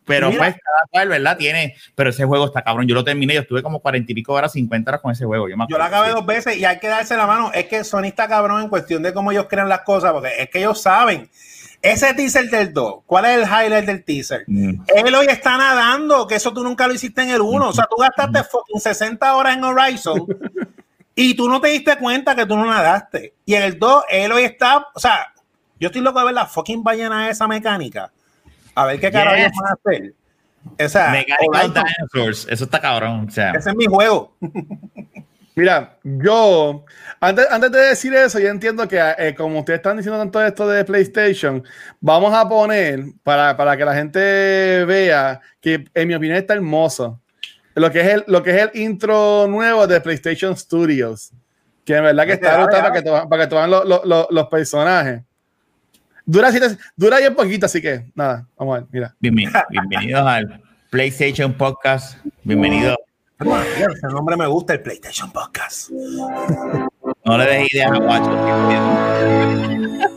Pero 0.09 0.29
Mira. 0.29 0.39
pues 0.39 0.55
cada 0.55 0.81
cual, 0.89 1.07
¿verdad? 1.07 1.37
Tiene, 1.37 1.75
pero 1.93 2.09
ese 2.09 2.25
juego 2.25 2.47
está 2.47 2.63
cabrón. 2.63 2.87
Yo 2.87 2.95
lo 2.95 3.03
terminé, 3.03 3.35
yo 3.35 3.41
estuve 3.41 3.61
como 3.61 3.79
cuarenta 3.79 4.11
y 4.11 4.15
pico 4.15 4.33
horas, 4.33 4.53
50 4.53 4.89
horas 4.89 5.01
con 5.01 5.11
ese 5.11 5.23
juego. 5.23 5.47
Yo, 5.47 5.55
me 5.55 5.65
Yo 5.69 5.77
la 5.77 5.85
acuerdo, 5.85 6.03
acabé 6.03 6.15
dos 6.15 6.25
veces 6.25 6.57
y 6.57 6.65
hay 6.65 6.79
que 6.79 6.87
darse 6.87 7.15
la 7.15 7.27
mano. 7.27 7.51
Es 7.53 7.67
que 7.67 7.83
Sony 7.83 8.05
está 8.05 8.27
cabrón 8.27 8.59
en 8.63 8.69
cuestión 8.69 9.03
de 9.03 9.13
cómo 9.13 9.31
ellos 9.31 9.45
crean 9.47 9.69
las 9.69 9.81
cosas, 9.81 10.11
porque 10.11 10.31
es 10.39 10.49
que 10.49 10.57
ellos 10.57 10.81
saben. 10.81 11.29
Ese 11.81 12.13
teaser 12.13 12.49
del 12.49 12.73
2, 12.73 13.03
¿cuál 13.05 13.25
es 13.25 13.37
el 13.37 13.43
highlight 13.43 13.85
del 13.85 14.03
teaser? 14.03 14.43
Mm. 14.47 14.81
Él 14.87 15.15
hoy 15.15 15.27
está 15.29 15.57
nadando, 15.57 16.27
que 16.27 16.35
eso 16.35 16.51
tú 16.53 16.63
nunca 16.63 16.87
lo 16.87 16.93
hiciste 16.93 17.21
en 17.21 17.29
el 17.29 17.41
1. 17.41 17.69
O 17.69 17.73
sea, 17.73 17.85
tú 17.89 17.95
gastaste 17.97 18.43
fucking 18.43 18.81
60 18.81 19.35
horas 19.35 19.55
en 19.55 19.63
Horizon 19.63 20.25
Y 21.15 21.35
tú 21.35 21.49
no 21.49 21.59
te 21.59 21.67
diste 21.69 21.97
cuenta 21.97 22.35
que 22.35 22.45
tú 22.45 22.55
no 22.55 22.65
nadaste. 22.65 23.33
Y 23.45 23.53
en 23.55 23.63
el 23.63 23.77
2, 23.77 24.03
él 24.09 24.31
hoy 24.31 24.43
está, 24.43 24.87
o 24.93 24.99
sea, 24.99 25.33
yo 25.79 25.87
estoy 25.87 26.01
loco 26.01 26.19
de 26.19 26.25
ver 26.25 26.33
la 26.33 26.45
fucking 26.45 26.83
ballena 26.83 27.25
de 27.25 27.31
esa 27.31 27.47
mecánica. 27.47 28.11
A 28.75 28.85
ver 28.85 28.99
qué 28.99 29.11
carajo 29.11 29.35
Yes. 29.35 29.51
van 29.61 29.71
a 29.71 29.73
hacer. 29.73 30.13
O 30.85 30.89
sea, 30.89 31.25
Horizon, 31.47 31.83
Dinosaurs, 32.13 32.47
eso 32.49 32.63
está 32.63 32.79
cabrón. 32.79 33.27
O 33.27 33.31
sea, 33.31 33.51
ese 33.51 33.69
es 33.69 33.75
mi 33.75 33.85
juego. 33.85 34.33
Mira, 35.59 35.97
yo, 36.03 36.85
antes, 37.19 37.45
antes 37.51 37.69
de 37.69 37.79
decir 37.81 38.13
eso, 38.13 38.39
yo 38.39 38.47
entiendo 38.47 38.87
que 38.87 38.97
eh, 39.17 39.35
como 39.35 39.59
ustedes 39.59 39.79
están 39.79 39.97
diciendo 39.97 40.17
tanto 40.17 40.41
esto 40.41 40.65
de 40.69 40.85
PlayStation, 40.85 41.61
vamos 41.99 42.33
a 42.33 42.47
poner 42.47 43.03
para, 43.23 43.57
para 43.57 43.75
que 43.75 43.83
la 43.83 43.93
gente 43.93 44.85
vea 44.85 45.41
que 45.59 45.83
en 45.93 46.07
mi 46.07 46.13
opinión 46.15 46.37
está 46.37 46.53
hermoso. 46.53 47.19
Lo 47.75 47.91
que 47.91 47.99
es 47.99 48.07
el, 48.07 48.23
lo 48.27 48.41
que 48.41 48.51
es 48.55 48.61
el 48.73 48.81
intro 48.81 49.47
nuevo 49.49 49.85
de 49.85 49.99
PlayStation 49.99 50.55
Studios. 50.55 51.31
Que 51.83 51.97
en 51.97 52.03
verdad 52.05 52.25
que 52.25 52.33
está 52.33 52.55
brutal 52.63 52.81
para 52.81 52.93
que, 52.93 53.01
te, 53.01 53.09
para 53.09 53.43
que 53.43 53.47
te 53.49 53.55
vean 53.55 53.69
los, 53.69 54.29
los- 54.31 54.47
personajes. 54.47 55.23
Dura, 56.25 56.51
dura 56.95 57.17
bien 57.17 57.35
poquito, 57.35 57.65
así 57.65 57.81
que 57.81 58.05
nada, 58.15 58.47
vamos 58.57 58.77
a 58.77 58.79
ver, 58.79 58.87
mira. 58.93 59.15
bienven- 59.19 59.51
bienvenidos 59.69 60.25
al 60.25 60.61
PlayStation 60.89 61.51
Podcast. 61.53 62.17
Bienvenidos. 62.43 62.95
Ese 63.39 64.07
nombre 64.07 64.35
me 64.35 64.47
gusta, 64.47 64.73
el 64.73 64.81
PlayStation 64.81 65.31
Podcast. 65.31 65.89
No 65.91 67.37
le 67.37 67.45
des 67.45 67.73
ideas 67.73 67.91
a 67.91 67.97
Guacho. 67.97 68.31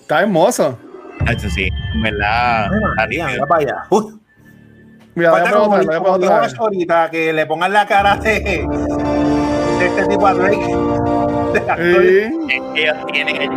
Está 0.00 0.22
hermoso. 0.22 0.78
Eso 1.28 1.50
sí, 1.50 1.68
en 1.94 2.02
verdad. 2.02 2.70
María, 2.96 3.26
mira 3.26 3.46
para 3.46 3.62
allá. 3.62 3.86
Mira, 5.14 5.30
voy 5.30 5.40
a 5.40 5.44
falta 5.44 5.58
como, 5.58 5.76
preguntar, 5.76 6.20
voy 6.20 6.26
a 6.26 6.58
ahorita, 6.58 7.10
que 7.10 7.32
le 7.34 7.44
pongan 7.44 7.72
la 7.74 7.86
cara 7.86 8.16
de, 8.16 8.40
de 8.40 9.86
este 9.86 10.06
tipo 10.06 10.26
a 10.26 10.32
Drake. 10.32 10.74
Sí. 11.76 12.30
Ellos 12.76 12.96
tienen 13.12 13.42
el 13.42 13.50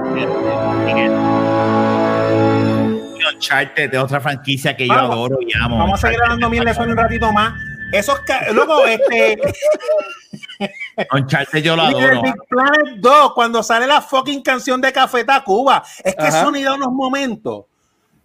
Uncharted 3.34 3.90
de 3.90 3.98
otra 3.98 4.19
franquicia 4.19 4.76
que 4.76 4.86
yo 4.86 4.94
adoro 4.94 5.38
y 5.41 5.49
amo. 5.61 5.77
Vamos 5.77 6.03
a 6.03 6.07
seguir 6.07 6.22
hablando 6.23 6.49
mil 6.49 6.65
de 6.65 6.72
eso 6.72 6.84
en 6.84 6.91
un 6.91 6.98
ratito 6.98 7.31
más. 7.31 7.53
Esos 7.91 8.20
Loco, 8.53 8.86
este. 8.86 9.38
Uncharted 11.14 11.60
yo 11.64 11.76
lo 11.76 11.84
adoro. 11.84 12.22
Big 12.22 12.36
Planet 12.49 12.98
2, 12.98 13.34
cuando 13.34 13.64
sale 13.64 13.88
la 13.88 14.02
fucking 14.02 14.41
canción 14.41 14.82
de 14.82 14.91
Café 14.91 15.24
Tacuba, 15.24 15.84
es 16.03 16.16
que 16.16 16.26
Ajá. 16.28 16.44
son 16.44 16.56
ido 16.56 16.76
unos 16.76 16.91
momentos 16.91 17.66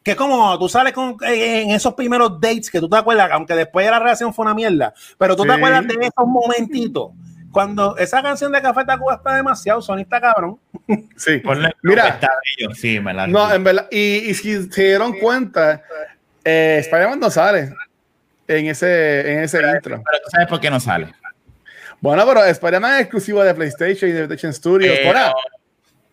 que 0.02 0.14
como 0.14 0.58
tú 0.58 0.68
sales 0.68 0.92
con, 0.92 1.16
en 1.22 1.70
esos 1.70 1.94
primeros 1.94 2.38
dates 2.38 2.70
que 2.70 2.78
tú 2.78 2.90
te 2.90 2.96
acuerdas, 2.96 3.30
aunque 3.32 3.54
después 3.54 3.86
de 3.86 3.90
la 3.90 3.98
relación 3.98 4.34
fue 4.34 4.44
una 4.44 4.54
mierda, 4.54 4.92
pero 5.16 5.34
tú 5.34 5.44
te 5.44 5.48
Sí. 5.48 5.54
acuerdas 5.56 5.86
de 5.86 5.94
esos 5.94 6.26
momentitos. 6.26 7.12
Cuando 7.50 7.96
esa 7.96 8.20
canción 8.20 8.52
de 8.52 8.60
Café 8.60 8.84
Tacuba 8.84 9.14
está 9.14 9.34
demasiado, 9.36 9.80
Sony 9.80 10.00
está 10.00 10.20
cabrón. 10.20 10.58
Sí. 11.16 11.40
Mira. 11.82 12.08
está 12.08 12.28
bello, 12.58 12.74
sí, 12.74 13.00
me 13.00 13.14
la 13.14 13.26
No, 13.28 13.50
en 13.50 13.64
verdad, 13.64 13.86
y, 13.90 13.98
y 14.28 14.34
si 14.34 14.64
se 14.70 14.82
dieron 14.82 15.12
cuenta, 15.18 15.82
eh, 16.44 16.78
Spider-Man 16.80 17.20
no 17.20 17.30
sale 17.30 17.72
en 18.48 18.66
ese, 18.66 19.32
en 19.32 19.38
ese 19.40 19.58
intro. 19.58 20.02
Pero 20.04 20.18
tú 20.24 20.30
sabes 20.30 20.48
por 20.48 20.60
qué 20.60 20.70
no 20.70 20.80
sale. 20.80 21.12
Bueno, 22.00 22.24
pero 22.26 22.44
Spider-Man 22.44 22.94
es 22.96 23.00
exclusivo 23.02 23.42
de 23.42 23.54
PlayStation 23.54 24.10
y 24.10 24.12
de 24.12 24.26
PlayStation 24.26 24.52
Studios. 24.52 24.94
Eh. 24.98 25.12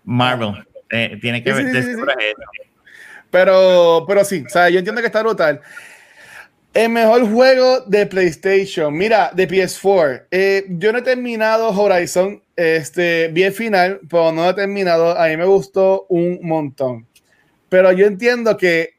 Marvel. 0.04 0.66
eh, 0.90 1.18
tiene 1.22 1.44
que 1.44 1.54
Sí, 1.54 1.64
ver 1.64 1.84
sí, 1.84 1.94
sí. 1.96 2.02
Pero, 3.30 4.06
pero 4.08 4.26
sí, 4.26 4.44
o 4.46 4.50
sea, 4.50 4.70
yo 4.70 4.80
entiendo 4.80 5.02
que 5.02 5.08
está 5.08 5.22
brutal. 5.22 5.62
El 6.74 6.90
mejor 6.90 7.30
juego 7.30 7.82
de 7.82 8.06
PlayStation, 8.06 8.94
mira, 8.96 9.32
de 9.34 9.48
PS4. 9.48 10.24
Eh, 10.32 10.66
yo 10.70 10.92
no 10.94 11.00
he 11.00 11.02
terminado 11.02 11.70
Horizon, 11.70 12.42
este, 12.56 13.28
vi 13.30 13.44
el 13.44 13.52
final, 13.54 14.00
pero 14.10 14.32
no 14.32 14.50
he 14.50 14.54
terminado. 14.54 15.18
A 15.18 15.28
mí 15.28 15.36
me 15.38 15.46
gustó 15.46 16.06
un 16.08 16.40
montón. 16.42 17.06
Pero 17.68 17.92
yo 17.92 18.06
entiendo 18.06 18.56
que 18.56 18.96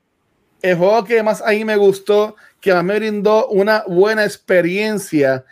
el 0.60 0.76
juego 0.76 1.04
que 1.04 1.22
más 1.22 1.40
a 1.42 1.50
mí 1.50 1.64
me 1.64 1.76
gustó, 1.76 2.36
que 2.62 2.72
más 2.72 2.84
me 2.84 2.94
brindó 2.98 3.48
una 3.48 3.84
buena 3.86 4.24
experiencia, 4.24 5.44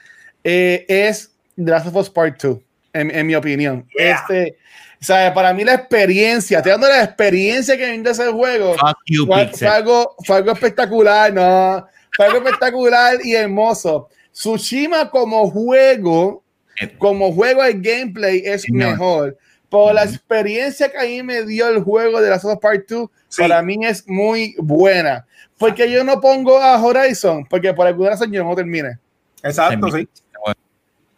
eh, 0.45 0.87
es 0.89 1.33
The 1.57 1.71
Last 1.71 1.89
of 1.89 1.97
Us 1.97 2.09
Part 2.09 2.41
2, 2.43 2.59
en, 2.95 3.11
en 3.11 3.27
mi 3.27 3.35
opinión. 3.35 3.87
Yeah. 3.99 4.15
Este, 4.21 4.57
sea, 5.01 5.35
para 5.35 5.53
mí 5.53 5.65
la 5.65 5.75
experiencia, 5.75 6.59
estoy 6.59 6.73
dando 6.73 6.89
la 6.89 7.03
experiencia 7.03 7.77
que 7.77 7.89
brinda 7.89 8.13
ese 8.13 8.29
juego. 8.29 8.75
Fuck 8.75 8.99
you, 9.07 9.27
Fue, 9.27 9.69
algo, 9.69 10.15
fue 10.25 10.37
algo 10.37 10.53
espectacular, 10.53 11.33
no. 11.33 11.87
Fue 12.17 12.27
algo 12.27 12.39
espectacular 12.39 13.19
y 13.25 13.35
hermoso. 13.35 14.09
Tsushima 14.33 15.11
como 15.11 15.51
juego, 15.51 16.43
Eh, 16.81 16.95
como 16.97 17.33
juego 17.33 17.63
el 17.65 17.81
gameplay 17.83 18.43
es 18.45 18.63
Señor. 18.63 18.91
mejor. 18.93 19.39
Por 19.71 19.95
la 19.95 20.03
experiencia 20.05 20.91
que 20.91 20.99
a 20.99 21.03
mí 21.05 21.23
me 21.23 21.45
dio 21.47 21.69
el 21.69 21.83
juego 21.83 22.21
de 22.21 22.29
las 22.29 22.45
Us 22.45 22.59
Part 22.61 22.89
2, 22.89 23.09
Sí. 23.29 23.43
para 23.43 23.63
mí 23.63 23.79
es 23.87 24.07
muy 24.09 24.55
buena. 24.59 25.25
Porque 25.57 25.91
yo 25.91 26.03
no 26.05 26.21
pongo 26.21 26.59
a 26.61 26.83
Horizon, 26.83 27.47
porque 27.49 27.73
por 27.73 27.87
alguna 27.87 28.11
razón 28.11 28.33
yo 28.33 28.43
no 28.43 28.55
termine. 28.57 28.99
Exacto, 29.43 29.89
sí. 29.93 30.09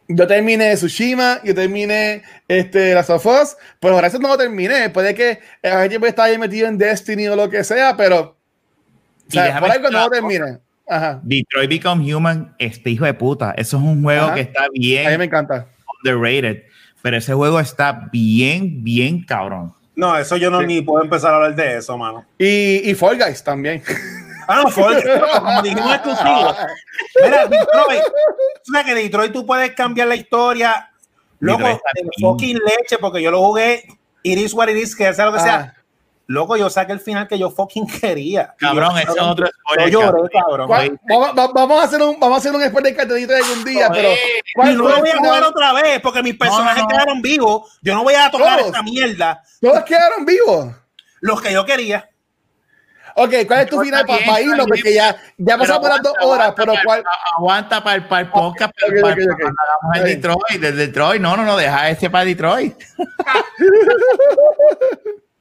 Yo 0.09 0.27
terminé 0.27 0.75
Tsushima, 0.75 1.41
yo 1.43 1.55
terminé 1.55 2.23
este, 2.47 2.93
las 2.93 3.09
of 3.09 3.25
Us, 3.25 3.57
pero 3.81 3.97
Horizon 3.97 4.21
no 4.21 4.29
lo 4.29 4.37
terminé. 4.37 4.91
Puede 4.91 5.15
que 5.15 5.39
eh, 5.63 5.69
a 5.71 5.79
veces 5.79 6.03
estar 6.03 6.29
ahí 6.29 6.37
metido 6.37 6.69
en 6.69 6.77
Destiny 6.77 7.29
o 7.29 7.37
lo 7.37 7.49
que 7.49 7.65
sea, 7.65 7.97
pero 7.97 8.37
o 9.29 9.31
sea, 9.33 9.59
por 9.59 9.71
algo 9.71 9.89
no 9.91 10.01
lo 10.01 10.11
terminé. 10.11 10.59
Ajá. 10.87 11.21
Detroit 11.23 11.71
Become 11.71 12.15
Human, 12.15 12.55
este 12.59 12.91
hijo 12.91 13.07
de 13.07 13.15
puta. 13.15 13.55
Eso 13.57 13.79
es 13.79 13.83
un 13.83 14.03
juego 14.03 14.27
Ajá. 14.27 14.35
que 14.35 14.41
está 14.43 14.65
A 14.65 14.69
mí 14.71 14.81
bien 14.81 15.19
me 15.19 15.25
encanta. 15.25 15.67
underrated. 16.05 16.65
Pero 17.03 17.17
ese 17.17 17.35
juego 17.35 17.59
está 17.61 18.09
bien, 18.13 18.83
bien 18.85 19.25
cabrón. 19.25 19.75
No, 19.95 20.17
eso 20.17 20.37
yo 20.37 20.51
no 20.51 20.61
Sí. 20.61 20.67
ni 20.67 20.81
puedo 20.83 21.03
empezar 21.05 21.33
a 21.33 21.37
hablar 21.37 21.55
de 21.55 21.77
eso, 21.77 21.99
mano. 21.99 22.25
Y, 22.39 22.89
y 22.91 22.95
Fall 22.95 23.19
Guys 23.19 23.43
también. 23.43 23.83
Ah, 24.49 24.61
no, 24.65 24.71
fue 24.73 25.01
como 25.39 25.63
dijimos 25.63 25.95
exclusivo. 25.95 26.55
Mira, 27.25 27.47
Detroit. 27.47 28.03
Tú 28.65 28.73
sabes 28.73 28.87
que 28.87 28.95
Detroit 28.97 29.33
tú 29.33 29.47
puedes 29.47 29.71
cambiar 29.71 30.09
la 30.09 30.17
historia. 30.17 30.91
Loco, 31.39 31.63
de 31.65 31.79
fucking 32.21 32.59
leche, 32.59 32.99
porque 33.01 33.23
yo 33.23 33.31
lo 33.31 33.41
jugué. 33.41 33.85
It 34.25 34.39
is 34.41 34.53
what 34.53 34.69
it 34.69 34.77
is, 34.77 34.97
que 34.97 35.15
sea 35.15 35.27
lo 35.27 35.33
que 35.33 35.39
Ah. 35.39 35.43
sea. 35.43 35.75
Loco, 36.29 36.57
yo 36.57 36.71
saqué 36.71 36.93
el 36.93 37.01
final 37.01 37.27
que 37.29 37.39
yo 37.39 37.51
fucking 37.51 37.87
quería. 38.01 38.55
Cabrón, 38.59 38.93
yo, 38.93 38.99
ese 38.99 39.11
es 39.13 39.21
otro 39.21 39.47
Yo 39.47 39.53
spoiler. 39.67 39.91
lloré, 39.91 40.29
cabrón. 40.31 40.33
cabrón. 40.33 40.67
¿Cuál- 40.69 41.01
Vamos, 41.09 41.31
va- 41.39 41.53
vamos 41.53 41.81
a 41.81 41.85
hacer 41.85 42.03
un 42.03 42.19
vamos 42.21 42.37
a 42.37 42.39
hacer 42.39 42.55
un 42.55 42.63
spoiler 42.69 42.97
cartelito 42.97 43.35
algún 43.35 43.65
día, 43.65 43.89
pero. 43.93 44.11
Y 44.13 44.17
¿cuál 44.55 44.77
no 44.79 44.89
lo 44.89 44.99
voy 45.01 45.11
a 45.11 45.17
jugar 45.19 45.43
otra 45.45 45.73
vez 45.75 46.01
porque 46.01 46.23
mis 46.23 46.37
personajes 46.37 46.83
no. 46.83 46.89
quedaron 46.89 47.21
vivos. 47.23 47.79
Yo 47.83 47.95
no 47.95 48.03
voy 48.05 48.15
a 48.15 48.31
tocar 48.31 48.57
Todos. 48.59 48.67
esta 48.69 48.83
mierda. 48.83 49.43
Todos 49.61 49.83
quedaron 49.85 50.25
vivos. 50.25 50.69
Los 51.21 51.41
que 51.43 51.53
yo 51.53 51.65
quería. 51.65 52.09
Ok, 53.15 53.35
¿cuál 53.47 53.61
es 53.61 53.67
tu 53.69 53.83
Está 53.83 53.85
final 53.85 54.07
para 54.27 54.41
irnos? 54.41 54.67
Porque 54.67 54.95
ya, 54.95 55.15
ya 55.37 55.59
pasamos 55.59 55.87
las 55.87 56.01
dos 56.03 56.15
aguanta, 56.19 56.45
horas, 56.45 56.55
pero 56.57 56.73
aguanta, 56.73 56.85
¿cuál? 56.87 57.05
Aguanta 57.37 57.85
para 57.85 57.97
el, 57.97 58.09
para 58.09 58.21
el 58.23 58.31
podcast, 58.31 58.73
pero 58.81 58.97
ok, 58.97 59.03
para, 59.03 59.15
el. 59.99 60.05
Detroit, 60.05 60.61
del 60.61 60.77
Detroit. 60.79 61.21
No, 61.21 61.37
no, 61.37 61.45
no, 61.45 61.57
deja 61.59 61.91
ese 61.91 62.09
para 62.09 62.25
Detroit. 62.25 62.75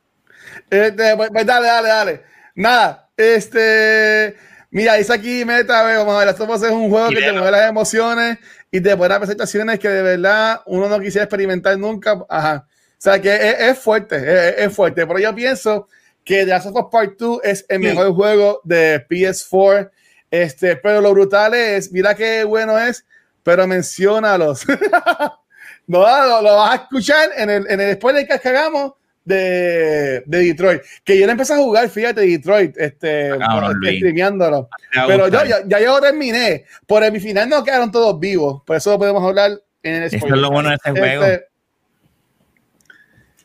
Este, 0.72 1.16
pues, 1.18 1.30
pues 1.32 1.46
dale, 1.46 1.68
dale, 1.68 1.88
dale. 1.90 2.24
Nada, 2.56 3.10
este. 3.18 4.36
Mira, 4.72 4.94
dice 4.96 5.12
aquí 5.14 5.44
Meta, 5.44 5.84
ve, 5.84 5.98
vamos 5.98 6.16
a 6.16 6.20
ver, 6.20 6.28
Last 6.28 6.40
of 6.40 6.50
Us 6.50 6.64
es 6.64 6.72
un 6.72 6.90
juego 6.90 7.10
que 7.10 7.18
te 7.20 7.34
mueve 7.34 7.52
las 7.52 7.70
emociones 7.70 8.38
y 8.72 8.80
te 8.80 8.96
pone 8.96 9.10
las 9.10 9.18
presentaciones 9.20 9.80
que 9.80 9.90
de 9.90 10.02
verdad 10.02 10.62
uno 10.66 10.88
no 10.88 10.98
quisiera 11.02 11.26
experimentar 11.26 11.78
nunca. 11.78 12.24
Ajá. 12.30 12.66
O 12.70 12.96
sea 12.98 13.20
que 13.22 13.36
es, 13.36 13.60
es 13.60 13.80
fuerte, 13.80 14.16
es, 14.16 14.56
es 14.60 14.74
fuerte. 14.74 15.06
Pero 15.06 15.20
yo 15.20 15.36
pienso 15.36 15.90
que 16.24 16.46
The 16.46 16.52
Last 16.52 16.68
of 16.68 16.76
Us 16.76 16.86
Part 16.90 17.18
2 17.20 17.40
es 17.44 17.66
el 17.68 17.82
Sí. 17.82 17.88
mejor 17.88 18.14
juego 18.14 18.62
de 18.64 19.06
PS4. 19.10 19.92
Este, 20.30 20.78
pero 20.78 21.02
lo 21.02 21.12
brutal 21.12 21.54
es, 21.54 21.92
mira 21.92 22.16
qué 22.16 22.46
bueno 22.46 22.80
es, 22.80 23.06
pero 23.44 23.68
menciónalos. 23.68 24.66
no, 25.88 26.00
lo, 26.00 26.42
lo 26.42 26.56
vas 26.56 26.72
a 26.72 26.76
escuchar 26.84 27.30
en 27.36 27.50
el, 27.50 27.70
en 27.70 27.82
el 27.82 27.96
spoiler 27.96 28.26
que 28.26 28.48
hagamos 28.48 28.94
de, 29.24 30.24
de 30.26 30.38
Detroit. 30.40 30.82
Que 31.04 31.18
yo 31.20 31.26
no 31.26 31.32
empecé 31.34 31.54
a 31.54 31.58
jugar, 31.58 31.88
fíjate, 31.90 32.22
Detroit, 32.22 32.76
este, 32.78 33.30
Cabrón, 33.38 33.72
este, 33.72 33.76
Luis. 33.78 33.98
streameándolo. 33.98 34.70
Te 34.92 35.00
va 35.00 35.04
a 35.06 35.08
Pero 35.08 35.28
yo 35.28 35.44
ya, 35.46 35.58
ya 35.66 35.80
yo 35.80 36.00
terminé. 36.02 36.66
Por 36.88 37.04
el 37.04 37.12
mi 37.12 37.20
final 37.20 37.48
no 37.50 37.64
quedaron 37.64 37.92
todos 37.92 38.20
vivos. 38.20 38.62
Por 38.66 38.76
eso 38.76 38.92
lo 38.92 38.98
podemos 39.00 39.24
hablar 39.24 39.52
en 39.84 39.94
el 39.96 40.04
Eso 40.04 40.16
es 40.16 40.22
spoiler. 40.22 40.40
lo 40.40 40.52
bueno 40.52 40.70
de 40.70 40.76
este 40.76 40.92
juego. 40.92 41.24
Este, 41.26 41.46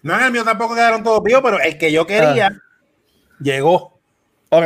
No 0.03 0.19
en 0.19 0.25
el 0.25 0.33
mío 0.33 0.45
tampoco 0.45 0.75
quedaron 0.75 1.03
todos 1.03 1.23
vivos, 1.23 1.43
pero 1.43 1.61
el 1.61 1.77
que 1.79 1.91
yo 1.93 2.07
quería 2.07 2.53
llegó. 3.41 4.01
ok. 4.51 4.65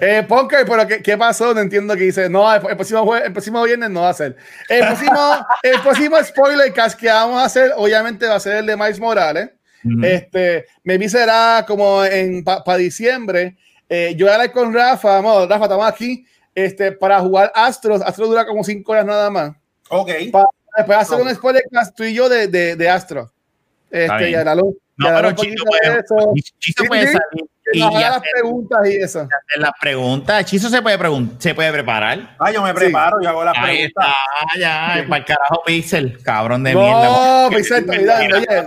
Eh, 0.00 0.24
Punker, 0.28 0.64
pero 0.68 0.86
¿qué, 0.86 1.02
¿qué 1.02 1.18
pasó? 1.18 1.52
No 1.52 1.58
entiendo 1.60 1.94
que 1.96 2.02
dice. 2.04 2.30
No, 2.30 2.48
el, 2.54 2.60
el 2.64 2.76
próximo 2.76 3.04
jue- 3.04 3.24
el 3.24 3.32
próximo 3.32 3.60
viernes 3.64 3.90
no 3.90 4.02
va 4.02 4.10
a 4.10 4.14
ser. 4.14 4.36
El 4.68 4.86
próximo, 4.86 5.46
el 5.64 5.80
próximo 5.80 6.22
spoiler 6.22 6.72
cast 6.72 6.96
que 6.96 7.08
vamos 7.08 7.42
a 7.42 7.46
hacer, 7.46 7.72
obviamente, 7.76 8.24
va 8.28 8.36
a 8.36 8.40
ser 8.40 8.58
el 8.58 8.66
de 8.66 8.76
Miles 8.76 9.00
Morales. 9.00 9.50
Ujú. 9.84 10.04
Este, 10.04 10.66
maybe 10.84 11.08
será 11.08 11.64
como 11.66 12.04
en 12.04 12.44
para 12.44 12.76
diciembre. 12.76 13.56
Eh, 13.88 14.14
yo 14.16 14.26
voy 14.26 14.32
a 14.32 14.34
hablar 14.36 14.52
con 14.52 14.72
Rafa, 14.72 15.20
vamos, 15.20 15.48
Rafa, 15.48 15.64
estamos 15.64 15.86
aquí 15.86 16.24
este, 16.54 16.92
para 16.92 17.20
jugar 17.20 17.50
Astros. 17.54 18.02
Astros 18.02 18.28
dura 18.28 18.46
como 18.46 18.62
cinco 18.62 18.92
horas 18.92 19.06
nada 19.06 19.30
más. 19.30 19.52
Ok. 19.88 20.10
Para 20.30 20.46
después 20.76 20.98
hacer 20.98 21.20
un 21.20 21.34
spoiler 21.34 21.64
cast 21.70 21.96
tú 21.96 22.04
y 22.04 22.14
yo 22.14 22.28
de, 22.28 22.46
de, 22.46 22.76
de 22.76 22.88
Astro. 22.88 23.32
Este, 23.90 24.30
y 24.30 24.34
a 24.34 24.44
la 24.44 24.54
luz. 24.54 24.76
No, 24.96 25.08
pero 25.08 25.28
de 25.28 25.34
puede, 25.34 26.42
Sí, 26.58 26.72
puede 26.86 27.06
salir 27.06 27.46
y, 27.72 27.78
y 27.78 27.80
las 28.00 28.16
hacer, 28.16 28.22
preguntas 28.32 28.88
y 28.88 28.96
eso. 28.96 29.20
hacer 29.20 29.60
las 29.62 29.72
preguntas. 29.80 30.44
Chizo 30.44 30.68
se 30.68 30.80
puede, 30.82 30.98
pregun- 30.98 31.36
se 31.38 31.54
puede 31.54 31.72
preparar. 31.72 32.36
Ah, 32.38 32.50
yo 32.50 32.62
me 32.62 32.72
preparo, 32.74 33.18
yo 33.22 33.28
hago 33.28 33.44
las 33.44 33.56
Ahí 33.56 33.88
preguntas. 33.88 34.14
está, 34.52 34.58
ya, 34.60 35.04
para 35.08 35.18
el 35.18 35.24
carajo 35.24 35.62
Pixel, 35.64 36.18
cabrón 36.22 36.64
de 36.64 36.74
mierda. 36.74 37.04
No, 37.04 37.48
Pixel, 37.50 37.86
te- 37.86 37.98
mira, 37.98 38.18
oye, 38.18 38.66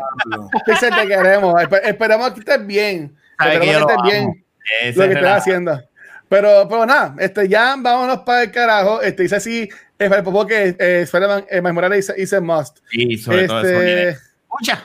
Pixel, 0.65 0.95
te 0.95 1.07
queremos. 1.07 1.53
Espe- 1.61 1.81
esperemos 1.83 2.31
que 2.31 2.39
estés 2.39 2.65
bien. 2.67 3.15
Sabe 3.37 3.53
que 3.53 3.59
que 3.61 3.73
lo 3.73 3.79
estés 3.79 3.95
amo. 3.97 4.03
bien 4.09 4.45
Ese 4.81 4.87
lo 4.99 5.03
que 5.03 5.09
estés 5.09 5.15
relajo. 5.15 5.37
haciendo. 5.37 5.81
Pero, 6.29 6.67
pero 6.67 6.85
nada, 6.85 7.13
este, 7.19 7.47
ya 7.47 7.75
vámonos 7.77 8.19
para 8.19 8.43
el 8.43 8.51
carajo. 8.51 9.01
Este, 9.01 9.23
dice 9.23 9.35
así, 9.35 9.69
es 9.99 10.09
para 10.09 10.17
el 10.19 10.23
popo 10.23 10.47
que 10.47 10.75
eh, 10.79 11.01
Spider-Man 11.03 11.45
eh, 11.49 11.61
Miles 11.61 11.73
Morales 11.73 11.97
dice, 12.07 12.13
dice 12.19 12.39
must. 12.39 12.79
Sí, 12.89 13.17
sobre 13.17 13.45
todo 13.47 13.59
eso. 13.61 13.69
Este. 13.81 14.09
Escucha. 14.09 14.83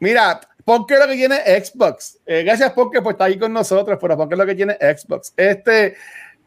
Mira, 0.00 0.40
porque 0.64 0.96
lo 0.96 1.06
que 1.06 1.14
tiene 1.14 1.36
Xbox. 1.36 2.18
Eh, 2.26 2.42
gracias 2.42 2.72
porque 2.72 3.02
por 3.02 3.12
estar 3.12 3.26
ahí 3.26 3.38
con 3.38 3.52
nosotros, 3.52 3.98
pero 4.00 4.16
porque 4.16 4.36
lo 4.36 4.46
que 4.46 4.54
tiene 4.54 4.76
Xbox. 4.80 5.32
Este, 5.36 5.94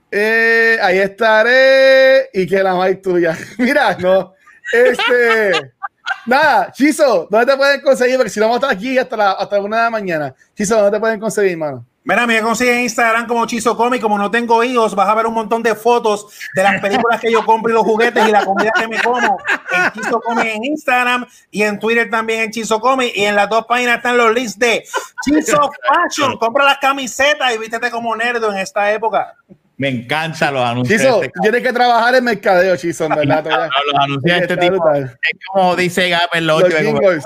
eh, 0.09 0.77
ahí 0.81 0.99
estaré 0.99 2.29
y 2.33 2.47
que 2.47 2.63
la 2.63 2.75
más 2.75 3.01
tuya. 3.01 3.37
Mira, 3.57 3.95
no. 3.99 4.33
Este, 4.73 5.73
nada, 6.25 6.71
Chizo, 6.71 7.27
¿dónde 7.29 7.51
te 7.51 7.57
pueden 7.57 7.81
conseguir? 7.81 8.17
Porque 8.17 8.29
si 8.29 8.39
no 8.39 8.47
vamos 8.47 8.63
a 8.63 8.67
estar 8.67 8.77
aquí 8.77 8.97
hasta 8.97 9.17
la, 9.17 9.31
hasta 9.33 9.59
una 9.59 9.77
de 9.77 9.83
la 9.83 9.89
mañana. 9.89 10.35
Chizo, 10.55 10.75
¿dónde 10.75 10.91
te 10.91 10.99
pueden 10.99 11.19
conseguir, 11.19 11.57
mano? 11.57 11.85
Mira, 12.07 12.25
me 12.25 12.41
consigue 12.41 12.73
en 12.73 12.83
Instagram 12.83 13.27
como 13.27 13.45
Chizo 13.45 13.75
Comic. 13.75 14.01
Como 14.01 14.17
no 14.17 14.31
tengo 14.31 14.63
hijos, 14.63 14.95
vas 14.95 15.09
a 15.09 15.13
ver 15.13 15.25
un 15.25 15.33
montón 15.33 15.61
de 15.61 15.75
fotos 15.75 16.27
de 16.55 16.63
las 16.63 16.79
películas 16.79 17.19
que 17.19 17.29
yo 17.29 17.43
compro 17.45 17.69
y 17.69 17.73
los 17.73 17.83
juguetes 17.83 18.25
y 18.25 18.31
la 18.31 18.45
comida 18.45 18.71
que 18.79 18.87
me 18.87 18.97
como 19.01 19.37
en 19.71 19.91
Chizo 19.91 20.21
Comic 20.21 20.45
en 20.45 20.63
Instagram 20.63 21.27
y 21.51 21.63
en 21.63 21.77
Twitter 21.77 22.09
también 22.09 22.43
en 22.43 22.51
Chizo 22.51 22.79
Comic. 22.79 23.11
Y 23.13 23.25
en 23.25 23.35
las 23.35 23.49
dos 23.49 23.65
páginas 23.65 23.97
están 23.97 24.15
los 24.15 24.33
links 24.33 24.57
de 24.57 24.85
Chizo 25.25 25.69
Fashion. 25.85 26.37
Compra 26.37 26.63
las 26.63 26.77
camisetas 26.77 27.53
y 27.53 27.57
vístete 27.57 27.91
como 27.91 28.15
nerdo 28.15 28.53
en 28.53 28.59
esta 28.59 28.89
época. 28.93 29.35
Me 29.75 29.89
encantan 29.89 30.53
los 30.53 30.63
anuncios. 30.63 31.01
Chizo, 31.01 31.23
este 31.23 31.39
tienes 31.41 31.61
que 31.61 31.73
trabajar 31.73 32.15
en 32.15 32.23
mercadeo, 32.23 32.77
Chizo, 32.77 33.03
en 33.03 33.15
verdad. 33.15 33.43
los 33.43 34.01
anuncios 34.01 34.37
de 34.37 34.37
este 34.43 34.55
tipo. 34.55 34.75
brutal. 34.77 35.19
Es 35.21 35.39
como 35.51 35.75
dice 35.75 36.07
Gapper 36.07 36.41
los 36.41 36.61
Los 36.61 36.69
ocho, 36.69 36.77
es 36.77 37.23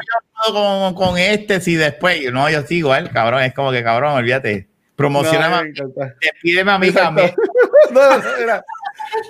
como, 0.48 0.94
con, 0.94 0.96
con 0.96 1.18
este 1.20 1.62
si 1.62 1.76
después. 1.76 2.20
No, 2.34 2.50
yo 2.50 2.64
sigo 2.64 2.88
igual, 2.88 3.12
cabrón. 3.12 3.44
Es 3.44 3.54
como 3.54 3.72
que 3.72 3.84
cabrón, 3.84 4.14
olvídate. 4.14 4.71
Promociona 5.02 5.50
No, 5.50 5.56
a 5.56 5.64
me 5.64 5.70
encanta. 5.70 6.16
Despídeme 6.22 6.72
a 6.72 6.80
mí 6.80 6.88
Exacto. 6.88 7.08
también. 7.08 7.36
No, 7.92 8.18
no, 8.18 8.24
mira. 8.40 8.64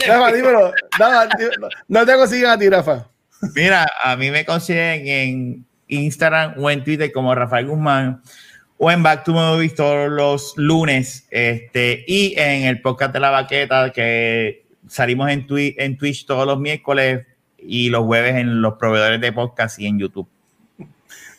Rafa, 0.07 0.31
dímelo. 0.34 0.73
Rafa, 0.99 1.35
dímelo. 1.38 1.69
No 1.88 2.06
te 2.06 2.14
consiguen 2.15 2.45
a 2.52 2.57
ti, 2.60 2.69
Rafa. 2.69 3.07
Mira, 3.56 3.88
a 4.03 4.15
mí 4.15 4.30
me 4.30 4.45
consiguen 4.45 5.07
en 5.07 5.65
Instagram 5.88 6.53
o 6.60 6.69
en 6.69 6.84
Twitter 6.84 7.11
como 7.11 7.34
Rafael 7.34 7.65
Guzmán 7.65 8.22
o 8.77 8.91
en 8.91 9.02
Back 9.02 9.23
to 9.23 9.31
Movies 9.34 9.73
todos 9.73 10.11
los 10.11 10.53
lunes 10.57 11.26
este, 11.31 12.03
y 12.07 12.35
en 12.38 12.64
el 12.64 12.81
podcast 12.81 13.14
de 13.14 13.19
la 13.19 13.31
baqueta 13.31 13.91
que 13.91 14.64
salimos 14.88 15.30
en, 15.31 15.48
Twi- 15.48 15.73
en 15.77 15.98
Twitch 15.98 16.26
todos 16.27 16.45
los 16.45 16.60
miércoles 16.60 17.26
y 17.57 17.89
los 17.89 18.03
jueves 18.06 18.35
en 18.35 18.61
los 18.61 18.76
proveedores 18.76 19.19
de 19.22 19.31
podcast 19.31 19.80
y 19.80 19.88
en 19.88 19.98
YouTube. 19.99 20.27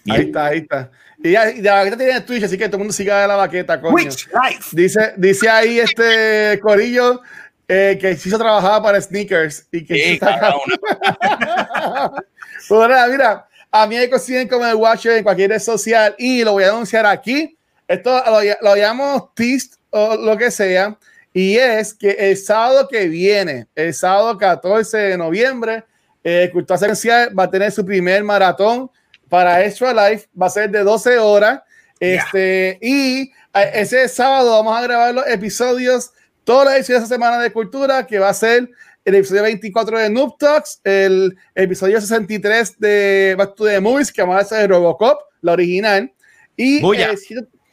Ahí 0.09 0.23
está, 0.23 0.47
ahí 0.47 0.59
está. 0.59 0.91
Y 1.23 1.31
ya, 1.31 1.51
y 1.51 1.63
la 1.63 1.75
baqueta 1.75 1.97
tiene 1.97 2.21
Twitch, 2.23 2.45
así 2.45 2.59
que 2.59 2.67
todo 2.67 2.77
el 2.77 2.81
mundo 2.81 2.93
siga 2.93 3.25
a 3.25 3.27
la 3.27 3.37
baqueta, 3.37 3.81
coño. 3.81 3.95
Twitch 3.95 4.29
Live. 4.29 4.65
Dice, 4.73 5.15
dice 5.17 5.49
ahí 5.49 5.79
este 5.79 6.59
Corillo 6.61 7.21
eh, 7.69 7.97
que 8.01 8.17
Chizo 8.17 8.39
trabajaba 8.39 8.83
para 8.83 9.01
Sneakers 9.01 9.67
y 9.71 9.85
que 9.85 9.95
Sí, 9.95 10.13
está 10.15 10.41
cabrón, 10.41 10.61
Pues 12.69 12.89
nada, 12.89 13.09
mira, 13.09 13.49
a 13.71 13.87
mí 13.87 13.97
me 13.97 14.11
consiguen 14.11 14.49
como 14.49 14.67
el 14.67 14.75
Watcher 14.75 15.19
en 15.19 15.25
cualquier 15.25 15.51
red 15.51 15.59
social 15.59 16.15
y 16.19 16.45
lo 16.45 16.53
voy 16.53 16.65
a 16.65 16.71
anunciar 16.71 17.07
aquí. 17.07 17.57
Esto 17.87 18.23
lo, 18.27 18.41
lo 18.61 18.77
llamamos 18.77 19.35
Tist 19.35 19.75
o 19.91 20.17
lo 20.17 20.37
que 20.37 20.51
sea. 20.51 20.99
Y 21.33 21.57
es 21.57 21.95
que 21.95 22.11
el 22.11 22.37
sábado 22.37 22.89
que 22.89 23.09
viene, 23.09 23.67
el 23.75 23.95
sábado 23.95 24.37
14 24.37 24.99
de 24.99 25.19
noviembre, 25.19 25.85
eh, 26.23 26.51
Cultura 26.53 26.79
Secuencial 26.79 27.37
va 27.39 27.45
a 27.45 27.51
tener 27.51 27.73
su 27.73 27.85
primer 27.85 28.23
maratón 28.23 28.91
para 29.33 29.65
Extra 29.65 29.95
Life. 29.95 30.29
Va 30.39 30.49
a 30.49 30.51
ser 30.51 30.71
de 30.71 30.81
12 30.81 31.17
horas. 31.17 31.63
Este, 31.99 32.79
Y 32.83 33.33
eh, 33.55 33.71
ese 33.73 34.07
sábado 34.07 34.51
vamos 34.51 34.77
a 34.77 34.83
grabar 34.83 35.15
los 35.15 35.27
episodios, 35.27 36.11
todas 36.45 36.67
las 36.67 36.75
ediciones 36.75 37.01
de 37.01 37.07
esa 37.07 37.15
semana 37.15 37.39
de 37.39 37.51
cultura, 37.51 38.07
que 38.07 38.19
va 38.19 38.29
a 38.29 38.35
ser 38.35 38.69
el 39.07 39.15
episodio 39.15 39.45
24 39.45 40.01
de 40.01 40.11
Noob 40.11 40.37
Talks, 40.37 40.83
el 40.85 41.35
episodio 41.55 41.99
63 41.99 42.79
de 42.79 43.35
Back 43.39 43.55
to 43.55 43.65
the 43.65 43.81
Movies, 43.81 44.13
que 44.13 44.21
vamos 44.21 44.37
a 44.37 44.41
hacer 44.41 44.59
de 44.59 44.67
Robocop, 44.67 45.23
la 45.41 45.53
original, 45.53 46.13
y 46.55 46.85
el 46.85 47.19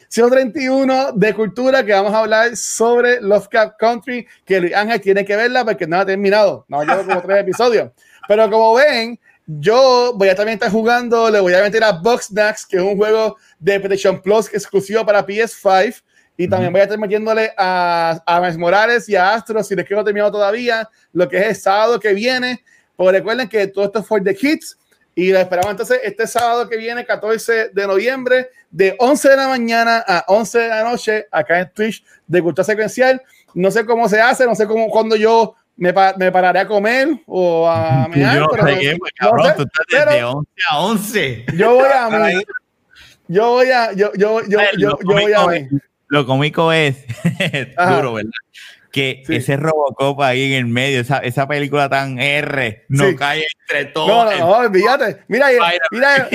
131 0.07 1.11
de 1.11 1.33
cultura, 1.33 1.85
que 1.85 1.91
vamos 1.91 2.13
a 2.13 2.19
hablar 2.19 2.55
sobre 2.55 3.19
Lovecraft 3.19 3.73
Country, 3.77 4.25
que 4.45 4.61
Luis 4.61 4.73
Ángel 4.73 5.01
tiene 5.01 5.25
que 5.25 5.35
verla 5.35 5.65
porque 5.65 5.85
no 5.85 5.97
ha 5.97 6.05
terminado, 6.05 6.63
no 6.69 6.83
llevo 6.83 7.03
como 7.03 7.21
tres 7.21 7.39
episodios. 7.39 7.91
Pero 8.29 8.49
como 8.49 8.75
ven, 8.75 9.19
yo 9.57 10.13
voy 10.15 10.29
a 10.29 10.35
también 10.35 10.57
estar 10.57 10.71
jugando, 10.71 11.27
le 11.31 11.39
voy 11.39 11.55
a 11.55 11.63
meter 11.63 11.83
a 11.83 11.91
Box 11.91 12.25
Snacks, 12.25 12.67
que 12.67 12.77
es 12.77 12.83
un 12.83 12.95
juego 12.95 13.35
de 13.57 13.79
PlayStation 13.79 14.21
Plus 14.21 14.53
exclusivo 14.53 15.03
para 15.03 15.25
PS5. 15.25 16.03
Y 16.37 16.47
también 16.47 16.71
voy 16.71 16.81
a 16.81 16.83
estar 16.83 16.99
metiéndole 16.99 17.51
a, 17.57 18.21
a 18.27 18.39
Miles 18.39 18.57
Morales 18.59 19.09
y 19.09 19.15
a 19.15 19.33
Astro, 19.33 19.63
si 19.63 19.75
les 19.75 19.85
quiero 19.87 20.03
terminado 20.03 20.31
todavía, 20.31 20.87
lo 21.13 21.27
que 21.27 21.37
es 21.39 21.47
el 21.47 21.55
sábado 21.55 21.99
que 21.99 22.13
viene. 22.13 22.63
Porque 22.95 23.17
recuerden 23.17 23.49
que 23.49 23.65
todo 23.65 23.85
esto 23.85 23.99
es 23.99 24.05
for 24.05 24.23
the 24.23 24.35
kids. 24.35 24.77
Y 25.15 25.31
lo 25.31 25.39
esperamos 25.39 25.71
entonces 25.71 25.99
este 26.03 26.27
sábado 26.27 26.69
que 26.69 26.77
viene, 26.77 27.03
14 27.03 27.69
de 27.69 27.87
noviembre, 27.87 28.51
de 28.69 28.95
11 28.99 29.29
de 29.29 29.35
la 29.35 29.47
mañana 29.47 30.03
a 30.07 30.25
11 30.27 30.59
de 30.59 30.67
la 30.69 30.83
noche, 30.83 31.27
acá 31.31 31.59
en 31.59 31.71
Twitch 31.73 32.05
de 32.27 32.41
Cultura 32.43 32.63
Secuencial. 32.63 33.19
No 33.55 33.71
sé 33.71 33.83
cómo 33.83 34.07
se 34.07 34.21
hace, 34.21 34.45
no 34.45 34.53
sé 34.53 34.67
cómo 34.67 34.89
cuando 34.89 35.15
yo 35.15 35.55
me, 35.79 35.93
pa- 35.93 36.13
me 36.17 36.31
pararé 36.31 36.59
a 36.59 36.67
comer 36.67 37.07
o 37.25 37.67
a 37.67 38.07
mear, 38.13 38.39
no 38.39 38.47
pero 38.49 38.63
pues, 38.63 38.93
no 38.99 39.05
cabrón, 39.15 39.45
sé, 39.47 39.53
tú 39.55 39.63
estás 39.63 39.85
desde 39.89 40.05
pero 40.05 40.31
11 40.31 40.49
a 40.69 40.79
11. 40.79 41.45
yo 41.55 41.73
voy 41.75 41.87
a 41.93 42.09
mí. 42.09 42.43
Yo 43.27 43.49
voy 43.49 43.69
a, 43.69 43.93
yo, 43.93 44.11
yo, 44.15 44.41
yo, 44.47 44.59
yo, 44.77 44.97
yo 44.99 45.05
voy 45.05 45.33
a 45.33 45.45
mí. 45.47 45.67
Lo 46.07 46.25
cómico 46.25 46.71
es 46.73 47.05
duro, 47.77 48.13
¿verdad? 48.13 48.31
Que 48.91 49.21
Sí. 49.27 49.35
ese 49.35 49.55
Robocop 49.55 50.19
ahí 50.21 50.51
en 50.51 50.53
el 50.53 50.65
medio, 50.65 50.99
esa, 51.01 51.19
esa 51.19 51.47
película 51.47 51.87
tan 51.89 52.17
R, 52.19 52.85
no 52.89 53.09
Sí. 53.09 53.15
cae 53.15 53.45
entre 53.67 53.85
No, 53.85 53.91
todos. 53.93 54.35
no, 54.35 54.39
no, 54.39 54.51
olvídate. 54.57 55.23
Mira, 55.27 55.47
mira, 55.91 56.27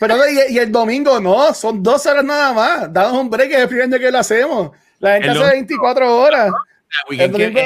pero 0.00 0.16
y, 0.26 0.54
y 0.54 0.58
el 0.58 0.72
domingo 0.72 1.20
no, 1.20 1.52
son 1.52 1.82
dos 1.82 2.06
horas 2.06 2.24
nada 2.24 2.54
más. 2.54 2.92
Danos 2.92 3.12
un 3.12 3.28
break, 3.28 3.50
es 3.50 3.58
el 3.58 3.68
primer 3.68 3.88
día 3.90 3.98
que 3.98 4.10
lo 4.10 4.18
hacemos. 4.18 4.70
La 5.00 5.12
gente 5.12 5.26
El 5.26 5.30
hace 5.32 5.38
domingo. 5.40 5.54
24 5.56 6.18
horas. 6.18 6.50
El, 7.10 7.34
año 7.34 7.64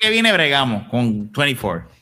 que 0.00 0.10
viene 0.10 0.32
bregamos 0.32 0.88
con 0.88 1.30
24. 1.32 2.00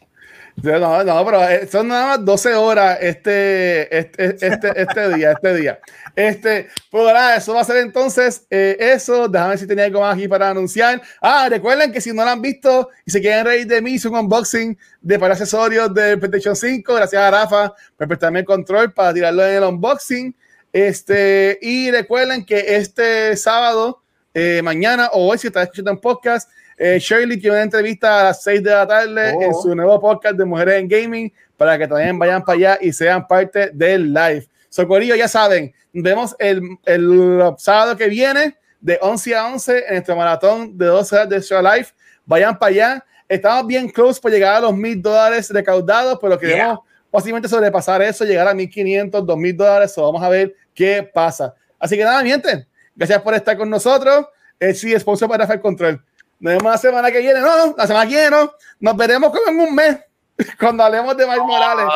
No, 0.63 1.05
no, 1.05 1.25
pero 1.25 1.49
eh, 1.49 1.69
son 1.71 1.89
nada 1.89 2.07
más 2.17 2.25
12 2.25 2.55
horas 2.55 2.99
este, 3.01 3.97
este, 3.97 4.37
este, 4.45 4.83
este 4.83 5.15
día, 5.15 5.33
este 5.33 5.55
día. 5.55 5.81
Este, 6.17 6.69
pues 6.91 7.05
nada, 7.05 7.37
eso 7.37 7.55
va 7.55 7.61
a 7.61 7.65
ser 7.65 7.77
entonces 7.77 8.45
eh, 8.51 8.77
eso. 8.81 9.29
Déjame 9.29 9.51
ver 9.51 9.59
si 9.59 9.67
tenía 9.69 9.85
algo 9.85 10.01
más 10.01 10.17
aquí 10.17 10.27
para 10.27 10.51
anunciar. 10.51 11.01
Ah, 11.21 11.47
recuerden 11.49 11.93
que 11.93 12.01
si 12.01 12.13
no 12.13 12.25
lo 12.25 12.31
han 12.31 12.43
visto 12.43 12.91
y 13.05 13.11
se 13.11 13.21
quieren 13.21 13.45
reír 13.45 13.67
de 13.69 13.81
mí, 13.81 13.93
hice 13.93 14.09
un 14.09 14.17
unboxing 14.17 14.77
de 15.01 15.19
para 15.19 15.35
accesorios 15.35 15.95
del 15.95 16.19
PlayStation 16.19 16.57
5. 16.57 16.93
Gracias 16.93 17.23
a 17.23 17.31
Rafa 17.31 17.73
por 17.97 18.09
prestarme 18.09 18.41
el 18.41 18.45
control 18.45 18.93
para 18.93 19.15
tirarlo 19.15 19.47
en 19.47 19.55
el 19.55 19.63
unboxing. 19.63 20.35
Este, 20.73 21.59
y 21.63 21.91
recuerden 21.93 22.45
que 22.45 22.77
este 22.77 23.37
sábado, 23.37 24.03
eh, 24.39 24.63
mañana 24.63 25.09
o 25.13 25.29
hoy, 25.29 25.39
si 25.39 25.49
estás 25.49 25.65
escuchando 25.65 25.91
en 25.91 25.99
podcast, 25.99 26.49
eh, 26.77 26.99
Shirley 27.01 27.39
tiene 27.39 27.57
una 27.57 27.63
entrevista 27.65 28.21
a 28.21 28.25
las 28.25 28.43
6 28.45 28.63
de 28.63 28.71
la 28.71 28.87
tarde 28.87 29.33
Oh. 29.37 29.43
en 29.43 29.55
su 29.55 29.75
nuevo 29.75 30.01
podcast 30.01 30.37
de 30.37 30.45
Mujeres 30.45 30.77
en 30.81 30.87
Gaming 30.87 31.33
para 31.57 31.77
que 31.77 31.89
también 31.89 32.17
vayan 32.17 32.45
para 32.45 32.57
allá 32.57 32.79
y 32.81 32.93
sean 32.93 33.27
parte 33.27 33.71
del 33.73 34.15
live. 34.15 34.47
Socorillo, 34.69 35.17
ya 35.17 35.27
saben, 35.27 35.75
vemos 35.93 36.37
el, 36.39 36.63
el 36.85 37.43
sábado 37.59 37.97
que 37.97 38.07
viene 38.07 38.57
de 38.81 38.97
11 39.03 39.35
a 39.35 39.47
11 39.49 39.79
en 39.89 39.95
nuestro 39.95 40.15
maratón 40.15 40.79
de 40.79 40.87
12 40.87 41.17
horas 41.17 41.29
de 41.29 41.41
Show 41.43 41.61
Live. 41.61 41.89
Vayan 42.25 42.57
para 42.57 42.71
allá. 42.71 43.05
Estamos 43.29 43.67
bien 43.67 43.89
close 43.89 44.21
por 44.21 44.31
llegar 44.31 44.55
a 44.55 44.61
los 44.61 44.77
mil 44.77 45.03
dólares 45.03 45.51
recaudados, 45.51 46.17
pero 46.23 46.39
queremos 46.39 46.79
posiblemente 47.11 47.49
sobrepasar 47.49 48.03
eso, 48.03 48.25
llegar 48.25 48.47
a 48.47 48.55
1500, 48.55 49.27
2000 49.27 49.57
dólares. 49.57 49.93
So 49.93 50.03
vamos 50.03 50.23
a 50.23 50.29
ver 50.29 50.55
qué 50.73 51.03
pasa. 51.13 51.53
Así 51.77 51.97
que 51.97 52.05
nada, 52.05 52.23
mienten. 52.23 52.68
Gracias 52.99 53.23
por 53.23 53.33
estar 53.35 53.57
con 53.57 53.71
nosotros. 53.71 54.27
Eh, 54.61 54.75
sí, 54.75 54.93
sponsor 54.99 55.29
para 55.29 55.45
Rafael 55.45 55.61
Control. 55.61 56.05
Nos 56.41 56.53
vemos 56.55 56.73
la 56.73 56.79
semana 56.79 57.11
que 57.13 57.21
viene. 57.21 57.41
No, 57.41 57.75
la 57.77 57.87
semana 57.87 58.05
que 58.09 58.15
viene 58.17 58.31
no. 58.31 58.53
Nos 58.81 58.97
veremos 58.97 59.31
como 59.31 59.49
en 59.51 59.61
un 59.61 59.75
mes 59.75 59.99
cuando 60.61 60.83
hablemos 60.83 61.17
de 61.17 61.25
Miles 61.27 61.43
Morales. 61.45 61.87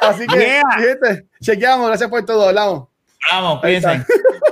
Así 0.00 0.26
que, 0.26 0.36
Yeah. 0.38 0.62
gente, 0.78 1.26
chequeamos. 1.42 1.86
Gracias 1.88 2.08
por 2.08 2.24
todo. 2.24 2.48
Hablamos. 2.48 2.88
Vamos, 3.30 3.60
piensen. 3.62 4.04